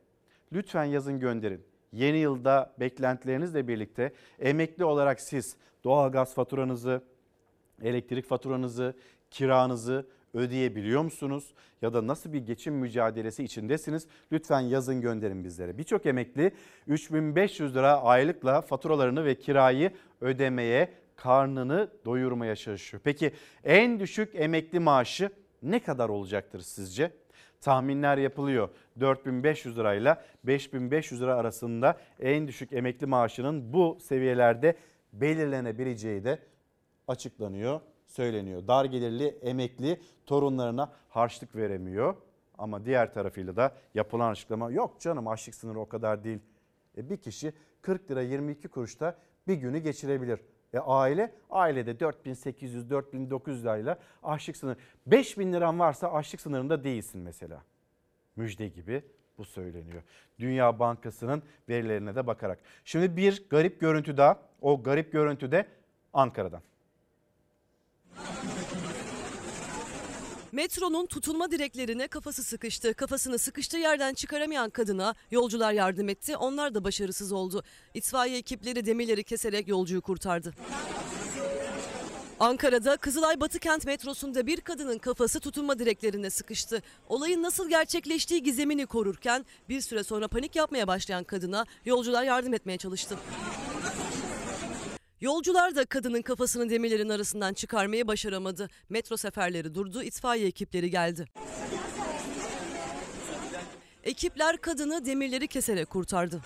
lütfen 0.53 0.85
yazın 0.85 1.21
gönderin. 1.21 1.65
Yeni 1.93 2.19
yılda 2.19 2.75
beklentilerinizle 2.81 3.69
birlikte 3.69 4.13
emekli 4.39 4.85
olarak 4.85 5.21
siz 5.21 5.57
doğalgaz 5.85 6.35
faturanızı, 6.35 7.03
elektrik 7.83 8.27
faturanızı, 8.27 8.95
kiranızı 9.31 10.07
ödeyebiliyor 10.35 11.03
musunuz? 11.03 11.55
Ya 11.83 11.95
da 11.95 12.07
nasıl 12.07 12.33
bir 12.33 12.39
geçim 12.39 12.75
mücadelesi 12.75 13.45
içindesiniz? 13.45 14.07
Lütfen 14.33 14.61
yazın 14.61 15.01
gönderin 15.01 15.45
bizlere. 15.45 15.79
Birçok 15.79 16.07
emekli 16.07 16.53
3500 16.87 17.75
lira 17.75 18.03
aylıkla 18.03 18.61
faturalarını 18.61 19.25
ve 19.25 19.35
kirayı 19.35 19.93
ödemeye, 20.21 20.89
karnını 21.17 21.91
doyurmaya 22.05 22.57
çalışıyor. 22.57 23.01
Peki 23.05 23.33
en 23.65 24.01
düşük 24.01 24.35
emekli 24.35 24.81
maaşı 24.81 25.31
ne 25.63 25.83
kadar 25.83 26.09
olacaktır 26.09 26.61
sizce? 26.61 27.13
Tahminler 27.61 28.19
yapılıyor. 28.19 28.69
4500 29.01 29.79
lirayla 29.79 30.25
5500 30.45 31.21
lira 31.21 31.35
arasında 31.35 31.99
en 32.21 32.49
düşük 32.49 32.73
emekli 32.73 33.07
maaşının 33.07 33.73
bu 33.73 33.99
seviyelerde 34.01 34.77
belirlenebileceği 35.13 36.25
de 36.25 36.39
açıklanıyor, 37.11 37.81
söyleniyor. 38.07 38.69
Dar 38.69 38.85
gelirli 38.85 39.27
emekli 39.27 40.01
torunlarına 40.27 40.93
harçlık 41.09 41.57
veremiyor. 41.57 42.17
Ama 42.59 42.85
diğer 42.85 43.15
tarafıyla 43.15 43.57
da 43.57 43.75
yapılan 43.95 44.31
açıklama 44.31 44.71
yok 44.71 45.01
canım 45.01 45.29
açlık 45.29 45.55
sınırı 45.55 45.81
o 45.81 45.89
kadar 45.89 46.25
değil. 46.25 46.39
E 46.97 47.11
bir 47.11 47.17
kişi 47.17 47.53
40 47.83 48.11
lira 48.11 48.23
22 48.23 48.69
kuruşta 48.69 49.19
bir 49.49 49.55
günü 49.55 49.79
geçirebilir. 49.79 50.41
E 50.73 50.79
aile, 50.79 51.35
ailede 51.51 51.91
4800-4900 51.91 53.63
lirayla 53.63 53.99
açlık 54.23 54.57
sınırı. 54.57 54.77
5000 55.07 55.53
liran 55.53 55.79
varsa 55.79 56.13
açlık 56.13 56.41
sınırında 56.41 56.85
değilsin 56.85 57.21
mesela. 57.21 57.63
Müjde 58.37 58.69
gibi 58.69 59.03
bu 59.39 59.45
söyleniyor. 59.45 60.03
Dünya 60.39 60.79
Bankası'nın 60.79 61.43
verilerine 61.69 62.15
de 62.15 62.27
bakarak. 62.27 62.59
Şimdi 62.85 63.17
bir 63.17 63.49
garip 63.51 63.81
görüntü 63.81 64.17
daha. 64.17 64.39
O 64.61 64.83
garip 64.83 65.13
görüntü 65.13 65.53
de 65.53 65.67
Ankara'dan. 66.13 66.63
Metronun 70.53 71.07
tutunma 71.07 71.51
direklerine 71.51 72.09
kafası 72.09 72.43
sıkıştı. 72.43 72.95
Kafasını 72.95 73.39
sıkıştığı 73.39 73.79
yerden 73.79 74.15
çıkaramayan 74.15 74.71
kadına 74.71 75.15
yolcular 75.31 75.73
yardım 75.73 76.09
etti. 76.09 76.37
Onlar 76.37 76.75
da 76.75 76.85
başarısız 76.85 77.33
oldu. 77.33 77.63
İtfaiye 77.95 78.39
ekipleri 78.39 78.87
demirleri 78.87 79.25
keserek 79.25 79.69
yolcuyu 79.69 80.01
kurtardı. 80.01 80.55
Ankara'da 82.41 82.97
Kızılay 82.97 83.41
Batıkent 83.41 83.87
metrosunda 83.87 84.47
bir 84.47 84.61
kadının 84.61 84.99
kafası 84.99 85.41
tutunma 85.41 85.79
direklerine 85.79 86.31
sıkıştı. 86.31 86.83
Olayın 87.09 87.43
nasıl 87.43 87.69
gerçekleştiği 87.69 88.43
gizemini 88.43 88.87
korurken 88.87 89.47
bir 89.69 89.81
süre 89.81 90.05
sonra 90.05 90.29
panik 90.29 90.57
yapmaya 90.57 90.87
başlayan 90.87 91.25
kadına 91.25 91.67
yolcular 91.85 92.23
yardım 92.23 92.55
etmeye 92.55 92.79
çalıştı. 92.79 93.17
Yolcular 95.21 95.77
da 95.77 95.85
kadının 95.85 96.23
kafasını 96.23 96.71
demirlerin 96.71 97.09
arasından 97.09 97.55
çıkarmayı 97.55 98.07
başaramadı. 98.07 98.69
Metro 98.89 99.17
seferleri 99.17 99.75
durdu, 99.75 100.03
itfaiye 100.03 100.47
ekipleri 100.47 100.91
geldi. 100.91 101.25
Ekipler 104.05 104.57
kadını 104.57 105.07
demirleri 105.07 105.49
keserek 105.49 105.91
kurtardı. 105.91 106.41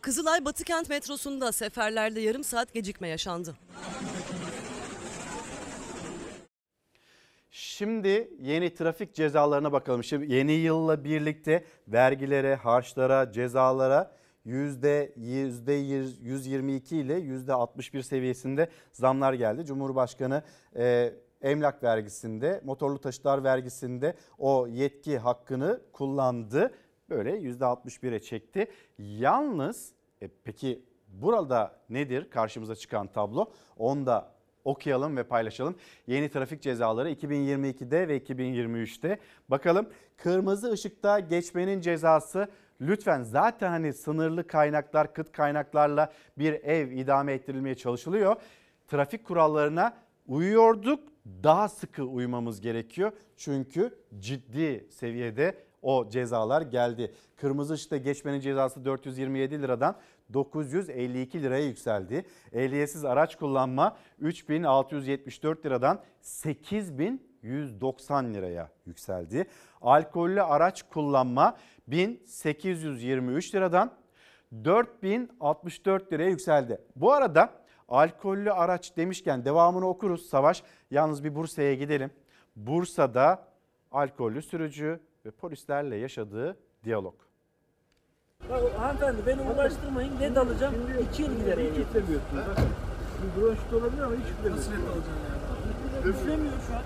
Kızılay 0.00 0.44
Batıkent 0.44 0.88
metrosunda 0.88 1.52
seferlerde 1.52 2.20
yarım 2.20 2.44
saat 2.44 2.74
gecikme 2.74 3.08
yaşandı. 3.08 3.56
Şimdi 7.50 8.30
yeni 8.40 8.74
trafik 8.74 9.14
cezalarına 9.14 9.72
bakalım. 9.72 10.04
Şimdi 10.04 10.34
yeni 10.34 10.52
yılla 10.52 11.04
birlikte 11.04 11.64
vergilere, 11.88 12.54
harçlara, 12.54 13.32
cezalara 13.32 14.19
yüzde 14.44 15.12
yüzde 15.16 15.72
122 15.72 16.96
ile 16.96 17.14
yüzde 17.14 17.52
61 17.52 18.02
seviyesinde 18.02 18.68
zamlar 18.92 19.32
geldi. 19.32 19.64
Cumhurbaşkanı 19.64 20.42
e, 20.76 21.14
emlak 21.42 21.82
vergisinde, 21.82 22.60
motorlu 22.64 22.98
taşıtlar 22.98 23.44
vergisinde 23.44 24.14
o 24.38 24.66
yetki 24.66 25.18
hakkını 25.18 25.80
kullandı. 25.92 26.74
Böyle 27.10 27.36
yüzde 27.36 27.64
61'e 27.64 28.20
çekti. 28.20 28.66
Yalnız 28.98 29.92
e, 30.22 30.28
peki 30.44 30.82
burada 31.08 31.80
nedir 31.88 32.30
karşımıza 32.30 32.74
çıkan 32.74 33.06
tablo? 33.06 33.50
Onu 33.76 34.06
da 34.06 34.32
okuyalım 34.64 35.16
ve 35.16 35.22
paylaşalım. 35.22 35.76
Yeni 36.06 36.30
trafik 36.30 36.62
cezaları 36.62 37.10
2022'de 37.10 38.08
ve 38.08 38.18
2023'te. 38.18 39.18
Bakalım 39.48 39.88
kırmızı 40.16 40.70
ışıkta 40.70 41.20
geçmenin 41.20 41.80
cezası 41.80 42.48
lütfen 42.80 43.22
zaten 43.22 43.70
hani 43.70 43.92
sınırlı 43.92 44.46
kaynaklar, 44.46 45.14
kıt 45.14 45.32
kaynaklarla 45.32 46.12
bir 46.38 46.52
ev 46.52 46.90
idame 46.90 47.32
ettirilmeye 47.32 47.74
çalışılıyor. 47.74 48.36
Trafik 48.88 49.24
kurallarına 49.24 49.96
uyuyorduk. 50.26 51.10
Daha 51.42 51.68
sıkı 51.68 52.04
uymamız 52.04 52.60
gerekiyor. 52.60 53.12
Çünkü 53.36 53.98
ciddi 54.18 54.86
seviyede 54.90 55.54
o 55.82 56.08
cezalar 56.08 56.62
geldi. 56.62 57.14
Kırmızı 57.36 57.74
ışıkta 57.74 57.96
geçmenin 57.96 58.40
cezası 58.40 58.84
427 58.84 59.62
liradan 59.62 59.96
952 60.32 61.42
liraya 61.42 61.64
yükseldi. 61.64 62.24
Ehliyetsiz 62.52 63.04
araç 63.04 63.36
kullanma 63.36 63.96
3674 64.18 65.66
liradan 65.66 66.00
8190 66.20 68.34
liraya 68.34 68.70
yükseldi. 68.86 69.46
Alkollü 69.80 70.42
araç 70.42 70.82
kullanma 70.82 71.56
1823 71.90 73.54
liradan 73.54 73.92
4064 74.64 76.12
liraya 76.12 76.28
yükseldi. 76.28 76.80
Bu 76.96 77.12
arada 77.12 77.50
alkollü 77.88 78.52
araç 78.52 78.96
demişken 78.96 79.44
devamını 79.44 79.88
okuruz 79.88 80.26
Savaş. 80.26 80.62
Yalnız 80.90 81.24
bir 81.24 81.34
Bursa'ya 81.34 81.74
gidelim. 81.74 82.10
Bursa'da 82.56 83.46
alkollü 83.92 84.42
sürücü 84.42 85.00
ve 85.26 85.30
polislerle 85.30 85.96
yaşadığı 85.96 86.56
diyalog. 86.84 87.14
Bak 88.50 88.62
hanımefendi 88.78 89.26
beni 89.26 89.40
uğraştırmayın 89.40 90.20
ne 90.20 90.34
dalacağım? 90.34 90.74
İki 91.10 91.22
yıl 91.22 91.36
gider 91.38 91.58
ehliyet. 91.58 91.78
Üflemiyorsunuz. 91.78 92.44
Bronşit 93.36 93.72
olabilir 93.72 94.02
ama 94.02 94.14
hiç 94.14 94.30
üflemiyor. 94.30 94.56
Nasıl 94.56 94.70
net 94.70 94.80
alacaksın 94.80 95.12
yani? 95.94 96.08
Üflemiyor 96.08 96.52
şu 96.68 96.74
an. 96.74 96.82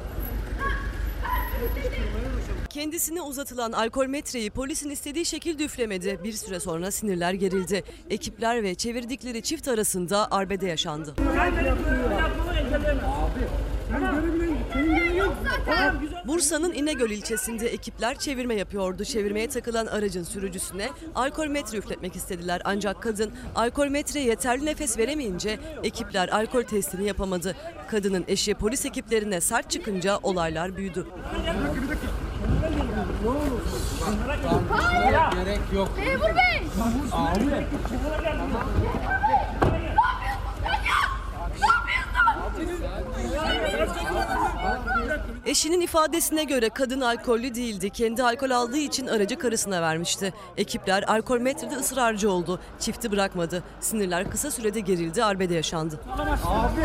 Kendisine 2.69 3.23
uzatılan 3.23 3.73
alkol 3.73 4.07
metreyi 4.07 4.51
polisin 4.51 4.91
istediği 4.91 5.25
şekilde 5.25 5.65
üflemedi. 5.65 6.21
Bir 6.25 6.33
süre 6.33 6.61
sonra 6.61 6.91
sinirler 6.91 7.33
gerildi. 7.33 7.85
Ekipler 8.11 8.63
ve 8.63 8.75
çevirdikleri 8.75 9.43
çift 9.43 9.69
arasında 9.69 10.29
arbede 10.31 10.67
yaşandı. 10.67 11.15
Bursa'nın 16.27 16.73
İnegöl 16.73 17.11
ilçesinde 17.11 17.69
ekipler 17.69 18.19
çevirme 18.19 18.55
yapıyordu. 18.55 19.05
Çevirmeye 19.05 19.49
takılan 19.49 19.87
aracın 19.87 20.23
sürücüsüne 20.23 20.91
alkol 21.15 21.47
metre 21.47 21.79
üfletmek 21.79 22.17
istediler. 22.17 22.63
Ancak 22.65 23.03
kadın 23.03 23.33
alkol 23.55 23.89
metreye 23.89 24.27
yeterli 24.27 24.67
nefes 24.67 24.99
veremeyince 24.99 25.59
ekipler 25.83 26.29
alkol 26.29 26.63
testini 26.63 27.07
yapamadı. 27.07 27.57
Kadının 27.89 28.25
eşi 28.29 28.55
polis 28.55 28.87
ekiplerine 28.87 29.41
sert 29.41 29.71
çıkınca 29.71 30.19
olaylar 30.23 30.77
büyüdü. 30.77 31.07
Gerek 35.35 35.61
yok. 35.75 35.89
Memur 35.99 36.37
Bey! 36.37 36.63
Abi. 37.13 37.67
Eşinin 45.47 45.81
ifadesine 45.81 46.45
göre 46.45 46.69
kadın 46.69 47.01
alkollü 47.01 47.55
değildi. 47.55 47.91
Kendi 47.91 48.23
alkol 48.23 48.51
aldığı 48.51 48.77
için 48.79 49.07
aracı 49.07 49.39
karısına 49.39 49.83
vermişti. 49.83 50.33
Ekipler 50.57 51.03
alkol 51.03 51.41
metrede 51.41 51.77
ısrarcı 51.77 52.31
oldu. 52.31 52.61
Çifti 52.81 53.13
bırakmadı. 53.13 53.63
Sinirler 53.81 54.31
kısa 54.31 54.51
sürede 54.51 54.81
gerildi, 54.81 55.25
arbede 55.25 55.55
yaşandı. 55.55 56.01
Abi. 56.45 56.81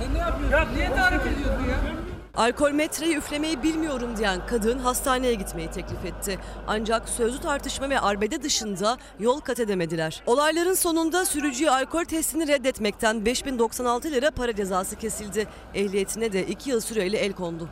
Sen 0.00 0.14
ne 0.14 0.18
yapıyorsun? 0.18 0.50
Ya 0.52 0.66
niye 0.74 0.94
tarif 0.94 1.26
ediyorsun 1.26 1.64
ya? 1.70 1.93
Alkol 2.36 2.72
metreyi 2.72 3.16
üflemeyi 3.16 3.62
bilmiyorum 3.62 4.16
diyen 4.16 4.46
kadın 4.46 4.78
hastaneye 4.78 5.34
gitmeyi 5.34 5.70
teklif 5.70 6.04
etti. 6.04 6.38
Ancak 6.66 7.08
sözlü 7.08 7.40
tartışma 7.40 7.90
ve 7.90 8.00
arbede 8.00 8.42
dışında 8.42 8.96
yol 9.20 9.40
kat 9.40 9.60
edemediler. 9.60 10.22
Olayların 10.26 10.74
sonunda 10.74 11.24
sürücüye 11.24 11.70
alkol 11.70 12.04
testini 12.04 12.48
reddetmekten 12.48 13.26
5096 13.26 14.10
lira 14.10 14.30
para 14.30 14.54
cezası 14.54 14.96
kesildi. 14.96 15.46
Ehliyetine 15.74 16.32
de 16.32 16.46
2 16.46 16.70
yıl 16.70 16.80
süreyle 16.80 17.18
el 17.18 17.32
kondu. 17.32 17.68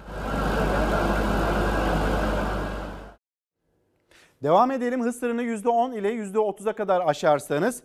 Devam 4.42 4.70
edelim. 4.70 5.02
Hız 5.02 5.18
sınırını 5.18 5.42
%10 5.42 5.98
ile 5.98 6.14
%30'a 6.14 6.72
kadar 6.72 7.00
aşarsanız 7.06 7.82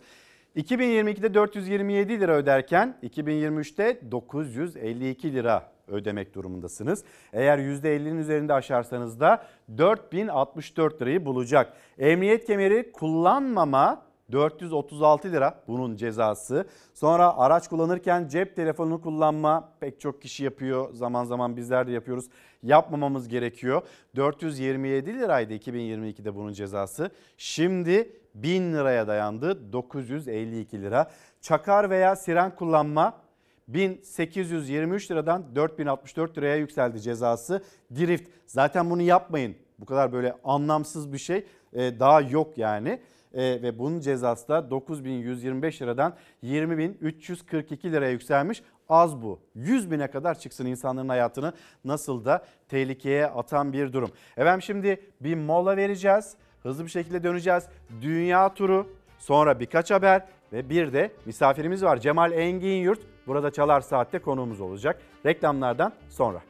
2022'de 0.56 1.34
427 1.34 2.20
lira 2.20 2.32
öderken 2.32 2.98
2023'te 3.02 4.10
952 4.10 5.34
lira 5.34 5.77
ödemek 5.88 6.34
durumundasınız. 6.34 7.04
Eğer 7.32 7.58
%50'nin 7.58 8.18
üzerinde 8.18 8.54
aşarsanız 8.54 9.20
da 9.20 9.42
4064 9.78 11.02
lirayı 11.02 11.24
bulacak. 11.26 11.72
Emniyet 11.98 12.44
kemeri 12.44 12.92
kullanmama 12.92 14.08
436 14.32 15.32
lira 15.32 15.62
bunun 15.68 15.96
cezası. 15.96 16.66
Sonra 16.94 17.36
araç 17.38 17.68
kullanırken 17.68 18.28
cep 18.28 18.56
telefonunu 18.56 19.00
kullanma 19.00 19.72
pek 19.80 20.00
çok 20.00 20.22
kişi 20.22 20.44
yapıyor. 20.44 20.92
Zaman 20.92 21.24
zaman 21.24 21.56
bizler 21.56 21.86
de 21.86 21.92
yapıyoruz. 21.92 22.24
Yapmamamız 22.62 23.28
gerekiyor. 23.28 23.82
427 24.16 25.14
liraydı 25.18 25.54
2022'de 25.54 26.34
bunun 26.34 26.52
cezası. 26.52 27.10
Şimdi 27.36 28.12
1000 28.34 28.72
liraya 28.72 29.06
dayandı. 29.06 29.72
952 29.72 30.82
lira. 30.82 31.10
Çakar 31.40 31.90
veya 31.90 32.16
siren 32.16 32.56
kullanma 32.56 33.27
1823 33.68 35.10
liradan 35.10 35.56
4064 35.56 36.38
liraya 36.38 36.56
yükseldi 36.56 37.00
cezası. 37.00 37.62
Drift 37.96 38.30
zaten 38.46 38.90
bunu 38.90 39.02
yapmayın. 39.02 39.56
Bu 39.78 39.86
kadar 39.86 40.12
böyle 40.12 40.34
anlamsız 40.44 41.12
bir 41.12 41.18
şey 41.18 41.46
e, 41.72 42.00
daha 42.00 42.20
yok 42.20 42.58
yani. 42.58 43.00
E, 43.34 43.42
ve 43.62 43.78
bunun 43.78 44.00
cezası 44.00 44.48
da 44.48 44.70
9125 44.70 45.82
liradan 45.82 46.16
20342 46.42 47.92
liraya 47.92 48.10
yükselmiş. 48.10 48.62
Az 48.88 49.22
bu. 49.22 49.40
100 49.54 49.90
bine 49.90 50.10
kadar 50.10 50.38
çıksın 50.38 50.66
insanların 50.66 51.08
hayatını 51.08 51.52
nasıl 51.84 52.24
da 52.24 52.44
tehlikeye 52.68 53.26
atan 53.26 53.72
bir 53.72 53.92
durum. 53.92 54.10
Efendim 54.36 54.62
şimdi 54.62 55.00
bir 55.20 55.34
mola 55.34 55.76
vereceğiz. 55.76 56.36
Hızlı 56.62 56.84
bir 56.84 56.90
şekilde 56.90 57.22
döneceğiz. 57.22 57.64
Dünya 58.02 58.54
turu, 58.54 58.86
sonra 59.18 59.60
birkaç 59.60 59.90
haber 59.90 60.26
ve 60.52 60.70
bir 60.70 60.92
de 60.92 61.12
misafirimiz 61.24 61.84
var. 61.84 61.96
Cemal 61.96 62.32
Engin 62.32 62.82
Yurt 62.82 63.00
burada 63.26 63.50
Çalar 63.50 63.80
Saat'te 63.80 64.18
konuğumuz 64.18 64.60
olacak. 64.60 65.00
Reklamlardan 65.26 65.92
sonra. 66.08 66.40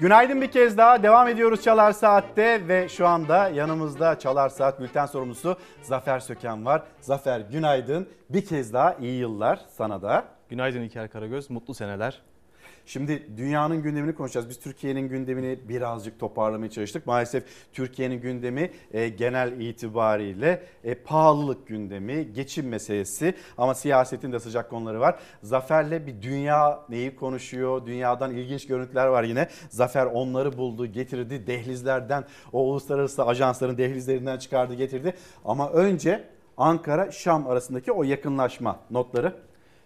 Günaydın 0.00 0.42
bir 0.42 0.50
kez 0.50 0.78
daha 0.78 1.02
devam 1.02 1.28
ediyoruz 1.28 1.62
Çalar 1.62 1.92
Saat'te 1.92 2.68
ve 2.68 2.88
şu 2.88 3.06
anda 3.06 3.48
yanımızda 3.48 4.18
Çalar 4.18 4.48
Saat 4.48 4.80
bülten 4.80 5.06
sorumlusu 5.06 5.56
Zafer 5.82 6.20
Söken 6.20 6.66
var. 6.66 6.82
Zafer 7.00 7.40
günaydın 7.40 8.08
bir 8.30 8.44
kez 8.44 8.72
daha 8.72 8.94
iyi 8.94 9.18
yıllar 9.18 9.60
sana 9.68 10.02
da. 10.02 10.24
Günaydın 10.48 10.80
İlker 10.80 11.10
Karagöz, 11.10 11.50
mutlu 11.50 11.74
seneler. 11.74 12.22
Şimdi 12.86 13.26
dünyanın 13.36 13.82
gündemini 13.82 14.14
konuşacağız. 14.14 14.48
Biz 14.48 14.60
Türkiye'nin 14.60 15.08
gündemini 15.08 15.58
birazcık 15.68 16.20
toparlamaya 16.20 16.70
çalıştık. 16.70 17.06
Maalesef 17.06 17.44
Türkiye'nin 17.72 18.20
gündemi 18.20 18.70
e, 18.92 19.08
genel 19.08 19.60
itibariyle 19.60 20.62
e, 20.84 20.94
pahalılık 20.94 21.66
gündemi, 21.66 22.32
geçim 22.32 22.68
meselesi 22.68 23.34
ama 23.58 23.74
siyasetin 23.74 24.32
de 24.32 24.40
sıcak 24.40 24.70
konuları 24.70 25.00
var. 25.00 25.18
Zafer'le 25.42 26.06
bir 26.06 26.22
dünya 26.22 26.80
neyi 26.88 27.16
konuşuyor? 27.16 27.86
Dünyadan 27.86 28.30
ilginç 28.30 28.66
görüntüler 28.66 29.06
var 29.06 29.24
yine. 29.24 29.48
Zafer 29.68 30.06
onları 30.06 30.56
buldu, 30.56 30.86
getirdi 30.86 31.46
dehlizlerden, 31.46 32.24
o 32.52 32.64
uluslararası 32.64 33.24
ajansların 33.26 33.78
dehlizlerinden 33.78 34.38
çıkardı, 34.38 34.74
getirdi. 34.74 35.14
Ama 35.44 35.70
önce 35.70 36.24
Ankara-Şam 36.56 37.46
arasındaki 37.46 37.92
o 37.92 38.02
yakınlaşma 38.02 38.80
notları. 38.90 39.34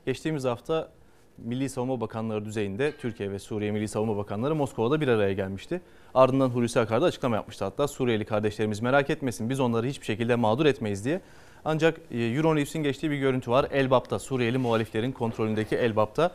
Geçtiğimiz 0.07 0.45
hafta 0.45 0.96
Milli 1.39 1.69
Savunma 1.69 2.01
Bakanları 2.01 2.45
düzeyinde 2.45 2.93
Türkiye 2.93 3.31
ve 3.31 3.39
Suriye 3.39 3.71
Milli 3.71 3.89
Savunma 3.89 4.17
Bakanları 4.17 4.55
Moskova'da 4.55 5.01
bir 5.01 5.09
araya 5.09 5.33
gelmişti. 5.33 5.81
Ardından 6.15 6.49
Hulusi 6.49 6.81
Akar 6.81 7.03
da 7.03 7.07
açıklama 7.07 7.37
yapmıştı 7.37 7.65
hatta 7.65 7.89
Suriyeli 7.89 8.25
kardeşlerimiz 8.25 8.81
merak 8.81 9.11
etmesin 9.11 9.51
biz 9.51 9.61
onları 9.61 9.87
hiçbir 9.87 10.07
şekilde 10.07 10.35
mağdur 10.35 10.67
etmeyiz 10.67 11.05
diye. 11.05 11.21
Ancak 11.65 12.01
e, 12.11 12.19
Euronews'in 12.19 12.83
geçtiği 12.83 13.11
bir 13.11 13.19
görüntü 13.19 13.51
var. 13.51 13.67
Elbap'ta 13.73 14.19
Suriyeli 14.19 14.59
muhaliflerin 14.59 15.13
kontrolündeki 15.13 15.77
Elbap'ta 15.77 16.31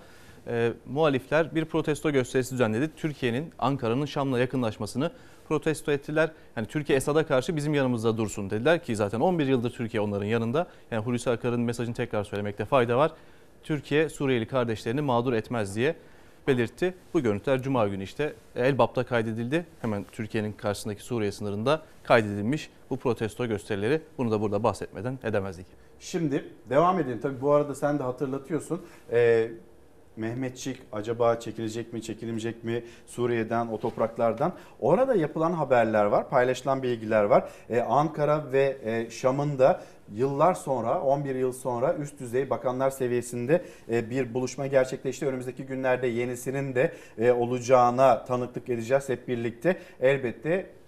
e, 0.47 0.73
muhalifler 0.85 1.55
bir 1.55 1.65
protesto 1.65 2.11
gösterisi 2.11 2.53
düzenledi. 2.53 2.91
Türkiye'nin 2.97 3.53
Ankara'nın 3.59 4.05
Şam'la 4.05 4.39
yakınlaşmasını 4.39 5.11
protesto 5.47 5.91
ettiler. 5.91 6.31
Yani 6.55 6.67
Türkiye 6.67 6.97
Esad'a 6.97 7.25
karşı 7.25 7.55
bizim 7.55 7.73
yanımızda 7.73 8.17
dursun 8.17 8.49
dediler 8.49 8.83
ki 8.83 8.95
zaten 8.95 9.19
11 9.19 9.47
yıldır 9.47 9.71
Türkiye 9.71 10.01
onların 10.01 10.25
yanında. 10.25 10.67
Yani 10.91 11.03
Hulusi 11.03 11.29
Akar'ın 11.29 11.61
mesajını 11.61 11.95
tekrar 11.95 12.23
söylemekte 12.23 12.65
fayda 12.65 12.97
var. 12.97 13.11
Türkiye 13.63 14.09
Suriyeli 14.09 14.47
kardeşlerini 14.47 15.01
mağdur 15.01 15.33
etmez 15.33 15.75
diye 15.75 15.95
belirtti. 16.47 16.93
Bu 17.13 17.21
görüntüler 17.21 17.61
Cuma 17.61 17.87
günü 17.87 18.03
işte 18.03 18.33
Elbap'ta 18.55 19.03
kaydedildi. 19.03 19.65
Hemen 19.81 20.05
Türkiye'nin 20.11 20.53
karşısındaki 20.53 21.03
Suriye 21.03 21.31
sınırında 21.31 21.81
kaydedilmiş 22.03 22.69
bu 22.89 22.97
protesto 22.97 23.47
gösterileri. 23.47 24.01
Bunu 24.17 24.31
da 24.31 24.41
burada 24.41 24.63
bahsetmeden 24.63 25.19
edemezdik. 25.23 25.65
Şimdi 25.99 26.45
devam 26.69 26.99
edelim. 26.99 27.19
Tabii 27.21 27.41
bu 27.41 27.51
arada 27.51 27.75
sen 27.75 27.99
de 27.99 28.03
hatırlatıyorsun. 28.03 28.81
Ee, 29.11 29.51
Mehmetçik 30.15 30.81
acaba 30.91 31.39
çekilecek 31.39 31.93
mi, 31.93 32.01
çekilmeyecek 32.01 32.63
mi 32.63 32.83
Suriye'den, 33.07 33.67
o 33.67 33.79
topraklardan? 33.79 34.53
Orada 34.79 35.15
yapılan 35.15 35.51
haberler 35.53 36.05
var, 36.05 36.29
paylaşılan 36.29 36.83
bilgiler 36.83 37.23
var. 37.23 37.49
Ee, 37.69 37.79
Ankara 37.79 38.51
ve 38.51 38.77
e, 38.83 39.09
Şam'ın 39.09 39.59
da 39.59 39.81
yıllar 40.15 40.53
sonra 40.53 41.01
11 41.01 41.35
yıl 41.35 41.53
sonra 41.53 41.93
üst 41.93 42.19
düzey 42.19 42.49
bakanlar 42.49 42.89
seviyesinde 42.89 43.61
e, 43.91 44.09
bir 44.09 44.33
buluşma 44.33 44.67
gerçekleşti. 44.67 45.27
Önümüzdeki 45.27 45.63
günlerde 45.63 46.07
yenisinin 46.07 46.75
de 46.75 46.93
e, 47.17 47.31
olacağına 47.31 48.25
tanıklık 48.25 48.69
edeceğiz 48.69 49.09
hep 49.09 49.27
birlikte. 49.27 49.77
Elbette 49.99 50.80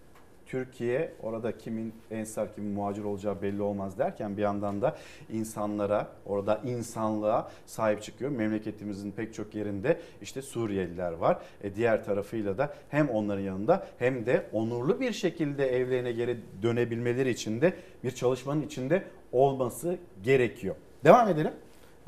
Türkiye 0.53 1.13
orada 1.23 1.57
kimin 1.57 1.93
ensar 2.11 2.55
kimin 2.55 2.71
muhacir 2.71 3.03
olacağı 3.03 3.41
belli 3.41 3.61
olmaz 3.61 3.97
derken 3.97 4.37
bir 4.37 4.41
yandan 4.41 4.81
da 4.81 4.97
insanlara 5.29 6.07
orada 6.25 6.61
insanlığa 6.65 7.51
sahip 7.65 8.01
çıkıyor. 8.01 8.31
Memleketimizin 8.31 9.11
pek 9.11 9.33
çok 9.33 9.55
yerinde 9.55 9.99
işte 10.21 10.41
Suriyeliler 10.41 11.11
var. 11.11 11.37
E 11.63 11.75
diğer 11.75 12.05
tarafıyla 12.05 12.57
da 12.57 12.73
hem 12.89 13.09
onların 13.09 13.41
yanında 13.41 13.87
hem 13.99 14.25
de 14.25 14.49
onurlu 14.51 14.99
bir 14.99 15.11
şekilde 15.11 15.75
evlerine 15.75 16.11
geri 16.11 16.37
dönebilmeleri 16.61 17.29
için 17.29 17.61
de 17.61 17.73
bir 18.03 18.11
çalışmanın 18.11 18.61
içinde 18.61 19.03
olması 19.31 19.97
gerekiyor. 20.23 20.75
Devam 21.03 21.29
edelim. 21.29 21.53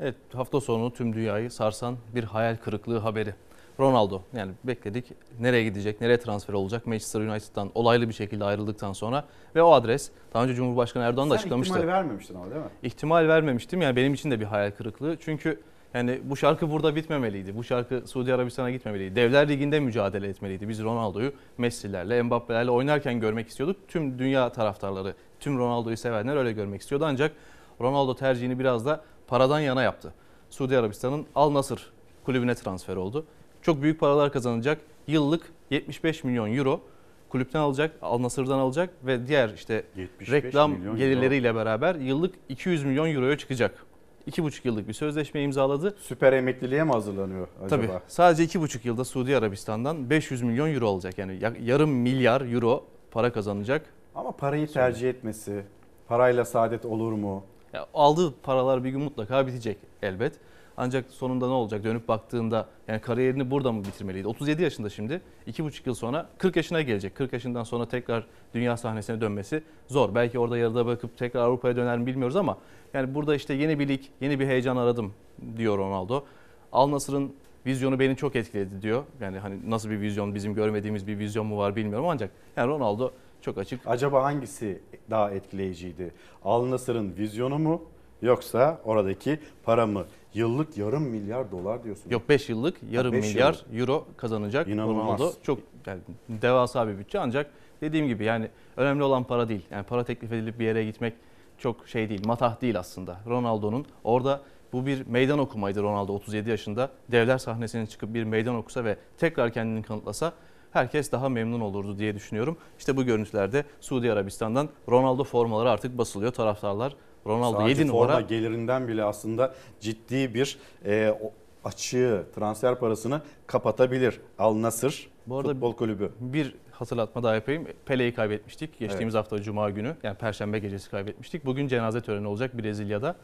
Evet 0.00 0.16
hafta 0.32 0.60
sonu 0.60 0.92
tüm 0.92 1.12
dünyayı 1.12 1.50
sarsan 1.50 1.96
bir 2.14 2.24
hayal 2.24 2.56
kırıklığı 2.56 2.98
haberi. 2.98 3.34
Ronaldo 3.80 4.22
yani 4.36 4.52
bekledik 4.64 5.04
nereye 5.40 5.64
gidecek, 5.64 6.00
nereye 6.00 6.20
transfer 6.20 6.54
olacak 6.54 6.86
Manchester 6.86 7.20
United'dan 7.20 7.70
olaylı 7.74 8.08
bir 8.08 8.14
şekilde 8.14 8.44
ayrıldıktan 8.44 8.92
sonra 8.92 9.24
ve 9.54 9.62
o 9.62 9.72
adres 9.72 10.10
daha 10.34 10.44
önce 10.44 10.54
Cumhurbaşkanı 10.54 11.04
Erdoğan 11.04 11.30
da 11.30 11.34
Sen 11.34 11.38
açıklamıştı. 11.38 11.74
ihtimali 11.74 11.92
vermemiştin 11.92 12.34
ama 12.34 12.50
değil 12.50 12.62
mi? 12.62 12.68
İhtimal 12.82 13.28
vermemiştim 13.28 13.82
yani 13.82 13.96
benim 13.96 14.14
için 14.14 14.30
de 14.30 14.40
bir 14.40 14.44
hayal 14.44 14.70
kırıklığı 14.70 15.16
çünkü 15.20 15.60
yani 15.94 16.20
bu 16.24 16.36
şarkı 16.36 16.70
burada 16.70 16.96
bitmemeliydi. 16.96 17.56
Bu 17.56 17.64
şarkı 17.64 18.02
Suudi 18.06 18.34
Arabistan'a 18.34 18.70
gitmemeliydi. 18.70 19.16
Devler 19.16 19.48
Ligi'nde 19.48 19.80
mücadele 19.80 20.28
etmeliydi. 20.28 20.68
Biz 20.68 20.82
Ronaldo'yu 20.82 21.32
Messi'lerle, 21.58 22.22
Mbappe'lerle 22.22 22.70
oynarken 22.70 23.20
görmek 23.20 23.48
istiyorduk. 23.48 23.76
Tüm 23.88 24.18
dünya 24.18 24.52
taraftarları, 24.52 25.14
tüm 25.40 25.58
Ronaldo'yu 25.58 25.96
sevenler 25.96 26.36
öyle 26.36 26.52
görmek 26.52 26.80
istiyordu. 26.80 27.04
Ancak 27.08 27.32
Ronaldo 27.80 28.14
tercihini 28.14 28.58
biraz 28.58 28.86
da 28.86 29.00
paradan 29.26 29.60
yana 29.60 29.82
yaptı. 29.82 30.12
Suudi 30.50 30.78
Arabistan'ın 30.78 31.26
Al 31.34 31.54
Nasır 31.54 31.90
kulübüne 32.24 32.54
transfer 32.54 32.96
oldu. 32.96 33.26
Çok 33.66 33.82
büyük 33.82 34.00
paralar 34.00 34.32
kazanacak. 34.32 34.80
Yıllık 35.06 35.52
75 35.70 36.24
milyon 36.24 36.56
euro 36.56 36.80
kulüpten 37.28 37.60
alacak, 37.60 37.96
Al 38.02 38.22
Nasır'dan 38.22 38.58
alacak 38.58 38.90
ve 39.06 39.26
diğer 39.26 39.50
işte 39.54 39.84
75 39.96 40.30
reklam 40.30 40.96
gelirleriyle 40.96 41.54
beraber 41.54 41.94
yıllık 41.94 42.34
200 42.48 42.84
milyon 42.84 43.14
euroya 43.14 43.38
çıkacak. 43.38 43.86
2,5 44.30 44.60
yıllık 44.64 44.88
bir 44.88 44.92
sözleşme 44.92 45.42
imzaladı. 45.42 45.96
Süper 45.98 46.32
emekliliğe 46.32 46.84
mi 46.84 46.92
hazırlanıyor 46.92 47.48
acaba? 47.64 47.68
Tabii 47.68 47.88
sadece 48.08 48.58
2,5 48.58 48.78
yılda 48.84 49.04
Suudi 49.04 49.36
Arabistan'dan 49.36 50.10
500 50.10 50.42
milyon 50.42 50.74
euro 50.74 50.88
alacak. 50.88 51.18
Yani 51.18 51.38
yarım 51.62 51.90
milyar 51.90 52.40
euro 52.52 52.84
para 53.10 53.32
kazanacak. 53.32 53.86
Ama 54.14 54.32
parayı 54.32 54.66
tercih 54.66 55.10
etmesi, 55.10 55.62
parayla 56.08 56.44
saadet 56.44 56.84
olur 56.84 57.12
mu? 57.12 57.44
Ya 57.72 57.86
aldığı 57.94 58.34
paralar 58.42 58.84
bir 58.84 58.90
gün 58.90 59.00
mutlaka 59.00 59.46
bitecek 59.46 59.78
elbet. 60.02 60.32
Ancak 60.76 61.10
sonunda 61.10 61.46
ne 61.46 61.52
olacak 61.52 61.84
dönüp 61.84 62.08
baktığında 62.08 62.68
yani 62.88 63.00
kariyerini 63.00 63.50
burada 63.50 63.72
mı 63.72 63.84
bitirmeliydi? 63.84 64.28
37 64.28 64.62
yaşında 64.62 64.90
şimdi 64.90 65.20
2,5 65.46 65.82
yıl 65.86 65.94
sonra 65.94 66.28
40 66.38 66.56
yaşına 66.56 66.82
gelecek. 66.82 67.14
40 67.14 67.32
yaşından 67.32 67.62
sonra 67.62 67.88
tekrar 67.88 68.26
dünya 68.54 68.76
sahnesine 68.76 69.20
dönmesi 69.20 69.62
zor. 69.88 70.14
Belki 70.14 70.38
orada 70.38 70.58
yarıda 70.58 70.86
bırakıp 70.86 71.18
tekrar 71.18 71.40
Avrupa'ya 71.40 71.76
döner 71.76 71.98
mi 71.98 72.06
bilmiyoruz 72.06 72.36
ama 72.36 72.58
yani 72.94 73.14
burada 73.14 73.34
işte 73.34 73.54
yeni 73.54 73.78
bir 73.78 73.88
lig, 73.88 74.00
yeni 74.20 74.40
bir 74.40 74.46
heyecan 74.46 74.76
aradım 74.76 75.12
diyor 75.56 75.78
Ronaldo. 75.78 76.24
Al 76.72 76.90
Nasır'ın 76.90 77.32
Vizyonu 77.66 77.98
beni 77.98 78.16
çok 78.16 78.36
etkiledi 78.36 78.82
diyor. 78.82 79.04
Yani 79.20 79.38
hani 79.38 79.70
nasıl 79.70 79.90
bir 79.90 80.00
vizyon 80.00 80.34
bizim 80.34 80.54
görmediğimiz 80.54 81.06
bir 81.06 81.18
vizyon 81.18 81.46
mu 81.46 81.58
var 81.58 81.76
bilmiyorum 81.76 82.06
ancak 82.08 82.30
yani 82.56 82.68
Ronaldo 82.68 83.10
çok 83.40 83.58
açık. 83.58 83.80
Acaba 83.86 84.24
hangisi 84.24 84.82
daha 85.10 85.30
etkileyiciydi? 85.30 86.12
Al 86.44 86.70
Nassr'ın 86.70 87.16
vizyonu 87.16 87.58
mu 87.58 87.82
yoksa 88.22 88.80
oradaki 88.84 89.40
para 89.64 89.86
mı? 89.86 90.04
Yıllık 90.36 90.78
yarım 90.78 91.02
milyar 91.02 91.50
dolar 91.50 91.84
diyorsun. 91.84 92.10
Yok 92.10 92.28
5 92.28 92.48
yıllık 92.48 92.76
yarım 92.90 93.12
beş 93.12 93.34
milyar 93.34 93.64
yıllık. 93.70 93.80
euro 93.80 94.06
kazanacak 94.16 94.68
İnanılmaz. 94.68 95.20
Ronaldo. 95.20 95.32
Çok 95.42 95.58
yani 95.86 96.00
devasa 96.28 96.88
bir 96.88 96.98
bütçe 96.98 97.18
ancak 97.20 97.50
dediğim 97.80 98.06
gibi 98.06 98.24
yani 98.24 98.48
önemli 98.76 99.02
olan 99.02 99.24
para 99.24 99.48
değil. 99.48 99.66
Yani 99.70 99.84
para 99.84 100.04
teklif 100.04 100.32
edilip 100.32 100.58
bir 100.58 100.64
yere 100.64 100.84
gitmek 100.84 101.14
çok 101.58 101.88
şey 101.88 102.08
değil, 102.08 102.26
matah 102.26 102.60
değil 102.60 102.78
aslında. 102.78 103.20
Ronaldo'nun 103.26 103.86
orada 104.04 104.40
bu 104.72 104.86
bir 104.86 105.06
meydan 105.06 105.38
okumaydı 105.38 105.82
Ronaldo 105.82 106.12
37 106.14 106.50
yaşında. 106.50 106.90
Devler 107.10 107.38
sahnesine 107.38 107.86
çıkıp 107.86 108.14
bir 108.14 108.24
meydan 108.24 108.54
okusa 108.54 108.84
ve 108.84 108.96
tekrar 109.18 109.52
kendini 109.52 109.82
kanıtlasa 109.82 110.32
herkes 110.72 111.12
daha 111.12 111.28
memnun 111.28 111.60
olurdu 111.60 111.98
diye 111.98 112.14
düşünüyorum. 112.14 112.56
İşte 112.78 112.96
bu 112.96 113.04
görüntülerde 113.04 113.64
Suudi 113.80 114.12
Arabistan'dan 114.12 114.68
Ronaldo 114.88 115.24
formaları 115.24 115.70
artık 115.70 115.98
basılıyor. 115.98 116.32
Taraftarlar 116.32 116.96
Ronaldo 117.26 117.56
Sadece 117.56 117.82
7 117.82 117.90
forma 117.90 118.04
numara 118.04 118.20
gelirinden 118.20 118.88
bile 118.88 119.04
aslında 119.04 119.54
ciddi 119.80 120.34
bir 120.34 120.58
e, 120.84 121.18
açığı, 121.64 122.26
transfer 122.34 122.78
parasını 122.78 123.20
kapatabilir. 123.46 124.20
Al 124.38 124.62
Nassr 124.62 125.08
Bu 125.26 125.38
arada 125.38 125.48
Futbol 125.48 125.72
Kulübü. 125.72 126.12
Bir 126.20 126.54
hatırlatma 126.70 127.22
daha 127.22 127.34
yapayım. 127.34 127.66
Pele'yi 127.86 128.14
kaybetmiştik. 128.14 128.78
Geçtiğimiz 128.78 129.14
hafta 129.14 129.42
Cuma 129.42 129.70
günü 129.70 129.96
yani 130.02 130.16
Perşembe 130.16 130.58
gecesi 130.58 130.90
kaybetmiştik. 130.90 131.44
Bugün 131.46 131.68
cenaze 131.68 132.00
töreni 132.00 132.28
olacak 132.28 132.58
Brezilya'da. 132.58 133.16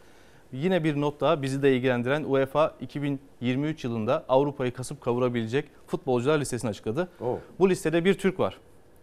Yine 0.53 0.85
bir 0.85 1.01
not 1.01 1.21
daha 1.21 1.43
bizi 1.43 1.63
de 1.63 1.77
ilgilendiren 1.77 2.25
UEFA 2.25 2.75
2023 2.81 3.85
yılında 3.85 4.25
Avrupa'yı 4.29 4.73
kasıp 4.73 5.01
kavurabilecek 5.01 5.65
futbolcular 5.87 6.39
listesini 6.39 6.71
açıkladı. 6.71 7.09
Oo. 7.21 7.39
Bu 7.59 7.71
listede 7.71 8.05
bir 8.05 8.15
Türk 8.15 8.41
var. 8.41 8.59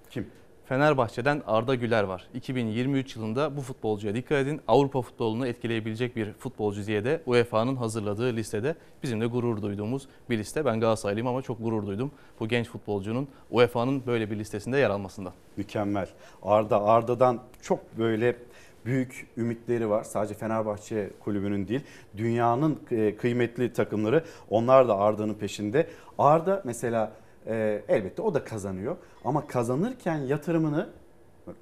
Kim? 0.09 0.27
Fenerbahçe'den 0.69 1.41
Arda 1.47 1.75
Güler 1.75 2.03
var. 2.03 2.27
2023 2.33 3.15
yılında 3.15 3.57
bu 3.57 3.61
futbolcuya 3.61 4.15
dikkat 4.15 4.37
edin. 4.37 4.61
Avrupa 4.67 5.01
futbolunu 5.01 5.47
etkileyebilecek 5.47 6.15
bir 6.15 6.33
futbolcu 6.33 6.85
diye 6.85 7.05
de 7.05 7.21
UEFA'nın 7.25 7.75
hazırladığı 7.75 8.35
listede 8.35 8.75
bizim 9.03 9.21
de 9.21 9.25
gurur 9.25 9.61
duyduğumuz 9.61 10.07
bir 10.29 10.37
liste. 10.37 10.65
Ben 10.65 10.79
Galatasaraylıyım 10.79 11.27
ama 11.27 11.41
çok 11.41 11.63
gurur 11.63 11.87
duydum 11.87 12.11
bu 12.39 12.47
genç 12.47 12.69
futbolcunun 12.69 13.27
UEFA'nın 13.51 14.05
böyle 14.07 14.31
bir 14.31 14.39
listesinde 14.39 14.77
yer 14.77 14.89
almasından. 14.89 15.33
Mükemmel. 15.57 16.09
Arda 16.43 16.83
Arda'dan 16.83 17.39
çok 17.61 17.97
böyle 17.97 18.35
büyük 18.85 19.27
ümitleri 19.37 19.89
var. 19.89 20.03
Sadece 20.03 20.33
Fenerbahçe 20.33 21.09
kulübünün 21.19 21.67
değil, 21.67 21.81
dünyanın 22.17 22.79
e, 22.91 23.15
kıymetli 23.15 23.73
takımları 23.73 24.23
onlar 24.49 24.87
da 24.87 24.97
Arda'nın 24.97 25.33
peşinde. 25.33 25.87
Arda 26.17 26.61
mesela 26.65 27.11
e, 27.49 27.81
elbette 27.87 28.21
o 28.21 28.33
da 28.33 28.43
kazanıyor. 28.43 28.97
Ama 29.25 29.47
kazanırken 29.47 30.17
yatırımını 30.17 30.89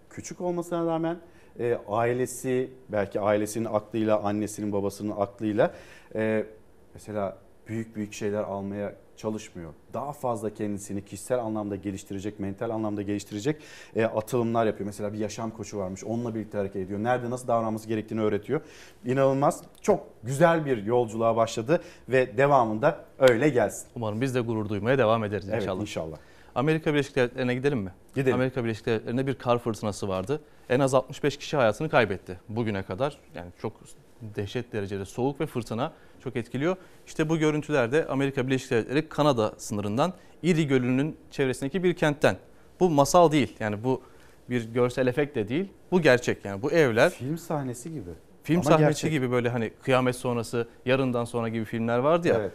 küçük 0.09 0.41
olmasına 0.41 0.85
rağmen 0.85 1.17
e, 1.59 1.79
ailesi 1.87 2.71
belki 2.89 3.19
ailesinin 3.19 3.65
aklıyla, 3.65 4.23
annesinin 4.23 4.71
babasının 4.73 5.13
aklıyla 5.17 5.73
e, 6.15 6.45
mesela 6.93 7.37
büyük 7.67 7.95
büyük 7.95 8.13
şeyler 8.13 8.43
almaya 8.43 8.95
çalışmıyor. 9.17 9.73
Daha 9.93 10.13
fazla 10.13 10.53
kendisini 10.53 11.05
kişisel 11.05 11.39
anlamda 11.39 11.75
geliştirecek, 11.75 12.39
mental 12.39 12.69
anlamda 12.69 13.01
geliştirecek 13.01 13.61
e, 13.95 14.05
atılımlar 14.05 14.65
yapıyor. 14.65 14.85
Mesela 14.85 15.13
bir 15.13 15.17
yaşam 15.17 15.51
koçu 15.51 15.77
varmış. 15.77 16.03
Onunla 16.03 16.35
birlikte 16.35 16.57
hareket 16.57 16.75
ediyor. 16.85 16.99
Nerede 16.99 17.29
nasıl 17.29 17.47
davranması 17.47 17.87
gerektiğini 17.87 18.21
öğretiyor. 18.21 18.61
İnanılmaz. 19.05 19.61
Çok 19.81 20.07
güzel 20.23 20.65
bir 20.65 20.83
yolculuğa 20.83 21.35
başladı 21.35 21.81
ve 22.09 22.37
devamında 22.37 23.05
öyle 23.19 23.49
gelsin. 23.49 23.87
Umarım 23.95 24.21
biz 24.21 24.35
de 24.35 24.39
gurur 24.39 24.69
duymaya 24.69 24.97
devam 24.97 25.23
ederiz 25.23 25.49
Evet 25.49 25.61
inşallah. 25.61 25.81
inşallah. 25.81 26.17
Amerika 26.55 26.93
Birleşik 26.93 27.15
Devletleri'ne 27.15 27.55
gidelim 27.55 27.79
mi? 27.79 27.91
Gidelim. 28.15 28.35
Amerika 28.35 28.63
Birleşik 28.63 28.85
Devletleri'nde 28.85 29.27
bir 29.27 29.35
kar 29.35 29.59
fırtınası 29.59 30.07
vardı. 30.07 30.41
En 30.69 30.79
az 30.79 30.93
65 30.93 31.37
kişi 31.37 31.57
hayatını 31.57 31.89
kaybetti 31.89 32.39
bugüne 32.49 32.83
kadar. 32.83 33.17
Yani 33.35 33.51
çok 33.61 33.73
dehşet 34.21 34.73
derecede 34.73 35.05
soğuk 35.05 35.41
ve 35.41 35.45
fırtına 35.45 35.91
çok 36.23 36.35
etkiliyor. 36.35 36.75
İşte 37.07 37.29
bu 37.29 37.37
görüntülerde 37.37 38.07
Amerika 38.07 38.47
Birleşik 38.47 38.71
Devletleri 38.71 39.09
Kanada 39.09 39.53
sınırından 39.57 40.13
Erie 40.43 40.63
Gölü'nün 40.63 41.17
çevresindeki 41.31 41.83
bir 41.83 41.93
kentten. 41.93 42.37
Bu 42.79 42.89
masal 42.89 43.31
değil. 43.31 43.55
Yani 43.59 43.83
bu 43.83 44.01
bir 44.49 44.73
görsel 44.73 45.07
efekt 45.07 45.35
de 45.35 45.47
değil. 45.47 45.65
Bu 45.91 46.01
gerçek 46.01 46.45
yani 46.45 46.61
bu 46.61 46.71
evler 46.71 47.09
Film 47.09 47.37
sahnesi 47.37 47.93
gibi. 47.93 48.09
film 48.43 48.57
Ama 48.59 48.69
sahnesi 48.69 48.87
gerçek. 48.87 49.11
gibi 49.11 49.31
böyle 49.31 49.49
hani 49.49 49.69
kıyamet 49.83 50.15
sonrası, 50.15 50.67
yarından 50.85 51.25
sonra 51.25 51.49
gibi 51.49 51.65
filmler 51.65 51.97
vardı 51.97 52.27
ya. 52.27 52.35
Evet. 52.39 52.51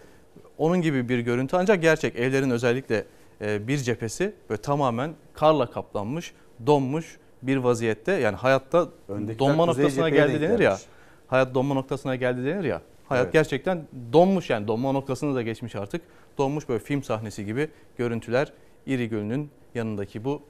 Onun 0.59 0.83
gibi 0.83 1.09
bir 1.09 1.19
görüntü 1.19 1.57
ancak 1.57 1.83
gerçek. 1.83 2.17
Evlerin 2.17 2.51
özellikle 2.51 3.05
e, 3.41 3.69
bir 3.69 3.79
cephesi 3.79 4.35
böyle 4.51 4.63
tamamen 4.63 5.15
karla 5.35 5.71
kaplanmış, 5.71 6.35
donmuş 6.67 7.19
bir 7.43 7.57
vaziyette. 7.57 8.13
Yani 8.13 8.37
hayatta 8.37 8.89
Öndekiler 9.09 9.39
donma 9.39 9.67
noktasına 9.67 10.09
geldi 10.09 10.41
denir 10.41 10.59
ya. 10.59 10.79
Hayat 11.27 11.55
donma 11.55 11.75
noktasına 11.75 12.17
geldi 12.17 12.45
denir 12.45 12.65
ya. 12.65 12.83
Hayat 13.13 13.25
Evet. 13.25 13.33
gerçekten 13.33 13.87
donmuş 14.13 14.51
yani 14.51 14.69
donma 14.69 14.93
noktasını 14.93 15.35
da 15.35 15.43
geçmiş 15.43 15.77
artık. 15.77 16.03
Donmuş 16.39 16.69
böyle 16.69 16.85
film 16.85 17.03
sahnesi 17.03 17.45
gibi 17.45 17.69
görüntüler 17.99 18.53
İri 18.87 19.09
Gölü'nün 19.09 19.51
yanındaki 19.75 20.25
bu 20.25 20.43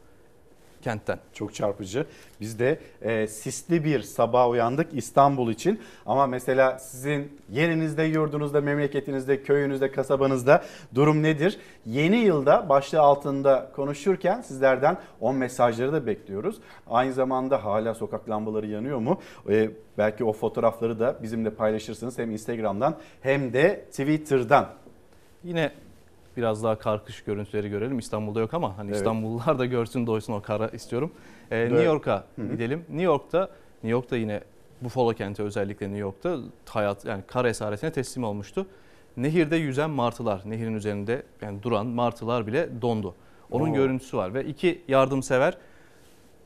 kentten. 0.82 1.18
Çok 1.32 1.54
çarpıcı. 1.54 2.06
Biz 2.40 2.58
de 2.58 2.78
e, 3.02 3.26
sisli 3.26 3.84
bir 3.84 4.02
sabah 4.02 4.50
uyandık 4.50 4.88
İstanbul 4.92 5.50
için. 5.50 5.80
Ama 6.06 6.26
mesela 6.26 6.78
sizin 6.78 7.38
yerinizde, 7.50 8.02
yurdunuzda, 8.02 8.60
memleketinizde, 8.60 9.42
köyünüzde, 9.42 9.92
kasabanızda 9.92 10.64
durum 10.94 11.22
nedir? 11.22 11.58
Yeni 11.86 12.16
yılda 12.16 12.68
başlığı 12.68 13.00
altında 13.00 13.70
konuşurken 13.76 14.40
sizlerden 14.40 14.96
10 15.20 15.36
mesajları 15.36 15.92
da 15.92 16.06
bekliyoruz. 16.06 16.56
Aynı 16.90 17.12
zamanda 17.12 17.64
hala 17.64 17.94
sokak 17.94 18.30
lambaları 18.30 18.66
yanıyor 18.66 18.98
mu? 18.98 19.20
E, 19.50 19.70
belki 19.98 20.24
o 20.24 20.32
fotoğrafları 20.32 21.00
da 21.00 21.16
bizimle 21.22 21.50
paylaşırsınız 21.50 22.18
hem 22.18 22.30
Instagram'dan 22.30 22.96
hem 23.20 23.52
de 23.52 23.84
Twitter'dan. 23.90 24.68
Yine 25.44 25.72
biraz 26.36 26.62
daha 26.64 26.78
karkış 26.78 27.22
görüntüleri 27.24 27.68
görelim. 27.68 27.98
İstanbul'da 27.98 28.40
yok 28.40 28.54
ama 28.54 28.78
hani 28.78 28.88
Evet. 28.88 28.96
İstanbullular 28.96 29.58
da 29.58 29.66
görsün 29.66 30.06
doysun 30.06 30.32
o 30.32 30.42
kara 30.42 30.68
istiyorum. 30.68 31.12
Ee, 31.50 31.56
Evet. 31.58 31.70
New 31.70 31.86
York'a 31.86 32.24
gidelim. 32.52 32.78
New 32.88 33.02
York'ta 33.02 33.40
New 33.74 33.88
York'ta 33.88 34.16
yine 34.16 34.40
Buffalo 34.80 35.12
kenti 35.12 35.42
özellikle 35.42 35.86
New 35.86 35.98
York'ta 36.00 36.36
hayat 36.68 37.04
yani 37.04 37.22
kar 37.26 37.44
esaretine 37.44 37.92
teslim 37.92 38.24
olmuştu. 38.24 38.66
Nehirde 39.16 39.56
yüzen 39.56 39.90
martılar, 39.90 40.42
nehirin 40.44 40.74
üzerinde 40.74 41.22
yani 41.42 41.62
duran 41.62 41.86
martılar 41.86 42.46
bile 42.46 42.68
dondu. 42.82 43.14
Onun 43.50 43.70
Oo. 43.70 43.74
görüntüsü 43.74 44.16
var 44.16 44.34
ve 44.34 44.44
iki 44.44 44.82
yardımsever 44.88 45.56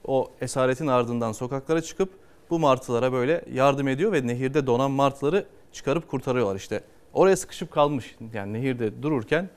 o 0.07 0.31
esaretin 0.41 0.87
ardından 0.87 1.33
sokaklara 1.33 1.81
çıkıp 1.83 2.11
bu 2.51 2.59
martılara 2.59 3.13
böyle 3.13 3.45
yardım 3.53 3.89
ediyor 3.89 4.13
ve 4.13 4.27
nehirde 4.27 4.67
donan 4.67 4.91
martıları 4.91 5.47
çıkarıp 5.73 6.09
kurtarıyorlar 6.09 6.57
işte. 6.57 6.81
Oraya 7.13 7.37
sıkışıp 7.37 7.71
kalmış 7.71 8.17
yani 8.35 8.53
nehirde 8.53 9.03
dururken 9.03 9.45
du- 9.45 9.49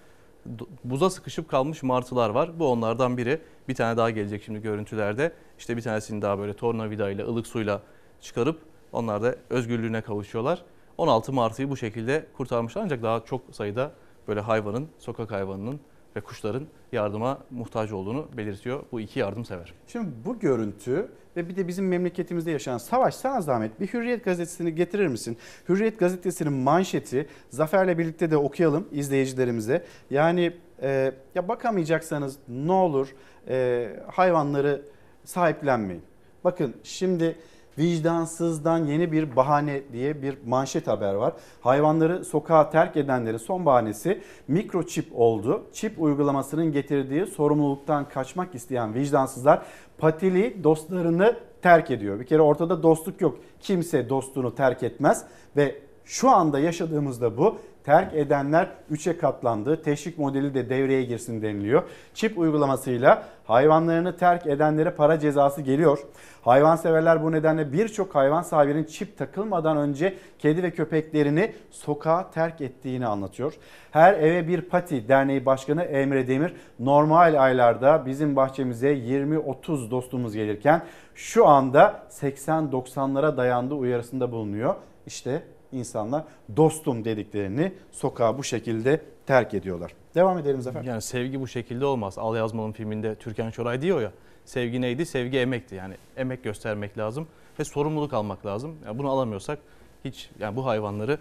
buza 0.83 1.09
sıkışıp 1.09 1.49
kalmış 1.49 1.83
martılar 1.83 2.29
var. 2.29 2.59
Bu 2.59 2.71
onlardan 2.71 3.17
biri. 3.17 3.41
Bir 3.67 3.75
tane 3.75 3.97
daha 3.97 4.09
gelecek 4.09 4.43
şimdi 4.43 4.61
görüntülerde. 4.61 5.33
İşte 5.57 5.77
bir 5.77 5.81
tanesini 5.81 6.21
daha 6.21 6.39
böyle 6.39 6.53
tornavida 6.53 7.11
ile 7.11 7.23
ılık 7.23 7.47
suyla 7.47 7.81
çıkarıp 8.21 8.59
onlar 8.91 9.23
da 9.23 9.35
özgürlüğüne 9.49 10.01
kavuşuyorlar. 10.01 10.63
16 10.97 11.33
martıyı 11.33 11.69
bu 11.69 11.77
şekilde 11.77 12.25
kurtarmışlar 12.33 12.81
ancak 12.81 13.03
daha 13.03 13.25
çok 13.25 13.41
sayıda 13.51 13.91
böyle 14.27 14.39
hayvanın, 14.39 14.87
sokak 14.99 15.31
hayvanının 15.31 15.79
ve 16.15 16.21
kuşların 16.21 16.67
yardıma 16.91 17.37
muhtaç 17.51 17.91
olduğunu 17.91 18.27
belirtiyor 18.37 18.83
bu 18.91 18.99
iki 18.99 19.19
yardımsever. 19.19 19.73
Şimdi 19.87 20.09
bu 20.25 20.39
görüntü 20.39 21.11
ve 21.39 21.49
bir 21.49 21.55
de 21.55 21.67
bizim 21.67 21.87
memleketimizde 21.87 22.51
yaşanan 22.51 22.77
savaş 22.77 23.15
sana 23.15 23.41
zahmet 23.41 23.79
bir 23.79 23.87
Hürriyet 23.87 24.25
gazetesini 24.25 24.75
getirir 24.75 25.07
misin? 25.07 25.37
Hürriyet 25.69 25.99
gazetesinin 25.99 26.53
manşeti 26.53 27.27
Zafer'le 27.49 27.97
birlikte 27.97 28.31
de 28.31 28.37
okuyalım 28.37 28.87
izleyicilerimize. 28.91 29.85
Yani 30.09 30.53
e, 30.81 31.11
ya 31.35 31.47
bakamayacaksanız 31.47 32.37
ne 32.47 32.71
olur 32.71 33.07
e, 33.47 33.89
hayvanları 34.07 34.81
sahiplenmeyin. 35.25 36.03
Bakın 36.43 36.75
şimdi 36.83 37.35
vicdansızdan 37.77 38.85
yeni 38.85 39.11
bir 39.11 39.35
bahane 39.35 39.81
diye 39.93 40.21
bir 40.21 40.37
manşet 40.45 40.87
haber 40.87 41.13
var. 41.13 41.33
Hayvanları 41.61 42.25
sokağa 42.25 42.69
terk 42.69 42.97
edenlerin 42.97 43.37
son 43.37 43.65
bahanesi 43.65 44.21
mikroçip 44.47 45.05
oldu. 45.15 45.63
Çip 45.73 46.01
uygulamasının 46.01 46.71
getirdiği 46.71 47.25
sorumluluktan 47.25 48.09
kaçmak 48.09 48.55
isteyen 48.55 48.93
vicdansızlar 48.93 49.61
patili 49.99 50.63
dostlarını 50.63 51.35
terk 51.61 51.91
ediyor. 51.91 52.19
Bir 52.19 52.25
kere 52.25 52.41
ortada 52.41 52.83
dostluk 52.83 53.21
yok. 53.21 53.39
Kimse 53.59 54.09
dostunu 54.09 54.55
terk 54.55 54.83
etmez 54.83 55.25
ve 55.57 55.81
Şu 56.09 56.29
anda 56.29 56.59
yaşadığımızda 56.59 57.37
bu. 57.37 57.57
Terk 57.83 58.13
edenler 58.13 58.67
3'e 58.91 59.17
katlandı. 59.17 59.81
Teşvik 59.81 60.17
modeli 60.17 60.53
de 60.53 60.69
devreye 60.69 61.03
girsin 61.03 61.41
deniliyor. 61.41 61.83
Çip 62.13 62.37
uygulamasıyla 62.37 63.23
hayvanlarını 63.45 64.17
terk 64.17 64.47
edenlere 64.47 64.91
para 64.91 65.19
cezası 65.19 65.61
geliyor. 65.61 65.99
Hayvanseverler 66.41 67.23
bu 67.23 67.31
nedenle 67.31 67.73
birçok 67.73 68.15
hayvan 68.15 68.41
sahibinin 68.41 68.83
çip 68.83 69.17
takılmadan 69.17 69.77
önce 69.77 70.17
kedi 70.39 70.63
ve 70.63 70.71
köpeklerini 70.71 71.53
sokağa 71.71 72.31
terk 72.31 72.61
ettiğini 72.61 73.07
anlatıyor. 73.07 73.53
Her 73.91 74.13
eve 74.13 74.47
bir 74.47 74.61
pati 74.61 75.07
derneği 75.07 75.45
başkanı 75.45 75.83
Emre 75.83 76.27
Demir 76.27 76.53
normal 76.79 77.43
aylarda 77.43 78.05
bizim 78.05 78.35
bahçemize 78.35 78.93
20-30 78.93 79.91
dostumuz 79.91 80.33
gelirken 80.33 80.81
şu 81.15 81.47
anda 81.47 82.03
80-90'lara 82.09 83.37
dayandığı 83.37 83.75
uyarısında 83.75 84.31
bulunuyor. 84.31 84.75
İşte 85.05 85.43
insanlar 85.71 86.23
dostum 86.57 87.05
dediklerini 87.05 87.73
sokağa 87.91 88.37
bu 88.37 88.43
şekilde 88.43 89.01
terk 89.25 89.53
ediyorlar. 89.53 89.93
Devam 90.15 90.37
edelim 90.37 90.61
Zafer. 90.61 90.83
Yani 90.83 91.01
sevgi 91.01 91.41
bu 91.41 91.47
şekilde 91.47 91.85
olmaz. 91.85 92.17
Al 92.17 92.35
Yazmal'ın 92.35 92.71
filminde 92.71 93.15
Türkan 93.15 93.49
Şoray 93.49 93.81
diyor 93.81 94.01
ya. 94.01 94.11
Sevgi 94.45 94.81
neydi? 94.81 95.05
Sevgi 95.05 95.37
emekti. 95.37 95.75
Yani 95.75 95.95
emek 96.17 96.43
göstermek 96.43 96.97
lazım 96.97 97.27
ve 97.59 97.63
sorumluluk 97.63 98.13
almak 98.13 98.45
lazım. 98.45 98.75
Yani 98.85 98.97
bunu 98.97 99.09
alamıyorsak 99.09 99.59
hiç 100.05 100.29
yani 100.39 100.55
bu 100.55 100.65
hayvanları 100.65 101.19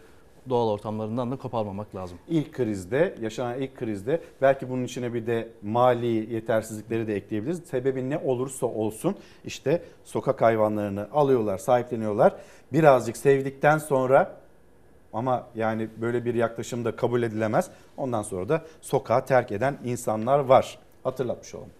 doğal 0.50 0.68
ortamlarından 0.68 1.30
da 1.30 1.36
koparmamak 1.36 1.94
lazım. 1.94 2.18
İlk 2.28 2.52
krizde, 2.52 3.14
yaşanan 3.20 3.60
ilk 3.60 3.76
krizde 3.76 4.20
belki 4.42 4.70
bunun 4.70 4.84
içine 4.84 5.14
bir 5.14 5.26
de 5.26 5.48
mali 5.62 6.34
yetersizlikleri 6.34 7.06
de 7.06 7.14
ekleyebiliriz. 7.14 7.60
Sebebi 7.64 8.10
ne 8.10 8.18
olursa 8.18 8.66
olsun 8.66 9.16
işte 9.44 9.82
sokak 10.04 10.42
hayvanlarını 10.42 11.08
alıyorlar, 11.12 11.58
sahipleniyorlar. 11.58 12.36
Birazcık 12.72 13.16
sevdikten 13.16 13.78
sonra 13.78 14.36
ama 15.12 15.46
yani 15.54 15.88
böyle 16.00 16.24
bir 16.24 16.34
yaklaşım 16.34 16.84
da 16.84 16.96
kabul 16.96 17.22
edilemez. 17.22 17.70
Ondan 17.96 18.22
sonra 18.22 18.48
da 18.48 18.62
sokağa 18.80 19.24
terk 19.24 19.52
eden 19.52 19.78
insanlar 19.84 20.38
var. 20.38 20.78
Hatırlatmış 21.04 21.54
olalım. 21.54 21.70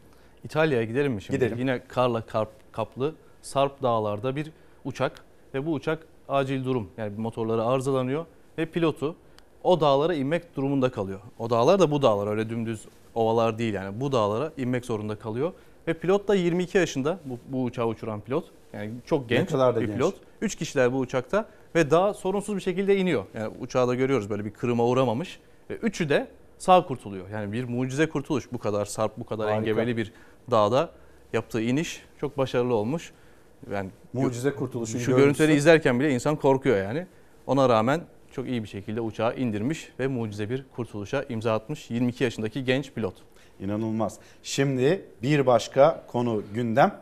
İtalya'ya 0.45 0.85
gidelim 0.85 1.13
mi 1.13 1.23
şimdi? 1.23 1.39
Gidelim. 1.39 1.59
Yine 1.59 1.83
karla 1.89 2.21
karp, 2.21 2.73
kaplı 2.73 3.15
Sarp 3.43 3.83
dağlarda 3.83 4.37
bir 4.37 4.53
uçak 4.85 5.25
ve 5.55 5.67
bu 5.67 5.73
uçak 5.73 6.07
acil 6.29 6.65
durum 6.65 6.91
yani 6.97 7.19
motorları 7.19 7.65
arızalanıyor 7.65 8.27
ve 8.59 8.67
pilotu 8.67 9.17
o 9.63 9.81
dağlara 9.81 10.15
inmek 10.15 10.57
durumunda 10.57 10.91
kalıyor. 10.91 11.21
O 11.39 11.51
dağlar 11.51 11.79
da 11.79 11.91
bu 11.91 12.03
dağlar 12.03 12.27
öyle 12.27 12.51
dümdüz 12.51 12.85
ovalar 13.15 13.59
değil 13.59 13.75
yani 13.75 14.01
bu 14.01 14.13
dağlara 14.13 14.53
inmek 14.57 14.85
zorunda 14.85 15.17
kalıyor. 15.17 15.53
Ve 15.89 15.95
pilot 15.95 16.29
da 16.29 16.35
22 16.35 16.79
yaşında 16.79 17.19
bu, 17.25 17.39
bu 17.49 17.65
uçağı 17.65 17.87
uçuran 17.87 18.21
pilot. 18.21 18.45
Yani 18.73 18.91
çok 19.07 19.29
genç 19.29 19.51
kadar 19.51 19.77
da 19.77 19.81
bir 19.81 19.87
genç. 19.87 19.97
pilot. 19.97 20.15
3 20.41 20.55
kişiler 20.57 20.93
bu 20.93 20.99
uçakta 20.99 21.49
ve 21.75 21.91
daha 21.91 22.15
sorunsuz 22.15 22.57
bir 22.57 22.61
şekilde 22.61 22.97
iniyor. 22.97 23.25
Yani 23.35 23.53
uçağı 23.61 23.89
da 23.89 23.95
görüyoruz 23.95 24.31
böyle 24.31 24.45
bir 24.45 24.51
kırıma 24.51 24.87
uğramamış. 24.87 25.41
Ve 25.71 25.75
üçü 25.75 26.09
de 26.09 26.29
sağ 26.59 26.87
kurtuluyor. 26.87 27.29
Yani 27.29 27.53
bir 27.53 27.65
mucize 27.65 28.09
kurtuluş 28.09 28.53
bu 28.53 28.59
kadar 28.59 28.85
sarp 28.85 29.19
bu 29.19 29.27
kadar 29.27 29.47
Harika. 29.47 29.61
engebeli 29.61 29.97
bir 29.97 30.13
dağda 30.51 30.91
yaptığı 31.33 31.61
iniş 31.61 32.03
çok 32.21 32.39
başarılı 32.39 32.75
olmuş. 32.75 33.13
Yani 33.73 33.91
Mucize 34.13 34.55
kurtuluşun 34.55 34.99
şu 34.99 35.17
görüntüleri 35.17 35.55
izlerken 35.55 36.01
bile 36.01 36.11
insan 36.11 36.37
korkuyor 36.37 36.77
yani. 36.77 37.07
Ona 37.47 37.69
rağmen 37.69 38.01
çok 38.39 38.49
iyi 38.49 38.63
bir 38.63 38.69
şekilde 38.69 39.01
uçağı 39.01 39.37
indirmiş 39.37 39.89
ve 40.01 40.07
mucize 40.07 40.51
bir 40.51 40.65
kurtuluşa 40.77 41.25
imza 41.29 41.55
atmış 41.55 41.91
22 41.91 42.25
yaşındaki 42.25 42.65
genç 42.65 42.93
pilot. 42.93 43.15
İnanılmaz. 43.61 44.19
Şimdi 44.43 45.05
bir 45.23 45.47
başka 45.47 46.05
konu 46.07 46.43
gündem. 46.55 47.01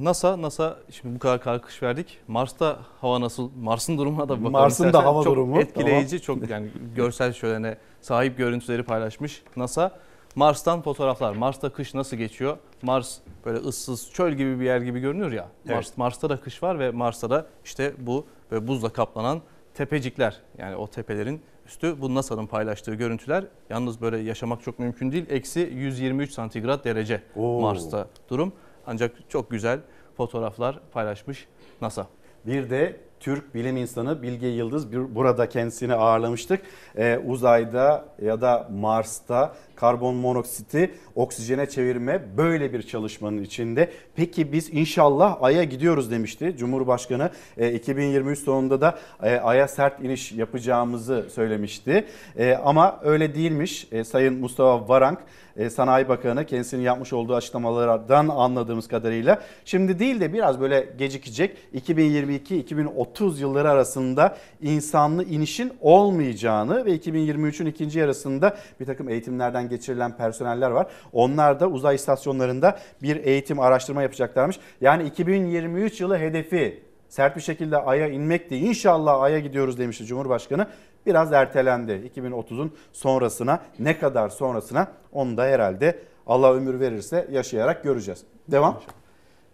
NASA, 0.00 0.42
NASA 0.42 0.76
şimdi 0.90 1.14
bu 1.14 1.18
kadar 1.18 1.40
kalkış 1.40 1.82
verdik. 1.82 2.18
Mars'ta 2.28 2.78
hava 3.00 3.20
nasıl? 3.20 3.50
Mars'ın 3.62 3.98
durumuna 3.98 4.24
da 4.24 4.28
bakalım. 4.28 4.52
Mars'ın 4.52 4.92
da 4.92 5.04
hava 5.04 5.22
çok 5.22 5.32
durumu, 5.32 5.60
etkileyici, 5.60 6.20
çok 6.20 6.50
yani 6.50 6.68
görsel 6.96 7.32
şölene 7.32 7.78
sahip 8.00 8.38
görüntüleri 8.38 8.82
paylaşmış 8.82 9.42
NASA. 9.56 9.98
Mars'tan 10.34 10.82
fotoğraflar. 10.82 11.36
Mars'ta 11.36 11.72
kış 11.72 11.94
nasıl 11.94 12.16
geçiyor? 12.16 12.56
Mars 12.82 13.18
böyle 13.44 13.58
ıssız 13.58 14.10
çöl 14.12 14.32
gibi 14.32 14.60
bir 14.60 14.64
yer 14.64 14.80
gibi 14.80 15.00
görünüyor 15.00 15.32
ya. 15.32 15.48
Evet. 15.66 15.76
Mars, 15.76 15.96
Mars'ta 15.96 16.30
da 16.30 16.40
kış 16.40 16.62
var 16.62 16.78
ve 16.78 16.90
Mars'ta 16.90 17.30
da 17.30 17.46
işte 17.64 17.92
bu 17.98 18.26
böyle 18.50 18.68
buzla 18.68 18.88
kaplanan 18.88 19.40
tepecikler. 19.76 20.40
Yani 20.58 20.76
o 20.76 20.86
tepelerin 20.86 21.40
üstü 21.66 22.00
bu 22.00 22.14
NASA'nın 22.14 22.46
paylaştığı 22.46 22.94
görüntüler. 22.94 23.44
Yalnız 23.70 24.00
böyle 24.00 24.18
yaşamak 24.18 24.62
çok 24.62 24.78
mümkün 24.78 25.12
değil. 25.12 25.26
Eksi 25.30 25.60
123 25.74 26.32
santigrat 26.32 26.84
derece 26.84 27.22
Oo. 27.36 27.60
Mars'ta 27.60 28.06
durum. 28.30 28.52
Ancak 28.86 29.30
çok 29.30 29.50
güzel 29.50 29.80
fotoğraflar 30.16 30.80
paylaşmış 30.92 31.46
NASA. 31.80 32.06
Bir 32.46 32.70
de 32.70 32.96
Türk 33.20 33.54
bilim 33.54 33.76
insanı 33.76 34.22
Bilge 34.22 34.46
Yıldız 34.46 34.92
bir- 34.92 35.14
burada 35.14 35.48
kendisini 35.48 35.94
ağırlamıştık. 35.94 36.60
Ee, 36.96 37.18
uzayda 37.26 38.04
ya 38.22 38.40
da 38.40 38.68
Mars'ta 38.72 39.54
karbon 39.76 40.14
monoksiti 40.14 40.90
oksijene 41.14 41.68
çevirme 41.68 42.22
böyle 42.36 42.72
bir 42.72 42.82
çalışmanın 42.82 43.42
içinde. 43.42 43.90
Peki 44.16 44.52
biz 44.52 44.74
inşallah 44.74 45.36
Ay'a 45.40 45.64
gidiyoruz 45.64 46.10
demişti 46.10 46.54
Cumhurbaşkanı. 46.58 47.30
Ee, 47.56 47.72
2023 47.72 48.38
sonunda 48.38 48.80
da 48.80 48.98
e, 49.22 49.36
Ay'a 49.36 49.68
sert 49.68 50.04
iniş 50.04 50.32
yapacağımızı 50.32 51.26
söylemişti. 51.34 52.04
Ee, 52.36 52.54
ama 52.54 53.00
öyle 53.04 53.34
değilmiş. 53.34 53.88
Sayın 54.04 54.34
Mustafa 54.40 54.88
Varank 54.88 55.18
e, 55.56 55.70
Sanayi 55.70 56.08
Bakanı 56.08 56.46
kendisinin 56.46 56.82
yapmış 56.82 57.12
olduğu 57.12 57.34
açıklamalardan 57.34 58.28
anladığımız 58.28 58.88
kadarıyla 58.88 59.42
şimdi 59.64 59.98
değil 59.98 60.20
de 60.20 60.32
biraz 60.32 60.60
böyle 60.60 60.88
gecikecek 60.98 61.56
2022-2030 61.74 63.40
yılları 63.40 63.70
arasında 63.70 64.36
insanlı 64.62 65.24
inişin 65.24 65.72
olmayacağını 65.80 66.84
ve 66.84 66.96
2023'ün 66.96 67.66
ikinci 67.66 67.98
yarısında 67.98 68.56
bir 68.80 68.86
takım 68.86 69.08
eğitimlerden 69.08 69.65
geçirilen 69.68 70.16
personeller 70.16 70.70
var. 70.70 70.86
Onlar 71.12 71.60
da 71.60 71.68
uzay 71.68 71.94
istasyonlarında 71.94 72.78
bir 73.02 73.16
eğitim 73.16 73.60
araştırma 73.60 74.02
yapacaklarmış. 74.02 74.58
Yani 74.80 75.04
2023 75.04 76.00
yılı 76.00 76.18
hedefi 76.18 76.82
sert 77.08 77.36
bir 77.36 77.40
şekilde 77.40 77.76
Ay'a 77.76 78.08
inmekti. 78.08 78.56
İnşallah 78.56 79.20
Ay'a 79.22 79.38
gidiyoruz 79.38 79.78
demişti 79.78 80.06
Cumhurbaşkanı. 80.06 80.66
Biraz 81.06 81.32
ertelendi 81.32 82.10
2030'un 82.16 82.72
sonrasına 82.92 83.60
ne 83.78 83.98
kadar 83.98 84.28
sonrasına 84.28 84.88
onu 85.12 85.36
da 85.36 85.44
herhalde 85.44 85.98
Allah 86.26 86.54
ömür 86.54 86.80
verirse 86.80 87.28
yaşayarak 87.32 87.82
göreceğiz. 87.82 88.24
Devam. 88.48 88.80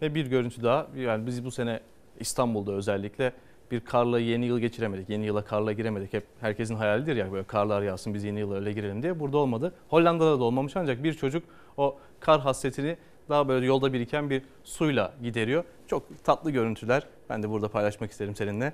Ve 0.01 0.15
bir 0.15 0.25
görüntü 0.25 0.63
daha 0.63 0.87
yani 0.95 1.27
biz 1.27 1.45
bu 1.45 1.51
sene 1.51 1.79
İstanbul'da 2.19 2.71
özellikle 2.71 3.33
bir 3.73 3.79
karla 3.79 4.19
yeni 4.19 4.45
yıl 4.45 4.59
geçiremedik. 4.59 5.09
Yeni 5.09 5.25
yıla 5.25 5.45
karla 5.45 5.73
giremedik. 5.73 6.13
Hep 6.13 6.23
herkesin 6.41 6.75
hayalidir 6.75 7.15
ya 7.15 7.31
böyle 7.31 7.43
karlar 7.43 7.81
yağsın 7.81 8.13
biz 8.13 8.23
yeni 8.23 8.39
yıla 8.39 8.55
öyle 8.55 8.73
girelim 8.73 9.03
diye. 9.03 9.19
Burada 9.19 9.37
olmadı. 9.37 9.73
Hollanda'da 9.89 10.39
da 10.39 10.43
olmamış 10.43 10.75
ancak 10.77 11.03
bir 11.03 11.13
çocuk 11.13 11.43
o 11.77 11.97
kar 12.19 12.41
hasretini 12.41 12.97
daha 13.29 13.47
böyle 13.47 13.65
yolda 13.65 13.93
biriken 13.93 14.29
bir 14.29 14.41
suyla 14.63 15.13
gideriyor. 15.23 15.63
Çok 15.87 16.23
tatlı 16.23 16.51
görüntüler. 16.51 17.07
Ben 17.29 17.43
de 17.43 17.49
burada 17.49 17.67
paylaşmak 17.67 18.11
isterim 18.11 18.35
seninle. 18.35 18.73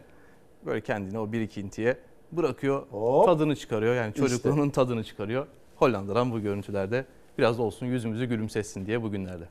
Böyle 0.66 0.82
kendini 0.82 1.20
o 1.20 1.32
birikintiye 1.32 1.98
bırakıyor. 2.32 2.84
Tadını 3.26 3.56
çıkarıyor. 3.56 3.96
Yani 3.96 4.10
İşte. 4.10 4.22
çocukluğunun 4.22 4.70
tadını 4.70 5.04
çıkarıyor. 5.04 5.48
Hollanda'dan 5.76 6.32
bu 6.32 6.40
görüntülerde 6.40 7.06
biraz 7.38 7.58
da 7.58 7.62
olsun 7.62 7.86
yüzümüzü 7.86 8.26
gülümsetsin 8.26 8.86
diye 8.86 9.04
bugünlerde. 9.04 9.46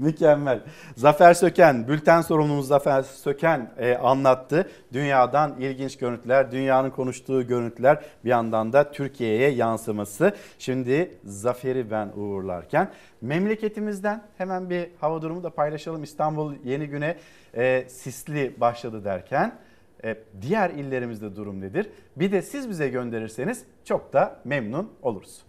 Mükemmel. 0.00 0.60
Zafer 0.96 1.34
Söken, 1.34 1.88
bülten 1.88 2.20
sorumlumuz 2.20 2.68
Zafer 2.68 3.02
Söken 3.02 3.70
e, 3.78 3.94
anlattı. 3.94 4.70
Dünyadan 4.92 5.60
ilginç 5.60 5.98
görüntüler, 5.98 6.52
dünyanın 6.52 6.90
konuştuğu 6.90 7.46
görüntüler 7.46 8.04
bir 8.24 8.30
yandan 8.30 8.72
da 8.72 8.92
Türkiye'ye 8.92 9.50
yansıması. 9.50 10.34
Şimdi 10.58 11.18
Zafer'i 11.24 11.90
ben 11.90 12.08
uğurlarken 12.16 12.90
memleketimizden 13.20 14.22
hemen 14.38 14.70
bir 14.70 14.90
hava 15.00 15.22
durumu 15.22 15.42
da 15.42 15.50
paylaşalım. 15.50 16.02
İstanbul 16.02 16.54
yeni 16.64 16.86
güne 16.86 17.16
e, 17.54 17.84
sisli 17.88 18.60
başladı 18.60 19.04
derken 19.04 19.58
e, 20.04 20.16
diğer 20.42 20.70
illerimizde 20.70 21.36
durum 21.36 21.60
nedir? 21.60 21.90
Bir 22.16 22.32
de 22.32 22.42
siz 22.42 22.68
bize 22.68 22.88
gönderirseniz 22.88 23.64
çok 23.84 24.12
da 24.12 24.40
memnun 24.44 24.92
oluruz. 25.02 25.42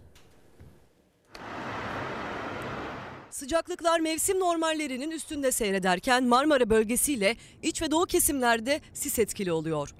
Sıcaklıklar 3.32 4.00
mevsim 4.00 4.40
normallerinin 4.40 5.10
üstünde 5.10 5.52
seyrederken 5.52 6.24
Marmara 6.24 6.70
bölgesiyle 6.70 7.36
iç 7.62 7.82
ve 7.82 7.90
doğu 7.90 8.06
kesimlerde 8.06 8.80
sis 8.94 9.18
etkili 9.18 9.52
oluyor. 9.52 9.94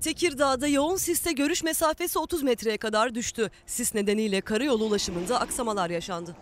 Tekirdağ'da 0.00 0.68
yoğun 0.68 0.96
siste 0.96 1.32
görüş 1.32 1.62
mesafesi 1.62 2.18
30 2.18 2.42
metreye 2.42 2.76
kadar 2.76 3.14
düştü. 3.14 3.50
Sis 3.66 3.94
nedeniyle 3.94 4.40
karayolu 4.40 4.84
ulaşımında 4.84 5.40
aksamalar 5.40 5.90
yaşandı. 5.90 6.36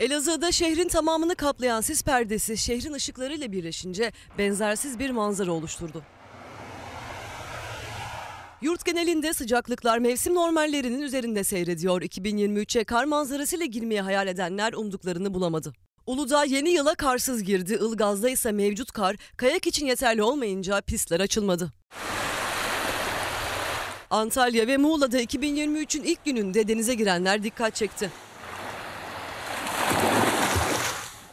Elazığ'da 0.00 0.52
şehrin 0.52 0.88
tamamını 0.88 1.34
kaplayan 1.34 1.80
sis 1.80 2.02
perdesi 2.02 2.56
şehrin 2.56 2.92
ışıklarıyla 2.92 3.52
birleşince 3.52 4.12
benzersiz 4.38 4.98
bir 4.98 5.10
manzara 5.10 5.52
oluşturdu. 5.52 6.02
Yurt 8.62 8.84
genelinde 8.84 9.32
sıcaklıklar 9.32 9.98
mevsim 9.98 10.34
normallerinin 10.34 11.00
üzerinde 11.00 11.44
seyrediyor. 11.44 12.02
2023'e 12.02 12.84
kar 12.84 13.04
manzarasıyla 13.04 13.66
girmeyi 13.66 14.00
hayal 14.00 14.26
edenler 14.26 14.72
umduklarını 14.72 15.34
bulamadı. 15.34 15.72
Uludağ 16.06 16.44
yeni 16.44 16.70
yıla 16.70 16.94
karsız 16.94 17.42
girdi. 17.42 17.74
Ilgaz'da 17.74 18.30
ise 18.30 18.52
mevcut 18.52 18.92
kar 18.92 19.16
kayak 19.36 19.66
için 19.66 19.86
yeterli 19.86 20.22
olmayınca 20.22 20.80
pistler 20.80 21.20
açılmadı. 21.20 21.72
Antalya 24.10 24.66
ve 24.66 24.76
Muğla'da 24.76 25.22
2023'ün 25.22 26.02
ilk 26.02 26.24
gününde 26.24 26.68
denize 26.68 26.94
girenler 26.94 27.42
dikkat 27.42 27.74
çekti. 27.74 28.10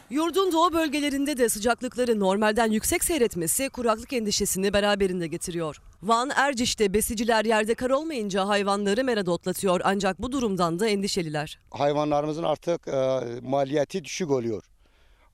Yurdun 0.10 0.52
doğu 0.52 0.74
bölgelerinde 0.74 1.38
de 1.38 1.50
sıcaklıkları 1.50 2.20
normalden 2.20 2.72
yüksek 2.72 3.04
seyretmesi 3.04 3.70
kuraklık 3.70 4.14
endişesini 4.14 4.74
beraberinde 4.74 5.28
getiriyor. 5.28 5.82
Van 6.08 6.32
Erciş'te 6.36 6.94
besiciler 6.94 7.46
yerde 7.46 7.76
kar 7.76 7.90
olmayınca 7.90 8.48
hayvanları 8.48 9.04
merada 9.04 9.32
otlatıyor 9.32 9.82
ancak 9.84 10.22
bu 10.22 10.32
durumdan 10.32 10.80
da 10.80 10.88
endişeliler. 10.88 11.60
hayvanlarımızın 11.72 12.44
artık 12.44 12.88
e, 12.88 13.22
maliyeti 13.42 14.04
düşük 14.04 14.32
oluyor. 14.32 14.64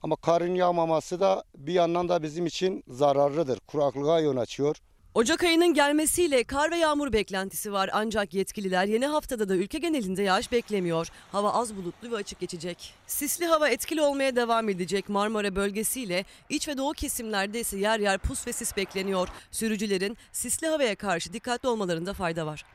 Ama 0.02 0.16
karın 0.16 0.56
yağmaması 0.56 1.20
da 1.20 1.44
bir 1.58 1.74
yandan 1.74 2.10
da 2.10 2.24
bizim 2.24 2.46
için 2.46 2.84
zararlıdır. 2.88 3.60
Kuraklığa 3.60 4.20
yol 4.20 4.38
açıyor. 4.38 4.76
Ocak 5.14 5.44
ayının 5.44 5.74
gelmesiyle 5.74 6.44
kar 6.44 6.72
ve 6.72 6.78
yağmur 6.78 7.14
beklentisi 7.14 7.72
var 7.72 7.90
ancak 7.94 8.34
yetkililer 8.34 8.86
yeni 8.86 9.06
haftada 9.06 9.50
da 9.50 9.56
ülke 9.56 9.78
genelinde 9.78 10.22
yağış 10.24 10.52
beklemiyor. 10.52 11.08
Hava 11.32 11.54
az 11.54 11.76
bulutlu 11.76 12.12
ve 12.12 12.16
açık 12.16 12.40
geçecek. 12.40 12.94
Sisli 13.08 13.46
hava 13.46 13.70
etkili 13.70 14.02
olmaya 14.02 14.36
devam 14.36 14.70
edecek 14.70 15.10
Marmara 15.10 15.56
bölgesiyle 15.56 16.26
iç 16.50 16.68
ve 16.68 16.78
doğu 16.78 16.94
kesimlerde 16.94 17.60
ise 17.60 17.78
yer 17.78 18.00
yer 18.00 18.18
pus 18.18 18.48
ve 18.48 18.54
sis 18.54 18.78
bekleniyor. 18.78 19.28
Sürücülerin 19.52 20.18
sisli 20.32 20.68
havaya 20.68 20.96
karşı 20.96 21.34
dikkatli 21.34 21.70
olmalarında 21.70 22.14
fayda 22.14 22.46
var. 22.46 22.66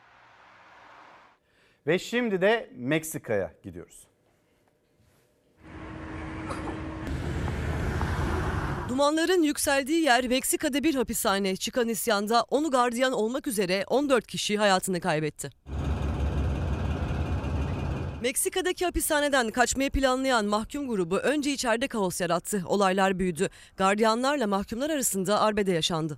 Ve 1.86 1.98
şimdi 1.98 2.40
de 2.40 2.70
Meksika'ya 2.76 3.54
gidiyoruz. 3.62 4.13
Dumanların 8.94 9.42
yükseldiği 9.42 10.02
yer 10.02 10.28
Meksika'da 10.28 10.84
bir 10.84 10.94
hapishane. 10.94 11.56
Çıkan 11.56 11.88
isyanda 11.88 12.42
onu 12.42 12.70
gardiyan 12.70 13.12
olmak 13.12 13.46
üzere 13.46 13.84
14 13.86 14.26
kişi 14.26 14.58
hayatını 14.58 15.00
kaybetti. 15.00 15.50
Meksika'daki 18.22 18.84
hapishaneden 18.84 19.50
kaçmayı 19.50 19.90
planlayan 19.90 20.44
mahkum 20.44 20.88
grubu 20.88 21.18
önce 21.18 21.52
içeride 21.52 21.88
kaos 21.88 22.20
yarattı. 22.20 22.62
Olaylar 22.66 23.18
büyüdü. 23.18 23.48
Gardiyanlarla 23.76 24.46
mahkumlar 24.46 24.90
arasında 24.90 25.40
arbede 25.40 25.72
yaşandı. 25.72 26.16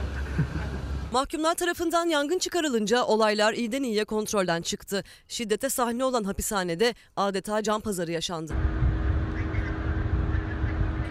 Mahkumlar 1.13 1.55
tarafından 1.55 2.07
yangın 2.07 2.39
çıkarılınca 2.39 3.05
olaylar 3.05 3.55
iyiden 3.55 3.83
iyiye 3.83 4.05
kontrolden 4.05 4.63
çıktı. 4.63 5.05
Şiddete 5.29 5.69
sahne 5.69 6.05
olan 6.05 6.25
hapishanede 6.25 6.95
adeta 7.17 7.63
can 7.63 7.81
pazarı 7.81 8.13
yaşandı. 8.13 8.55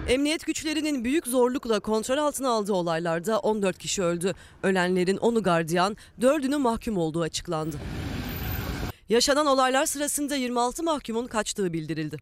Emniyet 0.07 0.45
güçlerinin 0.45 1.03
büyük 1.03 1.27
zorlukla 1.27 1.79
kontrol 1.79 2.17
altına 2.17 2.49
aldığı 2.49 2.73
olaylarda 2.73 3.39
14 3.39 3.77
kişi 3.77 4.03
öldü. 4.03 4.33
Ölenlerin 4.63 5.17
10'u 5.17 5.43
gardiyan, 5.43 5.97
4'ünün 6.21 6.61
mahkum 6.61 6.97
olduğu 6.97 7.21
açıklandı. 7.21 7.77
Yaşanan 9.09 9.45
olaylar 9.45 9.85
sırasında 9.85 10.35
26 10.35 10.83
mahkumun 10.83 11.27
kaçtığı 11.27 11.73
bildirildi. 11.73 12.17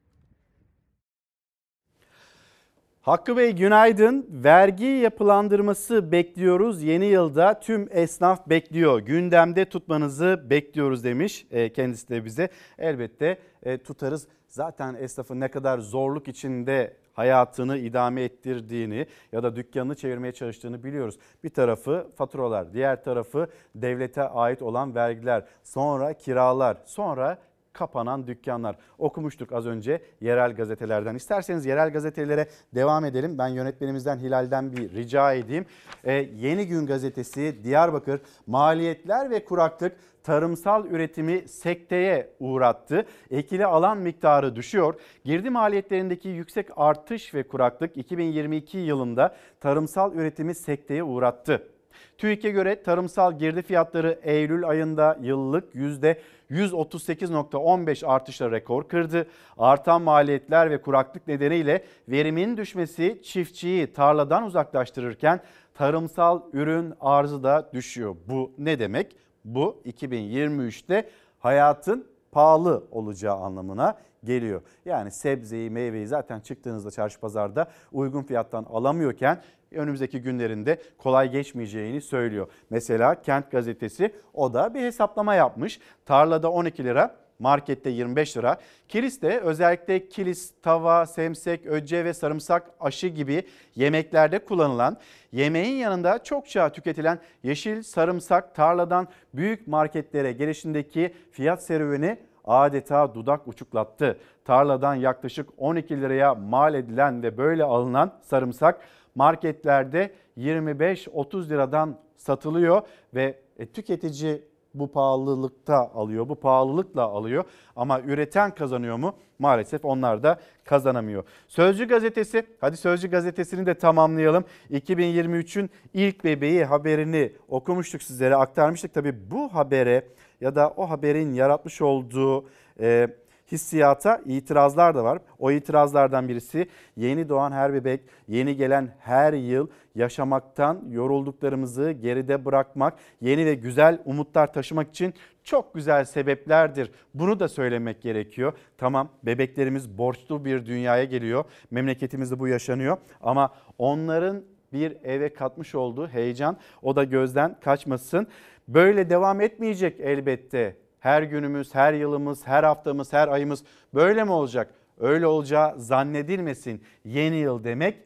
Hakkı 3.01 3.37
Bey 3.37 3.51
günaydın. 3.51 4.27
Vergi 4.29 4.85
yapılandırması 4.85 6.11
bekliyoruz. 6.11 6.83
Yeni 6.83 7.05
yılda 7.05 7.59
tüm 7.59 7.87
esnaf 7.91 8.49
bekliyor. 8.49 8.99
Gündemde 8.99 9.65
tutmanızı 9.65 10.45
bekliyoruz 10.49 11.03
demiş 11.03 11.45
e, 11.51 11.73
kendisi 11.73 12.09
de 12.09 12.25
bize. 12.25 12.49
Elbette 12.77 13.39
e, 13.63 13.77
tutarız. 13.77 14.27
Zaten 14.47 14.95
esnafın 14.95 15.39
ne 15.39 15.47
kadar 15.47 15.79
zorluk 15.79 16.27
içinde 16.27 17.02
hayatını 17.13 17.77
idame 17.77 18.23
ettirdiğini 18.23 19.07
ya 19.31 19.43
da 19.43 19.55
dükkanını 19.55 19.95
çevirmeye 19.95 20.31
çalıştığını 20.31 20.83
biliyoruz. 20.83 21.17
Bir 21.43 21.49
tarafı 21.49 22.07
faturalar, 22.15 22.73
diğer 22.73 23.03
tarafı 23.03 23.47
devlete 23.75 24.23
ait 24.23 24.61
olan 24.61 24.95
vergiler, 24.95 25.45
sonra 25.63 26.13
kiralar, 26.13 26.77
sonra 26.85 27.37
kapanan 27.73 28.27
dükkanlar. 28.27 28.75
Okumuştuk 28.97 29.51
az 29.51 29.65
önce 29.65 30.01
yerel 30.21 30.55
gazetelerden. 30.55 31.15
İsterseniz 31.15 31.65
yerel 31.65 31.93
gazetelere 31.93 32.47
devam 32.75 33.05
edelim. 33.05 33.37
Ben 33.37 33.47
yönetmenimizden 33.47 34.19
Hilal'den 34.19 34.71
bir 34.71 34.93
rica 34.93 35.33
edeyim. 35.33 35.65
Ee, 36.03 36.13
Yeni 36.13 36.67
Gün 36.67 36.85
gazetesi 36.85 37.63
Diyarbakır 37.63 38.21
maliyetler 38.47 39.29
ve 39.29 39.45
kuraklık 39.45 39.95
tarımsal 40.23 40.85
üretimi 40.85 41.47
sekteye 41.47 42.29
uğrattı. 42.39 43.05
Ekili 43.31 43.65
alan 43.65 43.97
miktarı 43.97 44.55
düşüyor. 44.55 44.95
Girdi 45.25 45.49
maliyetlerindeki 45.49 46.29
yüksek 46.29 46.67
artış 46.75 47.33
ve 47.33 47.43
kuraklık 47.47 47.97
2022 47.97 48.77
yılında 48.77 49.35
tarımsal 49.59 50.15
üretimi 50.15 50.55
sekteye 50.55 51.03
uğrattı. 51.03 51.72
TÜİK'e 52.17 52.49
göre 52.49 52.83
tarımsal 52.83 53.39
girdi 53.39 53.61
fiyatları 53.61 54.19
Eylül 54.23 54.67
ayında 54.67 55.17
yıllık 55.21 55.75
%138.15 55.75 58.05
artışla 58.05 58.51
rekor 58.51 58.87
kırdı. 58.87 59.27
Artan 59.57 60.01
maliyetler 60.01 60.71
ve 60.71 60.81
kuraklık 60.81 61.27
nedeniyle 61.27 61.83
verimin 62.09 62.57
düşmesi 62.57 63.21
çiftçiyi 63.23 63.93
tarladan 63.93 64.43
uzaklaştırırken 64.43 65.39
tarımsal 65.73 66.41
ürün 66.53 66.93
arzı 67.01 67.43
da 67.43 67.69
düşüyor. 67.73 68.15
Bu 68.27 68.51
ne 68.57 68.79
demek? 68.79 69.15
Bu 69.45 69.81
2023'te 69.85 71.09
hayatın 71.39 72.07
pahalı 72.31 72.83
olacağı 72.91 73.35
anlamına 73.35 73.97
geliyor. 74.23 74.61
Yani 74.85 75.11
sebzeyi, 75.11 75.69
meyveyi 75.69 76.07
zaten 76.07 76.39
çıktığınızda 76.39 76.91
çarşı 76.91 77.19
pazarda 77.19 77.67
uygun 77.91 78.23
fiyattan 78.23 78.63
alamıyorken 78.63 79.41
önümüzdeki 79.75 80.21
günlerinde 80.21 80.81
kolay 80.97 81.31
geçmeyeceğini 81.31 82.01
söylüyor. 82.01 82.47
Mesela 82.69 83.21
Kent 83.21 83.51
Gazetesi 83.51 84.11
o 84.33 84.53
da 84.53 84.73
bir 84.73 84.81
hesaplama 84.81 85.35
yapmış. 85.35 85.79
Tarlada 86.05 86.51
12 86.51 86.83
lira, 86.83 87.15
markette 87.39 87.89
25 87.89 88.37
lira. 88.37 88.57
Kiliste 88.87 89.39
özellikle 89.39 90.09
kilis, 90.09 90.53
tava, 90.61 91.05
semsek, 91.05 91.65
öcce 91.65 92.05
ve 92.05 92.13
sarımsak 92.13 92.71
aşı 92.79 93.07
gibi 93.07 93.43
yemeklerde 93.75 94.39
kullanılan 94.39 94.97
yemeğin 95.31 95.75
yanında 95.75 96.23
çokça 96.23 96.69
tüketilen 96.69 97.19
yeşil 97.43 97.81
sarımsak 97.81 98.55
tarladan 98.55 99.07
büyük 99.33 99.67
marketlere 99.67 100.31
gelişindeki 100.31 101.13
fiyat 101.31 101.63
serüveni 101.63 102.17
adeta 102.45 103.15
dudak 103.15 103.47
uçuklattı. 103.47 104.17
Tarladan 104.45 104.95
yaklaşık 104.95 105.49
12 105.57 106.01
liraya 106.01 106.35
mal 106.35 106.73
edilen 106.73 107.23
ve 107.23 107.37
böyle 107.37 107.63
alınan 107.63 108.11
sarımsak 108.21 108.79
marketlerde 109.15 110.13
25-30 110.37 111.49
liradan 111.49 111.99
satılıyor 112.15 112.81
ve 113.13 113.39
e, 113.59 113.65
tüketici 113.65 114.43
bu 114.73 114.91
pahalılıkta 114.91 115.91
alıyor, 115.93 116.29
bu 116.29 116.35
pahalılıkla 116.35 117.03
alıyor 117.03 117.43
ama 117.75 118.01
üreten 118.01 118.55
kazanıyor 118.55 118.97
mu? 118.97 119.15
Maalesef 119.39 119.85
onlar 119.85 120.23
da 120.23 120.39
kazanamıyor. 120.63 121.23
Sözcü 121.47 121.87
gazetesi, 121.87 122.45
hadi 122.61 122.77
Sözcü 122.77 123.07
gazetesini 123.07 123.65
de 123.65 123.73
tamamlayalım. 123.73 124.45
2023'ün 124.71 125.69
ilk 125.93 126.23
bebeği 126.23 126.65
haberini 126.65 127.33
okumuştuk 127.47 128.03
sizlere, 128.03 128.35
aktarmıştık. 128.35 128.93
Tabii 128.93 129.31
bu 129.31 129.53
habere 129.53 130.07
ya 130.41 130.55
da 130.55 130.73
o 130.77 130.89
haberin 130.89 131.33
yaratmış 131.33 131.81
olduğu 131.81 132.45
e, 132.79 133.07
hissiyata 133.51 134.21
itirazlar 134.25 134.95
da 134.95 135.03
var. 135.03 135.19
O 135.39 135.51
itirazlardan 135.51 136.29
birisi 136.29 136.67
yeni 136.97 137.29
doğan 137.29 137.51
her 137.51 137.73
bebek, 137.73 138.01
yeni 138.27 138.55
gelen 138.55 138.95
her 138.99 139.33
yıl 139.33 139.67
yaşamaktan 139.95 140.81
yorulduklarımızı 140.89 141.91
geride 141.91 142.45
bırakmak, 142.45 142.93
yeni 143.21 143.45
ve 143.45 143.53
güzel 143.55 144.01
umutlar 144.05 144.53
taşımak 144.53 144.89
için 144.89 145.13
çok 145.43 145.73
güzel 145.73 146.05
sebeplerdir. 146.05 146.91
Bunu 147.13 147.39
da 147.39 147.47
söylemek 147.47 148.01
gerekiyor. 148.01 148.53
Tamam 148.77 149.09
bebeklerimiz 149.23 149.97
borçlu 149.97 150.45
bir 150.45 150.65
dünyaya 150.65 151.03
geliyor. 151.03 151.45
Memleketimizde 151.71 152.39
bu 152.39 152.47
yaşanıyor 152.47 152.97
ama 153.21 153.53
onların 153.77 154.43
bir 154.73 154.97
eve 155.03 155.33
katmış 155.33 155.75
olduğu 155.75 156.07
heyecan 156.07 156.57
o 156.81 156.95
da 156.95 157.03
gözden 157.03 157.59
kaçmasın. 157.59 158.27
Böyle 158.67 159.09
devam 159.09 159.41
etmeyecek 159.41 159.99
elbette. 159.99 160.82
Her 161.03 161.23
günümüz, 161.23 161.75
her 161.75 161.93
yılımız, 161.93 162.47
her 162.47 162.63
haftamız, 162.63 163.13
her 163.13 163.27
ayımız 163.27 163.63
böyle 163.93 164.23
mi 164.23 164.31
olacak? 164.31 164.73
Öyle 164.99 165.27
olacağı 165.27 165.79
zannedilmesin. 165.79 166.83
Yeni 167.05 167.35
yıl 167.35 167.63
demek 167.63 167.97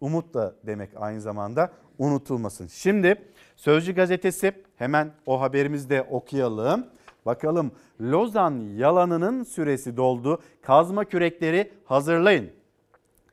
umut 0.00 0.34
da 0.34 0.54
demek 0.66 0.90
aynı 0.96 1.20
zamanda 1.20 1.72
unutulmasın. 1.98 2.66
Şimdi 2.66 3.16
Sözcü 3.56 3.94
gazetesi 3.94 4.52
hemen 4.76 5.12
o 5.26 5.40
haberimizde 5.40 6.02
okuyalım. 6.02 6.86
Bakalım 7.26 7.72
Lozan 8.00 8.60
yalanının 8.76 9.42
süresi 9.42 9.96
doldu. 9.96 10.38
Kazma 10.62 11.04
kürekleri 11.04 11.72
hazırlayın. 11.84 12.50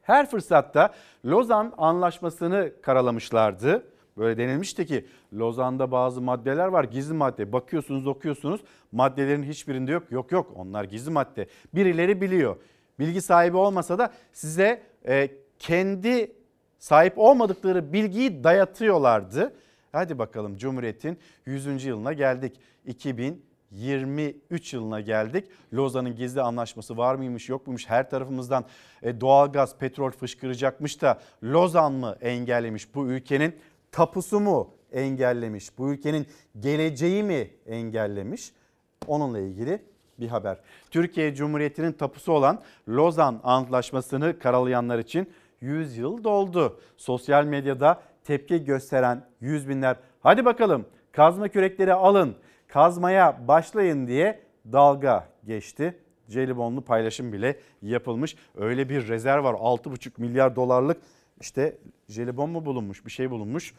Her 0.01 0.29
fırsatta 0.29 0.93
Lozan 1.25 1.73
anlaşmasını 1.77 2.71
karalamışlardı. 2.81 3.83
Böyle 4.17 4.37
denilmişti 4.37 4.85
ki 4.85 5.05
Lozan'da 5.33 5.91
bazı 5.91 6.21
maddeler 6.21 6.67
var 6.67 6.83
gizli 6.83 7.13
madde. 7.13 7.53
Bakıyorsunuz 7.53 8.07
okuyorsunuz 8.07 8.61
maddelerin 8.91 9.43
hiçbirinde 9.43 9.91
yok. 9.91 10.11
Yok 10.11 10.31
yok 10.31 10.51
onlar 10.55 10.83
gizli 10.83 11.11
madde. 11.11 11.47
Birileri 11.73 12.21
biliyor. 12.21 12.55
bilgi 12.99 13.21
sahibi 13.21 13.57
olmasa 13.57 13.99
da 13.99 14.13
size 14.33 14.81
e, 15.07 15.29
kendi 15.59 16.31
sahip 16.79 17.13
olmadıkları 17.17 17.93
bilgiyi 17.93 18.43
dayatıyorlardı. 18.43 19.53
Hadi 19.91 20.19
bakalım 20.19 20.57
Cumhuriyet'in 20.57 21.17
100. 21.45 21.85
yılına 21.85 22.13
geldik. 22.13 22.59
2023 22.85 24.73
yılına 24.73 25.01
geldik. 25.01 25.45
Lozan'ın 25.73 26.15
gizli 26.15 26.41
anlaşması 26.41 26.97
var 26.97 27.15
mıymış 27.15 27.49
yok 27.49 27.67
muymuş 27.67 27.89
her 27.89 28.09
tarafımızdan 28.09 28.65
e, 29.03 29.21
doğalgaz 29.21 29.77
petrol 29.77 30.11
fışkıracakmış 30.11 31.01
da 31.01 31.19
Lozan 31.43 31.93
mı 31.93 32.17
engellemiş 32.21 32.95
bu 32.95 33.07
ülkenin 33.07 33.55
tapusu 33.91 34.39
mu 34.39 34.69
engellemiş 34.91 35.77
bu 35.77 35.93
ülkenin 35.93 36.27
geleceği 36.59 37.23
mi 37.23 37.49
engellemiş 37.65 38.53
onunla 39.07 39.39
ilgili 39.39 39.81
bir 40.19 40.27
haber. 40.27 40.57
Türkiye 40.91 41.35
Cumhuriyeti'nin 41.35 41.91
tapusu 41.91 42.31
olan 42.31 42.61
Lozan 42.89 43.41
Antlaşması'nı 43.43 44.39
karalayanlar 44.39 44.99
için 44.99 45.33
100 45.61 45.97
yıl 45.97 46.23
doldu. 46.23 46.79
Sosyal 46.97 47.45
medyada 47.45 48.01
tepki 48.23 48.63
gösteren 48.63 49.25
yüz 49.41 49.69
binler 49.69 49.95
hadi 50.19 50.45
bakalım 50.45 50.85
kazma 51.11 51.47
kürekleri 51.47 51.93
alın 51.93 52.35
kazmaya 52.67 53.47
başlayın 53.47 54.07
diye 54.07 54.39
dalga 54.71 55.27
geçti. 55.45 55.99
Jelibonlu 56.27 56.81
paylaşım 56.81 57.33
bile 57.33 57.59
yapılmış. 57.81 58.35
Öyle 58.55 58.89
bir 58.89 59.07
rezerv 59.07 59.43
var 59.43 59.53
6,5 59.53 60.11
milyar 60.17 60.55
dolarlık 60.55 60.97
işte 61.41 61.77
jelibon 62.09 62.49
mu 62.49 62.65
bulunmuş 62.65 63.05
bir 63.05 63.11
şey 63.11 63.31
bulunmuş 63.31 63.73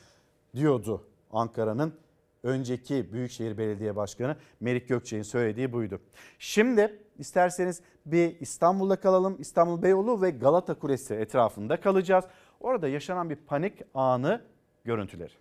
diyordu 0.54 1.06
Ankara'nın 1.30 1.94
önceki 2.42 3.12
Büyükşehir 3.12 3.58
Belediye 3.58 3.96
Başkanı 3.96 4.36
Melik 4.60 4.88
Gökçek'in 4.88 5.22
söylediği 5.22 5.72
buydu. 5.72 6.00
Şimdi 6.38 6.98
isterseniz 7.18 7.82
bir 8.06 8.40
İstanbul'da 8.40 8.96
kalalım. 8.96 9.36
İstanbul 9.38 9.82
Beyoğlu 9.82 10.22
ve 10.22 10.30
Galata 10.30 10.74
Kulesi 10.74 11.14
etrafında 11.14 11.80
kalacağız. 11.80 12.24
Orada 12.60 12.88
yaşanan 12.88 13.30
bir 13.30 13.36
panik 13.36 13.72
anı 13.94 14.40
görüntüleri. 14.84 15.32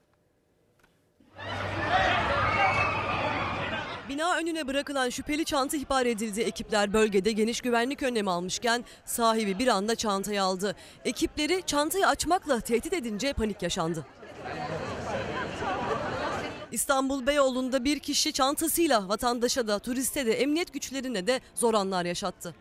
Bina 4.12 4.38
önüne 4.38 4.68
bırakılan 4.68 5.10
şüpheli 5.10 5.46
çanta 5.46 5.78
ihbar 5.78 6.06
edildi. 6.06 6.42
Ekipler 6.42 6.94
bölgede 6.94 7.32
geniş 7.32 7.62
güvenlik 7.62 8.04
önlemi 8.04 8.32
almışken 8.32 8.86
sahibi 9.06 9.60
bir 9.60 9.68
anda 9.68 9.96
çantayı 9.96 10.44
aldı. 10.44 10.76
Ekipleri 11.06 11.64
çantayı 11.66 12.08
açmakla 12.08 12.60
tehdit 12.60 12.94
edince 12.94 13.34
panik 13.34 13.62
yaşandı. 13.62 14.06
İstanbul 16.72 17.28
Beyoğlu'nda 17.28 17.84
bir 17.84 18.00
kişi 18.00 18.34
çantasıyla 18.34 19.10
vatandaşa 19.10 19.68
da 19.68 19.80
turiste 19.80 20.26
de 20.26 20.34
emniyet 20.34 20.74
güçlerine 20.74 21.28
de 21.28 21.42
zor 21.56 21.74
anlar 21.74 22.06
yaşattı. 22.06 22.56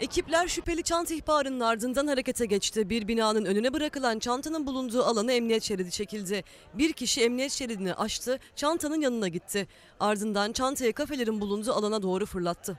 Ekipler 0.00 0.48
şüpheli 0.48 0.82
çanta 0.82 1.14
ihbarının 1.14 1.60
ardından 1.60 2.06
harekete 2.06 2.46
geçti. 2.46 2.90
Bir 2.90 3.08
binanın 3.08 3.44
önüne 3.44 3.72
bırakılan 3.72 4.18
çantanın 4.18 4.66
bulunduğu 4.66 5.04
alana 5.04 5.32
emniyet 5.32 5.62
şeridi 5.62 5.90
çekildi. 5.90 6.44
Bir 6.74 6.92
kişi 6.92 7.22
emniyet 7.22 7.52
şeridini 7.52 7.94
aştı, 7.94 8.38
çantanın 8.56 9.00
yanına 9.00 9.28
gitti. 9.28 9.68
Ardından 10.00 10.52
çantayı 10.52 10.92
kafelerin 10.92 11.40
bulunduğu 11.40 11.72
alana 11.72 12.02
doğru 12.02 12.26
fırlattı. 12.26 12.78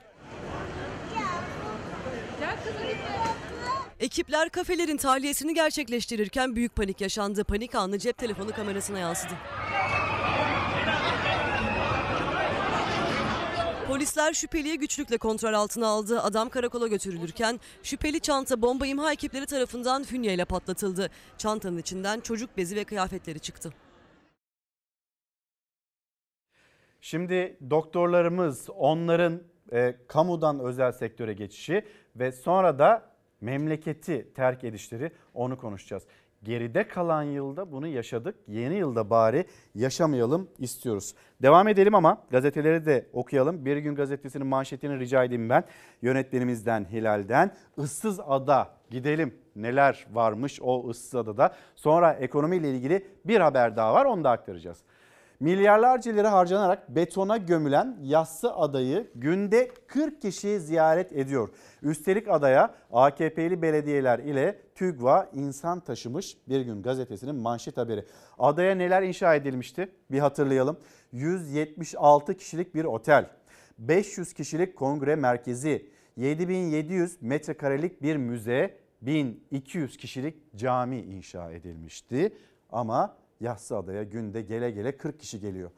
Ekipler 4.00 4.48
kafelerin 4.48 4.96
tahliyesini 4.96 5.54
gerçekleştirirken 5.54 6.56
büyük 6.56 6.76
panik 6.76 7.00
yaşandı. 7.00 7.44
Panik 7.44 7.74
anı 7.74 7.98
cep 7.98 8.18
telefonu 8.18 8.50
kamerasına 8.50 8.98
yansıdı. 8.98 9.32
Polisler 13.88 14.32
şüpheliyi 14.32 14.78
güçlükle 14.78 15.18
kontrol 15.18 15.52
altına 15.52 15.86
aldı. 15.86 16.20
Adam 16.20 16.48
karakola 16.48 16.88
götürülürken 16.88 17.60
şüpheli 17.82 18.20
çanta 18.20 18.62
bomba 18.62 18.86
imha 18.86 19.12
ekipleri 19.12 19.46
tarafından 19.46 20.04
fünyeyle 20.04 20.44
patlatıldı. 20.44 21.10
Çantanın 21.38 21.78
içinden 21.78 22.20
çocuk 22.20 22.56
bezi 22.56 22.76
ve 22.76 22.84
kıyafetleri 22.84 23.40
çıktı. 23.40 23.72
Şimdi 27.00 27.56
doktorlarımız 27.70 28.70
onların 28.70 29.42
e, 29.72 29.96
kamudan 30.08 30.60
özel 30.60 30.92
sektöre 30.92 31.32
geçişi 31.32 31.84
ve 32.16 32.32
sonra 32.32 32.78
da 32.78 33.12
memleketi 33.40 34.32
terk 34.34 34.64
edişleri 34.64 35.12
onu 35.34 35.58
konuşacağız. 35.58 36.02
Geride 36.48 36.88
kalan 36.88 37.22
yılda 37.22 37.72
bunu 37.72 37.86
yaşadık. 37.86 38.34
Yeni 38.46 38.74
yılda 38.74 39.10
bari 39.10 39.44
yaşamayalım 39.74 40.48
istiyoruz. 40.58 41.14
Devam 41.42 41.68
edelim 41.68 41.94
ama 41.94 42.22
gazeteleri 42.30 42.86
de 42.86 43.06
okuyalım. 43.12 43.64
Bir 43.64 43.76
gün 43.76 43.94
gazetesinin 43.94 44.46
manşetini 44.46 44.98
rica 44.98 45.24
edeyim 45.24 45.48
ben. 45.48 45.64
Yönetmenimizden 46.02 46.84
Hilal'den 46.92 47.54
ıssız 47.78 48.20
ada 48.20 48.68
gidelim. 48.90 49.34
Neler 49.56 50.06
varmış 50.12 50.60
o 50.62 50.88
ıssız 50.88 51.14
adada. 51.14 51.54
Sonra 51.74 52.12
ekonomiyle 52.12 52.70
ilgili 52.70 53.06
bir 53.24 53.40
haber 53.40 53.76
daha 53.76 53.94
var 53.94 54.04
onu 54.04 54.24
da 54.24 54.30
aktaracağız. 54.30 54.78
Milyarlarca 55.40 56.12
lira 56.12 56.32
harcanarak 56.32 56.94
betona 56.94 57.36
gömülen 57.36 57.98
yassı 58.02 58.54
adayı 58.54 59.10
günde 59.14 59.68
40 59.86 60.22
kişi 60.22 60.60
ziyaret 60.60 61.12
ediyor. 61.12 61.48
Üstelik 61.82 62.28
adaya 62.28 62.74
AKP'li 62.92 63.62
belediyeler 63.62 64.18
ile 64.18 64.60
TÜGVA 64.74 65.30
insan 65.32 65.80
taşımış 65.80 66.36
bir 66.48 66.60
gün 66.60 66.82
gazetesinin 66.82 67.34
manşet 67.34 67.76
haberi. 67.76 68.04
Adaya 68.38 68.74
neler 68.74 69.02
inşa 69.02 69.34
edilmişti 69.34 69.88
bir 70.10 70.18
hatırlayalım. 70.18 70.78
176 71.12 72.34
kişilik 72.36 72.74
bir 72.74 72.84
otel, 72.84 73.30
500 73.78 74.32
kişilik 74.32 74.76
kongre 74.76 75.16
merkezi, 75.16 75.90
7700 76.16 77.22
metrekarelik 77.22 78.02
bir 78.02 78.16
müze, 78.16 78.78
1200 79.02 79.96
kişilik 79.96 80.56
cami 80.56 81.00
inşa 81.00 81.52
edilmişti. 81.52 82.32
Ama 82.70 83.16
Yassıada'ya 83.40 84.02
günde 84.02 84.42
gele 84.42 84.70
gele 84.70 84.96
40 84.96 85.20
kişi 85.20 85.40
geliyor. 85.40 85.70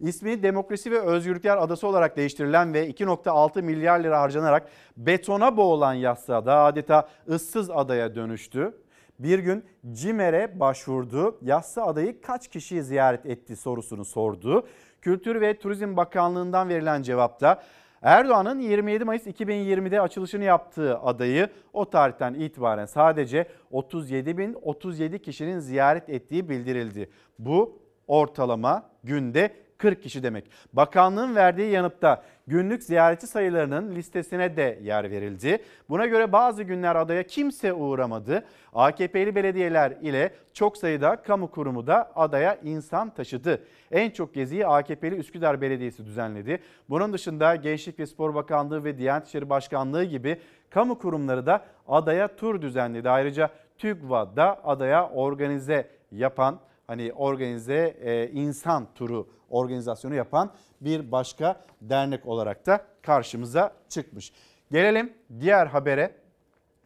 İsmi 0.00 0.42
Demokrasi 0.42 0.90
ve 0.90 1.00
Özgürlükler 1.00 1.56
Adası 1.56 1.86
olarak 1.86 2.16
değiştirilen 2.16 2.74
ve 2.74 2.90
2.6 2.90 3.62
milyar 3.62 4.00
lira 4.00 4.20
harcanarak 4.20 4.68
betona 4.96 5.56
boğulan 5.56 5.94
Yassıada 5.94 6.64
adeta 6.64 7.08
ıssız 7.28 7.70
adaya 7.70 8.14
dönüştü. 8.14 8.74
Bir 9.18 9.38
gün 9.38 9.64
CİMER'e 9.92 10.60
başvurdu. 10.60 11.38
Yassı 11.42 11.82
adayı 11.82 12.20
kaç 12.20 12.48
kişi 12.48 12.82
ziyaret 12.82 13.26
etti 13.26 13.56
sorusunu 13.56 14.04
sordu. 14.04 14.66
Kültür 15.00 15.40
ve 15.40 15.58
Turizm 15.58 15.96
Bakanlığı'ndan 15.96 16.68
verilen 16.68 17.02
cevapta 17.02 17.62
Erdoğan'ın 18.02 18.60
27 18.60 19.04
Mayıs 19.04 19.26
2020'de 19.26 20.00
açılışını 20.00 20.44
yaptığı 20.44 20.98
adayı 20.98 21.48
o 21.72 21.90
tarihten 21.90 22.34
itibaren 22.34 22.86
sadece 22.86 23.46
37.037 23.72 25.18
kişinin 25.18 25.58
ziyaret 25.58 26.08
ettiği 26.08 26.48
bildirildi. 26.48 27.10
Bu 27.38 27.82
ortalama 28.06 28.90
günde 29.04 29.54
40 29.78 30.02
kişi 30.02 30.22
demek. 30.22 30.50
Bakanlığın 30.72 31.36
verdiği 31.36 31.70
yanıtta 31.70 32.22
günlük 32.48 32.82
ziyaretçi 32.82 33.26
sayılarının 33.26 33.94
listesine 33.94 34.56
de 34.56 34.78
yer 34.82 35.10
verildi. 35.10 35.58
Buna 35.88 36.06
göre 36.06 36.32
bazı 36.32 36.62
günler 36.62 36.96
adaya 36.96 37.22
kimse 37.22 37.72
uğramadı. 37.72 38.44
AKP'li 38.74 39.34
belediyeler 39.34 39.90
ile 39.90 40.32
çok 40.52 40.76
sayıda 40.76 41.16
kamu 41.16 41.50
kurumu 41.50 41.86
da 41.86 42.12
adaya 42.14 42.58
insan 42.64 43.10
taşıdı. 43.10 43.64
En 43.90 44.10
çok 44.10 44.34
geziyi 44.34 44.66
AKP'li 44.66 45.16
Üsküdar 45.16 45.60
Belediyesi 45.60 46.06
düzenledi. 46.06 46.58
Bunun 46.90 47.12
dışında 47.12 47.56
Gençlik 47.56 47.98
ve 47.98 48.06
Spor 48.06 48.34
Bakanlığı 48.34 48.84
ve 48.84 48.98
Diyanet 48.98 49.26
İşleri 49.26 49.50
Başkanlığı 49.50 50.04
gibi 50.04 50.40
kamu 50.70 50.98
kurumları 50.98 51.46
da 51.46 51.64
adaya 51.88 52.36
tur 52.36 52.62
düzenledi. 52.62 53.10
Ayrıca 53.10 53.50
TÜGVA 53.78 54.36
da 54.36 54.60
adaya 54.64 55.08
organize 55.08 55.90
yapan 56.12 56.60
hani 56.88 57.12
organize 57.12 57.96
e, 58.00 58.30
insan 58.30 58.94
turu 58.94 59.28
organizasyonu 59.50 60.14
yapan 60.14 60.52
bir 60.80 61.12
başka 61.12 61.60
dernek 61.80 62.26
olarak 62.26 62.66
da 62.66 62.86
karşımıza 63.02 63.72
çıkmış. 63.88 64.32
Gelelim 64.72 65.12
diğer 65.40 65.66
habere. 65.66 66.14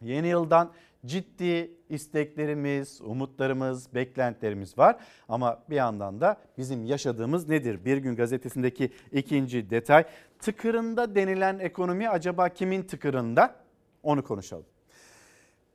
Yeni 0.01 0.27
yıldan 0.27 0.71
ciddi 1.05 1.71
isteklerimiz, 1.89 3.01
umutlarımız, 3.01 3.95
beklentilerimiz 3.95 4.77
var. 4.77 4.95
Ama 5.29 5.63
bir 5.69 5.75
yandan 5.75 6.21
da 6.21 6.37
bizim 6.57 6.85
yaşadığımız 6.85 7.49
nedir? 7.49 7.85
Bir 7.85 7.97
gün 7.97 8.15
gazetesindeki 8.15 8.91
ikinci 9.11 9.69
detay 9.69 10.03
tıkırında 10.39 11.15
denilen 11.15 11.59
ekonomi 11.59 12.09
acaba 12.09 12.49
kimin 12.49 12.83
tıkırında? 12.83 13.55
Onu 14.03 14.23
konuşalım. 14.23 14.65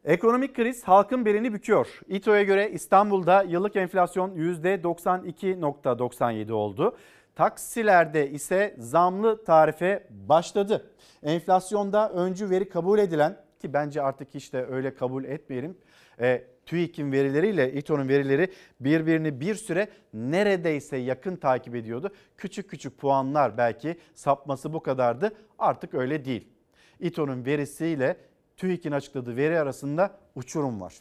Ekonomik 0.09 0.57
kriz 0.57 0.85
halkın 0.85 1.25
belini 1.25 1.53
büküyor. 1.53 2.01
İTO'ya 2.09 2.43
göre 2.43 2.71
İstanbul'da 2.71 3.43
yıllık 3.43 3.77
enflasyon 3.77 4.31
%92.97 4.31 6.53
oldu. 6.53 6.97
Taksilerde 7.35 8.31
ise 8.31 8.75
zamlı 8.79 9.45
tarife 9.45 10.07
başladı. 10.11 10.91
Enflasyonda 11.23 12.13
öncü 12.13 12.51
veri 12.51 12.69
kabul 12.69 12.99
edilen 12.99 13.37
ki 13.61 13.73
bence 13.73 14.03
artık 14.03 14.35
hiç 14.35 14.53
de 14.53 14.67
öyle 14.67 14.95
kabul 14.95 15.25
etmeyelim. 15.25 15.77
E, 16.21 16.45
TÜİK'in 16.67 17.13
verileriyle 17.13 17.73
İTO'nun 17.73 18.09
verileri 18.09 18.53
birbirini 18.81 19.41
bir 19.41 19.55
süre 19.55 19.89
neredeyse 20.15 20.97
yakın 20.97 21.37
takip 21.37 21.75
ediyordu. 21.75 22.11
Küçük 22.37 22.71
küçük 22.71 22.99
puanlar 22.99 23.59
belki 23.59 23.99
sapması 24.15 24.73
bu 24.73 24.83
kadardı. 24.83 25.33
Artık 25.59 25.95
öyle 25.95 26.25
değil. 26.25 26.49
İTO'nun 27.01 27.47
verisiyle 27.47 28.17
TÜİK'in 28.59 28.93
açıkladığı 28.93 29.37
veri 29.37 29.61
arasında 29.61 30.11
uçurum 30.35 30.81
var. 30.81 30.95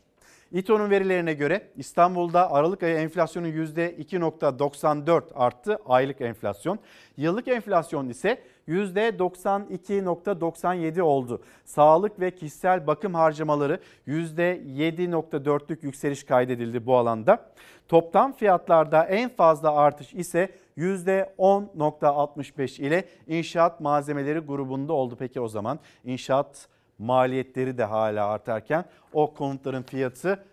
İTO'nun 0.51 0.89
verilerine 0.89 1.33
göre 1.33 1.67
İstanbul'da 1.75 2.51
Aralık 2.51 2.83
ayı 2.83 2.97
enflasyonu 2.97 3.47
%2.94 3.47 5.33
arttı 5.33 5.79
aylık 5.85 6.21
enflasyon. 6.21 6.79
Yıllık 7.17 7.47
enflasyon 7.47 8.09
ise 8.09 8.41
%92.97 8.67 11.01
oldu. 11.01 11.43
Sağlık 11.65 12.19
ve 12.19 12.31
kişisel 12.31 12.87
bakım 12.87 13.13
harcamaları 13.13 13.79
%7.4'lük 14.07 15.85
yükseliş 15.85 16.23
kaydedildi 16.23 16.85
bu 16.85 16.97
alanda. 16.97 17.51
Toplam 17.87 18.33
fiyatlarda 18.33 19.03
en 19.03 19.29
fazla 19.29 19.75
artış 19.75 20.13
ise 20.13 20.49
%10.65 20.77 22.81
ile 22.81 23.05
inşaat 23.27 23.81
malzemeleri 23.81 24.39
grubunda 24.39 24.93
oldu. 24.93 25.15
Peki 25.19 25.41
o 25.41 25.47
zaman 25.47 25.79
inşaat 26.03 26.67
maliyetleri 26.99 27.77
de 27.77 27.83
hala 27.83 28.27
artarken 28.27 28.85
o 29.13 29.33
konutların 29.33 29.83
fiyatı 29.83 30.45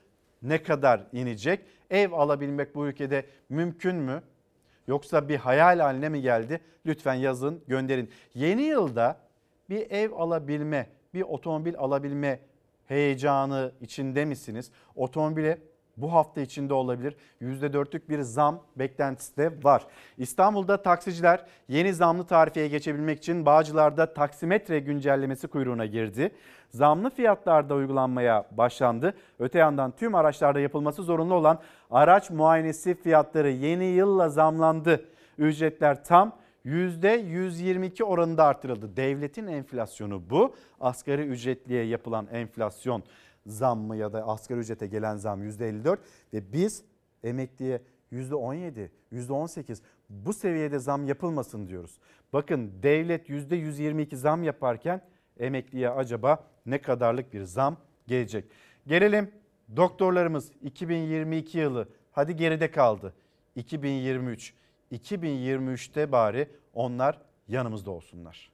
ne 0.43 0.63
kadar 0.63 1.07
inecek? 1.13 1.61
Ev 1.91 2.13
alabilmek 2.13 2.75
bu 2.75 2.87
ülkede 2.87 3.27
mümkün 3.49 3.97
mü? 3.97 4.23
Yoksa 4.89 5.29
bir 5.29 5.37
hayal 5.37 5.79
haline 5.79 6.09
mi 6.09 6.23
geldi? 6.23 6.61
Lütfen 6.87 7.15
yazın, 7.15 7.63
gönderin. 7.69 8.11
Yeni 8.35 8.63
yılda 8.63 9.17
bir 9.71 9.91
ev 9.91 10.13
alabilme, 10.13 10.87
bir 11.15 11.23
otomobil 11.23 11.75
alabilme 11.79 12.41
heyecanı 12.87 13.73
içinde 13.81 14.25
misiniz? 14.25 14.71
Otomobile 14.95 15.59
bu 15.97 16.13
hafta 16.13 16.41
içinde 16.41 16.75
olabilir. 16.75 17.17
%4'lük 17.43 18.09
bir 18.09 18.21
zam 18.21 18.63
beklentisi 18.77 19.37
de 19.37 19.53
var. 19.65 19.87
İstanbul'da 20.19 20.83
taksiciler 20.83 21.45
yeni 21.69 21.95
zamlı 21.95 22.27
tarifeye 22.27 22.69
geçebilmek 22.69 23.19
için 23.19 23.47
Bağcılar'da 23.47 24.15
taksimetre 24.15 24.79
güncellemesi 24.79 25.49
kuyruğuna 25.49 25.87
girdi. 25.87 26.31
Zamlı 26.71 27.11
fiyatlarda 27.11 27.75
uygulanmaya 27.75 28.47
başlandı. 28.51 29.15
Öte 29.39 29.59
yandan 29.59 29.91
tüm 29.91 30.15
araçlarda 30.15 30.61
yapılması 30.61 31.03
zorunlu 31.03 31.35
olan 31.35 31.59
araç 31.91 32.31
muayenesi 32.31 32.95
fiyatları 32.95 33.51
yeni 33.51 33.85
yılla 33.85 34.29
zamlandı. 34.29 35.05
Ücretler 35.39 36.05
tam 36.05 36.33
%122 36.67 38.03
oranında 38.03 38.45
artırıldı. 38.45 38.97
Devletin 38.97 39.47
enflasyonu 39.47 40.23
bu. 40.31 40.55
Asgari 40.81 41.23
ücretliye 41.23 41.85
yapılan 41.85 42.27
enflasyon 42.33 43.03
zammı 43.47 43.97
ya 43.97 44.13
da 44.13 44.29
asgari 44.29 44.61
ücrete 44.61 44.87
gelen 44.87 45.17
zam 45.17 45.43
%54 45.43 45.99
ve 46.33 46.53
biz 46.53 46.85
emekliye 47.23 47.83
%17, 48.13 48.91
%18 49.13 49.83
bu 50.11 50.33
seviyede 50.33 50.79
zam 50.79 51.07
yapılmasın 51.07 51.69
diyoruz. 51.69 51.99
Bakın 52.33 52.73
devlet 52.83 53.29
%122 53.29 54.17
zam 54.17 54.43
yaparken 54.43 55.01
emekliye 55.39 55.91
acaba 55.91 56.45
ne 56.67 56.83
kadarlık 56.83 57.33
bir 57.33 57.43
zam 57.43 57.77
gelecek? 58.07 58.45
Gelelim 58.87 59.31
doktorlarımız 59.77 60.53
2022 60.63 61.59
yılı 61.59 61.89
hadi 62.13 62.37
geride 62.37 62.71
kaldı. 62.71 63.15
2023, 63.55 64.55
2023'te 64.93 66.13
bari 66.13 66.49
onlar 66.75 67.21
yanımızda 67.49 67.91
olsunlar. 67.91 68.54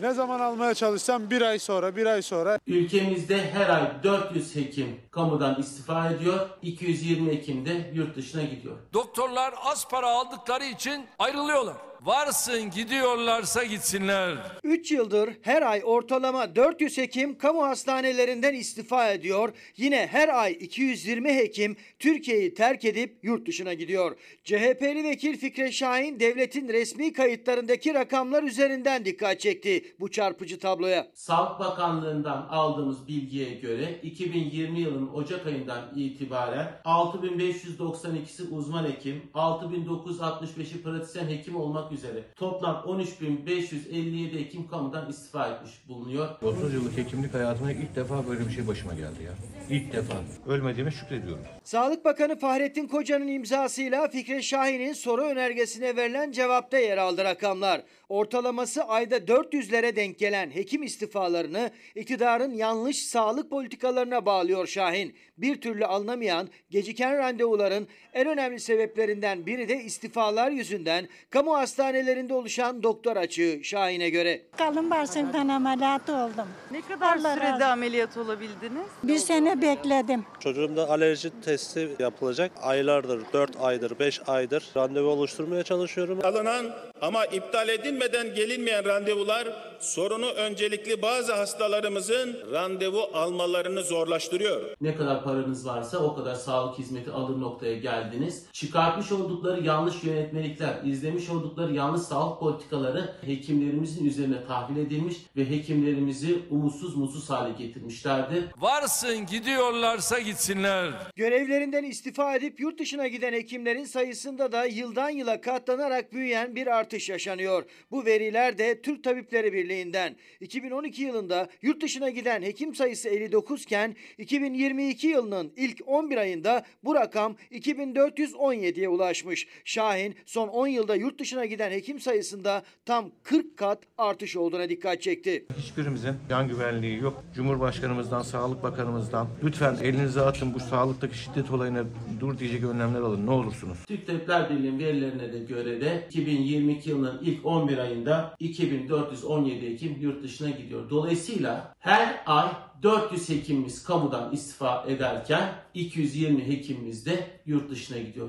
Ne 0.00 0.12
zaman 0.12 0.40
almaya 0.40 0.74
çalışsam 0.74 1.30
bir 1.30 1.42
ay 1.42 1.58
sonra, 1.58 1.96
bir 1.96 2.06
ay 2.06 2.22
sonra. 2.22 2.58
Ülkemizde 2.66 3.50
her 3.50 3.68
ay 3.68 3.82
400 4.02 4.56
hekim 4.56 5.00
kamudan 5.10 5.60
istifa 5.60 6.10
ediyor. 6.10 6.48
220 6.62 7.32
hekim 7.32 7.66
de 7.66 7.90
yurt 7.94 8.16
dışına 8.16 8.42
gidiyor. 8.42 8.76
Doktorlar 8.92 9.54
az 9.64 9.88
para 9.88 10.06
aldıkları 10.10 10.64
için 10.64 11.06
ayrılıyorlar. 11.18 11.89
Varsın 12.04 12.70
gidiyorlarsa 12.70 13.64
gitsinler. 13.64 14.38
3 14.64 14.92
yıldır 14.92 15.30
her 15.42 15.62
ay 15.62 15.82
ortalama 15.84 16.56
400 16.56 16.98
hekim 16.98 17.38
kamu 17.38 17.62
hastanelerinden 17.64 18.54
istifa 18.54 19.10
ediyor. 19.10 19.52
Yine 19.76 20.06
her 20.06 20.28
ay 20.28 20.52
220 20.60 21.34
hekim 21.34 21.76
Türkiye'yi 21.98 22.54
terk 22.54 22.84
edip 22.84 23.18
yurt 23.22 23.46
dışına 23.46 23.74
gidiyor. 23.74 24.16
CHP'li 24.44 25.04
vekil 25.04 25.36
Fikret 25.38 25.72
Şahin 25.72 26.20
devletin 26.20 26.68
resmi 26.68 27.12
kayıtlarındaki 27.12 27.94
rakamlar 27.94 28.42
üzerinden 28.42 29.04
dikkat 29.04 29.40
çekti 29.40 29.94
bu 30.00 30.10
çarpıcı 30.10 30.58
tabloya. 30.58 31.06
Sağlık 31.14 31.60
Bakanlığı'ndan 31.60 32.46
aldığımız 32.50 33.08
bilgiye 33.08 33.54
göre 33.54 34.00
2020 34.02 34.80
yılının 34.80 35.14
Ocak 35.14 35.46
ayından 35.46 35.92
itibaren 35.96 36.80
6592'si 36.84 38.50
uzman 38.50 38.84
hekim, 38.84 39.22
6965'i 39.34 40.82
pratisyen 40.82 41.28
hekim 41.28 41.56
olmak 41.56 41.89
üzere 41.92 42.22
toplam 42.36 42.84
13.557 42.86 44.40
hekim 44.40 44.68
kamudan 44.68 45.10
istifa 45.10 45.48
etmiş 45.48 45.70
bulunuyor. 45.88 46.28
30 46.42 46.74
yıllık 46.74 46.96
hekimlik 46.96 47.34
hayatımda 47.34 47.72
ilk 47.72 47.96
defa 47.96 48.28
böyle 48.28 48.46
bir 48.46 48.50
şey 48.50 48.66
başıma 48.68 48.94
geldi 48.94 49.22
ya. 49.24 49.32
İlk 49.70 49.92
defa. 49.92 50.14
Ölmediğime 50.46 50.90
şükrediyorum. 50.90 51.44
Sağlık 51.64 52.04
Bakanı 52.04 52.38
Fahrettin 52.38 52.86
Koca'nın 52.86 53.28
imzasıyla 53.28 54.08
Fikret 54.08 54.42
Şahin'in 54.42 54.92
soru 54.92 55.22
önergesine 55.22 55.96
verilen 55.96 56.32
cevapta 56.32 56.78
yer 56.78 56.98
aldı 56.98 57.24
rakamlar. 57.24 57.82
Ortalaması 58.24 58.84
ayda 58.84 59.16
400'lere 59.16 59.96
denk 59.96 60.18
gelen 60.18 60.50
hekim 60.54 60.82
istifalarını 60.82 61.70
iktidarın 61.94 62.50
yanlış 62.54 63.06
sağlık 63.06 63.50
politikalarına 63.50 64.26
bağlıyor 64.26 64.66
Şahin. 64.66 65.14
Bir 65.38 65.60
türlü 65.60 65.86
alınamayan 65.86 66.48
geciken 66.70 67.18
randevuların 67.18 67.88
en 68.14 68.26
önemli 68.28 68.60
sebeplerinden 68.60 69.46
biri 69.46 69.68
de 69.68 69.76
istifalar 69.82 70.50
yüzünden 70.50 71.08
kamu 71.30 71.56
hastanelerinde 71.56 72.34
oluşan 72.34 72.82
doktor 72.82 73.16
açığı 73.16 73.60
Şahin'e 73.62 74.10
göre. 74.10 74.42
Kalın 74.58 74.90
bağırsaktan 74.90 75.48
ameliyatı 75.48 76.14
oldum. 76.16 76.48
Ne 76.70 76.80
kadar 76.80 77.16
Allah 77.16 77.34
sürede 77.34 77.50
razı- 77.50 77.66
ameliyat 77.66 78.16
olabildiniz? 78.16 78.86
Bir 79.02 79.18
sene 79.18 79.62
bekledim. 79.62 80.24
Çocuğumda 80.40 80.90
alerji 80.90 81.30
testi 81.44 81.88
yapılacak. 81.98 82.52
Aylardır, 82.62 83.20
4 83.32 83.56
aydır, 83.60 83.98
5 83.98 84.20
aydır 84.28 84.68
randevu 84.76 85.08
oluşturmaya 85.08 85.62
çalışıyorum. 85.62 86.18
Alınan 86.24 86.66
ama 87.00 87.26
iptal 87.26 87.68
edilmeden 88.02 88.34
gelinmeyen 88.34 88.84
randevular 88.84 89.48
sorunu 89.80 90.26
öncelikli 90.30 91.02
bazı 91.02 91.34
hastalarımızın 91.34 92.36
randevu 92.52 93.00
almalarını 93.14 93.82
zorlaştırıyor. 93.82 94.60
Ne 94.80 94.96
kadar 94.96 95.24
paranız 95.24 95.66
varsa 95.66 95.98
o 95.98 96.14
kadar 96.14 96.34
sağlık 96.34 96.78
hizmeti 96.78 97.10
alır 97.10 97.40
noktaya 97.40 97.78
geldiniz. 97.78 98.46
Çıkartmış 98.52 99.12
oldukları 99.12 99.62
yanlış 99.62 100.04
yönetmelikler, 100.04 100.84
izlemiş 100.84 101.30
oldukları 101.30 101.74
yanlış 101.74 102.02
sağlık 102.02 102.40
politikaları 102.40 103.14
hekimlerimizin 103.26 104.04
üzerine 104.04 104.44
tahvil 104.46 104.76
edilmiş 104.76 105.16
ve 105.36 105.50
hekimlerimizi 105.50 106.38
umutsuz 106.50 106.96
mutsuz 106.96 107.30
hale 107.30 107.52
getirmişlerdir. 107.52 108.44
Varsın 108.58 109.26
gidiyorlarsa 109.26 110.18
gitsinler. 110.18 110.90
Görevlerinden 111.16 111.84
istifa 111.84 112.34
edip 112.34 112.60
yurt 112.60 112.78
dışına 112.78 113.08
giden 113.08 113.32
hekimlerin 113.32 113.84
sayısında 113.84 114.52
da 114.52 114.64
yıldan 114.64 115.10
yıla 115.10 115.40
katlanarak 115.40 116.12
büyüyen 116.12 116.56
bir 116.56 116.66
artış 116.66 117.08
yaşanıyor. 117.08 117.64
Bu 117.90 118.04
veriler 118.04 118.58
de 118.58 118.82
Türk 118.82 119.04
Tabipleri 119.04 119.52
Birliği'nden. 119.52 120.16
2012 120.40 121.02
yılında 121.02 121.48
yurt 121.62 121.82
dışına 121.82 122.10
giden 122.10 122.42
hekim 122.42 122.74
sayısı 122.74 123.08
59 123.08 123.62
iken 123.62 123.96
2022 124.18 125.06
yılının 125.06 125.52
ilk 125.56 125.82
11 125.86 126.16
ayında 126.16 126.64
bu 126.84 126.94
rakam 126.94 127.36
2417'ye 127.52 128.88
ulaşmış. 128.88 129.46
Şahin 129.64 130.14
son 130.26 130.48
10 130.48 130.66
yılda 130.66 130.96
yurt 130.96 131.20
dışına 131.20 131.44
giden 131.44 131.70
hekim 131.70 132.00
sayısında 132.00 132.62
tam 132.86 133.10
40 133.22 133.56
kat 133.56 133.82
artış 133.98 134.36
olduğuna 134.36 134.68
dikkat 134.68 135.02
çekti. 135.02 135.46
Hiçbirimizin 135.58 136.14
can 136.28 136.48
güvenliği 136.48 136.98
yok. 136.98 137.24
Cumhurbaşkanımızdan, 137.34 138.22
Sağlık 138.22 138.62
Bakanımızdan 138.62 139.28
lütfen 139.44 139.76
elinizi 139.82 140.20
atın 140.20 140.54
bu 140.54 140.60
sağlıktaki 140.60 141.18
şiddet 141.18 141.50
olayına 141.50 141.84
dur 142.20 142.38
diyecek 142.38 142.64
önlemler 142.64 143.00
alın 143.00 143.26
ne 143.26 143.30
olursunuz. 143.30 143.78
Türk 143.86 144.06
Tabipler 144.06 144.50
Birliği'nin 144.50 144.78
verilerine 144.78 145.32
de 145.32 145.38
göre 145.38 145.80
de 145.80 146.06
2022 146.08 146.90
yılının 146.90 147.20
ilk 147.22 147.46
11 147.46 147.79
ayında 147.80 148.34
2417 148.38 149.70
hekim 149.70 149.96
yurt 150.00 150.22
dışına 150.22 150.50
gidiyor. 150.50 150.90
Dolayısıyla 150.90 151.74
her 151.78 152.22
ay 152.26 152.48
400 152.82 153.28
hekimimiz 153.28 153.84
kamudan 153.84 154.32
istifa 154.32 154.84
ederken 154.88 155.52
220 155.74 156.48
hekimimiz 156.48 157.06
de 157.06 157.40
yurt 157.46 157.70
dışına 157.70 157.98
gidiyor. 157.98 158.28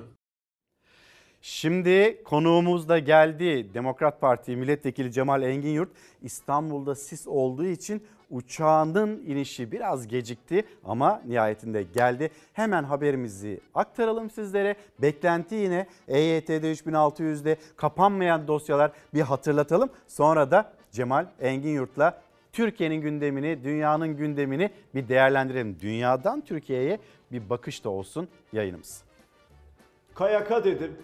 Şimdi 1.42 2.22
konuğumuz 2.24 2.90
da 2.90 3.00
geldi. 3.00 3.74
Demokrat 3.74 4.22
Parti 4.22 4.56
Milletvekili 4.56 5.12
Cemal 5.12 5.44
Engin 5.44 5.88
İstanbul'da 6.22 6.96
sis 6.96 7.28
olduğu 7.28 7.66
için 7.66 8.04
uçağının 8.32 9.24
inişi 9.28 9.72
biraz 9.72 10.08
gecikti 10.08 10.64
ama 10.84 11.22
nihayetinde 11.26 11.84
geldi. 11.84 12.30
Hemen 12.54 12.84
haberimizi 12.84 13.60
aktaralım 13.76 14.30
sizlere. 14.30 14.76
Beklenti 15.02 15.56
yine 15.56 15.88
EYT'de 16.08 16.74
3600'de 16.74 17.58
kapanmayan 17.78 18.48
dosyalar 18.48 18.92
bir 19.14 19.22
hatırlatalım. 19.22 19.90
Sonra 20.08 20.52
da 20.52 20.74
Cemal 20.92 21.26
Engin 21.40 21.70
Yurt'la 21.70 22.22
Türkiye'nin 22.54 23.02
gündemini, 23.02 23.64
dünyanın 23.64 24.18
gündemini 24.18 24.70
bir 24.96 25.08
değerlendirelim. 25.08 25.78
Dünyadan 25.82 26.42
Türkiye'ye 26.42 27.00
bir 27.32 27.50
bakış 27.50 27.84
da 27.84 27.90
olsun 27.90 28.28
yayınımız. 28.54 29.04
KYK 30.16 30.64
dedim, 30.64 30.98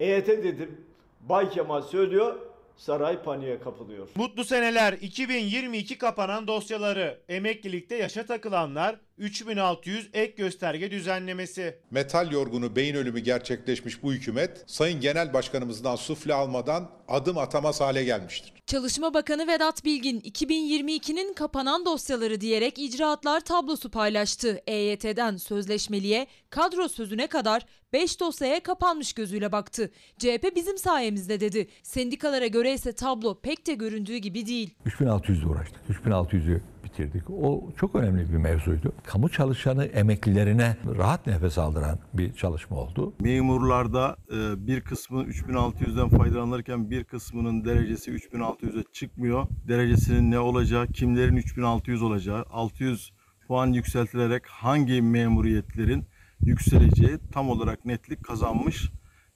EYT 0.00 0.28
dedim. 0.28 0.80
Bay 1.28 1.50
Kemal 1.50 1.82
söylüyor, 1.82 2.38
saray 2.80 3.22
paniğe 3.22 3.60
kapılıyor. 3.60 4.08
Mutlu 4.14 4.44
seneler 4.44 4.92
2022 4.92 5.98
kapanan 5.98 6.46
dosyaları 6.46 7.20
emeklilikte 7.28 7.96
yaşa 7.96 8.26
takılanlar 8.26 8.96
3600 9.20 10.10
ek 10.12 10.34
gösterge 10.36 10.90
düzenlemesi. 10.90 11.78
Metal 11.90 12.32
yorgunu 12.32 12.76
beyin 12.76 12.94
ölümü 12.94 13.20
gerçekleşmiş 13.20 14.02
bu 14.02 14.12
hükümet 14.12 14.64
Sayın 14.66 15.00
Genel 15.00 15.32
Başkanımızdan 15.32 15.96
sufle 15.96 16.34
almadan 16.34 16.90
adım 17.08 17.38
atamaz 17.38 17.80
hale 17.80 18.04
gelmiştir. 18.04 18.52
Çalışma 18.66 19.14
Bakanı 19.14 19.46
Vedat 19.46 19.84
Bilgin 19.84 20.20
2022'nin 20.20 21.34
kapanan 21.34 21.84
dosyaları 21.84 22.40
diyerek 22.40 22.78
icraatlar 22.78 23.40
tablosu 23.40 23.90
paylaştı. 23.90 24.60
EYT'den 24.66 25.36
sözleşmeliye, 25.36 26.26
kadro 26.50 26.88
sözüne 26.88 27.26
kadar 27.26 27.66
5 27.92 28.20
dosyaya 28.20 28.60
kapanmış 28.60 29.12
gözüyle 29.12 29.52
baktı. 29.52 29.90
CHP 30.18 30.56
bizim 30.56 30.78
sayemizde 30.78 31.40
dedi. 31.40 31.68
Sendikalara 31.82 32.46
göre 32.46 32.74
ise 32.74 32.92
tablo 32.92 33.40
pek 33.40 33.66
de 33.66 33.74
göründüğü 33.74 34.16
gibi 34.16 34.46
değil. 34.46 34.74
3600'le 34.86 35.46
uğraştık. 35.46 35.80
3600'ü 36.04 36.60
bitirdik. 36.90 37.30
O 37.30 37.72
çok 37.76 37.94
önemli 37.94 38.32
bir 38.32 38.36
mevzuydu. 38.36 38.92
Kamu 39.04 39.28
çalışanı 39.28 39.84
emeklilerine 39.84 40.76
rahat 40.98 41.26
nefes 41.26 41.58
aldıran 41.58 41.98
bir 42.14 42.34
çalışma 42.34 42.76
oldu. 42.76 43.14
Memurlarda 43.20 44.16
e, 44.32 44.66
bir 44.66 44.80
kısmı 44.80 45.22
3600'den 45.22 46.08
faydalanırken 46.08 46.90
bir 46.90 47.04
kısmının 47.04 47.64
derecesi 47.64 48.10
3600'e 48.10 48.84
çıkmıyor. 48.92 49.46
Derecesinin 49.68 50.30
ne 50.30 50.38
olacağı, 50.38 50.86
kimlerin 50.86 51.36
3600 51.36 52.02
olacağı, 52.02 52.44
600 52.50 53.12
puan 53.46 53.66
yükseltilerek 53.66 54.46
hangi 54.46 55.02
memuriyetlerin 55.02 56.06
yükseleceği 56.40 57.18
tam 57.32 57.50
olarak 57.50 57.84
netlik 57.84 58.24
kazanmış 58.24 58.90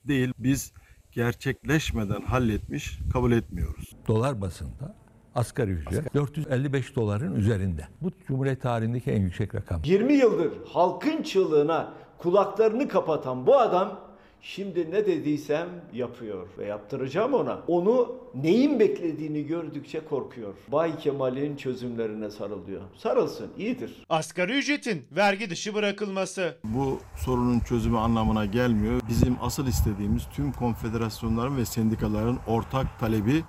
değil. 0.04 0.32
Biz 0.38 0.72
gerçekleşmeden 1.12 2.22
halletmiş, 2.22 2.98
kabul 3.12 3.32
etmiyoruz. 3.32 3.96
Dolar 4.08 4.40
basında 4.40 5.03
asgari 5.34 5.70
ücret 5.70 6.14
455 6.14 6.96
doların 6.96 7.34
üzerinde. 7.34 7.88
Bu 8.02 8.10
Cumhuriyet 8.26 8.62
tarihindeki 8.62 9.10
en 9.10 9.22
yüksek 9.22 9.54
rakam. 9.54 9.80
20 9.84 10.12
yıldır 10.12 10.52
halkın 10.68 11.22
çığlığına 11.22 11.92
kulaklarını 12.18 12.88
kapatan 12.88 13.46
bu 13.46 13.58
adam 13.58 14.00
şimdi 14.44 14.90
ne 14.90 15.06
dediysem 15.06 15.68
yapıyor 15.92 16.46
ve 16.58 16.66
yaptıracağım 16.66 17.34
ona. 17.34 17.62
Onu 17.68 18.12
neyin 18.34 18.80
beklediğini 18.80 19.46
gördükçe 19.46 20.00
korkuyor. 20.04 20.54
Bay 20.72 20.98
Kemal'in 20.98 21.56
çözümlerine 21.56 22.30
sarılıyor. 22.30 22.80
Sarılsın, 22.96 23.50
iyidir. 23.58 24.04
Asgari 24.08 24.52
ücretin 24.58 25.02
vergi 25.16 25.50
dışı 25.50 25.74
bırakılması. 25.74 26.56
Bu 26.64 26.98
sorunun 27.16 27.60
çözümü 27.60 27.98
anlamına 27.98 28.44
gelmiyor. 28.44 29.00
Bizim 29.08 29.36
asıl 29.42 29.66
istediğimiz 29.66 30.22
tüm 30.36 30.52
konfederasyonların 30.52 31.56
ve 31.56 31.64
sendikaların 31.64 32.38
ortak 32.46 33.00
talebi 33.00 33.44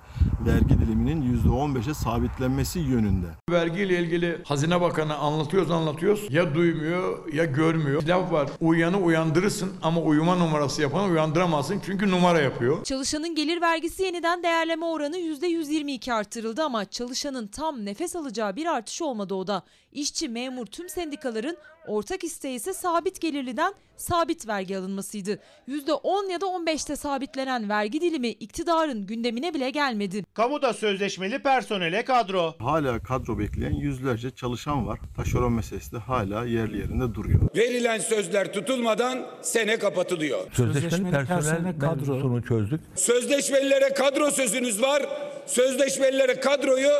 vergi 0.46 0.78
diliminin 0.80 1.42
%15'e 1.44 1.94
sabitlenmesi 1.94 2.78
yönünde. 2.78 3.26
Vergiyle 3.50 3.98
ilgili 3.98 4.38
Hazine 4.44 4.80
Bakanı 4.80 5.16
anlatıyoruz 5.16 5.70
anlatıyoruz. 5.70 6.26
Ya 6.30 6.54
duymuyor 6.54 7.32
ya 7.32 7.44
görmüyor. 7.44 8.02
Bir 8.02 8.08
laf 8.08 8.32
var. 8.32 8.48
Uyanı 8.60 8.98
uyandırırsın 8.98 9.72
ama 9.82 10.00
uyuma 10.00 10.34
numarası 10.34 10.85
yapanı 10.86 11.12
uyandıramazsın 11.12 11.80
çünkü 11.86 12.10
numara 12.10 12.40
yapıyor. 12.40 12.84
Çalışanın 12.84 13.34
gelir 13.34 13.60
vergisi 13.60 14.02
yeniden 14.02 14.42
değerleme 14.42 14.86
oranı 14.86 15.18
%122 15.18 16.12
artırıldı 16.12 16.62
ama 16.62 16.84
çalışanın 16.84 17.46
tam 17.46 17.84
nefes 17.84 18.16
alacağı 18.16 18.56
bir 18.56 18.66
artış 18.66 19.02
olmadı 19.02 19.34
o 19.34 19.46
da. 19.46 19.62
İşçi, 19.92 20.28
memur 20.28 20.66
tüm 20.66 20.88
sendikaların 20.88 21.56
ortak 21.86 22.24
isteği 22.24 22.56
ise 22.56 22.72
sabit 22.72 23.20
gelirliden 23.20 23.74
sabit 23.96 24.48
vergi 24.48 24.78
alınmasıydı. 24.78 25.38
%10 25.68 26.30
ya 26.30 26.40
da 26.40 26.46
15'te 26.46 26.96
sabitlenen 26.96 27.68
vergi 27.68 28.00
dilimi 28.00 28.28
iktidarın 28.28 29.06
gündemine 29.06 29.54
bile 29.54 29.70
gelmedi. 29.70 30.24
Kamuda 30.34 30.72
sözleşmeli 30.72 31.42
personele 31.42 32.04
kadro. 32.04 32.54
Hala 32.58 33.02
kadro 33.02 33.38
bekleyen 33.38 33.74
yüzlerce 33.74 34.30
çalışan 34.30 34.86
var. 34.86 35.00
Taşeron 35.16 35.52
meselesi 35.52 35.92
de 35.92 35.98
hala 35.98 36.44
yerli 36.44 36.78
yerinde 36.78 37.14
duruyor. 37.14 37.40
Verilen 37.56 37.98
sözler 37.98 38.52
tutulmadan 38.52 39.26
sene 39.42 39.78
kapatılıyor. 39.78 40.38
Sözleşmeli 40.52 41.26
personel 41.26 41.74
mevzusunu 41.80 42.42
çözdük. 42.42 42.80
Sözleşmelilere 42.94 43.94
kadro 43.94 44.30
sözünüz 44.30 44.82
var. 44.82 45.02
Sözleşmelilere 45.46 46.40
kadroyu 46.40 46.90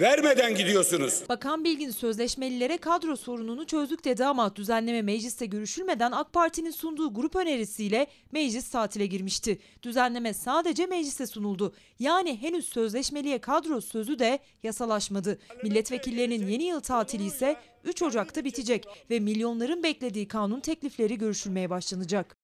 vermeden 0.00 0.54
gidiyorsunuz. 0.54 1.24
Bakan 1.28 1.64
Bilgin 1.64 1.90
sözleşmelilere 1.90 2.76
kadro 2.78 3.16
sorununu 3.16 3.66
çözdük 3.66 4.04
dedi 4.04 4.24
ama 4.24 4.56
düzenleme 4.56 5.02
mecliste 5.02 5.46
görüşülmeden 5.46 6.12
AK 6.12 6.32
Parti'nin 6.32 6.70
sunduğu 6.70 7.14
grup 7.14 7.36
önerisiyle 7.36 8.06
meclis 8.32 8.70
tatile 8.70 9.06
girmişti. 9.06 9.58
Düzenleme 9.82 10.34
sadece 10.34 10.86
meclise 10.86 11.26
sunuldu. 11.26 11.74
Yani 11.98 12.42
henüz 12.42 12.68
sözleşmeliye 12.68 13.38
kadro 13.38 13.80
sözü 13.80 14.18
de 14.18 14.38
yasalaşmadı. 14.62 15.38
Milletvekillerinin 15.62 16.46
yeni 16.46 16.64
yıl 16.64 16.80
tatili 16.80 17.24
ise 17.24 17.56
3 17.84 18.02
Ocak'ta 18.02 18.44
bitecek 18.44 18.86
ve 19.10 19.20
milyonların 19.20 19.82
beklediği 19.82 20.28
kanun 20.28 20.60
teklifleri 20.60 21.18
görüşülmeye 21.18 21.70
başlanacak. 21.70 22.36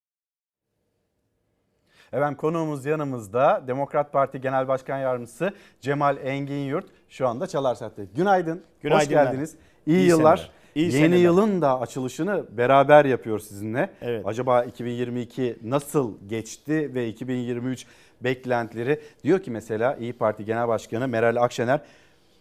Efendim 2.13 2.37
konuğumuz 2.37 2.87
yanımızda 2.87 3.65
Demokrat 3.67 4.13
Parti 4.13 4.41
Genel 4.41 4.69
Başkan 4.69 4.99
Yardımcısı 4.99 5.53
Cemal 5.81 6.17
Engin 6.17 6.65
Yurt 6.65 6.87
şu 7.11 7.29
anda 7.29 7.47
Çalar 7.47 7.75
Saat'te. 7.75 8.05
Günaydın, 8.17 8.63
Günaydınlar. 8.83 9.03
hoş 9.03 9.09
geldiniz. 9.09 9.55
İyi, 9.87 9.97
İyi 9.97 10.09
yıllar. 10.09 10.37
seneler. 10.37 10.51
İyi 10.75 10.83
Yeni 10.83 10.93
seneler. 10.93 11.17
yılın 11.23 11.63
da 11.63 11.81
açılışını 11.81 12.45
beraber 12.57 13.05
yapıyor 13.05 13.39
sizinle. 13.39 13.91
Evet. 14.03 14.27
Acaba 14.27 14.65
2022 14.65 15.59
nasıl 15.63 16.15
geçti 16.29 16.95
ve 16.95 17.09
2023 17.09 17.87
beklentileri? 18.21 19.01
Diyor 19.25 19.43
ki 19.43 19.51
mesela 19.51 19.97
İyi 19.97 20.13
Parti 20.13 20.45
Genel 20.45 20.69
Başkanı 20.69 21.09
Meral 21.09 21.37
Akşener 21.43 21.81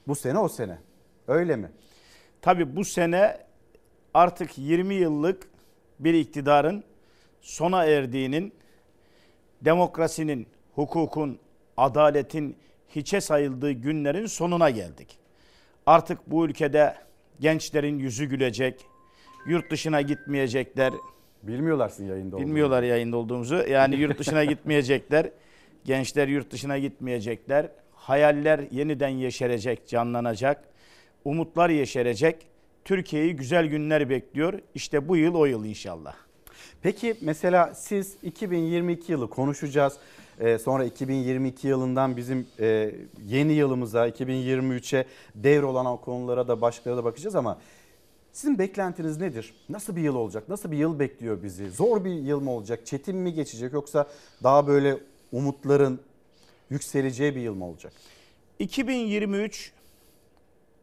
bu 0.07 0.15
sene 0.15 0.39
o 0.39 0.47
sene. 0.49 0.77
Öyle 1.27 1.55
mi? 1.55 1.71
Tabii 2.41 2.75
bu 2.75 2.85
sene 2.85 3.37
artık 4.13 4.57
20 4.57 4.93
yıllık 4.95 5.47
bir 5.99 6.13
iktidarın 6.13 6.83
sona 7.41 7.85
erdiğinin, 7.85 8.53
demokrasinin, 9.61 10.47
hukukun, 10.75 11.39
adaletin 11.77 12.55
hiçe 12.95 13.21
sayıldığı 13.21 13.71
günlerin 13.71 14.25
sonuna 14.25 14.69
geldik. 14.69 15.17
Artık 15.85 16.19
bu 16.27 16.45
ülkede 16.45 16.95
gençlerin 17.39 17.99
yüzü 17.99 18.25
gülecek, 18.25 18.85
yurt 19.47 19.71
dışına 19.71 20.01
gitmeyecekler. 20.01 20.93
Bilmiyorlar 21.43 21.89
sizin 21.89 22.07
yayında 22.07 22.35
olduğunuzu. 22.35 22.47
Bilmiyorlar 22.47 22.83
yayında 22.83 23.17
olduğumuzu. 23.17 23.55
Yani 23.55 23.95
yurt 23.95 24.19
dışına 24.19 24.43
gitmeyecekler. 24.53 25.29
Gençler 25.85 26.27
yurt 26.27 26.51
dışına 26.51 26.77
gitmeyecekler. 26.77 27.69
Hayaller 27.93 28.59
yeniden 28.71 29.09
yeşerecek, 29.09 29.87
canlanacak. 29.87 30.63
Umutlar 31.25 31.69
yeşerecek. 31.69 32.35
Türkiye'yi 32.85 33.35
güzel 33.35 33.65
günler 33.65 34.09
bekliyor. 34.09 34.59
İşte 34.75 35.07
bu 35.07 35.17
yıl 35.17 35.35
o 35.35 35.45
yıl 35.45 35.65
inşallah. 35.65 36.15
Peki 36.81 37.15
mesela 37.21 37.73
siz 37.75 38.17
2022 38.23 39.11
yılı 39.11 39.29
konuşacağız. 39.29 39.97
Ee, 40.39 40.57
sonra 40.57 40.85
2022 40.85 41.67
yılından 41.67 42.17
bizim 42.17 42.47
e, 42.59 42.95
yeni 43.25 43.53
yılımıza 43.53 44.07
2023'e 44.07 45.05
devrolan 45.35 45.85
o 45.85 46.01
konulara 46.01 46.47
da 46.47 46.61
başkalara 46.61 46.97
da 46.97 47.03
bakacağız 47.03 47.35
ama 47.35 47.59
sizin 48.31 48.59
beklentiniz 48.59 49.17
nedir? 49.17 49.53
Nasıl 49.69 49.95
bir 49.95 50.01
yıl 50.01 50.15
olacak? 50.15 50.49
Nasıl 50.49 50.71
bir 50.71 50.77
yıl 50.77 50.99
bekliyor 50.99 51.43
bizi? 51.43 51.69
Zor 51.69 52.05
bir 52.05 52.13
yıl 52.13 52.41
mı 52.41 52.51
olacak? 52.51 52.85
Çetin 52.85 53.15
mi 53.15 53.33
geçecek 53.33 53.73
yoksa 53.73 54.07
daha 54.43 54.67
böyle 54.67 54.97
umutların 55.31 55.99
yükseleceği 56.69 57.35
bir 57.35 57.41
yıl 57.41 57.55
mı 57.55 57.65
olacak? 57.65 57.93
2023 58.59 59.71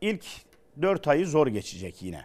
ilk 0.01 0.25
4 0.83 1.09
ayı 1.09 1.27
zor 1.27 1.47
geçecek 1.47 2.03
yine. 2.03 2.25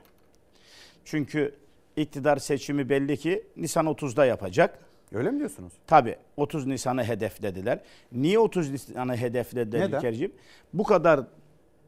Çünkü 1.05 1.55
iktidar 1.95 2.37
seçimi 2.37 2.89
belli 2.89 3.17
ki 3.17 3.43
Nisan 3.57 3.85
30'da 3.85 4.25
yapacak. 4.25 4.90
Öyle 5.13 5.31
mi 5.31 5.39
diyorsunuz? 5.39 5.73
Tabii 5.87 6.15
30 6.37 6.67
Nisan'ı 6.67 7.03
hedeflediler. 7.03 7.79
Niye 8.11 8.39
30 8.39 8.71
Nisan'ı 8.71 9.17
hedeflediler? 9.17 9.89
İlker'ciğim? 9.89 10.31
Bu 10.73 10.83
kadar 10.83 11.19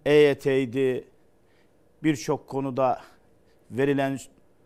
EYT'ydi 0.05 1.07
birçok 2.03 2.47
konuda 2.47 3.01
verilen 3.71 4.19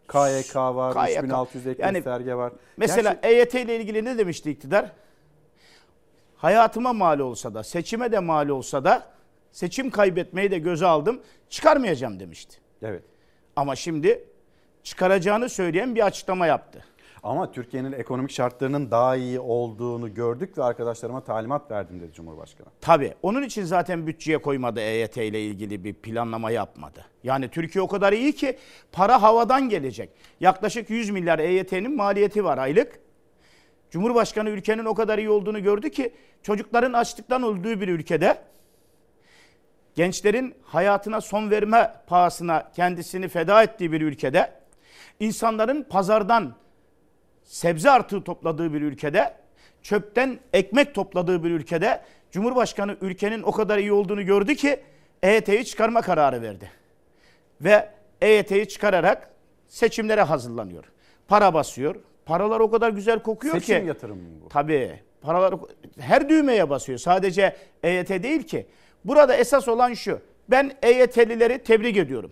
KYK 0.07 0.55
var, 0.55 0.93
KYK. 0.93 1.17
3600 1.23 1.67
ek 1.67 1.83
Yani 1.83 1.93
gösterge 1.93 2.35
var. 2.35 2.53
Mesela 2.77 3.13
Gerçi- 3.21 3.27
EYT 3.35 3.53
ile 3.61 3.75
ilgili 3.79 4.05
ne 4.05 4.17
demişti 4.17 4.51
iktidar? 4.51 4.91
Hayatıma 6.35 6.93
mal 6.93 7.19
olsa 7.19 7.53
da, 7.53 7.63
seçime 7.63 8.11
de 8.11 8.19
mal 8.19 8.49
olsa 8.49 8.83
da 8.83 9.07
seçim 9.51 9.89
kaybetmeyi 9.89 10.51
de 10.51 10.59
göze 10.59 10.85
aldım, 10.85 11.21
çıkarmayacağım 11.49 12.19
demişti. 12.19 12.57
Evet. 12.81 13.03
Ama 13.55 13.75
şimdi 13.75 14.23
çıkaracağını 14.83 15.49
söyleyen 15.49 15.95
bir 15.95 16.05
açıklama 16.05 16.47
yaptı. 16.47 16.85
Ama 17.27 17.51
Türkiye'nin 17.51 17.91
ekonomik 17.91 18.31
şartlarının 18.31 18.91
daha 18.91 19.15
iyi 19.15 19.39
olduğunu 19.39 20.13
gördük 20.13 20.57
ve 20.57 20.63
arkadaşlarıma 20.63 21.23
talimat 21.23 21.71
verdim 21.71 21.99
dedi 22.01 22.13
Cumhurbaşkanı. 22.13 22.67
Tabii. 22.81 23.13
Onun 23.21 23.41
için 23.41 23.63
zaten 23.63 24.07
bütçeye 24.07 24.37
koymadı 24.37 24.79
EYT 24.79 25.17
ile 25.17 25.41
ilgili 25.45 25.83
bir 25.83 25.93
planlama 25.93 26.51
yapmadı. 26.51 27.05
Yani 27.23 27.49
Türkiye 27.49 27.81
o 27.81 27.87
kadar 27.87 28.13
iyi 28.13 28.33
ki 28.33 28.57
para 28.91 29.21
havadan 29.21 29.69
gelecek. 29.69 30.09
Yaklaşık 30.39 30.89
100 30.89 31.09
milyar 31.09 31.39
EYT'nin 31.39 31.95
maliyeti 31.95 32.43
var 32.43 32.57
aylık. 32.57 32.99
Cumhurbaşkanı 33.91 34.49
ülkenin 34.49 34.85
o 34.85 34.93
kadar 34.93 35.17
iyi 35.17 35.29
olduğunu 35.29 35.63
gördü 35.63 35.89
ki 35.89 36.13
çocukların 36.43 36.93
açlıktan 36.93 37.43
öldüğü 37.43 37.81
bir 37.81 37.87
ülkede 37.87 38.37
gençlerin 39.95 40.55
hayatına 40.63 41.21
son 41.21 41.49
verme 41.49 41.93
pahasına 42.07 42.71
kendisini 42.75 43.27
feda 43.27 43.63
ettiği 43.63 43.91
bir 43.91 44.01
ülkede 44.01 44.51
insanların 45.19 45.83
pazardan 45.83 46.55
sebze 47.47 47.91
artığı 47.91 48.23
topladığı 48.23 48.73
bir 48.73 48.81
ülkede 48.81 49.33
çöpten 49.81 50.39
ekmek 50.53 50.95
topladığı 50.95 51.43
bir 51.43 51.51
ülkede 51.51 52.01
Cumhurbaşkanı 52.31 52.97
ülkenin 53.01 53.43
o 53.43 53.51
kadar 53.51 53.77
iyi 53.77 53.91
olduğunu 53.91 54.25
gördü 54.25 54.55
ki 54.55 54.79
EYT'yi 55.23 55.65
çıkarma 55.65 56.01
kararı 56.01 56.41
verdi. 56.41 56.71
Ve 57.61 57.89
EYT'yi 58.21 58.67
çıkararak 58.67 59.29
seçimlere 59.67 60.21
hazırlanıyor. 60.21 60.83
Para 61.27 61.53
basıyor. 61.53 61.95
Paralar 62.25 62.59
o 62.59 62.71
kadar 62.71 62.89
güzel 62.89 63.19
kokuyor 63.19 63.53
ki. 63.53 63.65
Seçim 63.65 63.87
yatırımı 63.87 64.21
mı 64.21 64.29
bu? 64.45 64.49
Tabii. 64.49 64.99
Paralar 65.21 65.55
her 65.99 66.29
düğmeye 66.29 66.69
basıyor. 66.69 66.99
Sadece 66.99 67.55
EYT 67.83 68.09
değil 68.09 68.43
ki. 68.43 68.67
Burada 69.05 69.35
esas 69.35 69.67
olan 69.67 69.93
şu. 69.93 70.19
Ben 70.49 70.71
EYT'lileri 70.81 71.63
tebrik 71.63 71.97
ediyorum. 71.97 72.31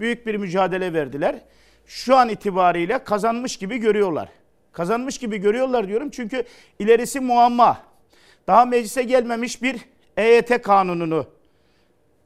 Büyük 0.00 0.26
bir 0.26 0.34
mücadele 0.34 0.92
verdiler. 0.92 1.38
Şu 1.86 2.16
an 2.16 2.28
itibariyle 2.28 3.04
kazanmış 3.04 3.56
gibi 3.56 3.78
görüyorlar. 3.78 4.28
Kazanmış 4.72 5.18
gibi 5.18 5.38
görüyorlar 5.38 5.88
diyorum 5.88 6.10
çünkü 6.10 6.44
ilerisi 6.78 7.20
muamma. 7.20 7.82
Daha 8.46 8.64
meclise 8.64 9.02
gelmemiş 9.02 9.62
bir 9.62 9.80
EYT 10.16 10.62
kanununu 10.62 11.26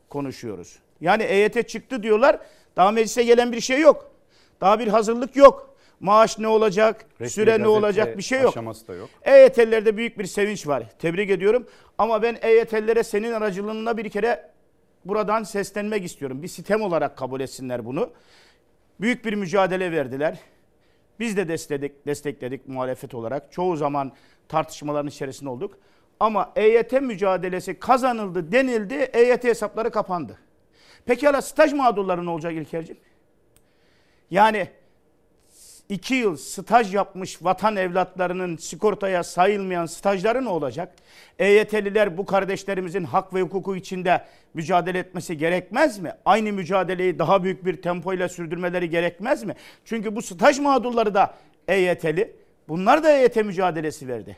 konuşuyoruz. 0.09 0.79
Yani 1.01 1.23
EYT 1.23 1.69
çıktı 1.69 2.03
diyorlar. 2.03 2.39
Daha 2.77 2.91
meclise 2.91 3.23
gelen 3.23 3.53
bir 3.53 3.61
şey 3.61 3.81
yok. 3.81 4.11
Daha 4.61 4.79
bir 4.79 4.89
hazırlık 4.89 5.37
yok. 5.37 5.77
Maaş 6.01 6.39
ne 6.39 6.49
olacak, 6.49 7.07
Resmi 7.21 7.31
süre 7.31 7.61
ne 7.61 7.69
olacak 7.69 8.19
bir 8.19 8.23
şey 8.23 8.41
yok. 8.41 8.49
Aşaması 8.49 8.89
da 8.89 8.95
yok. 8.95 9.09
EYT'lilerde 9.23 9.97
büyük 9.97 10.19
bir 10.19 10.25
sevinç 10.25 10.67
var. 10.67 10.85
Tebrik 10.99 11.31
ediyorum. 11.31 11.67
Ama 11.99 12.23
ben 12.23 12.39
EYT'lilere 12.43 13.03
senin 13.03 13.33
aracılığında 13.33 13.97
bir 13.97 14.11
kere 14.11 14.51
buradan 15.05 15.43
seslenmek 15.43 16.05
istiyorum. 16.05 16.43
Bir 16.43 16.49
sitem 16.49 16.83
olarak 16.83 17.17
kabul 17.17 17.41
etsinler 17.41 17.85
bunu. 17.87 18.11
Büyük 19.01 19.25
bir 19.25 19.33
mücadele 19.35 19.93
verdiler. 19.93 20.39
Biz 21.21 21.37
de 21.37 21.49
destekledik, 21.49 22.07
destekledik 22.07 22.69
muhalefet 22.69 23.15
olarak. 23.15 23.53
Çoğu 23.53 23.77
zaman 23.77 24.13
tartışmaların 24.49 25.09
içerisinde 25.09 25.51
olduk. 25.51 25.79
Ama 26.21 26.53
EYT 26.57 26.93
mücadelesi 26.93 27.79
kazanıldı 27.79 28.53
denildi, 28.53 28.95
EYT 28.95 29.45
hesapları 29.45 29.91
kapandı. 29.91 30.39
Pekala 31.07 31.43
staj 31.43 31.73
mağdurları 31.73 32.27
ne 32.27 32.31
olacak 32.31 32.53
İlker'ciğim? 32.53 33.01
Yani 34.31 34.69
iki 35.89 36.15
yıl 36.15 36.37
staj 36.37 36.95
yapmış 36.95 37.43
vatan 37.43 37.77
evlatlarının 37.77 38.57
sigortaya 38.57 39.25
sayılmayan 39.25 39.87
stajları 39.87 40.45
ne 40.45 40.49
olacak? 40.49 40.95
EYT'liler 41.39 42.19
bu 42.19 42.27
kardeşlerimizin 42.27 43.05
hak 43.05 43.35
ve 43.35 43.43
hukuku 43.43 43.77
içinde 43.77 44.25
mücadele 44.55 44.99
etmesi 44.99 45.39
gerekmez 45.39 45.99
mi? 45.99 46.13
Aynı 46.25 46.53
mücadeleyi 46.53 47.19
daha 47.19 47.45
büyük 47.45 47.65
bir 47.65 47.83
tempoyla 47.83 48.29
sürdürmeleri 48.29 48.91
gerekmez 48.91 49.45
mi? 49.45 49.55
Çünkü 49.85 50.17
bu 50.17 50.23
staj 50.23 50.59
mağdurları 50.59 51.15
da 51.15 51.35
EYT'li. 51.69 52.37
Bunlar 52.69 53.03
da 53.05 53.13
EYT 53.13 53.37
mücadelesi 53.37 54.09
verdi. 54.09 54.37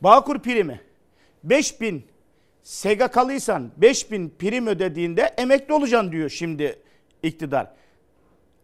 Bağkur 0.00 0.38
primi 0.38 0.80
5000 1.44 2.04
SGK'lıysan 2.62 3.70
5000 3.76 4.34
prim 4.38 4.66
ödediğinde 4.66 5.22
emekli 5.22 5.74
olacaksın 5.74 6.12
diyor 6.12 6.30
şimdi 6.30 6.78
iktidar. 7.22 7.72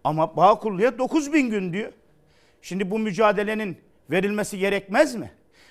Ama 0.04 0.36
Bağkurlu'ya 0.36 0.98
9000 0.98 1.50
gün 1.50 1.72
diyor. 1.72 1.92
Şimdi 2.66 2.90
bu 2.90 2.98
mücadelenin 2.98 3.76
verilmesi 4.10 4.58
gerekmez 4.58 5.14
mi? 5.14 5.30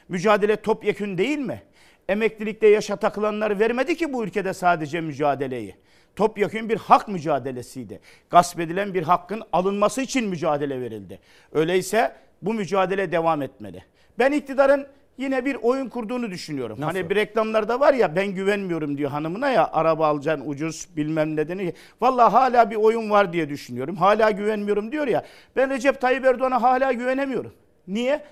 Mücadele 0.09 0.55
topyekün 0.55 1.17
değil 1.17 1.37
mi? 1.37 1.63
Emeklilikte 2.09 2.67
yaşa 2.67 2.95
takılanlar 2.95 3.59
vermedi 3.59 3.97
ki 3.97 4.13
bu 4.13 4.23
ülkede 4.23 4.53
sadece 4.53 5.01
mücadeleyi. 5.01 5.75
Topyekün 6.15 6.69
bir 6.69 6.77
hak 6.77 7.07
mücadelesiydi. 7.07 7.99
Gasp 8.29 8.59
edilen 8.59 8.93
bir 8.93 9.03
hakkın 9.03 9.43
alınması 9.53 10.01
için 10.01 10.29
mücadele 10.29 10.81
verildi. 10.81 11.19
Öyleyse 11.51 12.15
bu 12.41 12.53
mücadele 12.53 13.11
devam 13.11 13.41
etmeli. 13.41 13.83
Ben 14.19 14.31
iktidarın 14.31 14.87
yine 15.17 15.45
bir 15.45 15.55
oyun 15.55 15.89
kurduğunu 15.89 16.31
düşünüyorum. 16.31 16.81
Nasıl? 16.81 16.97
Hani 16.97 17.09
bir 17.09 17.15
reklamlarda 17.15 17.79
var 17.79 17.93
ya 17.93 18.15
ben 18.15 18.27
güvenmiyorum 18.27 18.97
diyor 18.97 19.11
hanımına 19.11 19.49
ya 19.49 19.69
araba 19.73 20.07
alacaksın 20.07 20.49
ucuz 20.49 20.87
bilmem 20.97 21.35
nedeni. 21.35 21.73
Vallahi 22.01 22.31
hala 22.31 22.71
bir 22.71 22.75
oyun 22.75 23.09
var 23.09 23.33
diye 23.33 23.49
düşünüyorum. 23.49 23.95
Hala 23.95 24.31
güvenmiyorum 24.31 24.91
diyor 24.91 25.07
ya. 25.07 25.25
Ben 25.55 25.69
Recep 25.69 26.01
Tayyip 26.01 26.25
Erdoğan'a 26.25 26.61
hala 26.61 26.91
güvenemiyorum. 26.91 27.53
Niye? 27.87 28.25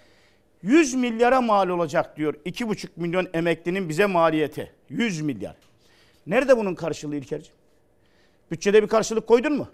100 0.64 0.94
milyara 0.94 1.42
mal 1.42 1.70
olacak 1.70 2.18
diyor. 2.18 2.34
2,5 2.46 2.88
milyon 2.96 3.28
emeklinin 3.34 3.90
bize 3.90 4.06
maliyeti. 4.06 4.72
100 4.90 5.22
milyar. 5.22 5.56
Nerede 6.28 6.58
bunun 6.58 6.76
karşılığı 6.76 7.16
İlker'ciğim? 7.16 7.58
Bütçede 8.52 8.84
bir 8.84 8.88
karşılık 8.88 9.28
koydun 9.28 9.54
mu? 9.54 9.68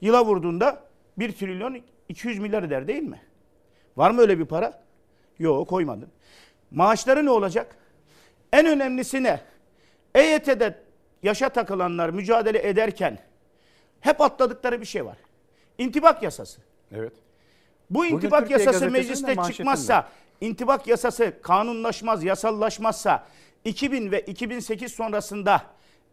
Yıla 0.00 0.24
vurduğunda 0.24 0.82
1 1.18 1.32
trilyon 1.32 1.78
200 2.08 2.38
milyar 2.38 2.62
eder 2.62 2.88
değil 2.88 3.02
mi? 3.02 3.20
Var 3.96 4.10
mı 4.10 4.20
öyle 4.20 4.38
bir 4.38 4.44
para? 4.44 4.85
Yok 5.38 5.68
koymadın. 5.68 6.08
Maaşları 6.70 7.24
ne 7.26 7.30
olacak? 7.30 7.76
En 8.52 8.66
önemlisi 8.66 9.22
ne? 9.22 9.40
EYT'de 10.14 10.78
yaşa 11.22 11.48
takılanlar 11.48 12.10
mücadele 12.10 12.68
ederken 12.68 13.18
hep 14.00 14.20
atladıkları 14.20 14.80
bir 14.80 14.86
şey 14.86 15.04
var. 15.04 15.16
İntibak 15.78 16.22
yasası. 16.22 16.60
Evet. 16.92 17.12
Bu 17.90 18.06
intibak 18.06 18.50
yasası 18.50 18.90
mecliste 18.90 19.36
çıkmazsa, 19.46 20.08
intibak 20.40 20.86
yasası 20.86 21.32
kanunlaşmaz, 21.42 22.24
yasallaşmazsa 22.24 23.26
2000 23.64 24.10
ve 24.10 24.20
2008 24.20 24.92
sonrasında 24.92 25.62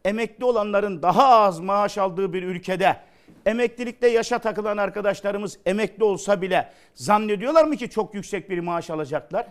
emekli 0.05 0.45
olanların 0.45 1.01
daha 1.01 1.27
az 1.27 1.59
maaş 1.59 1.97
aldığı 1.97 2.33
bir 2.33 2.43
ülkede 2.43 2.97
emeklilikte 3.45 4.07
yaşa 4.07 4.39
takılan 4.39 4.77
arkadaşlarımız 4.77 5.59
emekli 5.65 6.03
olsa 6.03 6.41
bile 6.41 6.69
zannediyorlar 6.95 7.63
mı 7.63 7.75
ki 7.75 7.89
çok 7.89 8.13
yüksek 8.13 8.49
bir 8.49 8.59
maaş 8.59 8.89
alacaklar? 8.89 9.47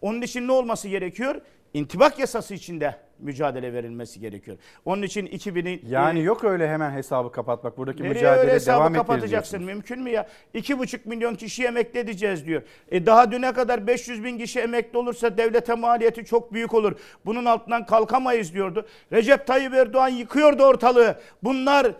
Onun 0.00 0.22
için 0.22 0.48
ne 0.48 0.52
olması 0.52 0.88
gerekiyor? 0.88 1.40
İntibak 1.74 2.18
yasası 2.18 2.54
içinde 2.54 2.94
mücadele 3.18 3.72
verilmesi 3.72 4.20
gerekiyor. 4.20 4.56
Onun 4.84 5.02
için 5.02 5.26
2000'i 5.26 5.82
Yani 5.88 6.22
yok 6.22 6.44
öyle 6.44 6.68
hemen 6.68 6.90
hesabı 6.90 7.32
kapatmak. 7.32 7.78
Buradaki 7.78 8.02
mücadele 8.02 8.40
öyle 8.40 8.52
hesabı 8.52 8.80
devam 8.80 8.92
kapatacaksın? 8.92 9.64
Mümkün 9.64 10.02
mü 10.02 10.10
ya? 10.10 10.28
2,5 10.54 11.00
milyon 11.04 11.34
kişi 11.34 11.64
emekli 11.64 11.98
edeceğiz 11.98 12.46
diyor. 12.46 12.62
E 12.90 13.06
daha 13.06 13.32
düne 13.32 13.52
kadar 13.52 13.86
500 13.86 14.24
bin 14.24 14.38
kişi 14.38 14.60
emekli 14.60 14.98
olursa 14.98 15.36
devlete 15.38 15.74
maliyeti 15.74 16.24
çok 16.24 16.52
büyük 16.52 16.74
olur. 16.74 16.92
Bunun 17.26 17.44
altından 17.44 17.86
kalkamayız 17.86 18.54
diyordu. 18.54 18.86
Recep 19.12 19.46
Tayyip 19.46 19.74
Erdoğan 19.74 20.08
yıkıyordu 20.08 20.62
ortalığı. 20.62 21.18
Bunlar 21.42 21.92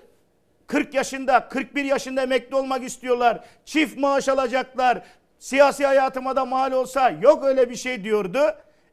40 0.68 0.94
yaşında, 0.94 1.48
41 1.48 1.84
yaşında 1.84 2.22
emekli 2.22 2.56
olmak 2.56 2.84
istiyorlar. 2.84 3.44
Çift 3.64 3.98
maaş 3.98 4.28
alacaklar. 4.28 5.02
Siyasi 5.38 5.86
hayatıma 5.86 6.36
da 6.36 6.44
mal 6.44 6.72
olsa 6.72 7.10
yok 7.10 7.44
öyle 7.44 7.70
bir 7.70 7.76
şey 7.76 8.04
diyordu. 8.04 8.38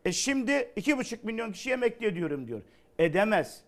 E 0.06 0.12
şimdi 0.12 0.52
2,5 0.52 1.18
milyon 1.24 1.52
kişi 1.52 1.72
emekli 1.72 2.06
ediyorum 2.06 2.48
diyor. 2.48 2.62
Edemez. 3.00 3.62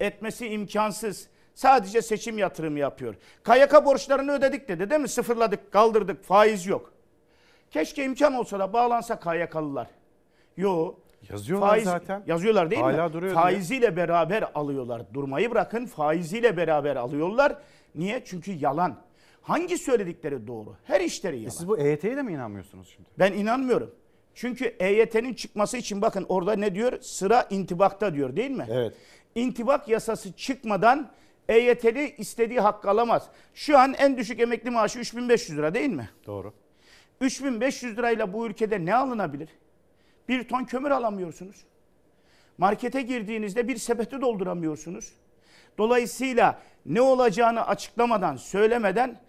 Etmesi 0.00 0.46
imkansız. 0.48 1.28
Sadece 1.54 2.02
seçim 2.02 2.38
yatırımı 2.38 2.78
yapıyor. 2.78 3.14
KYK 3.44 3.84
borçlarını 3.84 4.32
ödedik 4.32 4.68
dedi 4.68 4.90
değil 4.90 5.00
mi? 5.00 5.08
Sıfırladık, 5.08 5.72
kaldırdık, 5.72 6.24
faiz 6.24 6.66
yok. 6.66 6.92
Keşke 7.70 8.04
imkan 8.04 8.34
olsa 8.34 8.58
da 8.58 8.72
bağlansa 8.72 9.20
KYK'lılar. 9.20 9.86
Yo. 10.56 10.94
Yazıyorlar 11.30 11.78
zaten. 11.78 12.22
Yazıyorlar 12.26 12.70
değil 12.70 12.82
Hala 12.82 13.06
mi? 13.08 13.12
duruyor 13.12 13.34
Faiziyle 13.34 13.96
beraber 13.96 14.44
alıyorlar. 14.54 15.02
Durmayı 15.14 15.50
bırakın 15.50 15.86
faiziyle 15.86 16.56
beraber 16.56 16.96
alıyorlar. 16.96 17.56
Niye? 17.94 18.22
Çünkü 18.24 18.52
yalan. 18.52 18.96
Hangi 19.42 19.78
söyledikleri 19.78 20.46
doğru? 20.46 20.76
Her 20.84 21.00
işleri 21.00 21.36
yalan. 21.36 21.46
E 21.48 21.50
Siz 21.50 21.68
bu 21.68 21.78
EYT'ye 21.78 22.16
de 22.16 22.22
mi 22.22 22.32
inanmıyorsunuz 22.32 22.88
şimdi? 22.96 23.08
Ben 23.18 23.32
inanmıyorum. 23.32 23.94
Çünkü 24.34 24.64
EYT'nin 24.64 25.34
çıkması 25.34 25.76
için 25.76 26.02
bakın 26.02 26.26
orada 26.28 26.52
ne 26.56 26.74
diyor? 26.74 27.00
Sıra 27.00 27.46
intibakta 27.50 28.14
diyor 28.14 28.36
değil 28.36 28.50
mi? 28.50 28.66
Evet. 28.70 28.94
İntibak 29.34 29.88
yasası 29.88 30.32
çıkmadan 30.32 31.10
EYT'li 31.48 32.14
istediği 32.18 32.60
hakkı 32.60 32.90
alamaz. 32.90 33.28
Şu 33.54 33.78
an 33.78 33.94
en 33.98 34.16
düşük 34.16 34.40
emekli 34.40 34.70
maaşı 34.70 34.98
3500 34.98 35.58
lira 35.58 35.74
değil 35.74 35.90
mi? 35.90 36.10
Doğru. 36.26 36.52
3500 37.20 37.96
lirayla 37.96 38.32
bu 38.32 38.46
ülkede 38.46 38.84
ne 38.84 38.94
alınabilir? 38.94 39.48
Bir 40.28 40.48
ton 40.48 40.64
kömür 40.64 40.90
alamıyorsunuz. 40.90 41.56
Markete 42.58 43.02
girdiğinizde 43.02 43.68
bir 43.68 43.76
sepeti 43.76 44.20
dolduramıyorsunuz. 44.20 45.12
Dolayısıyla 45.78 46.58
ne 46.86 47.00
olacağını 47.00 47.66
açıklamadan, 47.66 48.36
söylemeden 48.36 49.20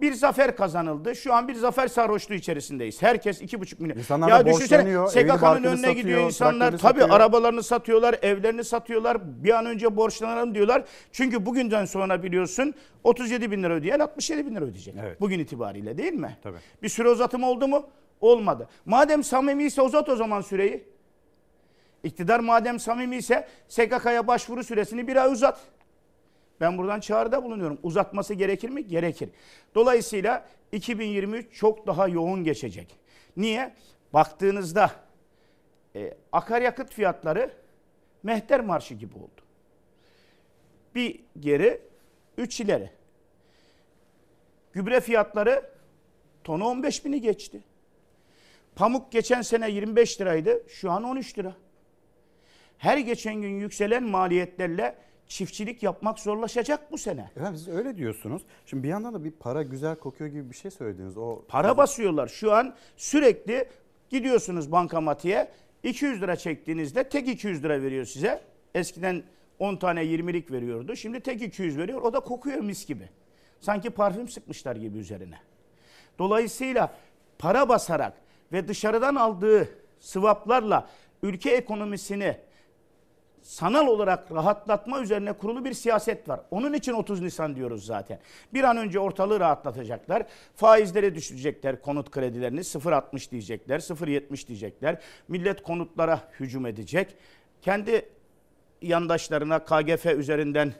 Bir 0.00 0.12
zafer 0.12 0.56
kazanıldı. 0.56 1.16
Şu 1.16 1.34
an 1.34 1.48
bir 1.48 1.54
zafer 1.54 1.88
sarhoşluğu 1.88 2.34
içerisindeyiz. 2.34 3.02
Herkes 3.02 3.40
iki 3.42 3.60
buçuk 3.60 3.80
milyon. 3.80 3.98
İnsanlar 3.98 4.46
borçlanıyor, 4.46 5.16
evini 5.16 5.32
SGK'nın 5.32 5.64
önüne 5.64 5.76
satıyor, 5.76 5.94
gidiyor 5.94 6.20
insanlar. 6.20 6.70
Tabii 6.70 6.80
satıyor. 6.80 7.10
arabalarını 7.10 7.62
satıyorlar, 7.62 8.18
evlerini 8.22 8.64
satıyorlar. 8.64 9.44
Bir 9.44 9.50
an 9.50 9.66
önce 9.66 9.96
borçlanalım 9.96 10.54
diyorlar. 10.54 10.84
Çünkü 11.12 11.46
bugünden 11.46 11.84
sonra 11.84 12.22
biliyorsun 12.22 12.74
37 13.04 13.50
bin 13.50 13.62
lira 13.62 13.74
ödeyen 13.74 13.98
67 13.98 14.46
bin 14.46 14.54
lira 14.54 14.64
ödeyecek. 14.64 14.94
Bugün 15.20 15.38
itibariyle 15.38 15.98
değil 15.98 16.12
mi? 16.12 16.36
Tabii. 16.42 16.58
Bir 16.82 16.88
süre 16.88 17.08
uzatım 17.08 17.42
oldu 17.42 17.68
mu? 17.68 17.86
Olmadı. 18.20 18.68
Madem 18.84 19.24
samimiyse 19.24 19.82
uzat 19.82 20.08
o 20.08 20.16
zaman 20.16 20.40
süreyi. 20.40 20.84
İktidar 22.04 22.40
madem 22.40 22.80
samimiyse 22.80 23.48
SGK'ya 23.68 24.26
başvuru 24.26 24.64
süresini 24.64 25.08
bir 25.08 25.16
ay 25.16 25.32
uzat. 25.32 25.60
Ben 26.60 26.78
buradan 26.78 27.00
çağrıda 27.00 27.44
bulunuyorum. 27.44 27.78
Uzatması 27.82 28.34
gerekir 28.34 28.68
mi? 28.68 28.86
Gerekir. 28.86 29.30
Dolayısıyla 29.74 30.46
2023 30.72 31.52
çok 31.52 31.86
daha 31.86 32.08
yoğun 32.08 32.44
geçecek. 32.44 32.96
Niye? 33.36 33.74
Baktığınızda 34.12 34.90
e, 35.96 36.14
akaryakıt 36.32 36.92
fiyatları 36.92 37.52
mehter 38.22 38.60
marşı 38.60 38.94
gibi 38.94 39.14
oldu. 39.14 39.40
Bir 40.94 41.20
geri, 41.40 41.82
üç 42.38 42.60
ileri. 42.60 42.90
Gübre 44.72 45.00
fiyatları 45.00 45.70
tonu 46.44 46.64
15 46.64 47.04
bini 47.04 47.20
geçti. 47.20 47.60
Pamuk 48.76 49.12
geçen 49.12 49.42
sene 49.42 49.70
25 49.70 50.20
liraydı, 50.20 50.62
şu 50.68 50.90
an 50.90 51.04
13 51.04 51.38
lira. 51.38 51.54
Her 52.78 52.98
geçen 52.98 53.34
gün 53.34 53.60
yükselen 53.60 54.04
maliyetlerle 54.04 54.96
çiftçilik 55.28 55.82
yapmak 55.82 56.18
zorlaşacak 56.18 56.92
bu 56.92 56.98
sene. 56.98 57.30
Efendim 57.36 57.56
siz 57.56 57.68
öyle 57.68 57.96
diyorsunuz. 57.96 58.42
Şimdi 58.66 58.82
bir 58.82 58.88
yandan 58.88 59.14
da 59.14 59.24
bir 59.24 59.30
para 59.30 59.62
güzel 59.62 59.96
kokuyor 59.96 60.30
gibi 60.30 60.50
bir 60.50 60.56
şey 60.56 60.70
söylediniz. 60.70 61.16
O 61.16 61.42
Para 61.48 61.76
basıyorlar. 61.76 62.28
Şu 62.28 62.52
an 62.52 62.74
sürekli 62.96 63.68
gidiyorsunuz 64.10 64.72
bankamatiğe 64.72 65.48
200 65.82 66.22
lira 66.22 66.36
çektiğinizde 66.36 67.08
tek 67.08 67.28
200 67.28 67.64
lira 67.64 67.82
veriyor 67.82 68.04
size. 68.04 68.40
Eskiden 68.74 69.22
10 69.58 69.76
tane 69.76 70.02
20'lik 70.02 70.50
veriyordu. 70.52 70.96
Şimdi 70.96 71.20
tek 71.20 71.42
200 71.42 71.78
veriyor. 71.78 72.02
O 72.02 72.12
da 72.12 72.20
kokuyor 72.20 72.60
mis 72.60 72.86
gibi. 72.86 73.08
Sanki 73.60 73.90
parfüm 73.90 74.28
sıkmışlar 74.28 74.76
gibi 74.76 74.98
üzerine. 74.98 75.38
Dolayısıyla 76.18 76.94
para 77.38 77.68
basarak 77.68 78.12
ve 78.52 78.68
dışarıdan 78.68 79.14
aldığı 79.14 79.68
sıvaplarla 80.00 80.88
ülke 81.22 81.50
ekonomisini 81.50 82.36
sanal 83.42 83.86
olarak 83.86 84.32
rahatlatma 84.32 85.00
üzerine 85.00 85.32
kurulu 85.32 85.64
bir 85.64 85.72
siyaset 85.72 86.28
var. 86.28 86.40
Onun 86.50 86.72
için 86.72 86.92
30 86.92 87.20
Nisan 87.20 87.56
diyoruz 87.56 87.86
zaten. 87.86 88.18
Bir 88.54 88.64
an 88.64 88.76
önce 88.76 89.00
ortalığı 89.00 89.40
rahatlatacaklar. 89.40 90.26
Faizleri 90.56 91.14
düşürecekler 91.14 91.82
konut 91.82 92.10
kredilerini 92.10 92.60
0.60 92.60 93.30
diyecekler, 93.30 93.78
0.70 93.78 94.48
diyecekler. 94.48 94.98
Millet 95.28 95.62
konutlara 95.62 96.20
hücum 96.40 96.66
edecek. 96.66 97.16
Kendi 97.62 98.08
yandaşlarına 98.82 99.64
KGF 99.64 100.06
üzerinden 100.06 100.72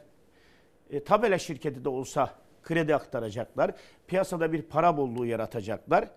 e, 0.89 1.03
tabela 1.03 1.37
şirketi 1.37 1.85
de 1.85 1.89
olsa 1.89 2.33
kredi 2.63 2.95
aktaracaklar. 2.95 3.71
Piyasada 4.07 4.53
bir 4.53 4.61
para 4.61 4.97
bolluğu 4.97 5.25
yaratacaklar. 5.25 6.07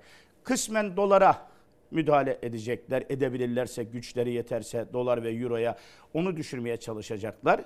Kısmen 0.44 0.96
dolara 0.96 1.48
müdahale 1.90 2.38
edecekler. 2.42 3.04
Edebilirlerse, 3.08 3.84
güçleri 3.84 4.32
yeterse 4.32 4.86
dolar 4.92 5.22
ve 5.22 5.30
euroya 5.30 5.78
onu 6.14 6.36
düşürmeye 6.36 6.76
çalışacaklar. 6.76 7.64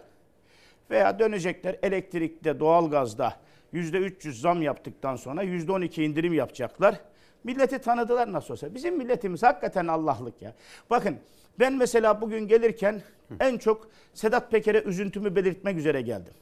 Veya 0.90 1.18
dönecekler 1.18 1.76
elektrikte, 1.82 2.60
doğalgazda 2.60 3.36
%300 3.72 4.32
zam 4.32 4.62
yaptıktan 4.62 5.16
sonra 5.16 5.44
%12 5.44 6.02
indirim 6.02 6.34
yapacaklar. 6.34 7.00
Milleti 7.44 7.78
tanıdılar 7.78 8.32
nasıl 8.32 8.55
olsa. 8.55 8.74
Bizim 8.74 8.96
milletimiz 8.96 9.42
hakikaten 9.42 9.86
Allah'lık 9.86 10.42
ya. 10.42 10.55
Bakın 10.90 11.16
ben 11.59 11.72
mesela 11.72 12.20
bugün 12.20 12.48
gelirken 12.48 13.02
en 13.40 13.59
çok 13.59 13.88
Sedat 14.14 14.50
Peker'e 14.50 14.82
üzüntümü 14.82 15.36
belirtmek 15.36 15.76
üzere 15.78 16.00
geldim. 16.00 16.34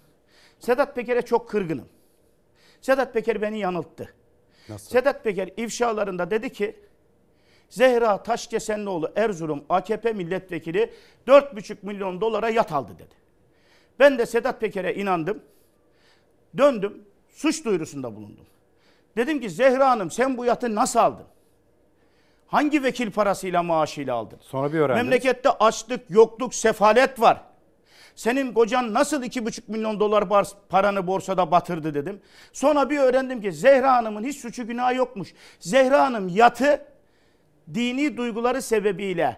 Sedat 0.58 0.94
Peker'e 0.94 1.22
çok 1.22 1.48
kırgınım. 1.48 1.88
Sedat 2.80 3.14
Peker 3.14 3.42
beni 3.42 3.58
yanılttı. 3.58 4.14
Nasıl? 4.68 4.90
Sedat 4.90 5.24
Peker 5.24 5.48
ifşalarında 5.56 6.30
dedi 6.30 6.52
ki 6.52 6.76
Zehra 7.68 8.22
Taşkesenlioğlu 8.22 9.12
Erzurum 9.16 9.64
AKP 9.68 10.12
milletvekili 10.12 10.92
4,5 11.26 11.76
milyon 11.82 12.20
dolara 12.20 12.48
yat 12.48 12.72
aldı 12.72 12.92
dedi. 12.98 13.14
Ben 13.98 14.18
de 14.18 14.26
Sedat 14.26 14.60
Peker'e 14.60 14.94
inandım. 14.94 15.42
Döndüm 16.56 17.02
suç 17.28 17.64
duyurusunda 17.64 18.16
bulundum. 18.16 18.46
Dedim 19.16 19.40
ki 19.40 19.50
Zehra 19.50 19.90
Hanım 19.90 20.10
sen 20.10 20.36
bu 20.38 20.44
yatı 20.44 20.74
nasıl 20.74 20.98
aldın? 20.98 21.26
Hangi 22.46 22.82
vekil 22.82 23.10
parasıyla 23.10 23.62
maaşıyla 23.62 24.14
aldın? 24.14 24.38
Sonra 24.40 24.72
bir 24.72 24.78
öğrendiniz. 24.78 25.04
Memlekette 25.04 25.50
açlık, 25.50 26.10
yokluk, 26.10 26.54
sefalet 26.54 27.20
var. 27.20 27.42
Senin 28.16 28.52
kocan 28.52 28.94
nasıl 28.94 29.22
iki 29.22 29.46
buçuk 29.46 29.68
milyon 29.68 30.00
dolar 30.00 30.24
paranı 30.68 31.06
borsada 31.06 31.50
batırdı 31.50 31.94
dedim. 31.94 32.20
Sonra 32.52 32.90
bir 32.90 32.98
öğrendim 32.98 33.40
ki 33.40 33.52
Zehra 33.52 33.96
Hanım'ın 33.96 34.24
hiç 34.24 34.36
suçu 34.36 34.66
günahı 34.66 34.94
yokmuş. 34.94 35.34
Zehra 35.60 36.04
Hanım 36.04 36.28
yatı 36.28 36.84
dini 37.74 38.16
duyguları 38.16 38.62
sebebiyle 38.62 39.36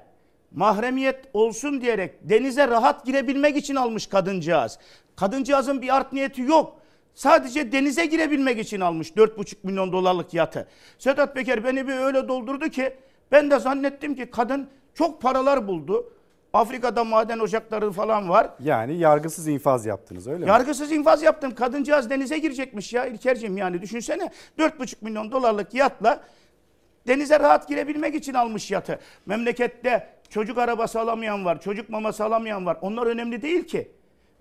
mahremiyet 0.52 1.24
olsun 1.32 1.80
diyerek 1.80 2.14
denize 2.22 2.68
rahat 2.68 3.06
girebilmek 3.06 3.56
için 3.56 3.74
almış 3.74 4.06
kadıncağız. 4.06 4.78
Kadıncağızın 5.16 5.82
bir 5.82 5.96
art 5.96 6.12
niyeti 6.12 6.42
yok. 6.42 6.80
Sadece 7.14 7.72
denize 7.72 8.06
girebilmek 8.06 8.58
için 8.58 8.80
almış 8.80 9.10
4,5 9.10 9.54
milyon 9.62 9.92
dolarlık 9.92 10.34
yatı. 10.34 10.68
Sedat 10.98 11.34
Peker 11.34 11.64
beni 11.64 11.88
bir 11.88 11.96
öyle 11.96 12.28
doldurdu 12.28 12.68
ki 12.68 12.96
ben 13.32 13.50
de 13.50 13.58
zannettim 13.58 14.14
ki 14.14 14.30
kadın 14.30 14.68
çok 14.94 15.22
paralar 15.22 15.68
buldu. 15.68 16.12
Afrika'da 16.52 17.04
maden 17.04 17.38
ocakları 17.38 17.92
falan 17.92 18.28
var. 18.28 18.50
Yani 18.60 18.98
yargısız 18.98 19.48
infaz 19.48 19.86
yaptınız 19.86 20.26
öyle 20.26 20.44
mi? 20.44 20.48
Yargısız 20.48 20.92
infaz 20.92 21.22
yaptım. 21.22 21.54
Kadıncağız 21.54 22.10
denize 22.10 22.38
girecekmiş 22.38 22.92
ya 22.92 23.06
İlker'cim 23.06 23.56
yani 23.56 23.82
düşünsene. 23.82 24.30
4,5 24.58 24.94
milyon 25.00 25.32
dolarlık 25.32 25.74
yatla 25.74 26.20
denize 27.06 27.40
rahat 27.40 27.68
girebilmek 27.68 28.14
için 28.14 28.34
almış 28.34 28.70
yatı. 28.70 28.98
Memlekette 29.26 30.08
çocuk 30.28 30.58
arabası 30.58 31.00
alamayan 31.00 31.44
var, 31.44 31.60
çocuk 31.60 31.88
maması 31.90 32.24
alamayan 32.24 32.66
var. 32.66 32.78
Onlar 32.80 33.06
önemli 33.06 33.42
değil 33.42 33.64
ki. 33.64 33.90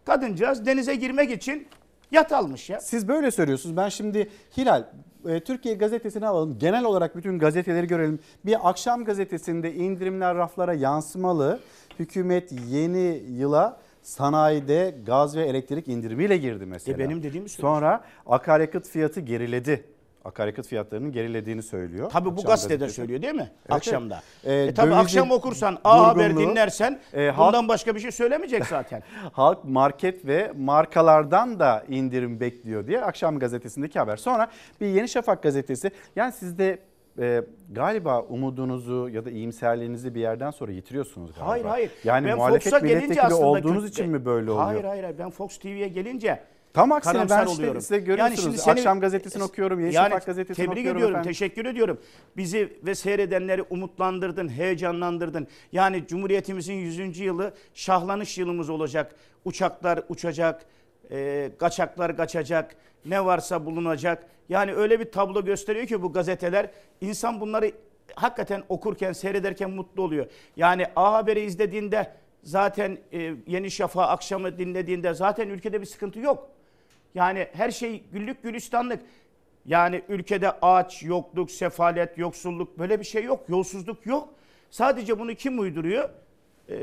Kadıncağız 0.06 0.66
denize 0.66 0.96
girmek 0.96 1.32
için 1.32 1.68
yat 2.12 2.32
almış 2.32 2.70
ya. 2.70 2.80
Siz 2.82 3.08
böyle 3.08 3.32
söylüyorsunuz. 3.32 3.78
Ben 3.78 3.90
şimdi 3.90 4.30
Hilal 4.58 4.84
e, 5.28 5.40
Türkiye 5.40 5.76
gazetesini 5.76 6.28
alalım. 6.28 6.60
Genel 6.60 6.84
olarak 6.84 7.16
bütün 7.16 7.40
gazeteleri 7.40 7.88
görelim. 7.88 8.20
Bir 8.46 8.70
akşam 8.70 9.06
gazetesinde 9.06 9.74
indirimler 9.74 10.36
raflara 10.36 10.74
yansımalı. 10.74 11.60
Hükümet 12.00 12.52
yeni 12.70 13.22
yıla 13.30 13.80
sanayide 14.02 14.96
gaz 15.06 15.36
ve 15.38 15.44
elektrik 15.46 15.88
indirimiyle 15.88 16.38
girdi 16.38 16.66
mesela. 16.66 16.96
E, 16.96 17.00
benim 17.00 17.18
dediğimi 17.24 17.50
söylüyorsun. 17.50 17.62
Sonra 17.62 18.04
akaryakıt 18.26 18.88
fiyatı 18.90 19.20
geriledi. 19.20 19.84
Akaryakıt 20.26 20.68
fiyatlarının 20.68 21.12
gerilediğini 21.12 21.64
söylüyor. 21.64 22.10
Tabii 22.10 22.38
bu 22.38 22.42
gazetede 22.44 22.76
gazetesi. 22.76 22.96
söylüyor 22.96 23.22
değil 23.22 23.34
mi? 23.36 23.52
Evet, 23.62 23.72
Akşamda. 23.72 24.22
evet. 24.44 24.70
E, 24.70 24.74
tabii 24.74 24.94
akşam 24.96 25.32
okursan 25.32 25.78
A 25.84 26.08
Haber 26.08 26.38
dinlersen 26.38 27.00
e, 27.14 27.18
halk- 27.30 27.48
bundan 27.48 27.68
başka 27.68 27.96
bir 27.96 28.00
şey 28.00 28.12
söylemeyecek 28.12 28.66
zaten. 28.66 29.04
Halk 29.32 29.64
market 29.64 30.26
ve 30.26 30.52
markalardan 30.58 31.60
da 31.60 31.84
indirim 31.90 32.40
bekliyor 32.40 32.88
diye 32.88 33.02
akşam 33.02 33.40
gazetesindeki 33.40 34.00
haber. 34.00 34.18
Sonra 34.18 34.48
bir 34.82 34.88
Yeni 34.88 35.10
Şafak 35.10 35.44
gazetesi 35.44 35.92
yani 36.16 36.32
siz 36.32 36.58
de 36.58 36.80
e, 37.20 37.44
galiba 37.72 38.22
umudunuzu 38.22 39.10
ya 39.10 39.26
da 39.26 39.30
iyimserliğinizi 39.32 40.16
bir 40.16 40.20
yerden 40.20 40.52
sonra 40.52 40.72
yitiriyorsunuz 40.72 41.32
galiba. 41.34 41.48
Hayır 41.50 41.66
hayır. 41.66 41.92
Yani 42.04 42.28
Ben 42.28 42.38
muhalefet 42.38 42.64
Fox'a 42.64 42.80
gelince 42.80 42.96
milletvekili 42.96 43.22
aslında 43.26 43.46
olduğunuz 43.46 43.84
kötü- 43.84 43.92
için 43.92 44.10
mi 44.12 44.26
böyle 44.26 44.52
oluyor? 44.52 44.66
Hayır 44.66 44.84
hayır 44.84 45.06
ben 45.20 45.30
Fox 45.30 45.58
TV'ye 45.58 45.88
gelince 45.88 46.40
Tam 46.74 46.92
aksine 46.92 47.30
ben 47.30 47.46
işte 47.46 47.48
oluyorum. 47.60 47.82
size 47.82 48.00
görüyorsunuz. 48.00 48.68
Akşam 48.68 49.00
gazetesini 49.00 49.44
okuyorum, 49.44 49.80
Yeni 49.80 49.94
Şafak 49.94 50.26
gazetesini 50.26 50.66
tebrik 50.66 50.72
okuyorum 50.78 50.98
ediyorum, 50.98 51.16
efendim. 51.16 51.30
teşekkür 51.32 51.66
ediyorum. 51.66 51.98
Bizi 52.38 52.74
ve 52.86 52.96
seyredenleri 52.96 53.62
umutlandırdın, 53.70 54.50
heyecanlandırdın. 54.50 55.48
Yani 55.72 56.04
Cumhuriyetimizin 56.08 56.74
100. 56.74 57.20
yılı 57.20 57.54
şahlanış 57.74 58.38
yılımız 58.38 58.70
olacak. 58.70 59.16
Uçaklar 59.46 60.00
uçacak, 60.10 60.66
e, 61.12 61.52
kaçaklar 61.60 62.18
kaçacak, 62.18 62.76
ne 63.06 63.26
varsa 63.26 63.66
bulunacak. 63.66 64.28
Yani 64.50 64.74
öyle 64.74 65.00
bir 65.00 65.12
tablo 65.12 65.46
gösteriyor 65.46 65.88
ki 65.88 66.02
bu 66.02 66.14
gazeteler. 66.14 66.70
İnsan 67.02 67.42
bunları 67.42 67.72
hakikaten 68.16 68.64
okurken, 68.70 69.14
seyrederken 69.14 69.70
mutlu 69.70 70.04
oluyor. 70.04 70.26
Yani 70.56 70.86
A 70.96 71.14
Haber'i 71.14 71.40
izlediğinde 71.40 72.12
zaten 72.44 72.98
e, 73.14 73.34
Yeni 73.48 73.72
Şafak 73.72 74.10
akşamı 74.10 74.58
dinlediğinde 74.58 75.14
zaten 75.14 75.50
ülkede 75.50 75.82
bir 75.82 75.86
sıkıntı 75.86 76.20
yok. 76.20 76.50
Yani 77.16 77.48
her 77.54 77.72
şey 77.72 78.04
güllük 78.12 78.44
gülistanlık. 78.44 79.00
Yani 79.66 80.02
ülkede 80.10 80.52
aç, 80.52 81.04
yokluk, 81.04 81.52
sefalet, 81.52 82.18
yoksulluk 82.18 82.80
böyle 82.80 83.00
bir 83.00 83.06
şey 83.06 83.24
yok. 83.24 83.40
Yolsuzluk 83.50 84.06
yok. 84.06 84.30
Sadece 84.70 85.20
bunu 85.20 85.36
kim 85.36 85.60
uyduruyor? 85.60 86.10
Ee, 86.70 86.76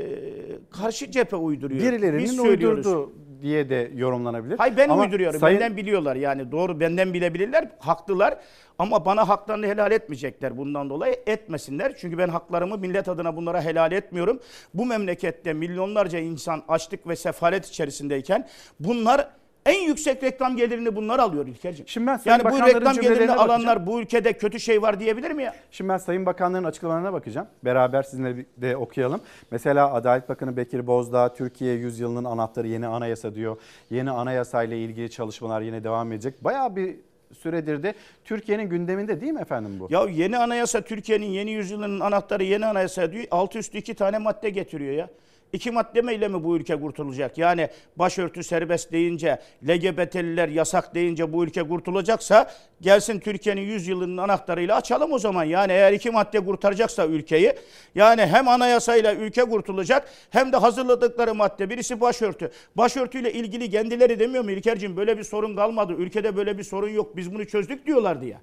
karşı 0.71 1.11
cephe 1.11 1.35
uyduruyor. 1.35 1.81
Birilerinin 1.81 2.23
Biz 2.23 2.35
söylüyoruz. 2.35 2.85
uydurduğu 2.85 3.13
diye 3.41 3.69
de 3.69 3.91
yorumlanabilir. 3.95 4.57
Hayır 4.57 4.77
ben 4.77 4.89
Ama 4.89 5.03
uyduruyorum. 5.03 5.39
Sayın- 5.39 5.59
Benden 5.59 5.77
biliyorlar 5.77 6.15
yani 6.15 6.51
doğru 6.51 6.79
benden 6.79 7.13
bilebilirler. 7.13 7.67
Haklılar 7.79 8.37
ama 8.79 9.05
bana 9.05 9.27
haklarını 9.29 9.65
helal 9.67 9.91
etmeyecekler 9.91 10.57
bundan 10.57 10.89
dolayı. 10.89 11.15
Etmesinler. 11.27 11.93
Çünkü 11.97 12.17
ben 12.17 12.27
haklarımı 12.29 12.77
millet 12.77 13.09
adına 13.09 13.35
bunlara 13.35 13.61
helal 13.61 13.91
etmiyorum. 13.91 14.39
Bu 14.73 14.85
memlekette 14.85 15.53
milyonlarca 15.53 16.19
insan 16.19 16.63
açlık 16.67 17.07
ve 17.07 17.15
sefalet 17.15 17.65
içerisindeyken 17.67 18.47
bunlar 18.79 19.27
en 19.65 19.87
yüksek 19.87 20.23
reklam 20.23 20.57
gelirini 20.57 20.95
bunlar 20.95 21.19
alıyor 21.19 21.47
İlker'ciğim. 21.47 21.87
Şimdi 21.87 22.07
ben 22.07 22.17
Sayın 22.17 22.39
Yani 22.39 22.53
bu 22.53 22.65
reklam 22.65 22.95
gelirini 22.95 23.31
alanlar 23.31 23.49
bakacağım. 23.49 23.85
bu 23.87 24.01
ülkede 24.01 24.33
kötü 24.33 24.59
şey 24.59 24.81
var 24.81 24.99
diyebilir 24.99 25.31
mi 25.31 25.43
ya? 25.43 25.55
Şimdi 25.71 25.89
ben 25.89 25.97
Sayın 25.97 26.25
Bakanların 26.25 26.63
açıklamalarına 26.63 27.13
bakacağım. 27.13 27.47
Beraber 27.65 28.03
sizinle 28.03 28.45
de 28.57 28.77
okuyalım. 28.77 29.21
Mesela 29.51 29.93
Adalet 29.93 30.29
Bakanı 30.29 30.57
Bekir 30.57 30.87
Bozdağ 30.87 31.33
Türkiye 31.33 31.73
yüzyılının 31.73 32.23
anahtarı 32.23 32.67
yeni 32.67 32.87
anayasa 32.87 33.35
diyor. 33.35 33.57
Yeni 33.89 34.11
anayasayla 34.11 34.77
ilgili 34.77 35.09
çalışmalar 35.11 35.61
yine 35.61 35.83
devam 35.83 36.11
edecek. 36.11 36.43
Bayağı 36.43 36.75
bir 36.75 36.95
süredir 37.39 37.83
de 37.83 37.93
Türkiye'nin 38.25 38.69
gündeminde 38.69 39.21
değil 39.21 39.31
mi 39.33 39.41
efendim 39.41 39.79
bu? 39.79 39.87
Ya 39.89 40.05
yeni 40.11 40.37
anayasa 40.37 40.81
Türkiye'nin 40.81 41.25
yeni 41.25 41.51
yüzyılının 41.51 41.99
anahtarı 41.99 42.43
yeni 42.43 42.65
anayasa 42.65 43.11
diyor. 43.11 43.25
Altı 43.31 43.59
üstü 43.59 43.77
iki 43.77 43.93
tane 43.95 44.17
madde 44.17 44.49
getiriyor 44.49 44.93
ya. 44.93 45.09
İki 45.55 45.71
maddemeyle 45.71 46.27
mi 46.27 46.43
bu 46.43 46.57
ülke 46.57 46.75
kurtulacak? 46.79 47.37
Yani 47.37 47.69
başörtü 47.95 48.43
serbest 48.43 48.91
deyince, 48.91 49.39
LGBT'liler 49.67 50.49
yasak 50.49 50.95
deyince 50.95 51.33
bu 51.33 51.43
ülke 51.43 51.63
kurtulacaksa 51.63 52.51
gelsin 52.81 53.19
Türkiye'nin 53.19 53.61
yüzyılının 53.61 54.17
anahtarıyla 54.17 54.75
açalım 54.75 55.11
o 55.11 55.19
zaman. 55.19 55.43
Yani 55.43 55.71
eğer 55.71 55.93
iki 55.93 56.11
madde 56.11 56.45
kurtaracaksa 56.45 57.05
ülkeyi 57.05 57.53
yani 57.95 58.25
hem 58.25 58.47
anayasayla 58.47 59.15
ülke 59.15 59.41
kurtulacak 59.41 60.09
hem 60.29 60.51
de 60.51 60.57
hazırladıkları 60.57 61.35
madde 61.35 61.69
birisi 61.69 62.01
başörtü. 62.01 62.51
Başörtüyle 62.75 63.33
ilgili 63.33 63.69
kendileri 63.69 64.19
demiyor 64.19 64.43
mu 64.43 64.51
İlker'cim 64.51 64.97
böyle 64.97 65.17
bir 65.17 65.23
sorun 65.23 65.55
kalmadı. 65.55 65.93
Ülkede 65.93 66.37
böyle 66.37 66.57
bir 66.57 66.63
sorun 66.63 66.89
yok 66.89 67.15
biz 67.15 67.33
bunu 67.33 67.47
çözdük 67.47 67.85
diyorlardı 67.85 68.25
ya. 68.25 68.41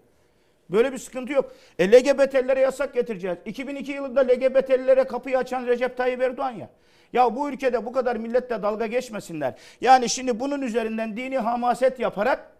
Böyle 0.70 0.92
bir 0.92 0.98
sıkıntı 0.98 1.32
yok. 1.32 1.52
E 1.78 1.92
LGBT'lilere 1.92 2.60
yasak 2.60 2.94
getireceğiz. 2.94 3.38
2002 3.46 3.92
yılında 3.92 4.20
LGBT'lilere 4.20 5.04
kapıyı 5.04 5.38
açan 5.38 5.66
Recep 5.66 5.96
Tayyip 5.96 6.22
Erdoğan 6.22 6.50
ya. 6.50 6.70
Ya 7.12 7.36
bu 7.36 7.50
ülkede 7.50 7.86
bu 7.86 7.92
kadar 7.92 8.16
milletle 8.16 8.62
dalga 8.62 8.86
geçmesinler. 8.86 9.54
Yani 9.80 10.08
şimdi 10.08 10.40
bunun 10.40 10.62
üzerinden 10.62 11.16
dini 11.16 11.38
hamaset 11.38 12.00
yaparak 12.00 12.52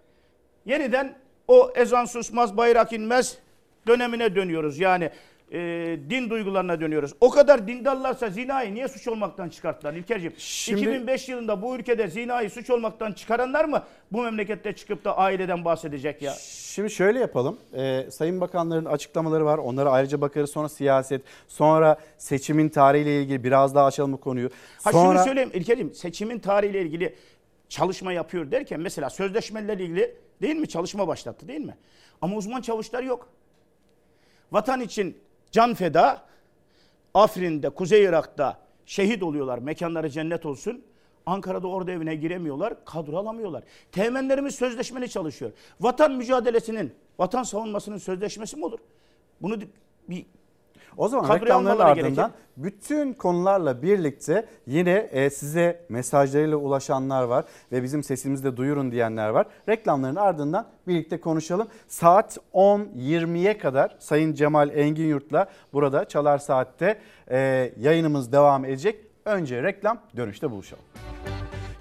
yeniden 0.66 1.15
o 1.49 1.73
ezan 1.74 2.05
susmaz 2.05 2.57
bayrak 2.57 2.93
inmez 2.93 3.39
dönemine 3.87 4.35
dönüyoruz. 4.35 4.79
Yani 4.79 5.11
e, 5.53 5.59
din 6.11 6.31
duygularına 6.31 6.81
dönüyoruz. 6.81 7.12
O 7.20 7.31
kadar 7.31 7.69
dindarlarsa 7.69 8.31
zinayı 8.31 8.74
niye 8.74 8.89
suç 8.89 9.09
olmaktan 9.09 9.49
çıkarttılar 9.49 9.95
İlker'ciğim? 9.95 10.35
Şimdi- 10.39 10.81
2005 10.81 11.29
yılında 11.29 11.62
bu 11.62 11.77
ülkede 11.77 12.09
zinayı 12.09 12.51
suç 12.51 12.70
olmaktan 12.70 13.12
çıkaranlar 13.12 13.65
mı 13.65 13.83
bu 14.12 14.23
memlekette 14.23 14.73
çıkıp 14.73 15.05
da 15.05 15.19
aileden 15.19 15.65
bahsedecek 15.65 16.23
ya? 16.23 16.33
Şimdi 16.41 16.91
şöyle 16.91 17.19
yapalım. 17.19 17.59
Ee, 17.74 18.07
Sayın 18.11 18.41
Bakanların 18.41 18.85
açıklamaları 18.85 19.45
var. 19.45 19.59
Onlara 19.59 19.91
ayrıca 19.91 20.20
bakarız. 20.20 20.51
Sonra 20.51 20.69
siyaset, 20.69 21.23
sonra 21.49 21.97
seçimin 22.19 22.69
tarihiyle 22.69 23.23
ilgili 23.23 23.45
biraz 23.45 23.74
daha 23.74 23.87
açalım 23.87 24.12
bu 24.12 24.20
konuyu. 24.20 24.51
Ha 24.85 24.93
Sonra 24.93 25.15
şunu 25.19 25.24
söyleyeyim 25.24 25.51
İlker'ciğim 25.55 25.95
seçimin 25.95 26.39
tarihiyle 26.39 26.83
ilgili 26.83 27.15
çalışma 27.69 28.12
yapıyor 28.12 28.51
derken 28.51 28.81
mesela 28.81 29.11
sözleşmelerle 29.11 29.85
ilgili 29.85 30.15
değil 30.43 30.57
mi 30.57 30.69
çalışma 30.69 31.09
başlattı 31.09 31.49
değil 31.49 31.61
mi? 31.61 31.77
Ama 32.23 32.37
uzman 32.37 32.61
çavuşlar 32.61 33.03
yok. 33.03 33.29
Vatan 34.53 34.81
için 34.81 35.16
can 35.53 35.74
feda 35.74 36.24
Afrin'de, 37.15 37.70
Kuzey 37.70 38.05
Irak'ta 38.05 38.59
şehit 38.87 39.23
oluyorlar. 39.23 39.59
Mekanları 39.59 40.11
cennet 40.11 40.47
olsun. 40.47 40.85
Ankara'da 41.27 41.69
orada 41.69 41.93
evine 41.93 42.15
giremiyorlar, 42.15 42.85
kadro 42.85 43.16
alamıyorlar. 43.16 43.62
Teğmenlerimiz 43.93 44.55
sözleşmeli 44.55 45.11
çalışıyor. 45.11 45.53
Vatan 45.81 46.12
mücadelesinin, 46.12 46.93
vatan 47.19 47.43
savunmasının 47.43 47.99
sözleşmesi 47.99 48.57
mi 48.57 48.65
olur? 48.65 48.79
Bunu 49.43 49.61
bir 50.09 50.27
O 50.97 51.09
zaman 51.09 51.35
reklamların 51.35 51.78
ardından 51.78 52.14
gerekir. 52.14 52.32
bütün 52.56 53.12
konularla 53.12 53.82
birlikte 53.82 54.47
yine 54.66 55.09
e, 55.12 55.31
size 55.31 55.85
mesajlarıyla 55.89 56.56
ulaşanlar 56.56 57.23
var 57.23 57.44
ve 57.73 57.82
bizim 57.82 58.02
sesimizi 58.02 58.44
de 58.44 58.56
duyurun 58.56 58.93
diyenler 58.93 59.28
var. 59.28 59.47
Reklamların 59.69 60.16
ardından 60.16 60.66
birlikte 60.86 61.20
konuşalım. 61.20 61.69
Saat 61.89 62.39
10.20'ye 62.55 63.59
kadar 63.59 63.97
Sayın 63.98 64.35
Cemal 64.35 64.70
Engin 64.70 65.06
Yurt'la 65.06 65.47
burada 65.73 66.05
Çalar 66.05 66.39
Saat'te 66.39 66.98
e, 67.31 67.73
yayınımız 67.81 68.32
devam 68.32 68.64
edecek. 68.64 69.06
Önce 69.24 69.62
reklam 69.62 69.98
dönüşte 70.16 70.51
buluşalım. 70.51 70.85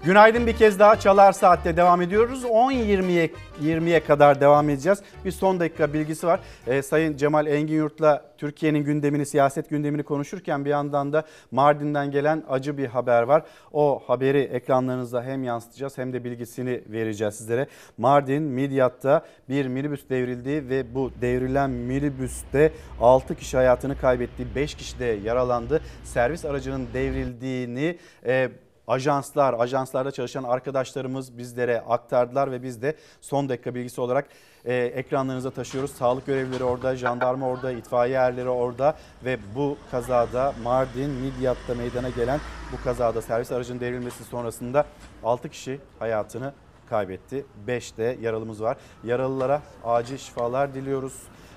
Günaydın 0.04 0.46
bir 0.46 0.56
kez 0.56 0.78
daha 0.78 1.00
Çalar 1.00 1.32
Saat'te 1.32 1.76
devam 1.76 2.02
ediyoruz. 2.02 2.44
10.20'ye 2.44 3.30
20'ye 3.62 4.04
kadar 4.04 4.40
devam 4.40 4.68
edeceğiz. 4.68 4.98
Bir 5.24 5.30
son 5.30 5.60
dakika 5.60 5.92
bilgisi 5.92 6.26
var. 6.26 6.40
Ee, 6.66 6.82
Sayın 6.82 7.16
Cemal 7.16 7.46
Engin 7.46 7.74
Yurt'la 7.74 8.24
Türkiye'nin 8.38 8.78
gündemini, 8.78 9.26
siyaset 9.26 9.70
gündemini 9.70 10.02
konuşurken 10.02 10.64
bir 10.64 10.70
yandan 10.70 11.12
da 11.12 11.24
Mardin'den 11.50 12.10
gelen 12.10 12.44
acı 12.48 12.78
bir 12.78 12.86
haber 12.86 13.22
var. 13.22 13.42
O 13.72 14.02
haberi 14.06 14.38
ekranlarınızda 14.38 15.22
hem 15.22 15.44
yansıtacağız 15.44 15.98
hem 15.98 16.12
de 16.12 16.24
bilgisini 16.24 16.82
vereceğiz 16.88 17.34
sizlere. 17.34 17.66
Mardin 17.98 18.42
Midyat'ta 18.42 19.22
bir 19.48 19.66
minibüs 19.66 20.08
devrildi 20.10 20.68
ve 20.68 20.94
bu 20.94 21.10
devrilen 21.20 21.70
minibüste 21.70 22.72
6 23.00 23.34
kişi 23.34 23.56
hayatını 23.56 23.98
kaybetti, 23.98 24.46
5 24.54 24.74
kişi 24.74 24.98
de 24.98 25.04
yaralandı. 25.24 25.80
Servis 26.04 26.44
aracının 26.44 26.86
devrildiğini 26.94 27.98
e, 28.26 28.50
ajanslar, 28.88 29.54
ajanslarda 29.58 30.10
çalışan 30.10 30.42
arkadaşlarımız 30.44 31.38
bizlere 31.38 31.80
aktardılar 31.80 32.52
ve 32.52 32.62
biz 32.62 32.82
de 32.82 32.96
son 33.20 33.48
dakika 33.48 33.74
bilgisi 33.74 34.00
olarak 34.00 34.28
e, 34.64 34.74
ekranlarınıza 34.74 35.50
taşıyoruz. 35.50 35.90
Sağlık 35.90 36.26
görevlileri 36.26 36.64
orada, 36.64 36.96
jandarma 36.96 37.48
orada, 37.48 37.72
itfaiye 37.72 38.16
erleri 38.16 38.48
orada 38.48 38.96
ve 39.24 39.38
bu 39.54 39.76
kazada 39.90 40.54
Mardin 40.62 41.10
Midyat'ta 41.10 41.74
meydana 41.74 42.08
gelen 42.08 42.40
bu 42.72 42.84
kazada 42.84 43.22
servis 43.22 43.52
aracının 43.52 43.80
devrilmesi 43.80 44.24
sonrasında 44.24 44.86
6 45.24 45.48
kişi 45.48 45.80
hayatını 45.98 46.52
kaybetti. 46.90 47.46
5 47.66 47.96
de 47.96 48.18
yaralımız 48.20 48.62
var. 48.62 48.76
Yaralılara 49.04 49.62
acil 49.84 50.16
şifalar 50.18 50.74
diliyoruz. 50.74 51.14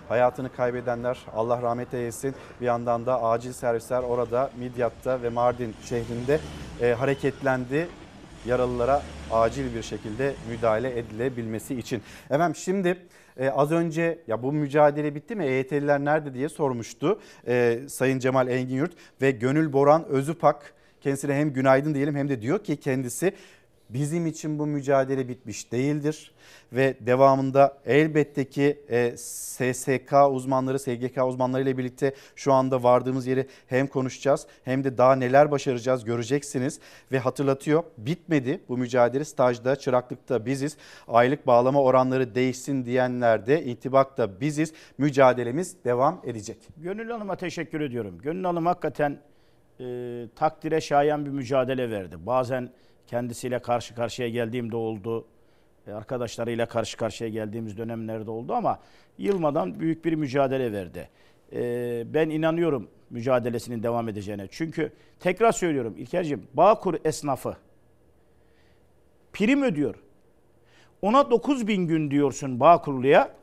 Hayatını 0.10 0.52
kaybedenler 0.52 1.18
Allah 1.36 1.62
rahmet 1.62 1.94
eylesin. 1.94 2.36
Bir 2.62 2.66
yandan 2.66 3.06
da 3.06 3.24
acil 3.24 3.54
servisler 3.54 4.04
orada 4.04 4.52
Midyat'ta 4.60 5.22
ve 5.22 5.30
Mardin 5.30 5.76
şehrinde 5.86 6.40
e, 6.82 6.94
hareketlendi. 6.94 7.88
Yaralılara 8.46 9.02
acil 9.32 9.76
bir 9.76 9.84
şekilde 9.84 10.34
müdahale 10.50 11.00
edilebilmesi 11.00 11.76
için. 11.76 12.02
Efendim 12.30 12.56
şimdi 12.56 12.98
e, 13.38 13.50
az 13.50 13.72
önce 13.72 14.20
ya 14.28 14.44
bu 14.44 14.52
mücadele 14.52 15.16
bitti 15.16 15.36
mi 15.36 15.46
EYT'liler 15.46 16.00
nerede 16.06 16.34
diye 16.34 16.50
sormuştu 16.50 17.20
e, 17.48 17.80
Sayın 17.88 18.20
Cemal 18.20 18.48
Engin 18.48 18.76
Yurt 18.76 18.94
ve 19.22 19.32
Gönül 19.32 19.74
Boran 19.74 20.06
Özüpak 20.06 20.74
kendisine 21.02 21.34
hem 21.34 21.54
günaydın 21.54 21.94
diyelim 21.94 22.16
hem 22.16 22.30
de 22.30 22.42
diyor 22.42 22.64
ki 22.64 22.78
kendisi 22.78 23.34
Bizim 23.90 24.28
için 24.28 24.60
bu 24.60 24.66
mücadele 24.66 25.28
bitmiş 25.28 25.72
değildir 25.72 26.32
ve 26.74 26.96
devamında 27.00 27.78
elbette 27.86 28.50
ki 28.50 28.80
e, 28.90 29.18
SSK 29.18 30.14
uzmanları, 30.32 30.80
SGK 30.80 31.24
uzmanları 31.26 31.64
ile 31.64 31.78
birlikte 31.78 32.14
şu 32.36 32.54
anda 32.54 32.84
vardığımız 32.84 33.28
yeri 33.28 33.48
hem 33.68 33.88
konuşacağız 33.88 34.48
hem 34.64 34.84
de 34.84 34.98
daha 34.98 35.16
neler 35.16 35.52
başaracağız 35.52 36.04
göreceksiniz 36.06 36.80
ve 37.12 37.20
hatırlatıyor. 37.20 37.84
Bitmedi 37.98 38.62
bu 38.70 38.78
mücadele 38.78 39.26
stajda, 39.26 39.76
çıraklıkta 39.76 40.46
biziz. 40.46 40.78
Aylık 41.08 41.48
bağlama 41.48 41.82
oranları 41.82 42.36
değişsin 42.36 42.86
diyenler 42.86 43.48
de 43.48 43.64
intibakta 43.64 44.42
biziz. 44.42 44.74
Mücadelemiz 44.98 45.84
devam 45.86 46.22
edecek. 46.24 46.58
Gönül 46.78 47.10
Hanım'a 47.10 47.36
teşekkür 47.36 47.82
ediyorum. 47.82 48.18
Gönül 48.24 48.44
Hanım 48.44 48.66
hakikaten 48.66 49.20
e, 49.80 49.86
takdire 50.36 50.82
şayan 50.82 51.26
bir 51.26 51.30
mücadele 51.30 51.92
verdi. 51.92 52.16
Bazen 52.26 52.70
kendisiyle 53.08 53.60
karşı 53.60 53.96
karşıya 53.96 54.30
geldiğimde 54.30 54.76
oldu. 54.76 55.26
e, 55.88 55.92
Arkadaşlarıyla 55.92 56.66
karşı 56.66 56.98
karşıya 56.98 57.30
geldiğimiz 57.30 57.78
dönemlerde 57.78 58.32
oldu 58.32 58.54
ama 58.54 58.80
yılmadan 59.18 59.80
büyük 59.80 60.06
bir 60.06 60.14
mücadele 60.14 60.72
verdi. 60.72 61.10
E, 61.54 62.04
ben 62.14 62.30
inanıyorum 62.30 62.90
mücadelesinin 63.10 63.84
devam 63.84 64.10
edeceğine. 64.10 64.48
Çünkü 64.52 64.92
tekrar 65.20 65.52
söylüyorum 65.52 65.96
İlker'ciğim 65.98 66.48
Bağkur 66.54 66.96
esnafı 67.06 67.58
prim 69.34 69.64
ödüyor. 69.64 69.96
Ona 71.02 71.32
9 71.32 71.68
bin 71.68 71.88
gün 71.88 72.12
diyorsun 72.12 72.60
Bağkurlu'ya 72.60 73.36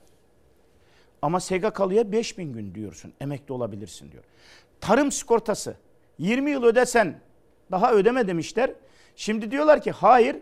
ama 1.23 1.41
SGK'lıya 1.41 2.13
5 2.13 2.39
bin 2.39 2.53
gün 2.53 2.75
diyorsun. 2.75 3.13
Emekli 3.21 3.53
olabilirsin 3.53 4.13
diyor. 4.13 4.25
Tarım 4.81 5.13
sigortası 5.13 5.77
20 6.19 6.51
yıl 6.51 6.65
ödesen 6.65 7.21
daha 7.71 7.93
ödeme 7.93 8.27
demişler. 8.29 8.71
Şimdi 9.17 9.51
diyorlar 9.51 9.83
ki 9.83 9.91
hayır 9.91 10.37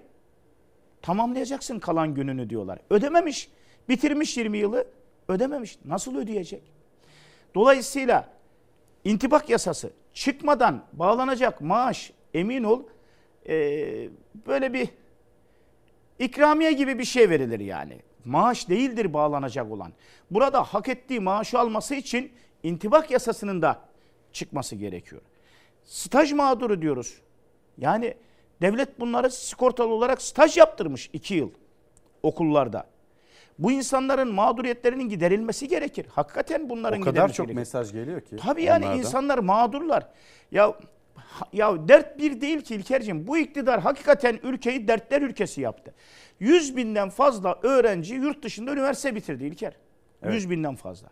tamamlayacaksın 1.02 1.78
kalan 1.78 2.14
gününü 2.14 2.50
diyorlar. 2.50 2.78
Ödememiş. 2.90 3.50
Bitirmiş 3.88 4.36
20 4.36 4.58
yılı 4.58 4.86
ödememiş. 5.28 5.78
Nasıl 5.84 6.16
ödeyecek? 6.16 6.62
Dolayısıyla 7.54 8.28
intibak 9.04 9.50
yasası 9.50 9.92
çıkmadan 10.14 10.84
bağlanacak 10.92 11.60
maaş 11.60 12.12
emin 12.34 12.64
ol 12.64 12.82
e, 13.48 13.54
böyle 14.46 14.72
bir 14.72 14.88
İkramiye 16.20 16.72
gibi 16.72 16.98
bir 16.98 17.04
şey 17.04 17.30
verilir 17.30 17.60
yani. 17.60 17.98
Maaş 18.24 18.68
değildir 18.68 19.12
bağlanacak 19.12 19.70
olan. 19.70 19.92
Burada 20.30 20.62
hak 20.62 20.88
ettiği 20.88 21.20
maaşı 21.20 21.58
alması 21.58 21.94
için 21.94 22.32
intibak 22.62 23.10
yasasının 23.10 23.62
da 23.62 23.80
çıkması 24.32 24.76
gerekiyor. 24.76 25.22
Staj 25.84 26.32
mağduru 26.32 26.82
diyoruz. 26.82 27.20
Yani 27.78 28.14
devlet 28.62 29.00
bunları 29.00 29.30
sigortalı 29.30 29.94
olarak 29.94 30.22
staj 30.22 30.56
yaptırmış 30.56 31.10
iki 31.12 31.34
yıl 31.34 31.50
okullarda. 32.22 32.86
Bu 33.58 33.72
insanların 33.72 34.34
mağduriyetlerinin 34.34 35.08
giderilmesi 35.08 35.68
gerekir. 35.68 36.06
Hakikaten 36.10 36.68
bunların 36.70 37.00
O 37.00 37.04
kadar 37.04 37.10
giderilmesi 37.12 37.36
çok 37.36 37.46
gerekir. 37.46 37.58
mesaj 37.60 37.92
geliyor 37.92 38.20
ki. 38.20 38.36
Tabii 38.36 38.62
yani 38.62 38.84
onlardan. 38.84 38.98
insanlar 38.98 39.38
mağdurlar. 39.38 40.08
Ya 40.50 40.74
ya 41.52 41.88
dert 41.88 42.18
bir 42.18 42.40
değil 42.40 42.60
ki 42.60 42.74
İlker'cim. 42.74 43.26
Bu 43.26 43.38
iktidar 43.38 43.80
hakikaten 43.80 44.40
ülkeyi 44.42 44.88
dertler 44.88 45.22
ülkesi 45.22 45.60
yaptı. 45.60 45.94
100 46.40 46.76
binden 46.76 47.10
fazla 47.10 47.58
öğrenci 47.62 48.14
yurt 48.14 48.42
dışında 48.42 48.72
üniversite 48.72 49.14
bitirdi 49.14 49.44
İlker. 49.44 49.72
Evet. 50.22 50.34
100 50.34 50.50
binden 50.50 50.74
fazla. 50.76 51.08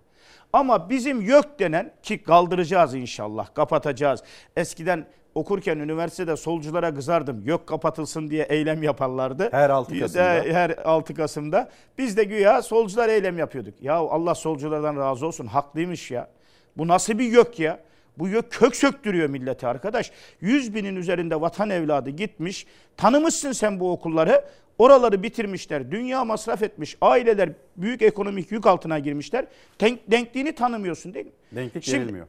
Ama 0.53 0.91
bizim 0.91 1.21
YÖK 1.21 1.59
denen 1.59 1.93
ki 2.03 2.23
kaldıracağız 2.23 2.95
inşallah 2.95 3.55
kapatacağız. 3.55 4.23
Eskiden 4.57 5.07
okurken 5.39 5.79
üniversitede 5.79 6.37
solculara 6.37 6.95
kızardım. 6.95 7.43
YÖK 7.47 7.67
kapatılsın 7.67 8.31
diye 8.31 8.45
eylem 8.45 8.83
yaparlardı. 8.83 9.49
Her 9.51 9.71
6 9.71 9.93
Bir 9.93 9.97
de 9.97 10.01
Kasım'da. 10.03 10.25
her 10.55 10.71
6 10.85 11.15
Kasım'da. 11.15 11.71
Biz 11.99 12.17
de 12.17 12.25
güya 12.25 12.63
solcular 12.63 13.09
eylem 13.09 13.39
yapıyorduk. 13.39 13.75
Ya 13.83 13.95
Allah 13.95 14.35
solculardan 14.35 14.97
razı 14.97 15.27
olsun 15.27 15.47
haklıymış 15.47 16.11
ya. 16.11 16.29
Bu 16.77 16.89
nasıl 16.89 17.19
bir 17.19 17.25
YÖK 17.25 17.59
ya? 17.61 17.81
Bu 18.19 18.29
YÖK 18.29 18.51
kök 18.53 18.77
söktürüyor 18.77 19.29
milleti 19.29 19.67
arkadaş. 19.67 20.11
100 20.41 20.75
binin 20.75 20.97
üzerinde 20.97 21.41
vatan 21.41 21.71
evladı 21.71 22.11
gitmiş. 22.11 22.67
Tanımışsın 22.97 23.53
sen 23.53 23.81
bu 23.81 23.93
okulları. 23.93 24.45
Oraları 24.79 25.23
bitirmişler. 25.23 25.91
Dünya 25.91 26.25
masraf 26.25 26.63
etmiş. 26.63 26.97
Aileler 27.01 27.51
büyük 27.77 28.03
ekonomik 28.03 28.53
yük 28.53 28.67
altına 28.67 28.99
girmişler. 28.99 29.45
Denk, 29.81 30.11
denkliğini 30.11 30.53
tanımıyorsun 30.55 31.15
değil 31.15 31.27
mi? 31.27 31.33
Denklik 31.53 31.85
Şimdi- 31.85 31.99
verilmiyor. 32.01 32.27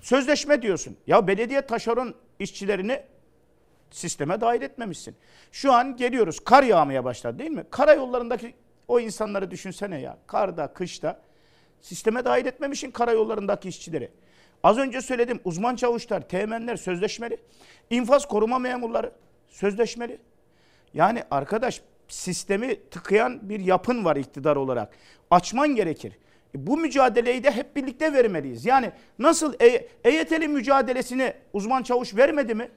Sözleşme 0.00 0.62
diyorsun. 0.62 0.96
Ya 1.06 1.26
belediye 1.26 1.60
taşeron 1.60 2.14
işçilerini 2.38 3.02
sisteme 3.90 4.40
dahil 4.40 4.62
etmemişsin. 4.62 5.16
Şu 5.52 5.72
an 5.72 5.96
geliyoruz. 5.96 6.40
Kar 6.40 6.62
yağmaya 6.62 7.04
başladı 7.04 7.38
değil 7.38 7.50
mi? 7.50 7.64
Karayollarındaki 7.70 8.54
o 8.88 9.00
insanları 9.00 9.50
düşünsene 9.50 10.00
ya. 10.00 10.18
Karda, 10.26 10.66
kışta 10.66 11.20
sisteme 11.80 12.24
dahil 12.24 12.46
etmemişsin 12.46 12.90
karayollarındaki 12.90 13.68
işçileri. 13.68 14.10
Az 14.62 14.78
önce 14.78 15.00
söyledim 15.00 15.40
uzman 15.44 15.76
çavuşlar, 15.76 16.28
teğmenler 16.28 16.76
sözleşmeli. 16.76 17.38
İnfaz 17.90 18.28
koruma 18.28 18.58
memurları 18.58 19.12
sözleşmeli. 19.48 20.18
Yani 20.94 21.22
arkadaş 21.30 21.82
sistemi 22.08 22.88
tıkayan 22.90 23.48
bir 23.48 23.60
yapın 23.60 24.04
var 24.04 24.16
iktidar 24.16 24.56
olarak. 24.56 24.96
Açman 25.30 25.68
gerekir. 25.68 26.12
E, 26.54 26.66
Bu 26.66 26.76
mücadeleyi 26.76 27.44
de 27.44 27.50
hep 27.50 27.76
birlikte 27.76 28.12
vermeliyiz. 28.12 28.66
Yani 28.66 28.92
nasıl 29.18 29.54
E- 29.60 29.88
EYT'li 30.04 30.48
mücadelesini 30.48 31.32
uzman 31.52 31.82
çavuş 31.82 32.16
vermedi 32.16 32.54
mi? 32.54 32.70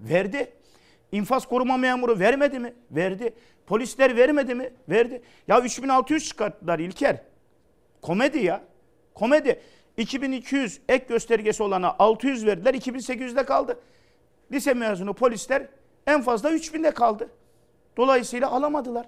Verdi. 0.00 0.52
İnfaz 1.12 1.46
koruma 1.46 1.76
memuru 1.76 2.18
vermedi 2.18 2.58
mi? 2.58 2.74
Verdi. 2.90 3.34
Polisler 3.66 4.16
vermedi 4.16 4.54
mi? 4.54 4.70
Verdi. 4.88 5.22
Ya 5.48 5.60
3600 5.60 6.28
çıkarttılar 6.28 6.78
İlker. 6.78 7.22
Komedi 8.02 8.38
ya. 8.38 8.60
Komedi. 9.14 9.60
2200 9.96 10.80
ek 10.88 11.04
göstergesi 11.08 11.62
olana 11.62 11.96
600 11.98 12.46
verdiler. 12.46 12.74
2800'de 12.74 13.44
kaldı. 13.44 13.80
Lise 14.52 14.74
mezunu 14.74 15.14
polisler 15.14 15.66
en 16.06 16.22
fazla 16.22 16.50
3000'de 16.50 16.90
kaldı. 16.90 17.30
Dolayısıyla 17.96 18.50
alamadılar. 18.50 19.06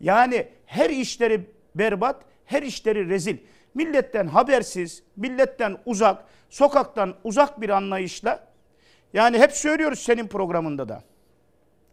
Yani 0.00 0.48
her 0.66 0.90
işleri 0.90 1.40
berbat, 1.74 2.22
her 2.46 2.62
işleri 2.62 3.08
rezil. 3.08 3.36
Milletten 3.74 4.26
habersiz, 4.26 5.02
milletten 5.16 5.76
uzak, 5.86 6.24
sokaktan 6.50 7.14
uzak 7.24 7.60
bir 7.60 7.70
anlayışla 7.70 8.46
yani 9.12 9.38
hep 9.38 9.52
söylüyoruz 9.52 9.98
senin 9.98 10.26
programında 10.26 10.88
da. 10.88 11.02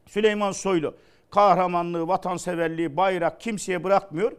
Süleyman 0.08 0.52
Soylu 0.52 0.96
kahramanlığı, 1.32 2.08
vatanseverliği, 2.08 2.98
bayrak 2.98 3.42
kimseye 3.42 3.84
bırakmıyor. 3.84 4.32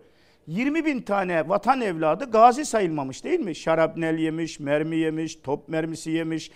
20 0.46 0.84
bin 0.84 1.02
tane 1.02 1.48
vatan 1.48 1.80
evladı 1.80 2.30
gazi 2.30 2.64
sayılmamış 2.64 3.24
değil 3.24 3.40
mi? 3.40 3.54
Şarapnel 3.54 4.18
yemiş, 4.18 4.60
mermi 4.60 4.96
yemiş, 4.96 5.36
top 5.36 5.68
mermisi 5.68 6.10
yemiş, 6.10 6.50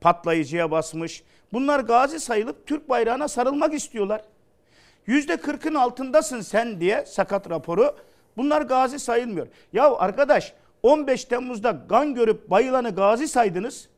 patlayıcıya 0.00 0.70
basmış. 0.70 1.22
Bunlar 1.52 1.80
gazi 1.80 2.20
sayılıp 2.20 2.66
Türk 2.66 2.88
bayrağına 2.88 3.28
sarılmak 3.28 3.74
istiyorlar. 3.74 4.22
Yüzde 5.06 5.36
kırkın 5.36 5.74
altındasın 5.74 6.40
sen 6.40 6.80
diye 6.80 7.06
sakat 7.06 7.50
raporu. 7.50 7.96
Bunlar 8.36 8.62
gazi 8.62 8.98
sayılmıyor. 8.98 9.46
Ya 9.72 9.94
arkadaş 9.96 10.52
15 10.82 11.24
Temmuz'da 11.24 11.86
kan 11.88 12.14
görüp 12.14 12.50
bayılanı 12.50 12.94
gazi 12.94 13.28
saydınız. 13.28 13.88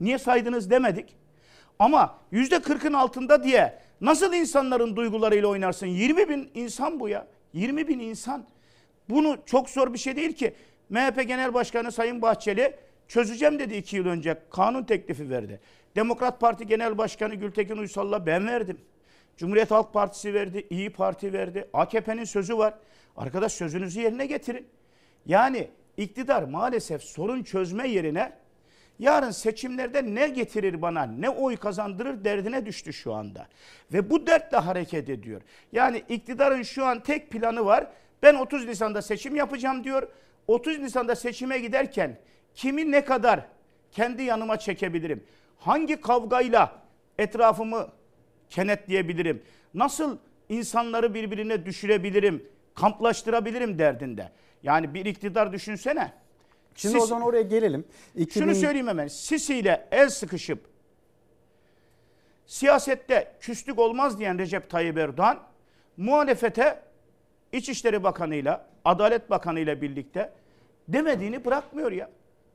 Niye 0.00 0.18
saydınız 0.18 0.70
demedik. 0.70 1.16
Ama 1.78 2.18
yüzde 2.30 2.62
kırkın 2.62 2.92
altında 2.92 3.44
diye 3.44 3.78
nasıl 4.00 4.32
insanların 4.32 4.96
duygularıyla 4.96 5.48
oynarsın? 5.48 5.86
20 5.86 6.28
bin 6.28 6.50
insan 6.54 7.00
bu 7.00 7.08
ya. 7.08 7.26
20 7.52 7.88
bin 7.88 7.98
insan. 7.98 8.44
Bunu 9.10 9.38
çok 9.46 9.70
zor 9.70 9.92
bir 9.92 9.98
şey 9.98 10.16
değil 10.16 10.32
ki. 10.32 10.54
MHP 10.90 11.28
Genel 11.28 11.54
Başkanı 11.54 11.92
Sayın 11.92 12.22
Bahçeli 12.22 12.76
çözeceğim 13.08 13.58
dedi 13.58 13.74
iki 13.74 13.96
yıl 13.96 14.06
önce. 14.06 14.38
Kanun 14.50 14.84
teklifi 14.84 15.30
verdi. 15.30 15.60
Demokrat 15.96 16.40
Parti 16.40 16.66
Genel 16.66 16.98
Başkanı 16.98 17.34
Gültekin 17.34 17.76
Uysal'la 17.76 18.26
ben 18.26 18.46
verdim. 18.46 18.78
Cumhuriyet 19.36 19.70
Halk 19.70 19.92
Partisi 19.92 20.34
verdi, 20.34 20.66
İyi 20.70 20.90
Parti 20.90 21.32
verdi. 21.32 21.68
AKP'nin 21.72 22.24
sözü 22.24 22.58
var. 22.58 22.74
Arkadaş 23.18 23.52
sözünüzü 23.52 24.00
yerine 24.00 24.26
getirin. 24.26 24.66
Yani 25.26 25.70
iktidar 25.96 26.42
maalesef 26.42 27.02
sorun 27.02 27.42
çözme 27.42 27.88
yerine 27.88 28.32
yarın 28.98 29.30
seçimlerde 29.30 30.14
ne 30.14 30.28
getirir 30.28 30.82
bana, 30.82 31.02
ne 31.02 31.30
oy 31.30 31.56
kazandırır 31.56 32.24
derdine 32.24 32.66
düştü 32.66 32.92
şu 32.92 33.14
anda. 33.14 33.48
Ve 33.92 34.10
bu 34.10 34.26
dertle 34.26 34.56
hareket 34.56 35.08
ediyor. 35.08 35.42
Yani 35.72 36.02
iktidarın 36.08 36.62
şu 36.62 36.84
an 36.84 37.02
tek 37.02 37.30
planı 37.30 37.64
var. 37.64 37.86
Ben 38.22 38.34
30 38.34 38.66
Nisan'da 38.66 39.02
seçim 39.02 39.36
yapacağım 39.36 39.84
diyor. 39.84 40.08
30 40.46 40.78
Nisan'da 40.78 41.16
seçime 41.16 41.58
giderken 41.58 42.18
kimi 42.54 42.90
ne 42.90 43.04
kadar 43.04 43.46
kendi 43.92 44.22
yanıma 44.22 44.58
çekebilirim? 44.58 45.24
Hangi 45.58 46.00
kavgayla 46.00 46.82
etrafımı 47.18 47.88
kenetleyebilirim? 48.50 49.42
Nasıl 49.74 50.18
insanları 50.48 51.14
birbirine 51.14 51.66
düşürebilirim, 51.66 52.48
kamplaştırabilirim 52.80 53.78
derdinde. 53.78 54.32
Yani 54.62 54.94
bir 54.94 55.04
iktidar 55.04 55.52
düşünsene. 55.52 56.12
Şimdi 56.74 56.92
Siz- 56.92 57.02
o 57.02 57.06
zaman 57.06 57.22
oraya 57.22 57.42
gelelim. 57.42 57.84
2000 58.14 58.44
Şunu 58.44 58.54
söyleyeyim 58.54 58.88
hemen. 58.88 59.08
Sisi 59.08 59.54
ile 59.54 59.88
el 59.90 60.08
sıkışıp 60.08 60.68
siyasette 62.46 63.32
küslük 63.40 63.78
olmaz 63.78 64.18
diyen 64.18 64.38
Recep 64.38 64.70
Tayyip 64.70 64.98
Erdoğan 64.98 65.38
muhalefete 65.96 66.82
İçişleri 67.52 68.02
Bakanı'yla, 68.02 68.66
Adalet 68.84 69.30
Bakanı'yla 69.30 69.82
birlikte 69.82 70.32
demediğini 70.88 71.44
bırakmıyor 71.44 71.92
ya. 71.92 72.10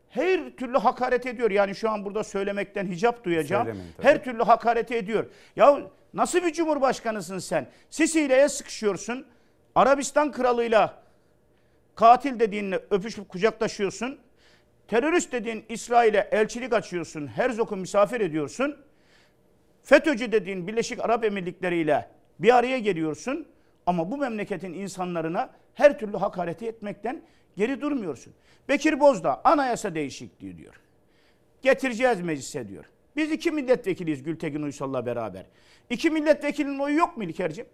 Her 0.09 0.49
türlü 0.49 0.77
hakaret 0.77 1.25
ediyor. 1.25 1.51
Yani 1.51 1.75
şu 1.75 1.89
an 1.89 2.05
burada 2.05 2.23
söylemekten 2.23 2.87
hicap 2.87 3.23
duyacağım. 3.23 3.63
Söylemeyin 3.65 3.93
tabii. 3.97 4.07
Her 4.07 4.23
türlü 4.23 4.43
hakaret 4.43 4.91
ediyor. 4.91 5.25
Ya 5.55 5.79
nasıl 6.13 6.43
bir 6.43 6.53
cumhurbaşkanısın 6.53 7.39
sen? 7.39 7.67
Sisi 7.89 8.21
ile 8.21 8.35
el 8.35 8.49
sıkışıyorsun. 8.49 9.25
Arabistan 9.75 10.31
kralıyla 10.31 11.03
katil 11.95 12.39
dediğinle 12.39 12.79
öpüşüp 12.91 13.29
kucaklaşıyorsun. 13.29 14.19
Terörist 14.87 15.31
dediğin 15.31 15.65
İsrail'e 15.69 16.29
elçilik 16.31 16.73
açıyorsun. 16.73 17.27
Herzog'u 17.27 17.75
misafir 17.75 18.21
ediyorsun. 18.21 18.77
FETÖ'cü 19.83 20.31
dediğin 20.31 20.67
Birleşik 20.67 21.05
Arap 21.05 21.23
Emirlikleri 21.23 21.77
ile 21.77 22.09
bir 22.39 22.55
araya 22.55 22.79
geliyorsun. 22.79 23.47
Ama 23.85 24.11
bu 24.11 24.17
memleketin 24.17 24.73
insanlarına 24.73 25.49
her 25.73 25.99
türlü 25.99 26.17
hakareti 26.17 26.67
etmekten 26.67 27.21
geri 27.57 27.81
durmuyorsun. 27.81 28.33
Bekir 28.69 28.99
Bozdağ 28.99 29.41
anayasa 29.43 29.95
değişikliği 29.95 30.57
diyor. 30.57 30.75
Getireceğiz 31.61 32.21
meclise 32.21 32.67
diyor. 32.67 32.85
Biz 33.15 33.31
iki 33.31 33.51
milletvekiliyiz 33.51 34.23
Gültekin 34.23 34.61
Uysal'la 34.61 35.05
beraber. 35.05 35.45
İki 35.89 36.09
milletvekilinin 36.09 36.79
oyu 36.79 36.97
yok 36.97 37.17
mu 37.17 37.23
İlker'cim? 37.23 37.65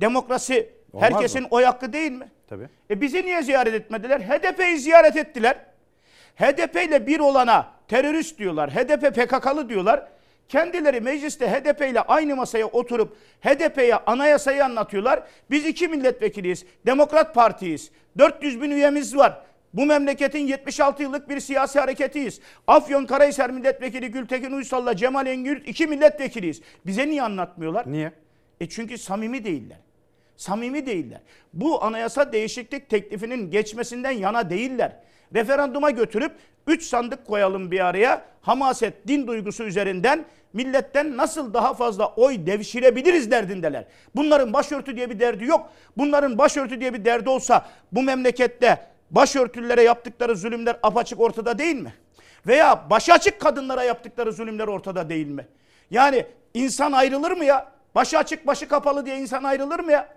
Demokrasi 0.00 0.75
Olmaz 0.92 1.10
herkesin 1.10 1.42
mı? 1.42 1.48
oy 1.50 1.64
hakkı 1.64 1.92
değil 1.92 2.12
mi? 2.12 2.28
Tabii. 2.48 2.68
E 2.90 3.00
bizi 3.00 3.22
niye 3.26 3.42
ziyaret 3.42 3.74
etmediler? 3.74 4.20
HDP'yi 4.20 4.78
ziyaret 4.78 5.16
ettiler. 5.16 5.56
HDP 6.36 6.76
ile 6.88 7.06
bir 7.06 7.20
olana 7.20 7.72
terörist 7.88 8.38
diyorlar. 8.38 8.70
HDP 8.70 9.14
PKK'lı 9.14 9.68
diyorlar. 9.68 10.08
Kendileri 10.48 11.00
mecliste 11.00 11.50
HDP 11.50 11.80
ile 11.80 12.00
aynı 12.00 12.36
masaya 12.36 12.66
oturup 12.66 13.16
HDP'ye 13.40 13.96
anayasayı 13.96 14.64
anlatıyorlar. 14.64 15.22
Biz 15.50 15.66
iki 15.66 15.88
milletvekiliyiz. 15.88 16.64
Demokrat 16.86 17.34
Partiyiz. 17.34 17.90
400 18.18 18.62
bin 18.62 18.70
üyemiz 18.70 19.16
var. 19.16 19.42
Bu 19.74 19.86
memleketin 19.86 20.46
76 20.46 21.02
yıllık 21.02 21.28
bir 21.28 21.40
siyasi 21.40 21.80
hareketiyiz. 21.80 22.40
Afyonkarahisar 22.66 23.50
Milletvekili 23.50 24.10
Gültekin 24.10 24.52
Uysal'la 24.52 24.96
Cemal 24.96 25.26
Engür 25.26 25.62
iki 25.66 25.86
milletvekiliyiz. 25.86 26.62
Bize 26.86 27.06
niye 27.08 27.22
anlatmıyorlar? 27.22 27.92
Niye? 27.92 28.12
E 28.60 28.68
çünkü 28.68 28.98
samimi 28.98 29.44
değiller. 29.44 29.78
Samimi 30.36 30.86
değiller. 30.86 31.20
Bu 31.52 31.84
anayasa 31.84 32.32
değişiklik 32.32 32.90
teklifinin 32.90 33.50
geçmesinden 33.50 34.10
yana 34.10 34.50
değiller. 34.50 34.96
Referanduma 35.34 35.90
götürüp 35.90 36.32
3 36.66 36.82
sandık 36.82 37.26
koyalım 37.26 37.70
bir 37.70 37.86
araya. 37.86 38.24
Hamaset, 38.42 39.08
din 39.08 39.26
duygusu 39.26 39.64
üzerinden 39.64 40.24
milletten 40.52 41.16
nasıl 41.16 41.54
daha 41.54 41.74
fazla 41.74 42.06
oy 42.06 42.46
devşirebiliriz 42.46 43.30
derdindeler. 43.30 43.84
Bunların 44.14 44.52
başörtü 44.52 44.96
diye 44.96 45.10
bir 45.10 45.20
derdi 45.20 45.44
yok. 45.44 45.70
Bunların 45.96 46.38
başörtü 46.38 46.80
diye 46.80 46.94
bir 46.94 47.04
derdi 47.04 47.28
olsa 47.28 47.66
bu 47.92 48.02
memlekette 48.02 48.86
başörtülere 49.10 49.82
yaptıkları 49.82 50.36
zulümler 50.36 50.76
apaçık 50.82 51.20
ortada 51.20 51.58
değil 51.58 51.76
mi? 51.76 51.94
Veya 52.46 52.90
başı 52.90 53.12
açık 53.12 53.40
kadınlara 53.40 53.82
yaptıkları 53.82 54.32
zulümler 54.32 54.68
ortada 54.68 55.08
değil 55.08 55.26
mi? 55.26 55.46
Yani 55.90 56.26
insan 56.54 56.92
ayrılır 56.92 57.30
mı 57.32 57.44
ya? 57.44 57.72
Başı 57.94 58.18
açık 58.18 58.46
başı 58.46 58.68
kapalı 58.68 59.06
diye 59.06 59.18
insan 59.18 59.44
ayrılır 59.44 59.80
mı 59.80 59.92
ya? 59.92 60.15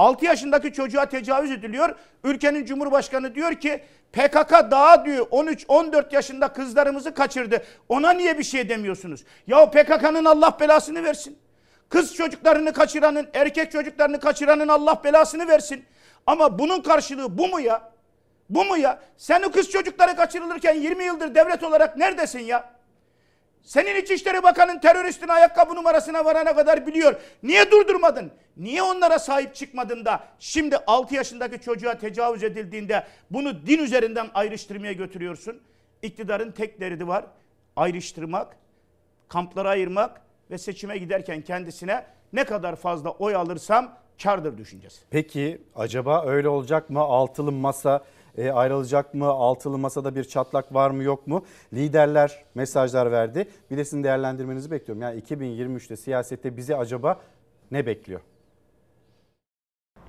6 0.00 0.24
yaşındaki 0.24 0.72
çocuğa 0.72 1.06
tecavüz 1.06 1.50
ediliyor. 1.50 1.94
Ülkenin 2.24 2.64
Cumhurbaşkanı 2.64 3.34
diyor 3.34 3.54
ki 3.54 3.82
PKK 4.12 4.50
daha 4.70 5.04
diyor 5.04 5.26
13-14 5.26 6.14
yaşında 6.14 6.48
kızlarımızı 6.48 7.14
kaçırdı. 7.14 7.62
Ona 7.88 8.12
niye 8.12 8.38
bir 8.38 8.44
şey 8.44 8.68
demiyorsunuz? 8.68 9.24
Ya 9.46 9.70
PKK'nın 9.70 10.24
Allah 10.24 10.56
belasını 10.60 11.04
versin. 11.04 11.38
Kız 11.88 12.14
çocuklarını 12.14 12.72
kaçıranın, 12.72 13.28
erkek 13.34 13.72
çocuklarını 13.72 14.20
kaçıranın 14.20 14.68
Allah 14.68 15.00
belasını 15.04 15.48
versin. 15.48 15.84
Ama 16.26 16.58
bunun 16.58 16.80
karşılığı 16.80 17.38
bu 17.38 17.48
mu 17.48 17.60
ya? 17.60 17.92
Bu 18.50 18.64
mu 18.64 18.76
ya? 18.76 18.98
Sen 19.16 19.42
o 19.42 19.50
kız 19.50 19.70
çocukları 19.70 20.16
kaçırılırken 20.16 20.74
20 20.74 21.04
yıldır 21.04 21.34
devlet 21.34 21.62
olarak 21.62 21.96
neredesin 21.96 22.40
ya? 22.40 22.70
Senin 23.62 24.02
İçişleri 24.02 24.42
Bakanın 24.42 24.78
teröristin 24.78 25.28
ayakkabı 25.28 25.74
numarasına 25.74 26.24
varana 26.24 26.56
kadar 26.56 26.86
biliyor. 26.86 27.14
Niye 27.42 27.70
durdurmadın? 27.70 28.32
Niye 28.56 28.82
onlara 28.82 29.18
sahip 29.18 29.54
çıkmadın 29.54 30.04
da 30.04 30.24
şimdi 30.38 30.76
6 30.86 31.14
yaşındaki 31.14 31.60
çocuğa 31.60 31.98
tecavüz 31.98 32.42
edildiğinde 32.42 33.06
bunu 33.30 33.66
din 33.66 33.78
üzerinden 33.78 34.26
ayrıştırmaya 34.34 34.92
götürüyorsun? 34.92 35.60
İktidarın 36.02 36.50
tek 36.50 36.80
derdi 36.80 37.08
var. 37.08 37.24
Ayrıştırmak, 37.76 38.56
kamplara 39.28 39.68
ayırmak 39.68 40.20
ve 40.50 40.58
seçime 40.58 40.98
giderken 40.98 41.42
kendisine 41.42 42.06
ne 42.32 42.44
kadar 42.44 42.76
fazla 42.76 43.10
oy 43.10 43.34
alırsam 43.34 43.98
kardır 44.22 44.58
düşüncesi. 44.58 45.00
Peki 45.10 45.62
acaba 45.74 46.26
öyle 46.26 46.48
olacak 46.48 46.90
mı? 46.90 47.00
Altılı 47.00 47.52
masa 47.52 48.04
e, 48.38 48.50
ayrılacak 48.50 49.14
mı? 49.14 49.26
Altılı 49.26 49.78
masada 49.78 50.14
bir 50.14 50.24
çatlak 50.24 50.74
var 50.74 50.90
mı 50.90 51.02
yok 51.02 51.26
mu? 51.26 51.44
Liderler 51.72 52.44
mesajlar 52.54 53.12
verdi. 53.12 53.48
Bir 53.70 53.76
de 53.76 53.84
sizin 53.84 54.04
değerlendirmenizi 54.04 54.70
bekliyorum. 54.70 55.02
Yani 55.02 55.20
2023'te 55.20 55.96
siyasette 55.96 56.56
bizi 56.56 56.76
acaba 56.76 57.20
ne 57.70 57.86
bekliyor? 57.86 58.20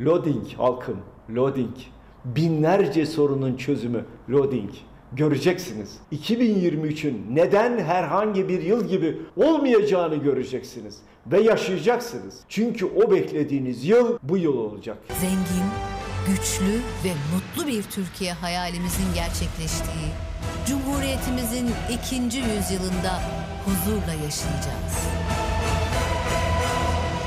Loading 0.02 0.54
halkım, 0.54 0.98
loading. 1.30 1.76
Binlerce 2.26 3.06
sorunun 3.06 3.56
çözümü 3.58 4.06
loading. 4.30 4.72
Göreceksiniz. 5.14 6.00
2023'ün 6.12 7.26
neden 7.36 7.80
herhangi 7.80 8.50
bir 8.50 8.62
yıl 8.62 8.88
gibi 8.88 9.18
olmayacağını 9.38 10.16
göreceksiniz 10.16 10.98
ve 11.28 11.42
yaşayacaksınız. 11.42 12.40
Çünkü 12.50 12.86
o 12.86 13.12
beklediğiniz 13.12 13.86
yıl 13.86 14.18
bu 14.24 14.38
yıl 14.38 14.58
olacak. 14.58 14.98
Zengin, 15.20 15.66
güçlü 16.28 16.82
ve 17.04 17.14
mutlu 17.34 17.68
bir 17.68 17.84
Türkiye 17.84 18.34
hayalimizin 18.34 19.14
gerçekleştiği, 19.16 20.12
Cumhuriyetimizin 20.68 21.70
ikinci 21.92 22.38
yüzyılında 22.38 23.22
huzurla 23.66 24.14
yaşayacağız. 24.14 24.96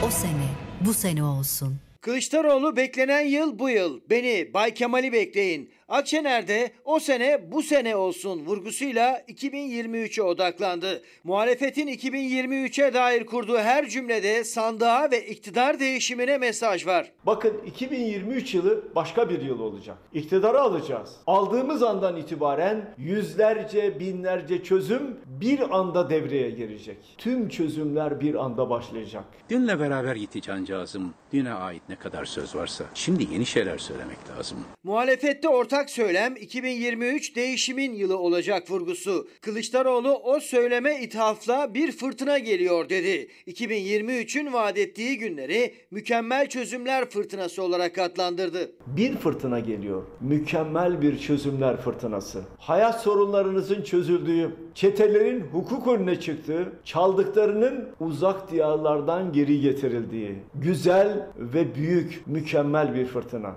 O 0.07 0.11
sene, 0.11 0.49
bu 0.81 0.95
sene 0.95 1.25
olsun. 1.25 1.79
Kılıçdaroğlu 2.01 2.77
beklenen 2.77 3.27
yıl 3.27 3.59
bu 3.59 3.71
yıl. 3.71 4.01
Beni 4.11 4.55
Bay 4.55 4.75
Kemal'i 4.75 5.13
bekleyin. 5.13 5.71
Akşener'de 5.89 6.71
o 6.85 6.99
sene 6.99 7.53
bu 7.53 7.63
sene 7.63 7.97
olsun 7.97 8.47
vurgusuyla 8.47 9.21
2023'e 9.29 10.23
odaklandı. 10.23 11.03
Muhalefetin 11.25 11.89
2023'e 11.89 12.95
dair 12.95 13.27
kurduğu 13.27 13.59
her 13.59 13.89
cümlede 13.89 14.45
sandığa 14.45 15.11
ve 15.11 15.27
iktidar 15.27 15.81
değişimine 15.81 16.39
mesaj 16.39 16.87
var. 16.87 17.13
Bakın 17.27 17.61
2023 17.67 18.55
yılı 18.55 18.95
başka 18.95 19.29
bir 19.29 19.43
yıl 19.43 19.61
olacak. 19.61 19.97
İktidarı 20.13 20.61
alacağız. 20.61 21.17
Aldığımız 21.27 21.83
andan 21.83 22.17
itibaren 22.17 22.95
yüzlerce, 22.99 24.01
binlerce 24.01 24.63
çözüm 24.63 25.17
bir 25.27 25.77
anda 25.79 26.11
devreye 26.11 26.51
girecek. 26.51 26.99
Tüm 27.19 27.49
çözümler 27.49 28.21
bir 28.21 28.35
anda 28.35 28.71
başlayacak. 28.71 29.25
Dünle 29.51 29.81
beraber 29.81 30.17
gitti 30.17 30.41
cancağızım. 30.41 31.15
Düne 31.33 31.53
ait 31.53 31.83
ne 31.89 31.97
kadar 31.97 32.25
söz 32.25 32.55
varsa. 32.57 32.85
Şimdi 32.95 33.27
yeni 33.33 33.47
şeyler 33.47 33.79
söylemek 33.79 34.19
lazım. 34.37 34.59
Muhalefette 34.85 35.49
ortak 35.49 35.74
söylem 35.91 36.37
2023 36.37 37.37
değişimin 37.37 37.95
yılı 37.95 38.19
olacak 38.19 38.71
vurgusu. 38.71 39.29
Kılıçdaroğlu 39.41 40.13
o 40.15 40.41
söyleme 40.41 41.01
ithafla 41.01 41.75
bir 41.75 41.93
fırtına 41.93 42.39
geliyor 42.39 42.89
dedi. 42.89 43.29
2023'ün 43.47 44.53
vaat 44.53 44.79
ettiği 44.79 45.19
günleri 45.19 45.75
mükemmel 45.91 46.49
çözümler 46.49 47.11
fırtınası 47.11 47.63
olarak 47.63 47.99
adlandırdı. 47.99 48.73
Bir 48.87 49.17
fırtına 49.17 49.61
geliyor. 49.61 50.03
Mükemmel 50.21 51.03
bir 51.03 51.19
çözümler 51.19 51.77
fırtınası. 51.77 52.43
Hayat 52.59 53.03
sorunlarınızın 53.03 53.83
çözüldüğü, 53.83 54.51
çetelerin 54.75 55.41
hukuk 55.41 55.89
önüne 55.89 56.21
çıktığı, 56.21 56.73
çaldıklarının 56.85 57.89
uzak 58.01 58.51
diyarlardan 58.51 59.33
geri 59.33 59.61
getirildiği, 59.61 60.35
güzel 60.55 61.27
ve 61.39 61.75
büyük, 61.75 62.23
mükemmel 62.27 62.95
bir 62.95 63.07
fırtına. 63.07 63.57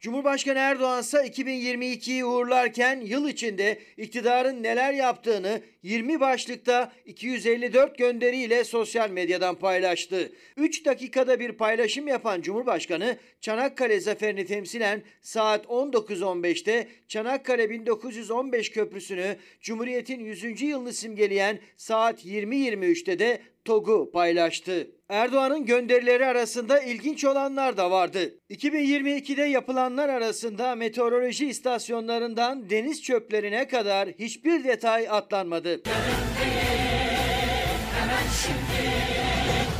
Cumhurbaşkanı 0.00 0.58
Erdoğan 0.58 1.00
ise 1.00 1.18
2022'yi 1.18 2.24
uğurlarken 2.24 3.00
yıl 3.00 3.28
içinde 3.28 3.78
iktidarın 3.96 4.62
neler 4.62 4.92
yaptığını 4.92 5.60
20 5.82 6.20
başlıkta 6.20 6.92
254 7.06 7.98
gönderiyle 7.98 8.64
sosyal 8.64 9.10
medyadan 9.10 9.54
paylaştı. 9.54 10.32
3 10.56 10.84
dakikada 10.84 11.40
bir 11.40 11.52
paylaşım 11.52 12.08
yapan 12.08 12.40
Cumhurbaşkanı 12.40 13.16
Çanakkale 13.40 14.00
zaferini 14.00 14.46
temsilen 14.46 15.02
saat 15.22 15.66
19.15'te 15.66 16.88
Çanakkale 17.08 17.70
1915 17.70 18.70
köprüsünü 18.70 19.36
Cumhuriyet'in 19.60 20.20
100. 20.20 20.62
yılını 20.62 20.92
simgeleyen 20.92 21.58
saat 21.76 22.24
20.23'te 22.24 23.18
de 23.18 23.42
TOG'u 23.64 24.10
paylaştı. 24.12 24.99
Erdoğan'ın 25.10 25.64
gönderileri 25.64 26.26
arasında 26.26 26.80
ilginç 26.80 27.24
olanlar 27.24 27.76
da 27.76 27.90
vardı. 27.90 28.34
2022'de 28.50 29.42
yapılanlar 29.42 30.08
arasında 30.08 30.74
meteoroloji 30.74 31.48
istasyonlarından 31.48 32.70
deniz 32.70 33.02
çöplerine 33.02 33.68
kadar 33.68 34.08
hiçbir 34.08 34.64
detay 34.64 35.08
atlanmadı. 35.08 35.80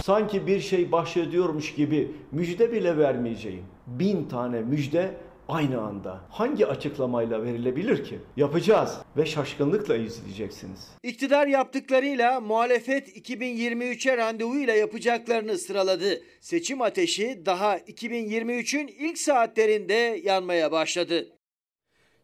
Sanki 0.05 0.47
bir 0.47 0.61
şey 0.61 0.93
bahşediyormuş 0.93 1.75
gibi 1.75 2.11
müjde 2.33 2.73
bile 2.73 2.99
vermeyeceğim. 2.99 3.65
Bin 3.87 4.29
tane 4.29 4.61
müjde 4.61 5.15
aynı 5.51 5.81
anda 5.81 6.21
hangi 6.29 6.67
açıklamayla 6.67 7.43
verilebilir 7.43 8.05
ki? 8.05 8.19
Yapacağız 8.37 8.99
ve 9.17 9.27
şaşkınlıkla 9.27 9.97
izleyeceksiniz. 9.97 10.89
İktidar 11.03 11.47
yaptıklarıyla 11.47 12.41
muhalefet 12.41 13.31
2023'e 13.31 14.17
randevuyla 14.17 14.75
yapacaklarını 14.75 15.59
sıraladı. 15.59 16.23
Seçim 16.41 16.83
ateşi 16.83 17.43
daha 17.47 17.79
2023'ün 17.79 18.89
ilk 18.89 19.19
saatlerinde 19.19 20.21
yanmaya 20.25 20.73
başladı. 20.73 21.27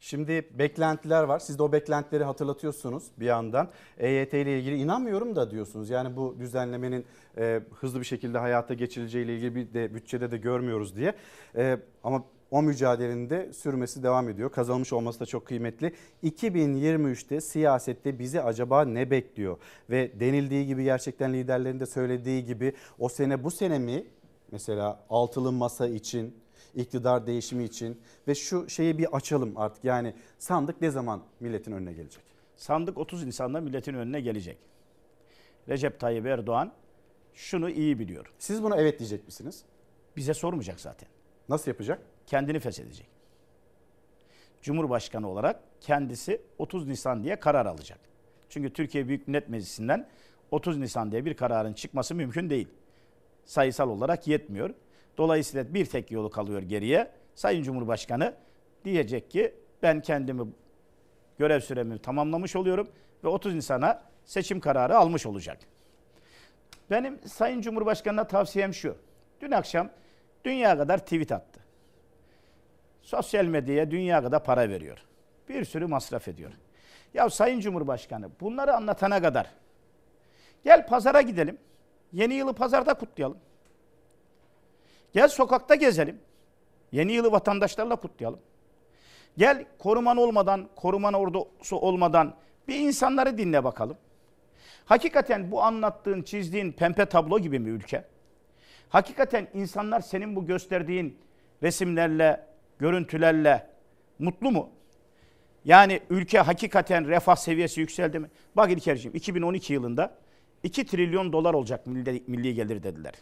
Şimdi 0.00 0.48
beklentiler 0.50 1.22
var. 1.22 1.38
Siz 1.38 1.58
de 1.58 1.62
o 1.62 1.72
beklentileri 1.72 2.24
hatırlatıyorsunuz 2.24 3.04
bir 3.18 3.26
yandan. 3.26 3.70
EYT 3.98 4.34
ile 4.34 4.58
ilgili 4.58 4.76
inanmıyorum 4.76 5.36
da 5.36 5.50
diyorsunuz. 5.50 5.90
Yani 5.90 6.16
bu 6.16 6.36
düzenlemenin 6.38 7.04
e, 7.38 7.60
hızlı 7.80 8.00
bir 8.00 8.04
şekilde 8.04 8.38
hayata 8.38 8.74
geçirileceği 8.74 9.24
ile 9.24 9.34
ilgili 9.34 9.54
bir 9.54 9.74
de 9.74 9.94
bütçede 9.94 10.30
de 10.30 10.36
görmüyoruz 10.36 10.96
diye. 10.96 11.14
E, 11.56 11.78
ama 12.04 12.24
o 12.50 12.62
mücadelenin 12.62 13.30
de 13.30 13.52
sürmesi 13.52 14.02
devam 14.02 14.28
ediyor. 14.28 14.50
Kazanmış 14.50 14.92
olması 14.92 15.20
da 15.20 15.26
çok 15.26 15.46
kıymetli. 15.46 15.92
2023'te 16.24 17.40
siyasette 17.40 18.18
bizi 18.18 18.42
acaba 18.42 18.84
ne 18.84 19.10
bekliyor? 19.10 19.58
Ve 19.90 20.20
denildiği 20.20 20.66
gibi 20.66 20.84
gerçekten 20.84 21.32
liderlerin 21.32 21.80
de 21.80 21.86
söylediği 21.86 22.44
gibi 22.44 22.72
o 22.98 23.08
sene 23.08 23.44
bu 23.44 23.50
sene 23.50 23.78
mi 23.78 24.06
mesela 24.52 25.04
altılı 25.10 25.52
masa 25.52 25.88
için 25.88 26.34
iktidar 26.74 27.26
değişimi 27.26 27.64
için 27.64 28.00
ve 28.28 28.34
şu 28.34 28.68
şeyi 28.68 28.98
bir 28.98 29.16
açalım 29.16 29.52
artık. 29.56 29.84
Yani 29.84 30.14
sandık 30.38 30.80
ne 30.80 30.90
zaman 30.90 31.22
milletin 31.40 31.72
önüne 31.72 31.92
gelecek? 31.92 32.22
Sandık 32.56 32.98
30 32.98 33.24
Nisan'da 33.24 33.60
milletin 33.60 33.94
önüne 33.94 34.20
gelecek. 34.20 34.58
Recep 35.68 36.00
Tayyip 36.00 36.26
Erdoğan 36.26 36.72
şunu 37.34 37.70
iyi 37.70 37.98
biliyor. 37.98 38.32
Siz 38.38 38.62
buna 38.62 38.76
evet 38.76 38.98
diyecek 38.98 39.26
misiniz? 39.26 39.64
Bize 40.16 40.34
sormayacak 40.34 40.80
zaten. 40.80 41.08
Nasıl 41.48 41.70
yapacak? 41.70 42.02
Kendini 42.26 42.60
feshedecek. 42.60 43.06
Cumhurbaşkanı 44.62 45.28
olarak 45.28 45.60
kendisi 45.80 46.42
30 46.58 46.86
Nisan 46.86 47.24
diye 47.24 47.36
karar 47.36 47.66
alacak. 47.66 47.98
Çünkü 48.48 48.72
Türkiye 48.72 49.08
Büyük 49.08 49.28
Millet 49.28 49.48
Meclisi'nden 49.48 50.08
30 50.50 50.78
Nisan 50.78 51.12
diye 51.12 51.24
bir 51.24 51.34
kararın 51.34 51.72
çıkması 51.72 52.14
mümkün 52.14 52.50
değil. 52.50 52.68
Sayısal 53.44 53.88
olarak 53.88 54.26
yetmiyor. 54.28 54.70
Dolayısıyla 55.18 55.74
bir 55.74 55.86
tek 55.86 56.10
yolu 56.10 56.30
kalıyor 56.30 56.62
geriye. 56.62 57.10
Sayın 57.34 57.62
Cumhurbaşkanı 57.62 58.34
diyecek 58.84 59.30
ki 59.30 59.54
ben 59.82 60.02
kendimi 60.02 60.42
görev 61.38 61.60
süremi 61.60 61.98
tamamlamış 61.98 62.56
oluyorum 62.56 62.88
ve 63.24 63.28
30 63.28 63.54
Nisan'a 63.54 64.02
seçim 64.24 64.60
kararı 64.60 64.96
almış 64.96 65.26
olacak. 65.26 65.58
Benim 66.90 67.18
Sayın 67.26 67.60
Cumhurbaşkanı'na 67.60 68.26
tavsiyem 68.26 68.74
şu. 68.74 68.96
Dün 69.40 69.50
akşam 69.50 69.90
dünya 70.44 70.76
kadar 70.76 70.98
tweet 70.98 71.32
attı. 71.32 71.55
Sosyal 73.06 73.44
medyaya 73.44 73.90
dünya 73.90 74.22
kadar 74.22 74.44
para 74.44 74.68
veriyor. 74.68 74.98
Bir 75.48 75.64
sürü 75.64 75.86
masraf 75.86 76.28
ediyor. 76.28 76.52
Ya 77.14 77.30
Sayın 77.30 77.60
Cumhurbaşkanı 77.60 78.30
bunları 78.40 78.74
anlatana 78.74 79.22
kadar 79.22 79.50
gel 80.64 80.86
pazara 80.86 81.20
gidelim. 81.20 81.58
Yeni 82.12 82.34
yılı 82.34 82.52
pazarda 82.52 82.94
kutlayalım. 82.94 83.38
Gel 85.12 85.28
sokakta 85.28 85.74
gezelim. 85.74 86.20
Yeni 86.92 87.12
yılı 87.12 87.32
vatandaşlarla 87.32 87.96
kutlayalım. 87.96 88.40
Gel 89.38 89.64
koruman 89.78 90.16
olmadan, 90.16 90.68
koruman 90.76 91.14
ordusu 91.14 91.76
olmadan 91.76 92.34
bir 92.68 92.80
insanları 92.80 93.38
dinle 93.38 93.64
bakalım. 93.64 93.96
Hakikaten 94.84 95.50
bu 95.50 95.62
anlattığın, 95.62 96.22
çizdiğin 96.22 96.72
pembe 96.72 97.06
tablo 97.06 97.38
gibi 97.38 97.58
mi 97.58 97.68
ülke? 97.68 98.04
Hakikaten 98.88 99.48
insanlar 99.54 100.00
senin 100.00 100.36
bu 100.36 100.46
gösterdiğin 100.46 101.18
resimlerle, 101.62 102.55
görüntülerle 102.78 103.70
mutlu 104.18 104.50
mu? 104.50 104.70
Yani 105.64 106.00
ülke 106.10 106.38
hakikaten 106.38 107.08
refah 107.08 107.36
seviyesi 107.36 107.80
yükseldi 107.80 108.18
mi? 108.18 108.30
Bak 108.56 108.70
İlker'ciğim 108.70 109.16
2012 109.16 109.72
yılında 109.72 110.18
2 110.62 110.86
trilyon 110.86 111.32
dolar 111.32 111.54
olacak 111.54 111.86
milli, 111.86 112.22
milli 112.26 112.54
gelir 112.54 112.82
dediler. 112.82 113.14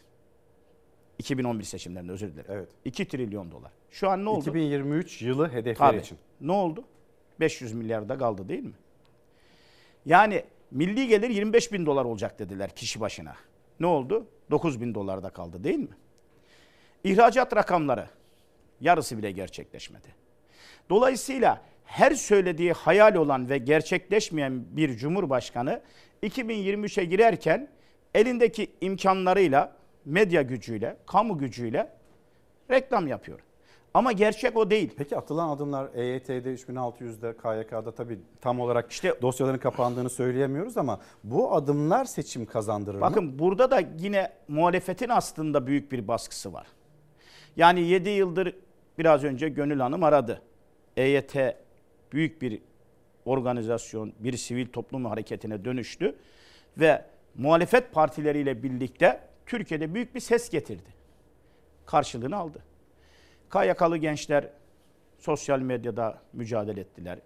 2011 1.18 1.64
seçimlerinde 1.64 2.12
özür 2.12 2.32
dilerim. 2.32 2.50
Evet. 2.52 2.68
2 2.84 3.08
trilyon 3.08 3.50
dolar. 3.50 3.72
Şu 3.90 4.10
an 4.10 4.24
ne 4.24 4.28
oldu? 4.28 4.40
2023 4.40 5.22
yılı 5.22 5.48
hedefleri 5.48 5.74
Tabii. 5.74 6.00
için. 6.00 6.18
Ne 6.40 6.52
oldu? 6.52 6.84
500 7.40 7.72
milyarda 7.72 8.18
kaldı 8.18 8.48
değil 8.48 8.62
mi? 8.62 8.74
Yani 10.06 10.44
milli 10.70 11.08
gelir 11.08 11.30
25 11.30 11.72
bin 11.72 11.86
dolar 11.86 12.04
olacak 12.04 12.38
dediler 12.38 12.70
kişi 12.70 13.00
başına. 13.00 13.34
Ne 13.80 13.86
oldu? 13.86 14.26
9 14.50 14.80
bin 14.80 14.94
dolarda 14.94 15.30
kaldı 15.30 15.64
değil 15.64 15.78
mi? 15.78 15.96
İhracat 17.04 17.56
rakamları 17.56 18.08
yarısı 18.80 19.18
bile 19.18 19.30
gerçekleşmedi. 19.30 20.08
Dolayısıyla 20.90 21.62
her 21.84 22.12
söylediği 22.12 22.72
hayal 22.72 23.14
olan 23.14 23.50
ve 23.50 23.58
gerçekleşmeyen 23.58 24.64
bir 24.70 24.96
cumhurbaşkanı 24.96 25.82
2023'e 26.22 27.04
girerken 27.04 27.68
elindeki 28.14 28.70
imkanlarıyla, 28.80 29.76
medya 30.04 30.42
gücüyle, 30.42 30.96
kamu 31.06 31.38
gücüyle 31.38 31.90
reklam 32.70 33.06
yapıyor. 33.06 33.40
Ama 33.94 34.12
gerçek 34.12 34.56
o 34.56 34.70
değil. 34.70 34.94
Peki 34.96 35.16
atılan 35.16 35.48
adımlar 35.48 35.88
EYT'de, 35.94 36.54
3600'de, 36.54 37.36
KYK'da 37.36 37.94
tabii 37.94 38.18
tam 38.40 38.60
olarak 38.60 38.90
işte 38.92 39.14
dosyaların 39.22 39.58
kapandığını 39.58 40.10
söyleyemiyoruz 40.10 40.76
ama 40.76 41.00
bu 41.24 41.54
adımlar 41.54 42.04
seçim 42.04 42.46
kazandırır 42.46 42.94
mı? 42.94 43.00
Bakın 43.00 43.38
burada 43.38 43.70
da 43.70 43.82
yine 43.98 44.32
muhalefetin 44.48 45.08
aslında 45.08 45.66
büyük 45.66 45.92
bir 45.92 46.08
baskısı 46.08 46.52
var. 46.52 46.66
Yani 47.56 47.80
7 47.80 48.10
yıldır 48.10 48.54
biraz 48.98 49.24
önce 49.24 49.48
Gönül 49.48 49.80
Hanım 49.80 50.02
aradı. 50.02 50.42
EYT 50.96 51.36
büyük 52.12 52.42
bir 52.42 52.62
organizasyon, 53.24 54.12
bir 54.18 54.36
sivil 54.36 54.66
toplum 54.66 55.04
hareketine 55.04 55.64
dönüştü 55.64 56.16
ve 56.78 57.04
muhalefet 57.34 57.92
partileriyle 57.92 58.62
birlikte 58.62 59.20
Türkiye'de 59.46 59.94
büyük 59.94 60.14
bir 60.14 60.20
ses 60.20 60.50
getirdi. 60.50 60.94
Karşılığını 61.86 62.36
aldı. 62.36 62.62
KYK'lı 63.52 63.96
gençler 63.96 64.48
sosyal 65.18 65.58
medyada 65.58 66.18
mücadele 66.32 66.80
ettiler. 66.80 67.18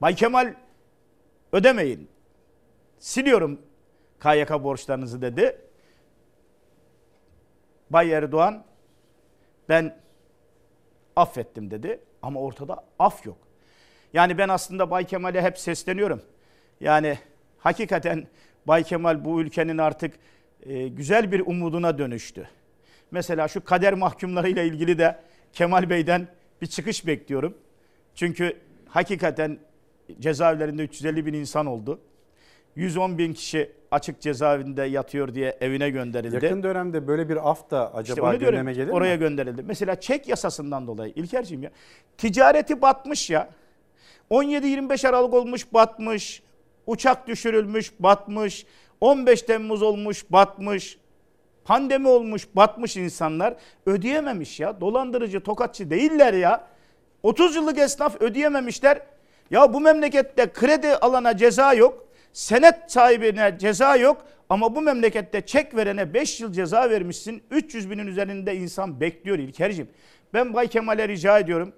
Bay 0.00 0.14
Kemal 0.14 0.54
ödemeyin. 1.52 2.08
Siliyorum 2.98 3.60
KYK 4.20 4.50
borçlarınızı 4.50 5.22
dedi. 5.22 5.60
Bay 7.90 8.12
Erdoğan 8.12 8.64
ben 9.68 9.96
affettim 11.16 11.70
dedi 11.70 12.00
ama 12.22 12.40
ortada 12.40 12.84
af 12.98 13.26
yok. 13.26 13.38
Yani 14.12 14.38
ben 14.38 14.48
aslında 14.48 14.90
Bay 14.90 15.06
Kemal'e 15.06 15.42
hep 15.42 15.58
sesleniyorum. 15.58 16.22
Yani 16.80 17.18
hakikaten 17.58 18.26
Bay 18.66 18.82
Kemal 18.82 19.24
bu 19.24 19.40
ülkenin 19.40 19.78
artık 19.78 20.14
e, 20.62 20.88
güzel 20.88 21.32
bir 21.32 21.40
umuduna 21.40 21.98
dönüştü. 21.98 22.48
Mesela 23.10 23.48
şu 23.48 23.64
kader 23.64 23.94
mahkumlarıyla 23.94 24.62
ilgili 24.62 24.98
de 24.98 25.18
Kemal 25.52 25.90
Bey'den 25.90 26.28
bir 26.62 26.66
çıkış 26.66 27.06
bekliyorum. 27.06 27.58
Çünkü 28.14 28.56
hakikaten 28.88 29.58
cezaevlerinde 30.20 30.84
350 30.84 31.26
bin 31.26 31.34
insan 31.34 31.66
oldu. 31.66 32.00
110 32.76 33.18
bin 33.18 33.32
kişi 33.32 33.72
açık 33.90 34.20
cezaevinde 34.20 34.82
yatıyor 34.82 35.34
diye 35.34 35.58
evine 35.60 35.90
gönderildi. 35.90 36.34
Yakın 36.44 36.62
dönemde 36.62 37.06
böyle 37.08 37.28
bir 37.28 37.50
af 37.50 37.70
da 37.70 37.94
acaba 37.94 38.34
İşte 38.34 38.46
gündeme 38.46 38.72
gelir 38.72 38.90
oraya 38.92 39.14
mi? 39.14 39.20
gönderildi. 39.20 39.62
Mesela 39.62 40.00
çek 40.00 40.28
yasasından 40.28 40.86
dolayı 40.86 41.12
İlkerciğim 41.16 41.62
ya 41.62 41.70
ticareti 42.18 42.82
batmış 42.82 43.30
ya. 43.30 43.48
17-25 44.30 45.08
Aralık 45.08 45.34
olmuş 45.34 45.72
batmış. 45.72 46.42
Uçak 46.86 47.26
düşürülmüş 47.28 47.92
batmış. 48.00 48.66
15 49.00 49.42
Temmuz 49.42 49.82
olmuş 49.82 50.24
batmış. 50.30 50.98
Pandemi 51.64 52.08
olmuş 52.08 52.48
batmış 52.56 52.96
insanlar 52.96 53.54
ödeyememiş 53.86 54.60
ya. 54.60 54.80
Dolandırıcı 54.80 55.40
tokatçı 55.40 55.90
değiller 55.90 56.32
ya. 56.34 56.66
30 57.22 57.56
yıllık 57.56 57.78
esnaf 57.78 58.22
ödeyememişler. 58.22 59.00
Ya 59.50 59.74
bu 59.74 59.80
memlekette 59.80 60.52
kredi 60.52 60.94
alana 60.94 61.36
ceza 61.36 61.74
yok. 61.74 62.07
Senet 62.32 62.74
sahibine 62.86 63.56
ceza 63.58 63.96
yok. 63.96 64.24
Ama 64.48 64.74
bu 64.74 64.82
memlekette 64.82 65.40
çek 65.46 65.76
verene 65.76 66.14
5 66.14 66.40
yıl 66.40 66.52
ceza 66.52 66.90
vermişsin. 66.90 67.42
300 67.50 67.90
binin 67.90 68.06
üzerinde 68.06 68.56
insan 68.56 69.00
bekliyor 69.00 69.38
İlker'cim. 69.38 69.88
Ben 70.34 70.54
Bay 70.54 70.68
Kemal'e 70.68 71.08
rica 71.08 71.38
ediyorum. 71.38 71.72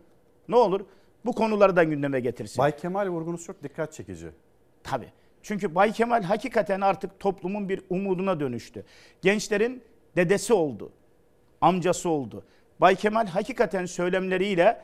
Ne 0.49 0.57
olur 0.57 0.81
bu 1.25 1.33
konuları 1.33 1.77
da 1.77 1.85
gündeme 1.85 2.21
getirsin. 2.21 2.59
Bay 2.59 2.77
Kemal 2.77 3.09
vurgunuz 3.09 3.45
çok 3.45 3.63
dikkat 3.63 3.93
çekici. 3.93 4.27
Tabii. 4.83 5.09
Çünkü 5.43 5.75
Bay 5.75 5.93
Kemal 5.93 6.23
hakikaten 6.23 6.81
artık 6.81 7.21
toplumun 7.21 7.69
bir 7.69 7.83
umuduna 7.91 8.41
dönüştü. 8.41 8.85
Gençlerin 9.23 9.83
dedesi 10.17 10.55
oldu. 10.55 10.93
Amcası 11.61 12.09
oldu. 12.09 12.45
Bay 12.81 12.95
Kemal 12.97 13.27
hakikaten 13.27 13.87
söylemleriyle 13.87 14.81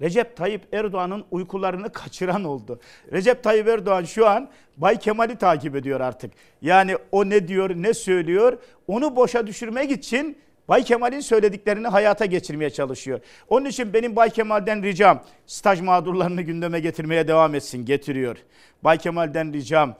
Recep 0.00 0.36
Tayyip 0.36 0.74
Erdoğan'ın 0.74 1.24
uykularını 1.30 1.92
kaçıran 1.92 2.44
oldu. 2.44 2.80
Recep 3.12 3.42
Tayyip 3.42 3.68
Erdoğan 3.68 4.04
şu 4.04 4.28
an 4.28 4.48
Bay 4.76 4.98
Kemal'i 4.98 5.36
takip 5.36 5.76
ediyor 5.76 6.00
artık. 6.00 6.32
Yani 6.62 6.96
o 7.12 7.30
ne 7.30 7.48
diyor, 7.48 7.70
ne 7.70 7.94
söylüyor 7.94 8.58
onu 8.86 9.16
boşa 9.16 9.46
düşürmek 9.46 9.90
için 9.90 10.38
Bay 10.68 10.84
Kemal'in 10.84 11.20
söylediklerini 11.20 11.86
hayata 11.86 12.24
geçirmeye 12.24 12.70
çalışıyor. 12.70 13.20
Onun 13.48 13.66
için 13.66 13.92
benim 13.92 14.16
Bay 14.16 14.30
Kemal'den 14.30 14.82
ricam 14.82 15.22
staj 15.46 15.80
mağdurlarını 15.80 16.42
gündeme 16.42 16.80
getirmeye 16.80 17.28
devam 17.28 17.54
etsin, 17.54 17.84
getiriyor. 17.84 18.36
Bay 18.84 18.98
Kemal'den 18.98 19.52
ricam 19.52 19.96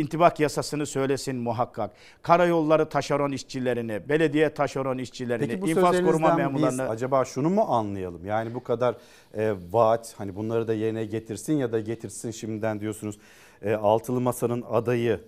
intibak 0.00 0.40
yasasını 0.40 0.86
söylesin 0.86 1.36
muhakkak. 1.36 1.90
Karayolları 2.22 2.88
taşeron 2.88 3.32
işçilerini, 3.32 4.08
belediye 4.08 4.54
taşeron 4.54 4.98
işçilerini, 4.98 5.48
Peki 5.48 5.62
bu 5.62 5.68
infaz 5.68 5.82
koruma 5.84 5.92
sözlerinizden 6.12 6.30
biz 6.38 6.38
memurlarını 6.38 6.88
acaba 6.88 7.24
şunu 7.24 7.50
mu 7.50 7.62
anlayalım? 7.68 8.24
Yani 8.26 8.54
bu 8.54 8.62
kadar 8.62 8.96
e, 9.34 9.54
vaat 9.72 10.14
hani 10.18 10.36
bunları 10.36 10.68
da 10.68 10.74
yerine 10.74 11.04
getirsin 11.04 11.52
ya 11.56 11.72
da 11.72 11.80
getirsin 11.80 12.30
şimdiden 12.30 12.80
diyorsunuz. 12.80 13.18
E, 13.62 13.74
altılı 13.74 14.20
masanın 14.20 14.64
adayı 14.70 15.20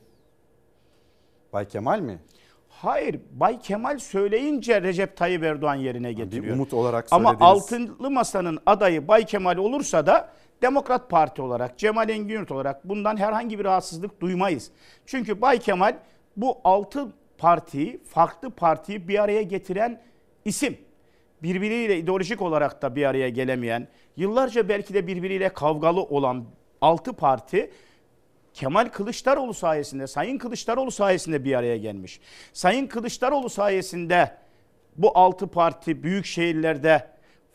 Bay 1.53 1.69
Kemal 1.69 2.01
mi? 2.01 2.19
Hayır, 2.69 3.21
Bay 3.33 3.61
Kemal 3.61 3.99
söyleyince 3.99 4.83
Recep 4.83 5.17
Tayyip 5.17 5.43
Erdoğan 5.45 5.75
yerine 5.75 6.13
getiriyor. 6.13 6.55
umut 6.55 6.75
olarak 6.75 7.07
Ama 7.11 7.31
söylediğiniz- 7.31 7.43
altılı 7.45 8.11
masanın 8.11 8.59
adayı 8.67 9.09
Bay 9.09 9.25
Kemal 9.27 9.57
olursa 9.57 10.07
da 10.07 10.33
Demokrat 10.63 11.11
Parti 11.11 11.43
olarak, 11.43 11.79
Cemal 11.79 12.09
Engin 12.09 12.47
olarak 12.47 12.89
bundan 12.89 13.17
herhangi 13.17 13.59
bir 13.59 13.65
rahatsızlık 13.65 14.21
duymayız. 14.21 14.71
Çünkü 15.07 15.41
Bay 15.41 15.59
Kemal 15.59 15.97
bu 16.37 16.59
altı 16.65 17.09
partiyi, 17.39 18.01
farklı 18.09 18.51
partiyi 18.51 19.09
bir 19.09 19.23
araya 19.23 19.43
getiren 19.43 20.01
isim. 20.45 20.79
Birbiriyle 21.43 21.99
ideolojik 21.99 22.43
olarak 22.43 22.83
da 22.83 22.97
bir 22.97 23.05
araya 23.05 23.29
gelemeyen, 23.29 23.89
yıllarca 24.17 24.69
belki 24.69 24.95
de 24.95 25.07
birbiriyle 25.07 25.49
kavgalı 25.49 26.03
olan 26.03 26.45
altı 26.81 27.13
parti 27.13 27.71
Kemal 28.55 28.89
Kılıçdaroğlu 28.89 29.55
sayesinde, 29.55 30.07
Sayın 30.07 30.39
Kılıçdaroğlu 30.39 30.91
sayesinde 30.91 31.45
bir 31.45 31.55
araya 31.55 31.77
gelmiş. 31.77 32.21
Sayın 32.53 32.87
Kılıçdaroğlu 32.87 33.49
sayesinde 33.49 34.37
bu 34.97 35.19
altı 35.19 35.47
parti 35.47 36.03
büyük 36.03 36.27
şehirlerde 36.27 37.07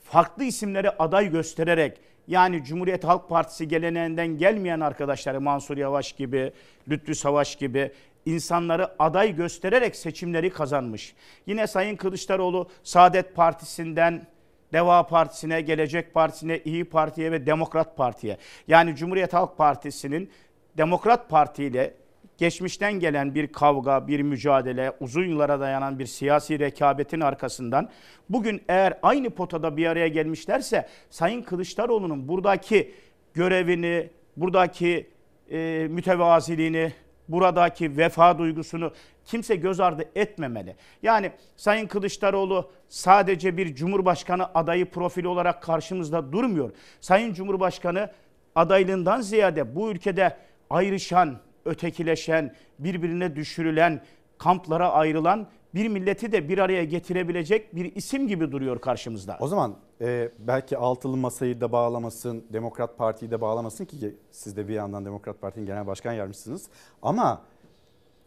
farklı 0.03 0.43
isimleri 0.43 0.89
aday 0.89 1.31
göstererek 1.31 1.99
yani 2.27 2.63
Cumhuriyet 2.63 3.03
Halk 3.03 3.29
Partisi 3.29 3.67
geleneğinden 3.67 4.27
gelmeyen 4.27 4.79
arkadaşları 4.79 5.41
Mansur 5.41 5.77
Yavaş 5.77 6.11
gibi, 6.11 6.51
Lütfü 6.89 7.15
Savaş 7.15 7.55
gibi 7.55 7.91
insanları 8.25 8.91
aday 8.99 9.35
göstererek 9.35 9.95
seçimleri 9.95 10.49
kazanmış. 10.49 11.15
Yine 11.47 11.67
Sayın 11.67 11.95
Kılıçdaroğlu 11.95 12.69
Saadet 12.83 13.35
Partisi'nden 13.35 14.27
Deva 14.73 15.07
Partisi'ne, 15.07 15.61
Gelecek 15.61 16.13
Partisi'ne, 16.13 16.57
İyi 16.57 16.85
Parti'ye 16.85 17.31
ve 17.31 17.45
Demokrat 17.45 17.97
Parti'ye. 17.97 18.37
Yani 18.67 18.95
Cumhuriyet 18.95 19.33
Halk 19.33 19.57
Partisi'nin 19.57 20.31
Demokrat 20.77 21.29
Parti 21.29 21.63
ile 21.63 21.93
geçmişten 22.37 22.93
gelen 22.93 23.35
bir 23.35 23.47
kavga, 23.47 24.07
bir 24.07 24.21
mücadele, 24.21 24.91
uzun 24.99 25.25
yıllara 25.25 25.59
dayanan 25.59 25.99
bir 25.99 26.05
siyasi 26.05 26.59
rekabetin 26.59 27.19
arkasından 27.19 27.89
bugün 28.29 28.61
eğer 28.67 28.99
aynı 29.03 29.29
potada 29.29 29.77
bir 29.77 29.85
araya 29.85 30.07
gelmişlerse 30.07 30.87
Sayın 31.09 31.41
Kılıçdaroğlu'nun 31.41 32.27
buradaki 32.27 32.93
görevini, 33.33 34.09
buradaki 34.37 35.09
e, 35.51 35.87
mütevaziliğini, 35.89 36.93
buradaki 37.27 37.97
vefa 37.97 38.37
duygusunu 38.37 38.91
kimse 39.25 39.55
göz 39.55 39.79
ardı 39.79 40.09
etmemeli. 40.15 40.75
Yani 41.03 41.31
Sayın 41.55 41.87
Kılıçdaroğlu 41.87 42.71
sadece 42.89 43.57
bir 43.57 43.75
Cumhurbaşkanı 43.75 44.45
adayı 44.55 44.89
profili 44.89 45.27
olarak 45.27 45.63
karşımızda 45.63 46.31
durmuyor. 46.31 46.71
Sayın 47.01 47.33
Cumhurbaşkanı 47.33 48.11
adaylığından 48.55 49.21
ziyade 49.21 49.75
bu 49.75 49.91
ülkede 49.91 50.37
ayrışan, 50.69 51.37
ötekileşen, 51.65 52.55
birbirine 52.79 53.35
düşürülen, 53.35 54.01
kamplara 54.37 54.91
ayrılan 54.91 55.47
bir 55.75 55.87
milleti 55.87 56.31
de 56.31 56.49
bir 56.49 56.57
araya 56.57 56.83
getirebilecek 56.83 57.75
bir 57.75 57.95
isim 57.95 58.27
gibi 58.27 58.51
duruyor 58.51 58.81
karşımızda. 58.81 59.37
O 59.39 59.47
zaman 59.47 59.75
e, 60.01 60.29
belki 60.39 60.77
altılı 60.77 61.17
masayı 61.17 61.61
da 61.61 61.71
bağlamasın, 61.71 62.45
Demokrat 62.53 62.97
Parti'yi 62.97 63.31
de 63.31 63.41
bağlamasın 63.41 63.85
ki 63.85 64.15
siz 64.31 64.57
de 64.57 64.67
bir 64.67 64.73
yandan 64.73 65.05
Demokrat 65.05 65.41
Parti'nin 65.41 65.65
genel 65.65 65.87
başkan 65.87 66.13
yardımcısınız. 66.13 66.69
Ama 67.01 67.41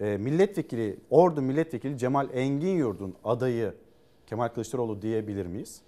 e, 0.00 0.16
milletvekili, 0.16 1.00
Ordu 1.10 1.42
milletvekili 1.42 1.98
Cemal 1.98 2.28
Engin 2.32 2.76
Yurdun 2.76 3.14
adayı 3.24 3.74
Kemal 4.26 4.48
Kılıçdaroğlu 4.48 5.02
diyebilir 5.02 5.46
miyiz? 5.46 5.82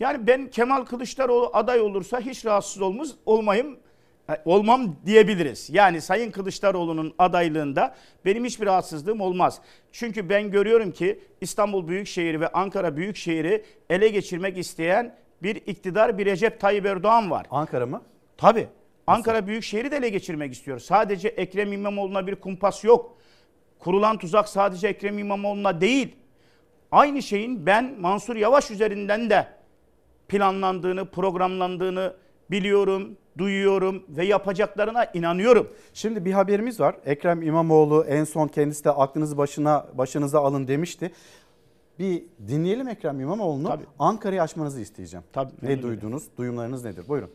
Yani 0.00 0.26
ben 0.26 0.50
Kemal 0.50 0.84
Kılıçdaroğlu 0.84 1.50
aday 1.52 1.80
olursa 1.80 2.20
hiç 2.20 2.46
rahatsız 2.46 2.82
olmaz, 2.82 3.14
olmayım 3.26 3.78
olmam 4.44 4.96
diyebiliriz. 5.06 5.70
Yani 5.70 6.00
Sayın 6.00 6.30
Kılıçdaroğlu'nun 6.30 7.14
adaylığında 7.18 7.94
benim 8.24 8.44
hiçbir 8.44 8.66
rahatsızlığım 8.66 9.20
olmaz. 9.20 9.60
Çünkü 9.92 10.28
ben 10.28 10.50
görüyorum 10.50 10.90
ki 10.92 11.20
İstanbul 11.40 11.88
Büyükşehir 11.88 12.40
ve 12.40 12.48
Ankara 12.48 12.96
Büyükşehir'i 12.96 13.64
ele 13.90 14.08
geçirmek 14.08 14.58
isteyen 14.58 15.16
bir 15.42 15.56
iktidar 15.56 16.18
bir 16.18 16.26
Recep 16.26 16.60
Tayyip 16.60 16.86
Erdoğan 16.86 17.30
var. 17.30 17.46
Ankara 17.50 17.86
mı? 17.86 18.02
Tabii. 18.36 18.68
Ankara 19.06 19.46
Büyükşehir'i 19.46 19.90
de 19.90 19.96
ele 19.96 20.08
geçirmek 20.08 20.52
istiyor. 20.52 20.78
Sadece 20.78 21.28
Ekrem 21.28 21.72
İmamoğlu'na 21.72 22.26
bir 22.26 22.34
kumpas 22.34 22.84
yok. 22.84 23.18
Kurulan 23.78 24.18
tuzak 24.18 24.48
sadece 24.48 24.88
Ekrem 24.88 25.18
İmamoğlu'na 25.18 25.80
değil. 25.80 26.16
Aynı 26.90 27.22
şeyin 27.22 27.66
ben 27.66 27.94
Mansur 28.00 28.36
Yavaş 28.36 28.70
üzerinden 28.70 29.30
de 29.30 29.46
planlandığını, 30.28 31.10
programlandığını 31.10 32.16
biliyorum, 32.50 33.16
duyuyorum 33.38 34.02
ve 34.08 34.24
yapacaklarına 34.24 35.04
inanıyorum. 35.04 35.68
Şimdi 35.94 36.24
bir 36.24 36.32
haberimiz 36.32 36.80
var. 36.80 36.96
Ekrem 37.04 37.42
İmamoğlu 37.42 38.04
en 38.08 38.24
son 38.24 38.48
kendisi 38.48 38.84
de 38.84 38.90
aklınızı 38.90 39.36
başına 39.36 39.86
başınıza 39.94 40.40
alın 40.40 40.68
demişti. 40.68 41.12
Bir 41.98 42.22
dinleyelim 42.48 42.88
Ekrem 42.88 43.20
İmamoğlu'nu. 43.20 43.80
Ankara'yı 43.98 44.42
açmanızı 44.42 44.80
isteyeceğim. 44.80 45.24
Tabii. 45.32 45.52
Ne 45.62 45.82
duydunuz? 45.82 46.24
Duyumlarınız 46.38 46.84
nedir? 46.84 47.04
Buyurun. 47.08 47.30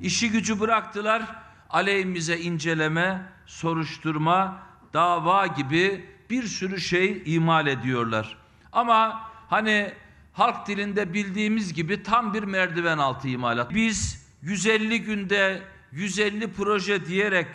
İşi 0.00 0.30
gücü 0.30 0.60
bıraktılar. 0.60 1.22
Aleyhimize 1.70 2.38
inceleme, 2.38 3.22
soruşturma, 3.46 4.62
dava 4.94 5.46
gibi 5.46 6.04
bir 6.30 6.42
sürü 6.42 6.80
şey 6.80 7.22
imal 7.26 7.66
ediyorlar. 7.66 8.38
Ama 8.72 9.20
hani 9.48 9.92
halk 10.32 10.66
dilinde 10.66 11.14
bildiğimiz 11.14 11.72
gibi 11.74 12.02
tam 12.02 12.34
bir 12.34 12.42
merdiven 12.42 12.98
altı 12.98 13.28
imalat. 13.28 13.74
Biz 13.74 14.27
150 14.42 15.02
günde 15.02 15.62
150 15.92 16.52
proje 16.52 17.06
diyerek 17.06 17.46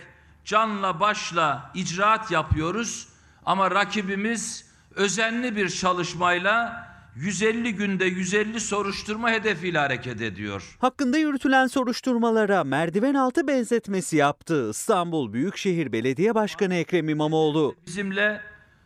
canla 0.45 0.99
başla 0.99 1.71
icraat 1.73 2.31
yapıyoruz 2.31 3.07
ama 3.45 3.71
rakibimiz 3.71 4.65
özenli 4.95 5.55
bir 5.55 5.69
çalışmayla 5.69 6.87
150 7.15 7.75
günde 7.75 8.05
150 8.05 8.59
soruşturma 8.59 9.31
hedefiyle 9.31 9.77
hareket 9.79 10.21
ediyor. 10.21 10.77
Hakkında 10.79 11.17
yürütülen 11.17 11.67
soruşturmalara 11.67 12.63
merdiven 12.63 13.13
altı 13.13 13.47
benzetmesi 13.47 14.17
yaptı 14.17 14.69
İstanbul 14.69 15.33
Büyükşehir 15.33 15.91
Belediye 15.91 16.35
Başkanı 16.35 16.75
Ekrem 16.75 17.09
İmamoğlu. 17.09 17.75
Bizimle 17.87 18.41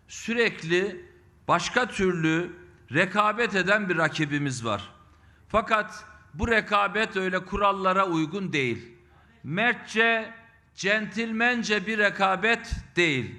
sürekli 0.07 1.05
başka 1.47 1.87
türlü 1.87 2.49
rekabet 2.93 3.55
eden 3.55 3.89
bir 3.89 3.97
rakibimiz 3.97 4.65
var. 4.65 4.89
Fakat 5.47 6.05
bu 6.39 6.47
rekabet 6.47 7.17
öyle 7.17 7.45
kurallara 7.45 8.07
uygun 8.07 8.53
değil. 8.53 8.91
Mertçe, 9.43 10.33
centilmence 10.75 11.87
bir 11.87 11.97
rekabet 11.97 12.71
değil. 12.95 13.35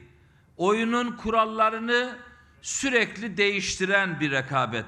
Oyunun 0.57 1.17
kurallarını 1.17 2.17
sürekli 2.63 3.37
değiştiren 3.37 4.21
bir 4.21 4.31
rekabet. 4.31 4.87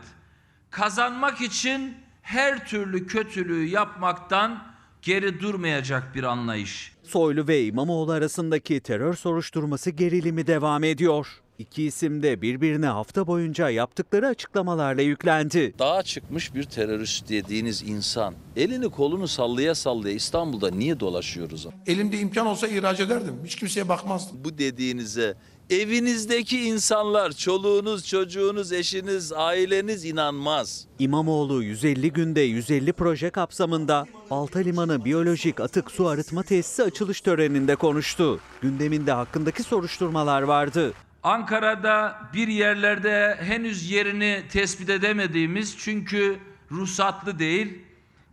Kazanmak 0.71 1.41
için 1.41 1.95
her 2.23 2.67
türlü 2.67 3.07
kötülüğü 3.07 3.65
yapmaktan 3.65 4.71
geri 5.03 5.41
durmayacak 5.41 6.15
bir 6.15 6.23
anlayış. 6.23 6.93
Soylu 7.03 7.49
ve 7.49 7.65
İmamoğlu 7.65 8.13
arasındaki 8.13 8.81
terör 8.81 9.15
soruşturması 9.15 9.91
gerilimi 9.91 10.47
devam 10.47 10.85
ediyor. 10.85 11.27
İki 11.61 11.83
isim 11.83 12.23
de 12.23 12.43
birbirine 12.43 12.87
hafta 12.87 13.27
boyunca 13.27 13.71
yaptıkları 13.71 14.27
açıklamalarla 14.27 15.03
yüklendi. 15.03 15.75
Dağa 15.79 16.03
çıkmış 16.03 16.55
bir 16.55 16.65
terörist 16.65 17.29
dediğiniz 17.29 17.83
insan 17.83 18.35
elini 18.57 18.91
kolunu 18.91 19.29
sallaya 19.29 19.75
sallaya 19.75 20.15
İstanbul'da 20.15 20.71
niye 20.71 21.01
dolaşıyoruz? 21.01 21.67
Elimde 21.87 22.19
imkan 22.19 22.47
olsa 22.47 22.69
ihraç 22.69 23.01
ederdim. 23.01 23.35
Hiç 23.45 23.57
kimseye 23.57 23.89
bakmazdım. 23.89 24.45
Bu 24.45 24.59
dediğinize 24.59 25.35
evinizdeki 25.71 26.61
insanlar, 26.61 27.33
çoluğunuz, 27.33 28.07
çocuğunuz, 28.07 28.73
eşiniz, 28.73 29.33
aileniz 29.33 30.05
inanmaz. 30.05 30.87
İmamoğlu 30.99 31.63
150 31.63 32.13
günde 32.13 32.41
150 32.41 32.93
proje 32.93 33.31
kapsamında 33.31 34.07
Balta 34.31 34.59
Limanı 34.59 35.05
Biyolojik 35.05 35.61
Atık 35.61 35.91
Su 35.91 36.09
Arıtma 36.09 36.43
Tesisi 36.43 36.83
açılış 36.83 37.21
töreninde 37.21 37.77
konuştu. 37.77 38.41
Gündeminde 38.63 39.13
hakkındaki 39.13 39.63
soruşturmalar 39.63 40.43
vardı. 40.43 40.93
Ankara'da 41.23 42.21
bir 42.35 42.49
yerlerde 42.49 43.39
henüz 43.43 43.91
yerini 43.91 44.43
tespit 44.49 44.91
edemediğimiz 44.91 45.79
çünkü 45.79 46.39
ruhsatlı 46.71 47.39
değil 47.39 47.79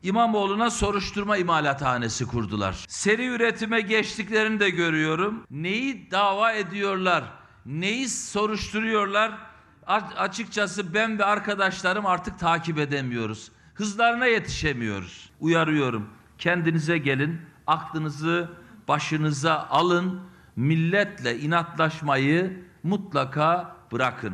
İmamoğlu'na 0.04 0.70
soruşturma 0.70 1.38
imalathanesi 1.38 2.26
kurdular. 2.26 2.86
Seri 2.88 3.28
üretime 3.28 3.82
geçtiklerini 3.82 4.60
de 4.60 4.70
görüyorum. 4.70 5.44
Neyi 5.52 6.12
dava 6.12 6.52
ediyorlar, 6.52 7.24
neyi 7.66 8.10
soruşturuyorlar 8.10 9.38
açıkçası 10.18 10.94
ben 10.94 11.20
ve 11.20 11.26
arkadaşlarım 11.26 12.06
artık 12.06 12.40
takip 12.40 12.80
edemiyoruz. 12.80 13.52
Hızlarına 13.74 14.26
yetişemiyoruz. 14.26 15.30
Uyarıyorum. 15.40 16.10
Kendinize 16.38 16.98
gelin, 16.98 17.42
aklınızı 17.68 18.50
başınıza 18.88 19.68
alın. 19.70 20.22
Milletle 20.56 21.40
inatlaşmayı 21.40 22.67
mutlaka 22.84 23.78
bırakın. 23.92 24.34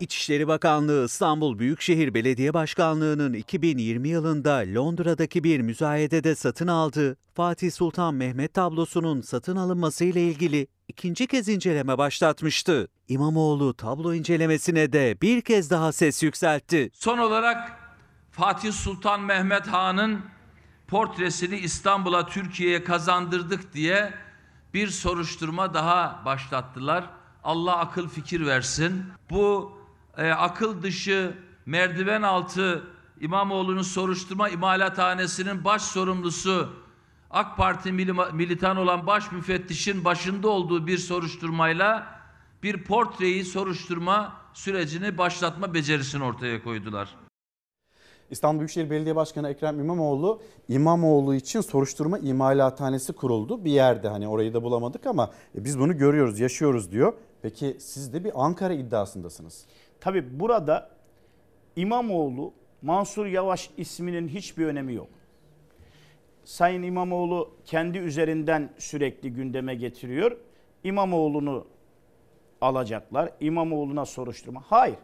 İçişleri 0.00 0.48
Bakanlığı 0.48 1.04
İstanbul 1.04 1.58
Büyükşehir 1.58 2.14
Belediye 2.14 2.54
Başkanlığı'nın 2.54 3.32
2020 3.32 4.08
yılında 4.08 4.64
Londra'daki 4.74 5.44
bir 5.44 5.60
müzayedede 5.60 6.34
satın 6.34 6.66
aldığı 6.66 7.16
Fatih 7.34 7.72
Sultan 7.72 8.14
Mehmet 8.14 8.54
tablosunun 8.54 9.20
satın 9.20 9.56
alınması 9.56 10.04
ile 10.04 10.22
ilgili 10.22 10.66
ikinci 10.88 11.26
kez 11.26 11.48
inceleme 11.48 11.98
başlatmıştı. 11.98 12.88
İmamoğlu 13.08 13.74
tablo 13.74 14.14
incelemesine 14.14 14.92
de 14.92 15.16
bir 15.22 15.40
kez 15.40 15.70
daha 15.70 15.92
ses 15.92 16.22
yükseltti. 16.22 16.90
Son 16.94 17.18
olarak 17.18 17.72
Fatih 18.30 18.72
Sultan 18.72 19.20
Mehmet 19.20 19.66
Han'ın 19.66 20.20
portresini 20.88 21.56
İstanbul'a 21.58 22.26
Türkiye'ye 22.26 22.84
kazandırdık 22.84 23.74
diye 23.74 24.14
bir 24.74 24.88
soruşturma 24.88 25.74
daha 25.74 26.22
başlattılar. 26.24 27.04
Allah 27.44 27.76
akıl 27.78 28.08
fikir 28.08 28.46
versin. 28.46 29.04
Bu 29.30 29.72
e, 30.16 30.30
akıl 30.30 30.82
dışı 30.82 31.34
merdiven 31.66 32.22
altı 32.22 32.84
İmamoğlu'nun 33.20 33.82
soruşturma 33.82 34.48
imalathanesinin 34.48 35.64
baş 35.64 35.82
sorumlusu 35.82 36.72
AK 37.30 37.56
Parti 37.56 37.88
mili- 37.88 38.32
militan 38.32 38.76
olan 38.76 39.06
baş 39.06 39.32
müfettişin 39.32 40.04
başında 40.04 40.48
olduğu 40.48 40.86
bir 40.86 40.98
soruşturmayla 40.98 42.20
bir 42.62 42.84
portreyi 42.84 43.44
soruşturma 43.44 44.32
sürecini 44.54 45.18
başlatma 45.18 45.74
becerisini 45.74 46.24
ortaya 46.24 46.62
koydular. 46.62 47.08
İstanbul 48.32 48.58
Büyükşehir 48.58 48.90
Belediye 48.90 49.16
Başkanı 49.16 49.50
Ekrem 49.50 49.80
İmamoğlu 49.80 50.42
İmamoğlu 50.68 51.34
için 51.34 51.60
soruşturma 51.60 52.18
imalathanesi 52.18 53.12
kuruldu 53.12 53.64
bir 53.64 53.70
yerde 53.70 54.08
hani 54.08 54.28
orayı 54.28 54.54
da 54.54 54.62
bulamadık 54.62 55.06
ama 55.06 55.30
e, 55.58 55.64
biz 55.64 55.78
bunu 55.78 55.98
görüyoruz 55.98 56.40
yaşıyoruz 56.40 56.92
diyor. 56.92 57.12
Peki 57.42 57.76
siz 57.80 58.12
de 58.12 58.24
bir 58.24 58.44
Ankara 58.44 58.72
iddiasındasınız. 58.72 59.66
Tabi 60.00 60.40
burada 60.40 60.90
İmamoğlu 61.76 62.52
Mansur 62.82 63.26
Yavaş 63.26 63.70
isminin 63.76 64.28
hiçbir 64.28 64.66
önemi 64.66 64.94
yok. 64.94 65.08
Sayın 66.44 66.82
İmamoğlu 66.82 67.50
kendi 67.64 67.98
üzerinden 67.98 68.70
sürekli 68.78 69.32
gündeme 69.32 69.74
getiriyor. 69.74 70.36
İmamoğlu'nu 70.84 71.66
alacaklar. 72.60 73.30
İmamoğlu'na 73.40 74.04
soruşturma. 74.04 74.62
Hayır. 74.66 74.98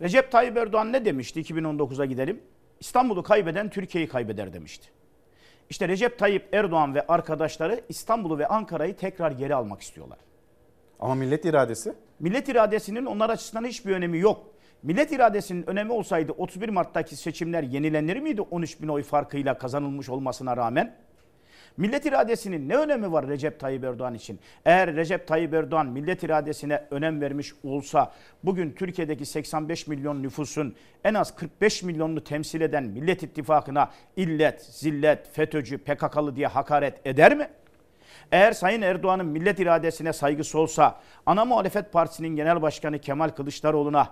Recep 0.00 0.32
Tayyip 0.32 0.56
Erdoğan 0.56 0.92
ne 0.92 1.04
demişti 1.04 1.40
2019'a 1.40 2.04
gidelim? 2.04 2.40
İstanbul'u 2.80 3.22
kaybeden 3.22 3.70
Türkiye'yi 3.70 4.08
kaybeder 4.08 4.52
demişti. 4.52 4.88
İşte 5.70 5.88
Recep 5.88 6.18
Tayyip 6.18 6.54
Erdoğan 6.54 6.94
ve 6.94 7.06
arkadaşları 7.06 7.80
İstanbul'u 7.88 8.38
ve 8.38 8.46
Ankara'yı 8.46 8.96
tekrar 8.96 9.30
geri 9.30 9.54
almak 9.54 9.80
istiyorlar. 9.80 10.18
Ama 11.00 11.14
millet 11.14 11.44
iradesi? 11.44 11.94
Millet 12.20 12.48
iradesinin 12.48 13.06
onlar 13.06 13.30
açısından 13.30 13.64
hiçbir 13.64 13.92
önemi 13.92 14.18
yok. 14.18 14.46
Millet 14.82 15.12
iradesinin 15.12 15.70
önemi 15.70 15.92
olsaydı 15.92 16.32
31 16.32 16.68
Mart'taki 16.68 17.16
seçimler 17.16 17.62
yenilenir 17.62 18.16
miydi 18.16 18.40
13 18.40 18.82
bin 18.82 18.88
oy 18.88 19.02
farkıyla 19.02 19.58
kazanılmış 19.58 20.08
olmasına 20.08 20.56
rağmen? 20.56 20.96
Millet 21.76 22.06
iradesinin 22.06 22.68
ne 22.68 22.76
önemi 22.76 23.12
var 23.12 23.28
Recep 23.28 23.60
Tayyip 23.60 23.84
Erdoğan 23.84 24.14
için? 24.14 24.40
Eğer 24.64 24.96
Recep 24.96 25.26
Tayyip 25.28 25.54
Erdoğan 25.54 25.86
millet 25.86 26.22
iradesine 26.22 26.84
önem 26.90 27.20
vermiş 27.20 27.52
olsa 27.64 28.12
bugün 28.44 28.72
Türkiye'deki 28.72 29.26
85 29.26 29.86
milyon 29.86 30.22
nüfusun 30.22 30.74
en 31.04 31.14
az 31.14 31.36
45 31.36 31.82
milyonunu 31.82 32.24
temsil 32.24 32.60
eden 32.60 32.84
Millet 32.84 33.22
İttifakı'na 33.22 33.90
illet, 34.16 34.62
zillet, 34.62 35.28
FETÖ'cü, 35.32 35.78
PKK'lı 35.78 36.36
diye 36.36 36.46
hakaret 36.46 37.06
eder 37.06 37.36
mi? 37.36 37.48
Eğer 38.32 38.52
Sayın 38.52 38.82
Erdoğan'ın 38.82 39.26
millet 39.26 39.60
iradesine 39.60 40.12
saygısı 40.12 40.58
olsa 40.58 41.00
ana 41.26 41.44
muhalefet 41.44 41.92
partisinin 41.92 42.36
genel 42.36 42.62
başkanı 42.62 42.98
Kemal 42.98 43.28
Kılıçdaroğlu'na 43.28 44.08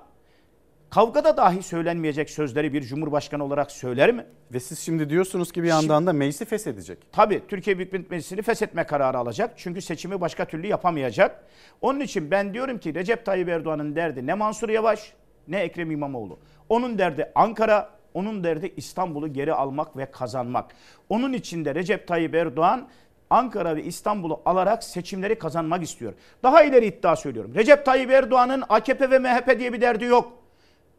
kavgada 0.94 1.36
dahi 1.36 1.62
söylenmeyecek 1.62 2.30
sözleri 2.30 2.72
bir 2.72 2.82
cumhurbaşkanı 2.82 3.44
olarak 3.44 3.70
söyler 3.70 4.12
mi? 4.12 4.26
Ve 4.52 4.60
siz 4.60 4.78
şimdi 4.78 5.10
diyorsunuz 5.10 5.52
ki 5.52 5.62
bir 5.62 5.68
yandan 5.68 6.06
da 6.06 6.12
meclisi 6.12 6.44
feshedecek. 6.44 6.98
Tabii 7.12 7.42
Türkiye 7.48 7.78
Büyük 7.78 7.92
Millet 7.92 8.10
Meclisi'ni 8.10 8.42
feshetme 8.42 8.84
kararı 8.84 9.18
alacak. 9.18 9.54
Çünkü 9.56 9.82
seçimi 9.82 10.20
başka 10.20 10.44
türlü 10.44 10.66
yapamayacak. 10.66 11.44
Onun 11.80 12.00
için 12.00 12.30
ben 12.30 12.54
diyorum 12.54 12.78
ki 12.78 12.94
Recep 12.94 13.26
Tayyip 13.26 13.48
Erdoğan'ın 13.48 13.96
derdi 13.96 14.26
ne 14.26 14.34
Mansur 14.34 14.68
Yavaş 14.68 15.12
ne 15.48 15.60
Ekrem 15.60 15.90
İmamoğlu. 15.90 16.38
Onun 16.68 16.98
derdi 16.98 17.32
Ankara, 17.34 17.90
onun 18.14 18.44
derdi 18.44 18.72
İstanbul'u 18.76 19.32
geri 19.32 19.54
almak 19.54 19.96
ve 19.96 20.10
kazanmak. 20.10 20.74
Onun 21.08 21.32
için 21.32 21.64
de 21.64 21.74
Recep 21.74 22.08
Tayyip 22.08 22.34
Erdoğan 22.34 22.88
Ankara 23.30 23.76
ve 23.76 23.84
İstanbul'u 23.84 24.42
alarak 24.44 24.84
seçimleri 24.84 25.38
kazanmak 25.38 25.82
istiyor. 25.82 26.12
Daha 26.42 26.62
ileri 26.62 26.86
iddia 26.86 27.16
söylüyorum. 27.16 27.54
Recep 27.54 27.86
Tayyip 27.86 28.10
Erdoğan'ın 28.10 28.64
AKP 28.68 29.10
ve 29.10 29.18
MHP 29.18 29.58
diye 29.58 29.72
bir 29.72 29.80
derdi 29.80 30.04
yok. 30.04 30.41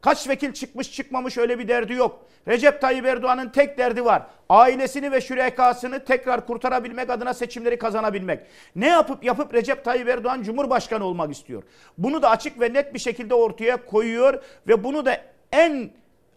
Kaç 0.04 0.28
vekil 0.28 0.52
çıkmış 0.52 0.92
çıkmamış 0.92 1.38
öyle 1.38 1.58
bir 1.58 1.68
derdi 1.68 1.92
yok. 1.92 2.26
Recep 2.48 2.80
Tayyip 2.80 3.06
Erdoğan'ın 3.06 3.48
tek 3.48 3.78
derdi 3.78 4.04
var. 4.04 4.22
Ailesini 4.48 5.12
ve 5.12 5.20
şürekasını 5.20 6.04
tekrar 6.04 6.46
kurtarabilmek 6.46 7.10
adına 7.10 7.34
seçimleri 7.34 7.78
kazanabilmek. 7.78 8.40
Ne 8.76 8.88
yapıp 8.88 9.24
yapıp 9.24 9.54
Recep 9.54 9.84
Tayyip 9.84 10.08
Erdoğan 10.08 10.42
Cumhurbaşkanı 10.42 11.04
olmak 11.04 11.32
istiyor. 11.32 11.62
Bunu 11.98 12.22
da 12.22 12.30
açık 12.30 12.60
ve 12.60 12.72
net 12.72 12.94
bir 12.94 12.98
şekilde 12.98 13.34
ortaya 13.34 13.86
koyuyor 13.86 14.42
ve 14.68 14.84
bunu 14.84 15.06
da 15.06 15.20
en 15.52 15.90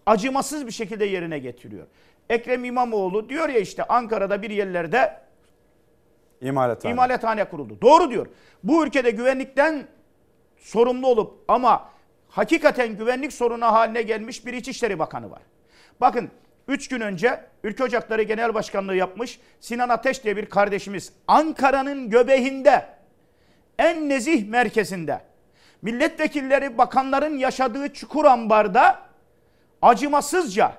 acımasız 0.05 0.67
bir 0.67 0.71
şekilde 0.71 1.05
yerine 1.05 1.39
getiriyor. 1.39 1.87
Ekrem 2.29 2.65
İmamoğlu 2.65 3.29
diyor 3.29 3.49
ya 3.49 3.59
işte 3.59 3.83
Ankara'da 3.83 4.41
bir 4.41 4.49
yerlerde 4.49 5.19
İmalathane. 6.41 6.93
İmalathane 6.93 7.45
kuruldu. 7.45 7.77
Doğru 7.81 8.09
diyor. 8.09 8.27
Bu 8.63 8.85
ülkede 8.85 9.11
güvenlikten 9.11 9.87
sorumlu 10.57 11.07
olup 11.07 11.43
ama 11.47 11.96
hakikaten 12.29 12.97
güvenlik 12.97 13.33
sorunu 13.33 13.65
haline 13.65 14.01
gelmiş 14.01 14.45
bir 14.45 14.53
İçişleri 14.53 14.99
Bakanı 14.99 15.31
var. 15.31 15.41
Bakın 16.01 16.31
3 16.67 16.87
gün 16.87 17.01
önce 17.01 17.43
Ülke 17.63 17.83
Ocakları 17.83 18.23
Genel 18.23 18.53
Başkanlığı 18.53 18.95
yapmış 18.95 19.39
Sinan 19.59 19.89
Ateş 19.89 20.23
diye 20.23 20.37
bir 20.37 20.45
kardeşimiz 20.45 21.13
Ankara'nın 21.27 22.09
göbeğinde 22.09 22.85
en 23.79 24.09
nezih 24.09 24.47
merkezinde 24.47 25.21
milletvekilleri 25.81 26.77
bakanların 26.77 27.37
yaşadığı 27.37 27.93
çukur 27.93 28.25
ambarda 28.25 28.99
acımasızca 29.81 30.73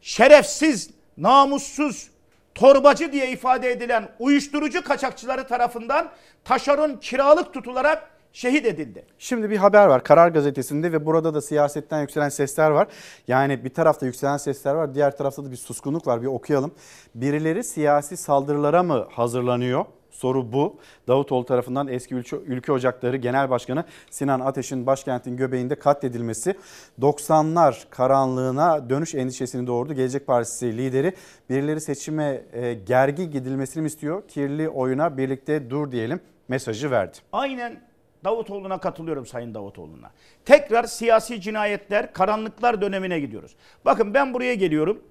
şerefsiz, 0.00 0.90
namussuz, 1.16 2.10
torbacı 2.54 3.12
diye 3.12 3.30
ifade 3.30 3.70
edilen 3.70 4.08
uyuşturucu 4.18 4.84
kaçakçıları 4.84 5.46
tarafından 5.46 6.10
taşeron 6.44 6.96
kiralık 6.96 7.54
tutularak 7.54 8.10
şehit 8.34 8.66
edildi. 8.66 9.04
Şimdi 9.18 9.50
bir 9.50 9.56
haber 9.56 9.86
var 9.86 10.04
Karar 10.04 10.28
Gazetesi'nde 10.28 10.92
ve 10.92 11.06
burada 11.06 11.34
da 11.34 11.40
siyasetten 11.40 12.00
yükselen 12.00 12.28
sesler 12.28 12.70
var. 12.70 12.88
Yani 13.28 13.64
bir 13.64 13.74
tarafta 13.74 14.06
yükselen 14.06 14.36
sesler 14.36 14.74
var, 14.74 14.94
diğer 14.94 15.16
tarafta 15.16 15.44
da 15.44 15.50
bir 15.50 15.56
suskunluk 15.56 16.06
var. 16.06 16.22
Bir 16.22 16.26
okuyalım. 16.26 16.72
Birileri 17.14 17.64
siyasi 17.64 18.16
saldırılara 18.16 18.82
mı 18.82 19.06
hazırlanıyor? 19.10 19.84
Soru 20.10 20.52
bu. 20.52 20.76
Davutoğlu 21.08 21.44
tarafından 21.44 21.88
eski 21.88 22.14
ülke, 22.14 22.36
ülke 22.36 22.72
Ocakları 22.72 23.16
Genel 23.16 23.50
Başkanı 23.50 23.84
Sinan 24.10 24.40
Ateş'in 24.40 24.86
başkentin 24.86 25.36
göbeğinde 25.36 25.74
katledilmesi 25.74 26.54
90'lar 27.00 27.74
karanlığına 27.90 28.90
dönüş 28.90 29.14
endişesini 29.14 29.66
doğurdu. 29.66 29.94
Gelecek 29.94 30.26
Partisi 30.26 30.76
lideri 30.76 31.12
birileri 31.50 31.80
seçime 31.80 32.42
e, 32.52 32.74
gergin 32.74 33.30
gidilmesini 33.30 33.86
istiyor? 33.86 34.28
Kirli 34.28 34.68
oyuna 34.68 35.16
birlikte 35.16 35.70
dur 35.70 35.92
diyelim 35.92 36.20
mesajı 36.48 36.90
verdi. 36.90 37.16
Aynen 37.32 37.93
Davutoğlu'na 38.24 38.78
katılıyorum 38.78 39.26
Sayın 39.26 39.54
Davutoğlu'na. 39.54 40.10
Tekrar 40.44 40.84
siyasi 40.84 41.40
cinayetler, 41.40 42.12
karanlıklar 42.12 42.82
dönemine 42.82 43.20
gidiyoruz. 43.20 43.56
Bakın 43.84 44.14
ben 44.14 44.34
buraya 44.34 44.54
geliyorum. 44.54 45.02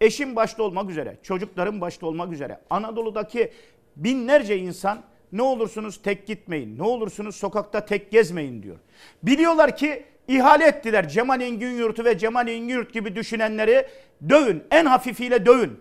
Eşim 0.00 0.36
başta 0.36 0.62
olmak 0.62 0.90
üzere, 0.90 1.16
çocuklarım 1.22 1.80
başta 1.80 2.06
olmak 2.06 2.32
üzere. 2.32 2.60
Anadolu'daki 2.70 3.52
binlerce 3.96 4.58
insan 4.58 5.02
ne 5.32 5.42
olursunuz 5.42 6.02
tek 6.02 6.26
gitmeyin, 6.26 6.78
ne 6.78 6.82
olursunuz 6.82 7.36
sokakta 7.36 7.84
tek 7.84 8.10
gezmeyin 8.10 8.62
diyor. 8.62 8.76
Biliyorlar 9.22 9.76
ki 9.76 10.04
ihale 10.28 10.66
ettiler 10.66 11.08
Cemal 11.08 11.40
Engin 11.40 11.70
Yurt'u 11.70 12.04
ve 12.04 12.18
Cemal 12.18 12.48
Engin 12.48 12.68
Yurt 12.68 12.92
gibi 12.92 13.16
düşünenleri 13.16 13.86
dövün, 14.28 14.64
en 14.70 14.86
hafifiyle 14.86 15.46
dövün. 15.46 15.80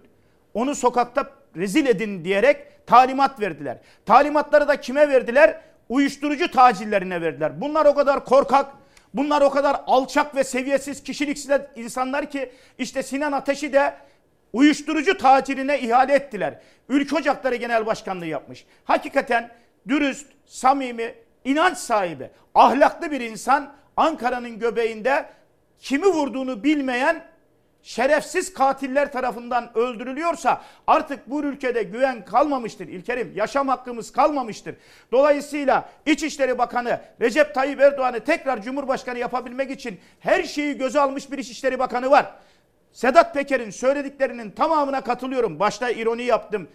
Onu 0.53 0.75
sokakta 0.75 1.30
rezil 1.56 1.85
edin 1.85 2.25
diyerek 2.25 2.88
talimat 2.88 3.41
verdiler. 3.41 3.77
Talimatları 4.06 4.67
da 4.67 4.82
kime 4.82 5.09
verdiler? 5.09 5.61
Uyuşturucu 5.91 6.51
tacillerine 6.51 7.21
verdiler. 7.21 7.61
Bunlar 7.61 7.85
o 7.85 7.95
kadar 7.95 8.25
korkak, 8.25 8.71
bunlar 9.13 9.41
o 9.41 9.49
kadar 9.49 9.81
alçak 9.87 10.35
ve 10.35 10.43
seviyesiz 10.43 11.03
kişiliksiz 11.03 11.61
insanlar 11.75 12.29
ki 12.31 12.51
işte 12.77 13.03
Sinan 13.03 13.31
Ateş'i 13.31 13.73
de 13.73 13.93
uyuşturucu 14.53 15.17
taciline 15.17 15.79
ihale 15.79 16.13
ettiler. 16.13 16.59
Ülke 16.89 17.15
Ocakları 17.15 17.55
Genel 17.55 17.85
Başkanlığı 17.85 18.25
yapmış. 18.25 18.65
Hakikaten 18.85 19.51
dürüst, 19.87 20.27
samimi, 20.45 21.15
inanç 21.45 21.77
sahibi, 21.77 22.29
ahlaklı 22.55 23.11
bir 23.11 23.21
insan 23.21 23.73
Ankara'nın 23.97 24.59
göbeğinde 24.59 25.25
kimi 25.79 26.07
vurduğunu 26.07 26.63
bilmeyen 26.63 27.23
şerefsiz 27.83 28.53
katiller 28.53 29.11
tarafından 29.11 29.77
öldürülüyorsa 29.77 30.61
artık 30.87 31.29
bu 31.29 31.43
ülkede 31.43 31.83
güven 31.83 32.25
kalmamıştır 32.25 32.87
İlkerim. 32.87 33.33
Yaşam 33.35 33.67
hakkımız 33.67 34.11
kalmamıştır. 34.11 34.75
Dolayısıyla 35.11 35.89
İçişleri 36.05 36.57
Bakanı 36.57 37.01
Recep 37.21 37.55
Tayyip 37.55 37.81
Erdoğan'ı 37.81 38.19
tekrar 38.19 38.61
Cumhurbaşkanı 38.61 39.19
yapabilmek 39.19 39.71
için 39.71 39.99
her 40.19 40.43
şeyi 40.43 40.77
göze 40.77 40.99
almış 40.99 41.31
bir 41.31 41.37
İçişleri 41.37 41.79
Bakanı 41.79 42.11
var. 42.11 42.31
Sedat 42.91 43.33
Peker'in 43.33 43.69
söylediklerinin 43.69 44.51
tamamına 44.51 45.01
katılıyorum. 45.01 45.59
Başta 45.59 45.89
ironi 45.89 46.23
yaptım 46.23 46.67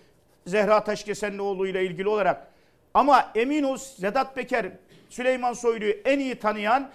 Zehra 0.46 0.84
Taşkesenlioğlu 0.84 1.66
ile 1.66 1.84
ilgili 1.84 2.08
olarak. 2.08 2.46
Ama 2.94 3.32
emin 3.34 3.62
ol 3.62 3.76
Sedat 3.76 4.34
Peker 4.34 4.66
Süleyman 5.10 5.52
Soylu'yu 5.52 5.94
en 6.04 6.18
iyi 6.18 6.34
tanıyan 6.34 6.90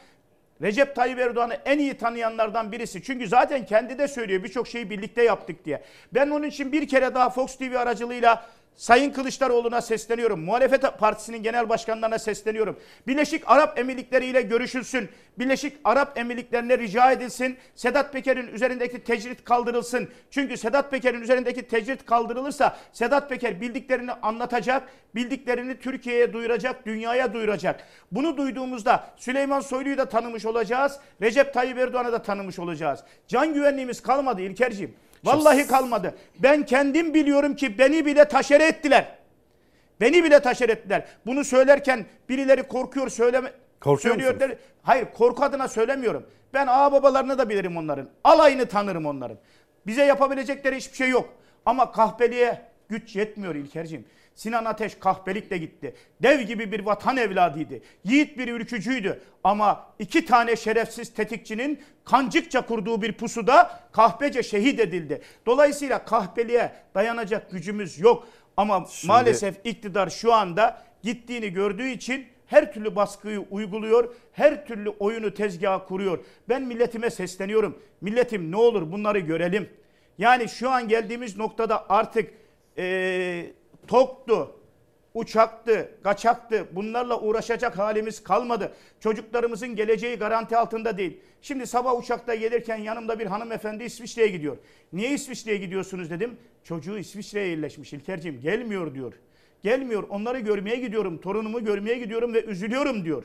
Recep 0.61 0.95
Tayyip 0.95 1.19
Erdoğan'ı 1.19 1.53
en 1.65 1.80
iyi 1.80 1.93
tanıyanlardan 1.93 2.72
birisi. 2.72 3.03
Çünkü 3.03 3.27
zaten 3.27 3.65
kendi 3.65 3.98
de 3.99 4.07
söylüyor 4.07 4.43
birçok 4.43 4.67
şeyi 4.67 4.90
birlikte 4.90 5.23
yaptık 5.23 5.65
diye. 5.65 5.83
Ben 6.14 6.30
onun 6.30 6.43
için 6.43 6.72
bir 6.72 6.88
kere 6.88 7.15
daha 7.15 7.30
Fox 7.30 7.56
TV 7.56 7.75
aracılığıyla 7.77 8.45
Sayın 8.75 9.11
Kılıçdaroğlu'na 9.11 9.82
sesleniyorum. 9.82 10.40
Muhalefet 10.40 10.82
Partisi'nin 11.00 11.43
genel 11.43 11.69
başkanlarına 11.69 12.19
sesleniyorum. 12.19 12.80
Birleşik 13.08 13.43
Arap 13.45 13.80
Emirlikleri 13.80 14.25
ile 14.25 14.41
görüşülsün. 14.41 15.09
Birleşik 15.40 15.77
Arap 15.83 16.17
Emirlikleri'ne 16.17 16.77
rica 16.77 17.11
edilsin. 17.11 17.58
Sedat 17.75 18.14
Peker'in 18.14 18.48
üzerindeki 18.48 19.03
tecrit 19.03 19.43
kaldırılsın. 19.43 20.09
Çünkü 20.32 20.58
Sedat 20.58 20.91
Peker'in 20.91 21.22
üzerindeki 21.22 21.67
tecrit 21.67 22.06
kaldırılırsa 22.06 22.77
Sedat 22.93 23.30
Peker 23.30 23.61
bildiklerini 23.61 24.11
anlatacak, 24.11 24.83
bildiklerini 25.16 25.80
Türkiye'ye 25.80 26.33
duyuracak, 26.33 26.85
dünyaya 26.85 27.33
duyuracak. 27.33 27.88
Bunu 28.11 28.38
duyduğumuzda 28.38 29.08
Süleyman 29.17 29.59
Soylu'yu 29.59 29.98
da 29.98 30.09
tanımış 30.09 30.45
olacağız. 30.45 31.00
Recep 31.22 31.53
Tayyip 31.53 31.77
Erdoğan'ı 31.77 32.11
da 32.11 32.22
tanımış 32.22 32.59
olacağız. 32.59 33.00
Can 33.27 33.53
güvenliğimiz 33.53 34.01
kalmadı 34.01 34.41
İlkerciğim. 34.41 34.95
Vallahi 35.24 35.67
kalmadı. 35.67 36.16
Ben 36.40 36.66
kendim 36.66 37.14
biliyorum 37.14 37.56
ki 37.56 37.77
beni 37.77 38.06
bile 38.06 38.25
taşere 38.27 38.64
ettiler. 38.67 39.16
Beni 40.01 40.24
bile 40.24 40.40
taşer 40.40 40.69
ettiler. 40.69 41.06
Bunu 41.25 41.43
söylerken 41.43 42.06
birileri 42.30 42.64
korkuyor 42.64 43.09
söyleme 43.09 43.51
Korkuyor 43.82 44.16
söylüyor 44.16 44.40
der- 44.40 44.58
Hayır 44.83 45.06
korku 45.14 45.43
adına 45.43 45.67
söylemiyorum. 45.67 46.25
Ben 46.53 46.67
ağ 46.69 46.91
babalarını 46.91 47.38
da 47.38 47.50
bilirim 47.50 47.77
onların. 47.77 48.09
Alayını 48.24 48.66
tanırım 48.66 49.06
onların. 49.06 49.38
Bize 49.88 50.03
yapabilecekleri 50.06 50.75
hiçbir 50.75 50.98
şey 50.98 51.09
yok. 51.09 51.30
Ama 51.66 51.91
kahpeliğe 51.91 52.61
güç 52.90 53.16
yetmiyor 53.16 53.56
İlkerciğim. 53.56 54.06
Sinan 54.42 54.66
Ateş 54.66 54.95
kahpelikle 54.95 55.58
gitti. 55.58 55.95
Dev 56.24 56.42
gibi 56.42 56.72
bir 56.72 56.80
vatan 56.80 57.18
evladıydı. 57.18 57.80
Yiğit 58.03 58.38
bir 58.38 58.48
ülkücüydü. 58.48 59.22
Ama 59.44 59.88
iki 60.00 60.26
tane 60.26 60.56
şerefsiz 60.56 61.14
tetikçinin 61.14 61.80
kancıkça 62.06 62.66
kurduğu 62.66 63.02
bir 63.02 63.14
pusuda 63.14 63.80
kahpece 63.92 64.44
şehit 64.44 64.80
edildi. 64.80 65.22
Dolayısıyla 65.45 66.06
kahpeliğe 66.06 66.72
dayanacak 66.95 67.52
gücümüz 67.52 68.00
yok. 68.00 68.28
Ama 68.58 68.86
maalesef 69.06 69.56
iktidar 69.64 70.10
şu 70.10 70.34
anda 70.34 70.82
gittiğini 71.03 71.50
gördüğü 71.53 71.90
için 71.90 72.26
her 72.48 72.74
türlü 72.74 72.95
baskıyı 72.95 73.40
uyguluyor, 73.40 74.16
her 74.34 74.66
türlü 74.66 74.90
oyunu 74.90 75.34
tezgaha 75.34 75.86
kuruyor. 75.86 76.26
Ben 76.50 76.61
milletime 76.61 77.10
sesleniyorum. 77.10 77.80
Milletim 78.02 78.52
ne 78.52 78.56
olur 78.56 78.92
bunları 78.92 79.20
görelim. 79.20 79.70
Yani 80.18 80.50
şu 80.50 80.70
an 80.70 80.88
geldiğimiz 80.88 81.38
noktada 81.38 81.90
artık 81.90 82.32
eee 82.78 83.60
toktu, 83.92 84.56
uçaktı, 85.14 85.92
kaçaktı 86.03 86.68
bunlarla 86.72 87.20
uğraşacak 87.20 87.78
halimiz 87.78 88.24
kalmadı. 88.24 88.74
Çocuklarımızın 89.00 89.76
geleceği 89.76 90.16
garanti 90.16 90.58
altında 90.58 90.98
değil. 90.98 91.20
Şimdi 91.42 91.68
sabah 91.68 92.00
uçakta 92.00 92.36
gelirken 92.36 92.78
yanımda 92.78 93.20
bir 93.20 93.26
hanımefendi 93.26 93.84
İsviçre'ye 93.84 94.28
gidiyor. 94.28 94.58
Niye 94.94 95.11
İsviçre'ye 95.11 95.58
gidiyorsunuz 95.58 96.10
dedim. 96.10 96.38
Çocuğu 96.64 96.98
İsviçre'ye 96.98 97.48
yerleşmiş 97.48 97.94
İlkerciğim 97.94 98.42
gelmiyor 98.42 98.95
diyor. 98.95 99.14
Gelmiyor 99.64 100.03
onları 100.10 100.40
görmeye 100.40 100.76
gidiyorum 100.76 101.18
torunumu 101.22 101.66
görmeye 101.66 101.98
gidiyorum 101.98 102.34
ve 102.34 102.44
üzülüyorum 102.44 103.06
diyor. 103.06 103.24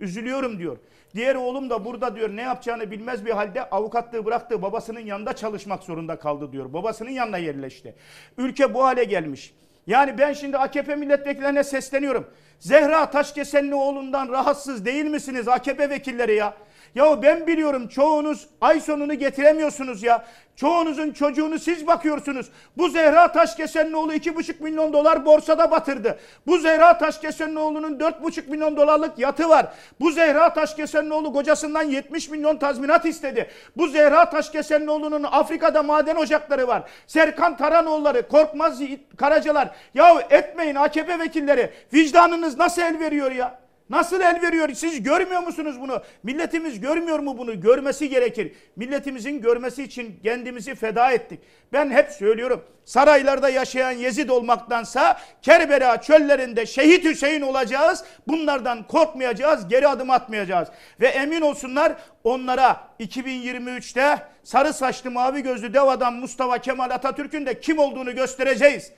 Üzülüyorum 0.00 0.58
diyor. 0.58 0.78
Diğer 1.14 1.34
oğlum 1.34 1.70
da 1.70 1.84
burada 1.84 2.16
diyor 2.16 2.36
ne 2.36 2.42
yapacağını 2.42 2.90
bilmez 2.90 3.26
bir 3.26 3.30
halde 3.30 3.70
avukatlığı 3.70 4.24
bıraktı. 4.24 4.62
Babasının 4.62 5.00
yanında 5.00 5.36
çalışmak 5.36 5.82
zorunda 5.82 6.18
kaldı 6.18 6.52
diyor. 6.52 6.72
Babasının 6.72 7.10
yanına 7.10 7.38
yerleşti. 7.38 7.94
Ülke 8.38 8.74
bu 8.74 8.84
hale 8.84 9.04
gelmiş. 9.04 9.54
Yani 9.90 10.18
ben 10.18 10.32
şimdi 10.32 10.58
AKP 10.58 10.96
milletvekillerine 10.96 11.64
sesleniyorum. 11.64 12.26
Zehra 12.58 13.10
Taşkesenlioğlu'ndan 13.10 14.28
rahatsız 14.28 14.84
değil 14.84 15.04
misiniz 15.04 15.48
AKP 15.48 15.90
vekilleri 15.90 16.34
ya? 16.34 16.54
Ya 16.94 17.22
ben 17.22 17.46
biliyorum 17.46 17.88
çoğunuz 17.88 18.48
ay 18.60 18.80
sonunu 18.80 19.14
getiremiyorsunuz 19.14 20.02
ya. 20.02 20.24
Çoğunuzun 20.56 21.10
çocuğunu 21.10 21.58
siz 21.58 21.86
bakıyorsunuz. 21.86 22.46
Bu 22.76 22.88
Zehra 22.88 23.32
Taşkesenlioğlu 23.32 24.14
2,5 24.14 24.62
milyon 24.62 24.92
dolar 24.92 25.24
borsada 25.24 25.70
batırdı. 25.70 26.18
Bu 26.46 26.58
Zehra 26.58 26.98
Taşkesenlioğlu'nun 26.98 27.98
4,5 27.98 28.50
milyon 28.50 28.76
dolarlık 28.76 29.18
yatı 29.18 29.48
var. 29.48 29.66
Bu 30.00 30.10
Zehra 30.10 30.52
Taşkesenlioğlu 30.52 31.32
kocasından 31.32 31.82
70 31.82 32.30
milyon 32.30 32.56
tazminat 32.56 33.04
istedi. 33.04 33.50
Bu 33.76 33.88
Zehra 33.88 34.30
Taşkesenlioğlu'nun 34.30 35.22
Afrika'da 35.22 35.82
maden 35.82 36.16
ocakları 36.16 36.68
var. 36.68 36.82
Serkan 37.06 37.56
Taranoğulları, 37.56 38.28
Korkmaz 38.28 38.80
Karacalar. 39.16 39.70
Ya 39.94 40.20
etmeyin 40.30 40.74
AKP 40.74 41.18
vekilleri. 41.18 41.70
Vicdanınız 41.92 42.58
nasıl 42.58 42.82
el 42.82 43.00
veriyor 43.00 43.30
ya? 43.30 43.60
Nasıl 43.90 44.20
el 44.20 44.42
veriyor? 44.42 44.68
Siz 44.74 45.02
görmüyor 45.02 45.42
musunuz 45.42 45.80
bunu? 45.80 46.02
Milletimiz 46.22 46.80
görmüyor 46.80 47.18
mu 47.18 47.38
bunu? 47.38 47.60
Görmesi 47.60 48.08
gerekir. 48.08 48.52
Milletimizin 48.76 49.40
görmesi 49.40 49.82
için 49.82 50.20
kendimizi 50.22 50.74
feda 50.74 51.12
ettik. 51.12 51.40
Ben 51.72 51.90
hep 51.90 52.10
söylüyorum. 52.10 52.64
Saraylarda 52.84 53.48
yaşayan 53.48 53.92
Yezid 53.92 54.28
olmaktansa 54.28 55.20
Kerbela 55.42 56.00
çöllerinde 56.00 56.66
şehit 56.66 57.04
Hüseyin 57.04 57.40
olacağız. 57.40 58.04
Bunlardan 58.28 58.86
korkmayacağız, 58.86 59.68
geri 59.68 59.88
adım 59.88 60.10
atmayacağız. 60.10 60.68
Ve 61.00 61.06
emin 61.06 61.40
olsunlar 61.40 61.92
onlara 62.24 62.80
2023'te 63.00 64.18
sarı 64.44 64.72
saçlı 64.72 65.10
mavi 65.10 65.42
gözlü 65.42 65.74
dev 65.74 65.86
adam 65.86 66.14
Mustafa 66.14 66.58
Kemal 66.58 66.90
Atatürk'ün 66.90 67.46
de 67.46 67.60
kim 67.60 67.78
olduğunu 67.78 68.14
göstereceğiz. 68.14 68.92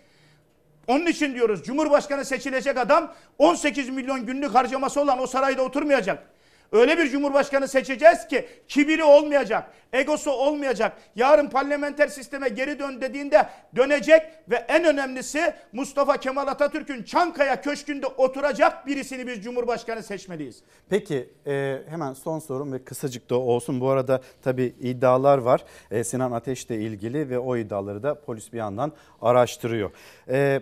Onun 0.92 1.06
için 1.06 1.34
diyoruz 1.34 1.62
Cumhurbaşkanı 1.62 2.24
seçilecek 2.24 2.78
adam 2.78 3.14
18 3.38 3.88
milyon 3.88 4.26
günlük 4.26 4.54
harcaması 4.54 5.00
olan 5.00 5.22
o 5.22 5.26
sarayda 5.26 5.62
oturmayacak. 5.62 6.32
Öyle 6.72 6.98
bir 6.98 7.10
cumhurbaşkanı 7.10 7.68
seçeceğiz 7.68 8.26
ki 8.28 8.48
kibiri 8.68 9.04
olmayacak, 9.04 9.70
egosu 9.92 10.30
olmayacak. 10.30 10.96
Yarın 11.16 11.48
parlamenter 11.48 12.08
sisteme 12.08 12.48
geri 12.48 12.78
dön 12.78 13.00
dediğinde 13.00 13.48
dönecek 13.76 14.22
ve 14.50 14.56
en 14.56 14.84
önemlisi 14.84 15.54
Mustafa 15.72 16.16
Kemal 16.16 16.46
Atatürk'ün 16.46 17.02
Çankaya 17.02 17.62
Köşkü'nde 17.62 18.06
oturacak 18.06 18.86
birisini 18.86 19.26
biz 19.26 19.44
cumhurbaşkanı 19.44 20.02
seçmeliyiz. 20.02 20.62
Peki 20.88 21.28
e, 21.46 21.78
hemen 21.88 22.12
son 22.12 22.38
sorum 22.38 22.72
ve 22.72 22.84
kısacık 22.84 23.30
da 23.30 23.36
olsun. 23.36 23.80
Bu 23.80 23.88
arada 23.88 24.20
tabii 24.42 24.74
iddialar 24.80 25.38
var 25.38 25.64
e, 25.90 26.04
Sinan 26.04 26.32
Ateş'le 26.32 26.70
ilgili 26.70 27.30
ve 27.30 27.38
o 27.38 27.56
iddiaları 27.56 28.02
da 28.02 28.20
polis 28.20 28.52
bir 28.52 28.58
yandan 28.58 28.92
araştırıyor. 29.22 29.90
E, 30.28 30.60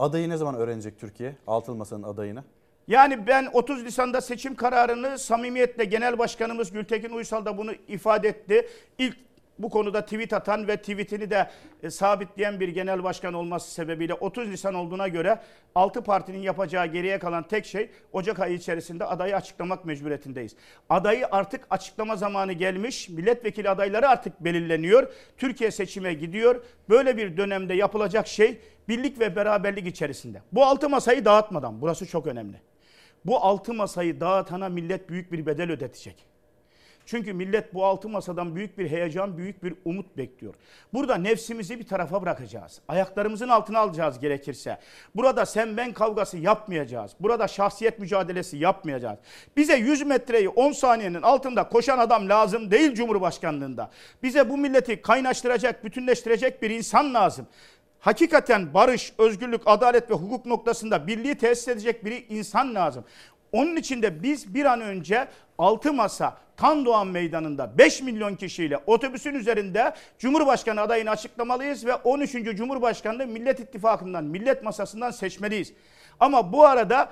adayı 0.00 0.28
ne 0.28 0.36
zaman 0.36 0.54
öğrenecek 0.54 0.98
Türkiye? 0.98 1.36
Altılı 1.46 1.76
Masa'nın 1.76 2.02
adayını? 2.02 2.44
Yani 2.88 3.26
ben 3.26 3.48
30 3.52 3.82
Nisan'da 3.82 4.20
seçim 4.20 4.54
kararını 4.54 5.18
samimiyetle 5.18 5.84
Genel 5.84 6.18
Başkanımız 6.18 6.72
Gültekin 6.72 7.10
Uysal 7.10 7.44
da 7.44 7.58
bunu 7.58 7.72
ifade 7.88 8.28
etti. 8.28 8.68
İlk 8.98 9.16
bu 9.62 9.70
konuda 9.70 10.04
tweet 10.04 10.32
atan 10.32 10.68
ve 10.68 10.76
tweetini 10.76 11.30
de 11.30 11.50
e, 11.82 11.90
sabitleyen 11.90 12.60
bir 12.60 12.68
genel 12.68 13.04
başkan 13.04 13.34
olması 13.34 13.70
sebebiyle 13.70 14.14
30 14.14 14.48
Nisan 14.48 14.74
olduğuna 14.74 15.08
göre 15.08 15.40
6 15.74 16.02
partinin 16.02 16.38
yapacağı 16.38 16.86
geriye 16.86 17.18
kalan 17.18 17.48
tek 17.48 17.66
şey 17.66 17.90
Ocak 18.12 18.40
ayı 18.40 18.54
içerisinde 18.54 19.04
adayı 19.04 19.36
açıklamak 19.36 19.84
mecburiyetindeyiz. 19.84 20.56
Adayı 20.88 21.26
artık 21.30 21.66
açıklama 21.70 22.16
zamanı 22.16 22.52
gelmiş. 22.52 23.08
Milletvekili 23.08 23.70
adayları 23.70 24.08
artık 24.08 24.44
belirleniyor. 24.44 25.12
Türkiye 25.38 25.70
seçime 25.70 26.14
gidiyor. 26.14 26.64
Böyle 26.88 27.16
bir 27.16 27.36
dönemde 27.36 27.74
yapılacak 27.74 28.26
şey 28.26 28.60
birlik 28.88 29.20
ve 29.20 29.36
beraberlik 29.36 29.86
içerisinde. 29.86 30.42
Bu 30.52 30.64
altı 30.64 30.88
masayı 30.88 31.24
dağıtmadan 31.24 31.80
burası 31.80 32.06
çok 32.06 32.26
önemli. 32.26 32.56
Bu 33.24 33.44
altı 33.44 33.74
masayı 33.74 34.20
dağıtana 34.20 34.68
millet 34.68 35.08
büyük 35.08 35.32
bir 35.32 35.46
bedel 35.46 35.70
ödetecek. 35.70 36.29
Çünkü 37.10 37.32
millet 37.32 37.74
bu 37.74 37.84
altı 37.84 38.08
masadan 38.08 38.56
büyük 38.56 38.78
bir 38.78 38.90
heyecan, 38.90 39.38
büyük 39.38 39.64
bir 39.64 39.74
umut 39.84 40.16
bekliyor. 40.16 40.54
Burada 40.92 41.14
nefsimizi 41.16 41.78
bir 41.78 41.86
tarafa 41.86 42.22
bırakacağız. 42.22 42.80
Ayaklarımızın 42.88 43.48
altına 43.48 43.78
alacağız 43.78 44.18
gerekirse. 44.18 44.78
Burada 45.14 45.46
sen 45.46 45.76
ben 45.76 45.92
kavgası 45.92 46.38
yapmayacağız. 46.38 47.12
Burada 47.20 47.48
şahsiyet 47.48 47.98
mücadelesi 47.98 48.56
yapmayacağız. 48.56 49.18
Bize 49.56 49.76
100 49.76 50.06
metreyi 50.06 50.48
10 50.48 50.72
saniyenin 50.72 51.22
altında 51.22 51.68
koşan 51.68 51.98
adam 51.98 52.28
lazım 52.28 52.70
değil 52.70 52.94
Cumhurbaşkanlığında. 52.94 53.90
Bize 54.22 54.50
bu 54.50 54.58
milleti 54.58 55.02
kaynaştıracak, 55.02 55.84
bütünleştirecek 55.84 56.62
bir 56.62 56.70
insan 56.70 57.14
lazım 57.14 57.46
hakikaten 58.00 58.74
barış, 58.74 59.12
özgürlük, 59.18 59.62
adalet 59.66 60.10
ve 60.10 60.14
hukuk 60.14 60.46
noktasında 60.46 61.06
birliği 61.06 61.34
tesis 61.34 61.68
edecek 61.68 62.04
bir 62.04 62.26
insan 62.28 62.74
lazım. 62.74 63.04
Onun 63.52 63.76
için 63.76 64.02
de 64.02 64.22
biz 64.22 64.54
bir 64.54 64.64
an 64.64 64.80
önce 64.80 65.28
6 65.58 65.92
masa 65.92 66.36
Tan 66.60 66.84
Doğan 66.84 67.06
Meydanı'nda 67.06 67.78
5 67.78 68.02
milyon 68.02 68.34
kişiyle 68.36 68.78
otobüsün 68.86 69.34
üzerinde 69.34 69.94
Cumhurbaşkanı 70.18 70.80
adayını 70.80 71.10
açıklamalıyız 71.10 71.86
ve 71.86 71.94
13. 71.94 72.32
Cumhurbaşkanlığı 72.32 73.26
Millet 73.26 73.60
İttifakı'ndan, 73.60 74.24
millet 74.24 74.62
masasından 74.62 75.10
seçmeliyiz. 75.10 75.72
Ama 76.20 76.52
bu 76.52 76.66
arada 76.66 77.08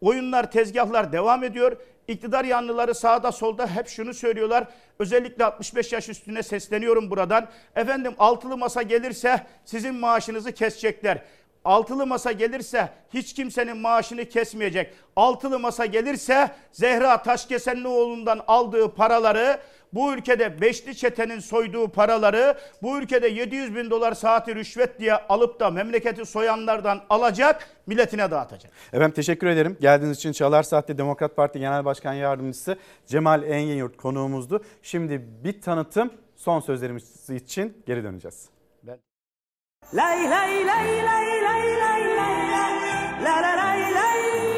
oyunlar, 0.00 0.50
tezgahlar 0.50 1.12
devam 1.12 1.44
ediyor. 1.44 1.76
İktidar 2.08 2.44
yanlıları 2.44 2.94
sağda 2.94 3.32
solda 3.32 3.66
hep 3.66 3.88
şunu 3.88 4.14
söylüyorlar. 4.14 4.64
Özellikle 4.98 5.44
65 5.44 5.92
yaş 5.92 6.08
üstüne 6.08 6.42
sesleniyorum 6.42 7.10
buradan. 7.10 7.48
Efendim 7.76 8.14
altılı 8.18 8.56
masa 8.56 8.82
gelirse 8.82 9.40
sizin 9.64 9.94
maaşınızı 9.94 10.52
kesecekler. 10.52 11.22
Altılı 11.66 12.06
masa 12.06 12.32
gelirse 12.32 12.88
hiç 13.14 13.34
kimsenin 13.34 13.76
maaşını 13.76 14.24
kesmeyecek. 14.24 14.94
Altılı 15.16 15.58
masa 15.58 15.86
gelirse 15.86 16.50
Zehra 16.72 17.22
Taşkesenlioğlu'ndan 17.22 18.40
aldığı 18.46 18.94
paraları 18.94 19.60
bu 19.92 20.14
ülkede 20.14 20.60
beşli 20.60 20.96
çetenin 20.96 21.38
soyduğu 21.38 21.88
paraları 21.88 22.58
bu 22.82 22.98
ülkede 22.98 23.28
700 23.28 23.74
bin 23.74 23.90
dolar 23.90 24.14
saati 24.14 24.54
rüşvet 24.54 25.00
diye 25.00 25.14
alıp 25.14 25.60
da 25.60 25.70
memleketi 25.70 26.26
soyanlardan 26.26 27.00
alacak 27.10 27.68
milletine 27.86 28.30
dağıtacak. 28.30 28.72
Efendim 28.92 29.14
teşekkür 29.14 29.46
ederim. 29.46 29.76
Geldiğiniz 29.80 30.16
için 30.16 30.32
Çalar 30.32 30.62
Saat'te 30.62 30.98
Demokrat 30.98 31.36
Parti 31.36 31.58
Genel 31.58 31.84
Başkan 31.84 32.12
Yardımcısı 32.12 32.76
Cemal 33.06 33.42
Engin 33.42 33.88
konuğumuzdu. 33.88 34.64
Şimdi 34.82 35.26
bir 35.44 35.60
tanıtım 35.60 36.10
son 36.36 36.60
sözlerimiz 36.60 37.30
için 37.30 37.82
geri 37.86 38.04
döneceğiz. 38.04 38.55
Lay 39.92 40.26
lay 40.26 40.64
lay 40.64 41.04
lay 41.04 41.26
lay 41.42 41.42
lay 41.46 41.66
lay 41.78 42.02
la 43.22 43.40
la 43.40 43.52
lay 43.54 43.54
lay 43.54 43.54
la 43.54 43.54
la 43.54 43.90
lay 43.94 44.55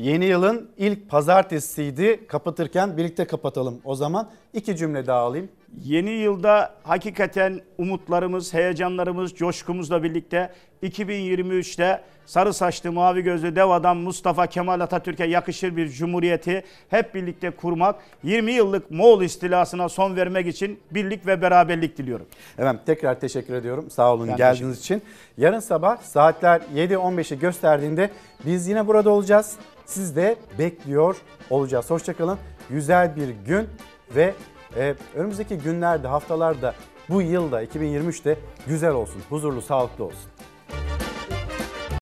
Yeni 0.00 0.24
yılın 0.24 0.70
ilk 0.76 1.08
pazartesiydi. 1.08 2.26
Kapatırken 2.26 2.96
birlikte 2.96 3.24
kapatalım. 3.24 3.80
O 3.84 3.94
zaman 3.94 4.30
iki 4.52 4.76
cümle 4.76 5.06
daha 5.06 5.18
alayım. 5.18 5.48
Yeni 5.82 6.10
yılda 6.10 6.74
hakikaten 6.82 7.60
umutlarımız, 7.78 8.54
heyecanlarımız, 8.54 9.34
coşkumuzla 9.34 10.02
birlikte 10.02 10.52
2023'te 10.82 12.00
sarı 12.26 12.54
saçlı 12.54 12.92
mavi 12.92 13.22
gözlü 13.22 13.56
dev 13.56 13.68
adam 13.68 13.98
Mustafa 13.98 14.46
Kemal 14.46 14.80
Atatürk'e 14.80 15.26
yakışır 15.26 15.76
bir 15.76 15.88
cumhuriyeti 15.88 16.64
hep 16.90 17.14
birlikte 17.14 17.50
kurmak, 17.50 17.96
20 18.22 18.52
yıllık 18.52 18.90
Moğol 18.90 19.22
istilasına 19.22 19.88
son 19.88 20.16
vermek 20.16 20.46
için 20.46 20.80
birlik 20.90 21.26
ve 21.26 21.42
beraberlik 21.42 21.98
diliyorum. 21.98 22.26
Efendim 22.58 22.82
tekrar 22.86 23.20
teşekkür 23.20 23.54
ediyorum. 23.54 23.90
Sağ 23.90 24.14
olun 24.14 24.28
Ben 24.28 24.36
geldiğiniz 24.36 24.78
için. 24.78 25.02
Yarın 25.38 25.60
sabah 25.60 26.02
saatler 26.02 26.60
7.15'i 26.74 27.38
gösterdiğinde 27.38 28.10
biz 28.46 28.68
yine 28.68 28.86
burada 28.86 29.10
olacağız. 29.10 29.56
Siz 29.90 30.16
de 30.16 30.36
bekliyor 30.58 31.16
olacağız. 31.50 31.90
Hoşçakalın. 31.90 32.38
Güzel 32.70 33.16
bir 33.16 33.28
gün 33.28 33.68
ve 34.16 34.34
e, 34.76 34.94
önümüzdeki 35.14 35.58
günlerde, 35.58 36.08
haftalarda 36.08 36.74
bu 37.08 37.22
yılda 37.22 37.64
2023'te 37.64 38.38
güzel 38.66 38.90
olsun, 38.90 39.22
huzurlu, 39.28 39.62
sağlıklı 39.62 40.04
olsun. 40.04 40.30